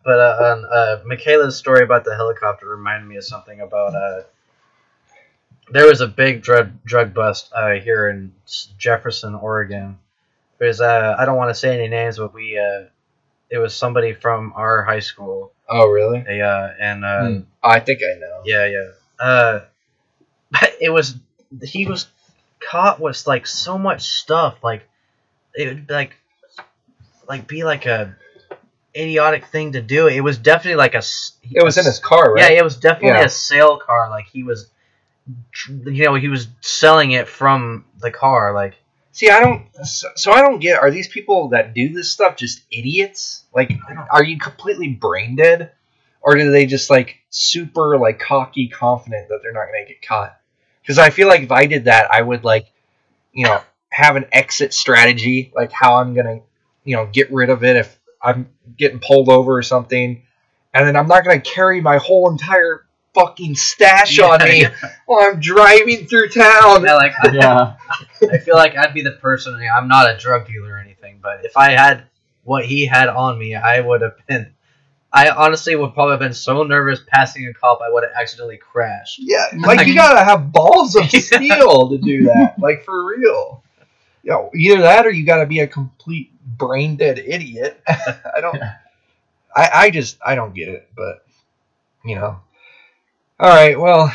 But 0.05 0.19
uh, 0.19 0.53
um, 0.53 0.67
uh, 0.71 0.97
Michaela's 1.05 1.57
story 1.57 1.85
about 1.85 2.05
the 2.05 2.15
helicopter 2.15 2.67
reminded 2.69 3.09
me 3.09 3.17
of 3.17 3.25
something 3.25 3.61
about 3.61 3.95
uh, 3.95 4.23
there 5.73 5.87
was 5.87 6.01
a 6.01 6.07
big 6.07 6.43
drug 6.43 6.71
drug 6.85 7.15
bust 7.15 7.51
uh, 7.55 7.73
here 7.73 8.09
in 8.09 8.33
Jefferson, 8.79 9.35
Oregon. 9.35 9.99
There's 10.59 10.81
uh, 10.81 11.17
I 11.19 11.25
don't 11.25 11.37
want 11.37 11.51
to 11.51 11.55
say 11.55 11.75
any 11.77 11.89
names, 11.89 12.19
but 12.19 12.33
we 12.35 12.59
uh, 12.59 12.85
it 13.51 13.59
was 13.59 13.75
somebody 13.75 14.13
from 14.13 14.53
our 14.55 14.83
high 14.85 15.01
school. 15.01 15.53
Oh, 15.69 15.89
really? 15.89 16.21
They, 16.27 16.41
uh, 16.41 16.69
and 16.79 17.05
uh, 17.05 17.27
Hmm. 17.27 17.39
I 17.63 17.81
think 17.81 18.01
I 18.01 18.19
know. 18.19 18.43
yeah, 18.45 18.67
yeah. 18.67 18.91
Uh, 19.25 19.61
it 20.81 20.91
was 20.91 21.17
he 21.63 21.87
was 21.87 22.07
caught 22.61 23.01
with 23.01 23.27
like 23.27 23.47
so 23.47 23.79
much 23.79 24.03
stuff, 24.03 24.57
like 24.63 24.89
it 25.55 25.69
would 25.69 25.91
like 25.91 26.17
like 27.29 27.47
be 27.47 27.65
like 27.65 27.87
a 27.87 28.15
idiotic 28.95 29.47
thing 29.47 29.73
to 29.73 29.81
do. 29.83 30.07
It 30.09 30.21
was 30.21 30.39
definitely 30.39 30.77
like 30.77 30.95
a. 30.95 31.03
It 31.51 31.63
was 31.65 31.79
in 31.79 31.85
his 31.85 31.99
car, 31.99 32.35
right? 32.35 32.53
Yeah, 32.53 32.59
it 32.61 32.65
was 32.65 32.77
definitely 32.77 33.19
Yeah. 33.21 33.25
a 33.25 33.29
sale 33.31 33.79
car. 33.79 34.11
Like 34.11 34.27
he 34.27 34.43
was, 34.43 34.69
you 35.69 36.05
know, 36.05 36.15
he 36.15 36.29
was 36.29 36.49
selling 36.61 37.13
it 37.13 37.29
from 37.29 37.85
the 38.01 38.11
car. 38.11 38.55
Like 38.55 38.75
See, 39.13 39.29
I 39.29 39.41
don't. 39.41 39.67
So, 39.87 40.09
so 40.17 40.33
I 40.33 40.41
don't 40.41 40.59
get. 40.59 40.81
Are 40.81 40.91
these 40.91 41.07
people 41.07 41.51
that 41.51 41.75
do 41.75 41.91
this 41.91 42.11
stuff 42.11 42.35
just 42.37 42.63
idiots? 42.71 43.45
Like, 43.55 43.71
are 44.11 44.25
you 44.25 44.39
completely 44.39 44.89
brain 44.89 45.37
dead, 45.37 45.73
or 46.23 46.35
do 46.35 46.51
they 46.51 46.65
just 46.65 46.89
like 46.89 47.19
super 47.29 47.99
like 47.99 48.19
cocky, 48.19 48.69
confident 48.69 49.29
that 49.29 49.41
they're 49.43 49.53
not 49.53 49.67
gonna 49.67 49.87
get 49.87 50.01
caught? 50.01 50.35
Because 50.81 50.99
I 50.99 51.11
feel 51.11 51.29
like 51.29 51.43
if 51.43 51.53
I 51.53 51.67
did 51.67 51.85
that, 51.85 52.11
I 52.11 52.23
would 52.23 52.43
like, 52.43 52.73
you 53.33 53.45
know, 53.45 53.61
have 53.91 54.17
an 54.17 54.25
exit 54.33 54.73
strategy, 54.73 55.53
like 55.55 55.73
how 55.73 55.97
I'm 55.97 56.15
gonna, 56.15 56.41
you 56.85 56.97
know, 56.97 57.07
get 57.07 57.31
rid 57.31 57.51
of 57.51 57.65
it 57.65 57.77
if 57.77 58.01
I'm 58.21 58.49
getting 58.79 58.99
pulled 58.99 59.29
over 59.29 59.59
or 59.59 59.63
something, 59.63 60.23
and 60.73 60.87
then 60.87 60.97
I'm 60.97 61.07
not 61.07 61.23
gonna 61.23 61.39
carry 61.39 61.83
my 61.83 61.99
whole 61.99 62.31
entire 62.31 62.87
fucking 63.15 63.55
stash 63.55 64.19
on 64.19 64.43
me 64.43 64.63
yeah. 64.63 64.75
while 65.07 65.21
I'm 65.23 65.41
driving 65.41 66.07
through 66.07 66.29
town. 66.31 66.85
Yeah, 66.85 66.95
like 66.95 67.13
I, 67.23 67.31
Yeah. 67.33 67.75
I 68.31 68.39
feel 68.39 68.57
like 68.57 68.77
I'd 68.77 68.95
be 68.95 69.03
the 69.03 69.13
person. 69.13 69.59
I'm 69.75 69.89
not 69.89 70.15
a 70.15 70.17
drug 70.17 70.47
dealer 70.47 70.73
or 70.73 70.79
anything, 70.79 71.19
but 71.23 71.45
if 71.45 71.57
I 71.57 71.73
had 71.73 72.05
what 72.45 72.65
he 72.65 72.87
had 72.87 73.09
on 73.09 73.39
me, 73.39 73.55
I 73.55 73.81
would 73.81 74.03
have 74.03 74.17
been. 74.27 74.53
I 75.15 75.29
honestly 75.29 75.77
would 75.77 75.93
probably 75.93 76.13
have 76.13 76.21
been 76.21 76.33
so 76.33 76.63
nervous 76.63 77.01
passing 77.07 77.47
a 77.47 77.53
cop, 77.53 77.81
I 77.83 77.93
would 77.93 78.03
have 78.03 78.13
accidentally 78.19 78.57
crashed. 78.57 79.19
Yeah, 79.19 79.47
like 79.59 79.87
you 79.87 79.95
gotta 79.95 80.25
have 80.25 80.53
balls 80.53 80.97
of 80.97 81.05
steel 81.11 81.91
to 81.91 81.99
do 81.99 82.25
that. 82.25 82.59
Like 82.59 82.85
for 82.85 83.05
real. 83.05 83.63
You 84.23 84.31
know, 84.31 84.51
either 84.55 84.81
that 84.83 85.05
or 85.05 85.11
you 85.11 85.27
gotta 85.27 85.47
be 85.47 85.61
a 85.61 85.67
complete 85.67 86.31
brain 86.47 86.97
dead 86.97 87.19
idiot. 87.19 87.83
I 87.89 88.41
don't. 88.41 88.57
I 89.55 89.71
I 89.75 89.91
just 89.91 90.17
I 90.25 90.35
don't 90.35 90.55
get 90.55 90.69
it, 90.69 90.89
but 90.97 91.27
you 92.05 92.15
know. 92.15 92.41
All 93.43 93.49
right, 93.49 93.77
well, 93.79 94.15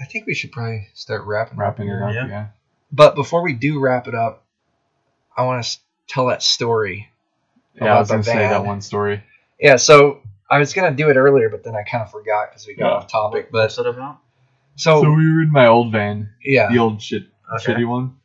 I 0.00 0.04
think 0.04 0.26
we 0.26 0.34
should 0.34 0.50
probably 0.50 0.88
start 0.94 1.24
wrapping 1.26 1.56
Wrapping 1.58 1.88
it 1.88 2.02
up. 2.02 2.12
Yeah. 2.12 2.26
Yeah. 2.26 2.46
But 2.90 3.14
before 3.14 3.42
we 3.42 3.52
do 3.52 3.78
wrap 3.78 4.08
it 4.08 4.16
up, 4.16 4.42
I 5.36 5.44
want 5.44 5.64
to 5.64 5.78
tell 6.08 6.26
that 6.26 6.42
story. 6.42 7.08
Yeah. 7.76 7.94
I 7.94 7.98
was 8.00 8.10
gonna 8.10 8.24
say 8.24 8.34
van. 8.34 8.50
that 8.50 8.64
one 8.64 8.80
story. 8.80 9.22
Yeah, 9.60 9.76
so 9.76 10.22
I 10.50 10.58
was 10.58 10.72
gonna 10.74 10.90
do 10.90 11.08
it 11.08 11.16
earlier, 11.16 11.48
but 11.50 11.62
then 11.62 11.76
I 11.76 11.82
kind 11.84 12.02
of 12.02 12.10
forgot 12.10 12.50
because 12.50 12.66
we 12.66 12.74
got 12.74 12.86
Yeah. 12.88 12.92
off 12.96 13.06
topic. 13.06 13.46
What's 13.50 13.76
But 13.76 13.86
it 13.86 13.90
about? 13.90 14.18
so, 14.74 15.02
So 15.02 15.10
we 15.12 15.32
were 15.34 15.42
in 15.42 15.52
my 15.52 15.66
old 15.66 15.92
van, 15.92 16.30
yeah, 16.44 16.68
the 16.68 16.78
old 16.80 17.00
shit, 17.00 17.24
Okay. 17.54 17.74
shitty 17.74 17.86
one, 17.88 18.16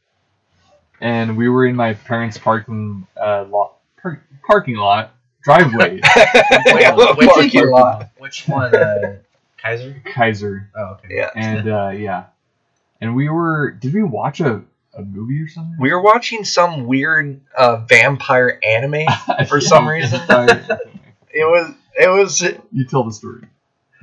and 1.00 1.38
we 1.38 1.48
were 1.48 1.68
in 1.68 1.76
my 1.76 1.94
parents' 1.94 2.40
parking 2.40 3.06
uh, 3.20 3.46
lot, 3.50 3.76
par- 4.02 4.24
parking 4.48 4.78
lot, 4.78 5.14
driveway, 5.44 6.00
Wait, 6.16 6.96
which 7.18 7.30
parking 7.30 7.72
one? 7.72 7.82
lot. 7.82 8.10
Which 8.18 8.48
one? 8.48 8.76
Uh, 8.76 9.16
Keizer? 9.64 10.03
Keizer, 10.03 10.68
Oh, 10.76 10.94
okay. 10.94 11.07
Yeah. 11.11 11.30
and 11.36 11.69
uh, 11.69 11.90
yeah, 11.90 12.26
and 13.02 13.15
we 13.15 13.30
were. 13.30 13.72
Did 13.72 13.94
we 13.94 14.03
watch 14.03 14.40
a, 14.40 14.61
a 14.94 15.02
movie 15.02 15.41
or 15.41 15.48
something? 15.48 15.77
We 15.80 15.91
were 15.91 16.02
watching 16.02 16.44
some 16.45 16.86
weird 16.88 17.41
uh, 17.57 17.77
vampire 17.77 18.60
anime. 18.64 19.06
for 19.48 19.60
some 19.61 19.88
reason. 19.88 20.19
It 21.31 21.45
was 21.45 21.73
it 21.95 22.10
was 22.10 22.41
you 22.72 22.86
tell 22.86 23.03
the 23.03 23.14
story. 23.14 23.44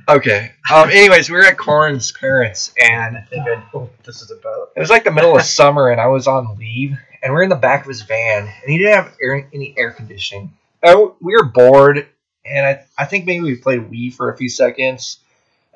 okay. 0.07 0.51
Um, 0.73 0.89
anyways, 0.89 1.29
we 1.29 1.35
were 1.35 1.43
at 1.43 1.57
Corin's 1.57 2.11
parents, 2.13 2.73
and 2.81 3.17
I 3.17 3.21
think 3.21 3.43
I 3.43 3.55
know 3.55 3.79
what 3.81 4.03
this 4.05 4.21
is 4.21 4.31
about. 4.31 4.69
it 4.75 4.79
was 4.79 4.89
like 4.89 5.03
the 5.03 5.11
middle 5.11 5.35
of 5.35 5.43
summer, 5.43 5.89
and 5.89 5.99
I 5.99 6.07
was 6.07 6.25
on 6.27 6.55
leave, 6.57 6.97
and 7.21 7.33
we 7.33 7.39
are 7.39 7.43
in 7.43 7.49
the 7.49 7.55
back 7.57 7.81
of 7.81 7.89
his 7.89 8.03
van, 8.03 8.43
and 8.43 8.71
he 8.71 8.77
didn't 8.77 8.93
have 8.93 9.13
air, 9.21 9.45
any 9.53 9.75
air 9.77 9.91
conditioning. 9.91 10.53
Uh, 10.81 11.07
we 11.19 11.33
were 11.33 11.43
bored, 11.43 12.07
and 12.45 12.65
I 12.65 12.85
I 12.97 13.03
think 13.03 13.25
maybe 13.25 13.43
we 13.43 13.55
played 13.55 13.81
Wii 13.91 14.13
for 14.13 14.31
a 14.31 14.37
few 14.37 14.47
seconds, 14.49 15.19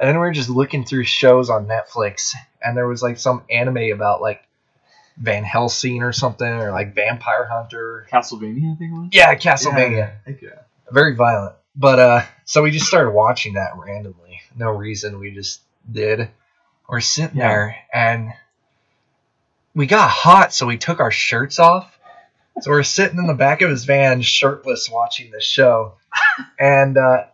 and 0.01 0.09
then 0.09 0.15
we 0.15 0.21
were 0.21 0.31
just 0.31 0.49
looking 0.49 0.83
through 0.83 1.03
shows 1.03 1.51
on 1.51 1.67
Netflix, 1.67 2.33
and 2.61 2.75
there 2.75 2.87
was 2.87 3.03
like 3.03 3.19
some 3.19 3.43
anime 3.51 3.91
about 3.93 4.19
like 4.19 4.41
Van 5.17 5.43
Helsing 5.43 6.01
or 6.01 6.11
something, 6.11 6.47
or 6.47 6.71
like 6.71 6.95
Vampire 6.95 7.47
Hunter. 7.49 8.07
Castlevania, 8.11 8.73
I 8.73 8.77
think 8.77 8.91
it 8.91 8.99
was. 8.99 9.09
Yeah, 9.11 9.35
Castlevania. 9.35 10.13
Heck 10.25 10.41
yeah. 10.41 10.49
very 10.91 11.15
violent. 11.15 11.55
But 11.75 11.99
uh, 11.99 12.21
so 12.45 12.63
we 12.63 12.71
just 12.71 12.87
started 12.87 13.11
watching 13.11 13.53
that 13.53 13.73
randomly, 13.77 14.41
no 14.57 14.71
reason. 14.71 15.19
We 15.19 15.31
just 15.31 15.61
did. 15.89 16.29
We're 16.89 16.99
sitting 16.99 17.37
Yeah. 17.37 17.47
there, 17.47 17.75
and 17.93 18.33
we 19.75 19.85
got 19.85 20.09
hot, 20.09 20.51
so 20.51 20.65
we 20.65 20.77
took 20.77 20.99
our 20.99 21.11
shirts 21.11 21.59
off. 21.59 21.95
So 22.61 22.71
we're 22.71 22.83
sitting 22.83 23.19
in 23.19 23.27
the 23.27 23.33
back 23.35 23.61
of 23.61 23.69
his 23.69 23.85
van, 23.85 24.21
shirtless, 24.21 24.89
watching 24.89 25.29
the 25.31 25.39
show, 25.39 25.93
and 26.59 26.97
uh, 26.97 27.25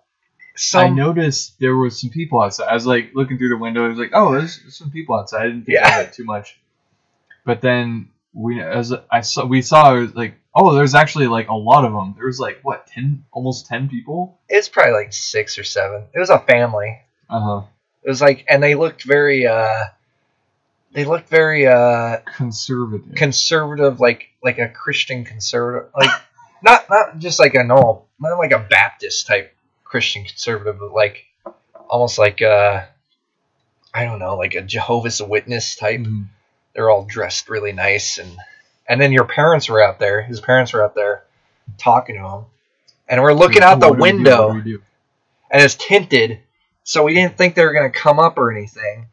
some 0.57 0.85
I 0.85 0.89
noticed 0.89 1.59
there 1.59 1.75
was 1.75 1.99
some 2.01 2.09
people 2.09 2.41
outside. 2.41 2.67
I 2.67 2.73
was 2.73 2.85
like 2.85 3.11
looking 3.13 3.37
through 3.37 3.49
the 3.49 3.57
window. 3.57 3.85
I 3.85 3.89
was 3.89 3.97
like, 3.99 4.11
oh, 4.13 4.31
there's, 4.33 4.59
there's 4.59 4.75
some 4.75 4.91
people 4.91 5.15
outside. 5.15 5.41
I 5.41 5.45
didn't 5.45 5.65
think 5.65 5.77
Yeah. 5.79 5.99
of 6.01 6.07
it 6.07 6.13
too 6.13 6.25
much. 6.25 6.57
But 7.45 7.61
then 7.61 8.09
we, 8.33 8.61
as 8.61 8.93
I 9.11 9.21
saw, 9.21 9.45
we 9.45 9.61
saw 9.61 9.95
it 9.95 9.99
was 10.01 10.15
like, 10.15 10.35
oh, 10.53 10.75
there's 10.75 10.95
actually 10.95 11.27
like 11.27 11.47
a 11.49 11.53
lot 11.55 11.85
of 11.85 11.93
them. 11.93 12.13
There 12.17 12.25
was 12.25 12.39
like 12.39 12.59
what, 12.63 12.87
ten, 12.87 13.23
almost 13.31 13.67
ten 13.67 13.87
people. 13.89 14.37
it's 14.49 14.67
probably 14.69 14.93
like 14.93 15.13
six 15.13 15.57
or 15.57 15.63
seven. 15.63 16.03
It 16.13 16.19
was 16.19 16.29
a 16.29 16.39
family. 16.39 16.99
Uh 17.29 17.39
huh. 17.39 17.61
It 18.03 18.09
was 18.09 18.21
like, 18.21 18.45
and 18.49 18.61
they 18.63 18.75
looked 18.75 19.03
very, 19.03 19.45
uh, 19.47 19.83
they 20.93 21.03
looked 21.05 21.29
very 21.29 21.67
uh, 21.67 22.17
Conservative. 22.35 23.15
conservative, 23.15 23.99
like 23.99 24.29
like 24.43 24.57
a 24.59 24.69
Christian 24.69 25.25
conservative, 25.25 25.89
like 25.95 26.09
not 26.63 26.89
not 26.89 27.19
just 27.19 27.39
like 27.39 27.53
a 27.55 27.63
normal, 27.63 28.07
not 28.19 28.37
like 28.39 28.51
a 28.51 28.59
Baptist 28.59 29.27
type 29.27 29.53
Christian 29.89 30.23
conservative, 30.23 30.79
but 30.79 30.91
like 30.93 31.25
almost 31.89 32.17
like 32.17 32.41
uh, 32.41 32.85
I 33.93 34.05
don't 34.05 34.19
know, 34.19 34.35
like 34.35 34.55
a 34.55 34.61
Jehovah's 34.61 35.21
Witness 35.21 35.75
type. 35.75 36.01
Mhm. 36.01 36.25
They're 36.73 36.89
all 36.89 37.05
dressed 37.05 37.49
really 37.49 37.71
nice, 37.71 38.17
and 38.17 38.37
and 38.87 39.01
then 39.01 39.11
your 39.11 39.25
parents 39.25 39.69
were 39.69 39.81
out 39.81 39.99
there. 39.99 40.21
His 40.21 40.39
parents 40.39 40.73
were 40.73 40.83
out 40.83 40.93
there 40.95 41.23
talking 41.77 42.15
to 42.15 42.21
him, 42.27 42.45
and 43.07 43.21
we're 43.21 43.33
looking 43.33 43.63
out 43.63 43.79
the 43.79 43.87
what 43.89 43.97
do 43.97 44.01
we 44.01 44.09
do? 44.11 44.15
window. 44.17 44.47
What 44.47 44.53
do 44.53 44.59
we 44.59 44.71
do? 44.77 44.81
and 45.49 45.63
it's 45.63 45.75
tinted, 45.75 46.39
so 46.83 47.03
we 47.03 47.13
didn't 47.13 47.37
think 47.37 47.55
they 47.55 47.63
were 47.65 47.73
gonna 47.73 47.89
come 47.89 48.19
up 48.19 48.37
or 48.37 48.51
anything. 48.51 49.07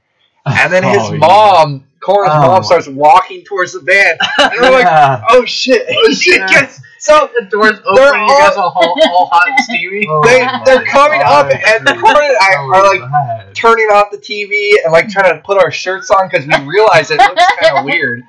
And 0.47 0.73
then 0.73 0.83
his 0.85 0.99
Oh, 0.99 1.12
yeah. 1.12 1.19
mom, 1.19 1.85
Corin's 2.01 2.33
Oh, 2.35 2.41
mom, 2.49 2.62
starts 2.65 2.87
walking 2.87 3.45
towards 3.45 3.73
the 3.73 3.81
van, 3.81 4.19
and 4.39 4.53
we're 4.61 4.71
like, 4.71 4.85
Yeah. 4.85 5.23
"Oh 5.31 5.45
shit! 5.47 5.87
Oh 5.91 6.12
shit!" 6.12 6.39
Yeah. 6.41 6.47
Guys, 6.66 6.81
So 6.99 7.31
the 7.39 7.47
doors 7.47 7.79
open, 7.85 7.95
They're 7.97 8.15
you 8.19 8.29
guys 8.29 8.57
all- 8.57 8.65
are 8.69 8.73
all, 8.75 8.99
all 9.11 9.27
hot 9.33 9.49
and 9.49 9.59
steamy. 9.61 10.07
Oh 10.09 10.21
they, 10.23 10.41
they're 10.66 10.85
coming 10.85 11.21
up, 11.23 11.51
God, 11.51 11.53
and 11.66 11.87
dude. 11.87 11.99
Cora 12.01 12.25
and 12.27 12.37
I 12.41 12.51
That 12.51 12.59
are 12.75 12.99
like 12.99 13.11
bad. 13.11 13.55
turning 13.55 13.87
off 13.87 14.11
the 14.11 14.19
TV 14.19 14.73
and 14.85 14.93
like 14.93 15.09
trying 15.09 15.35
to 15.35 15.41
put 15.43 15.57
our 15.59 15.71
shirts 15.71 16.11
on 16.11 16.29
because 16.29 16.47
we 16.47 16.55
realize 16.66 17.11
it 17.11 17.19
looks 17.19 17.43
kind 17.61 17.79
of 17.79 17.85
weird. 17.87 18.23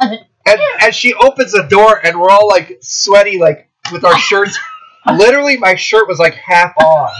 And, 0.00 0.18
and 0.46 0.60
and 0.82 0.92
she 0.94 1.14
opens 1.14 1.52
the 1.52 1.62
door, 1.70 2.00
and 2.04 2.18
we're 2.20 2.30
all 2.30 2.48
like 2.48 2.78
sweaty, 2.82 3.38
like 3.38 3.68
with 3.92 4.04
our 4.04 4.18
shirts. 4.18 4.58
Literally, 5.12 5.56
my 5.56 5.74
shirt 5.76 6.06
was 6.08 6.18
like 6.20 6.34
half 6.34 6.72
on. 6.78 7.10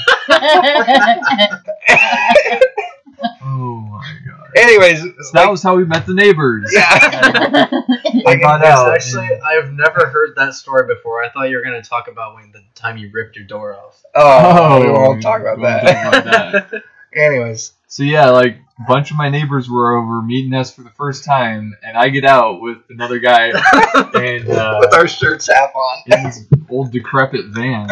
Oh 3.43 3.81
my 3.81 4.15
god. 4.27 4.51
Anyways, 4.57 5.01
So 5.01 5.07
like, 5.07 5.15
that 5.35 5.51
was 5.51 5.62
how 5.62 5.77
we 5.77 5.85
met 5.85 6.07
the 6.07 6.15
neighbors. 6.15 6.70
yeah. 6.73 6.82
I 8.27 8.36
got 8.40 8.65
out. 8.65 8.93
Actually, 8.94 9.28
I've 9.44 9.73
never 9.73 10.07
heard 10.09 10.35
that 10.36 10.55
story 10.55 10.86
before. 10.93 11.23
I 11.23 11.28
thought 11.31 11.44
you 11.51 11.57
were 11.57 11.62
gonna 11.62 11.82
talk 11.82 12.09
about 12.09 12.35
when 12.35 12.51
the 12.53 12.62
time 12.74 12.97
you 12.99 13.11
ripped 13.12 13.36
your 13.36 13.44
door 13.47 13.77
off. 13.77 14.03
Oh, 14.15 14.81
we 14.81 14.90
won't 14.90 15.23
talk 15.23 15.40
about 15.43 15.57
we 15.57 15.62
won't 15.65 15.82
that. 15.85 16.03
talk 16.12 16.24
about 16.27 16.70
that. 16.70 16.82
Anyways, 17.15 17.73
So 17.89 18.03
yeah, 18.05 18.31
like 18.31 18.57
a 18.78 18.85
bunch 18.89 19.11
of 19.11 19.19
my 19.19 19.28
neighbors 19.28 19.69
were 19.69 19.97
over 19.97 20.23
meeting 20.23 20.55
us 20.55 20.74
for 20.74 20.82
the 20.82 20.90
first 20.90 21.24
time, 21.24 21.77
and 21.82 21.97
I 21.97 22.09
get 22.09 22.24
out 22.24 22.61
with 22.62 22.78
another 22.89 23.19
guy 23.19 23.49
and 24.15 24.49
uh, 24.49 24.78
with 24.81 24.94
our 24.94 25.07
shirts 25.07 25.49
half 25.53 25.74
on. 25.74 25.99
in 26.07 26.23
this 26.24 26.47
old 26.70 26.90
decrepit 26.90 27.47
van, 27.49 27.86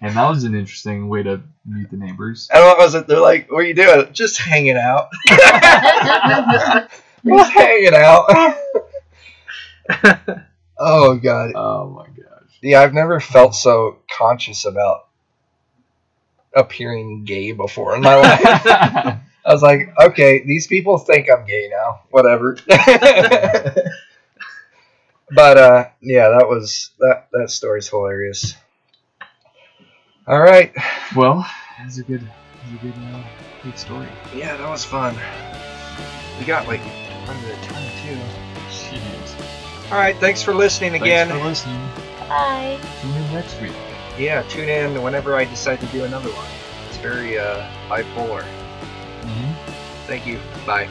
and 0.00 0.16
that 0.16 0.28
was 0.28 0.44
an 0.44 0.54
interesting 0.54 1.08
way 1.08 1.22
to 1.22 1.42
meet 1.66 1.90
the 1.90 1.96
neighbors. 1.96 2.48
And 2.52 2.64
what 2.64 2.78
was 2.78 2.94
it? 2.94 3.06
They're 3.06 3.20
like, 3.20 3.50
"What 3.50 3.58
are 3.58 3.66
you 3.66 3.74
doing? 3.74 4.12
Just 4.12 4.38
hanging 4.38 4.76
out. 4.76 5.08
Just 7.26 7.52
hanging 7.52 7.94
out." 7.94 8.24
oh 10.78 11.16
god. 11.16 11.52
Oh 11.54 11.90
my 11.90 12.06
gosh. 12.06 12.58
Yeah, 12.62 12.80
I've 12.80 12.94
never 12.94 13.20
felt 13.20 13.54
so 13.54 13.98
conscious 14.16 14.64
about 14.64 15.06
appearing 16.54 17.24
gay 17.24 17.52
before 17.52 17.94
in 17.94 18.02
my 18.02 18.16
life. 18.16 18.40
I 19.44 19.52
was 19.52 19.62
like, 19.62 19.92
okay, 19.98 20.44
these 20.44 20.66
people 20.66 20.98
think 20.98 21.28
I'm 21.30 21.46
gay 21.46 21.70
now. 21.70 22.00
Whatever. 22.10 22.56
but 25.30 25.58
uh, 25.58 25.88
yeah, 26.00 26.28
that 26.38 26.46
was 26.48 26.90
that. 27.00 27.28
That 27.32 27.50
story's 27.50 27.88
hilarious. 27.88 28.54
All 30.30 30.40
right. 30.40 30.72
well, 31.16 31.44
it 31.80 31.86
was 31.86 31.98
a 31.98 32.04
good, 32.04 32.22
it 32.22 32.72
was 32.72 32.80
a 32.80 32.84
good, 32.84 32.94
uh, 33.12 33.22
good 33.64 33.76
story. 33.76 34.06
Yeah, 34.32 34.56
that 34.56 34.68
was 34.68 34.84
fun. 34.84 35.16
We 36.38 36.44
got 36.44 36.68
like 36.68 36.80
under 37.26 37.52
a 37.52 37.56
ton 37.62 37.82
too. 38.00 38.16
Jeez. 38.70 39.90
All 39.90 39.98
right, 39.98 40.16
thanks 40.18 40.40
for 40.40 40.54
listening 40.54 40.94
again. 40.94 41.26
Thanks 41.26 41.42
for 41.42 41.48
listening. 41.48 41.80
Bye. 42.28 42.78
Tune 43.02 43.10
in 43.10 43.32
next 43.32 43.60
week. 43.60 43.72
yeah, 44.20 44.42
tune 44.42 44.68
in 44.68 45.02
whenever 45.02 45.34
I 45.34 45.46
decide 45.46 45.80
to 45.80 45.86
do 45.86 46.04
another 46.04 46.30
one. 46.30 46.46
It's 46.88 46.98
very 46.98 47.36
uh, 47.36 47.68
bipolar. 47.88 48.44
Mm-hmm. 49.22 50.06
Thank 50.06 50.28
you. 50.28 50.38
Bye. 50.64 50.88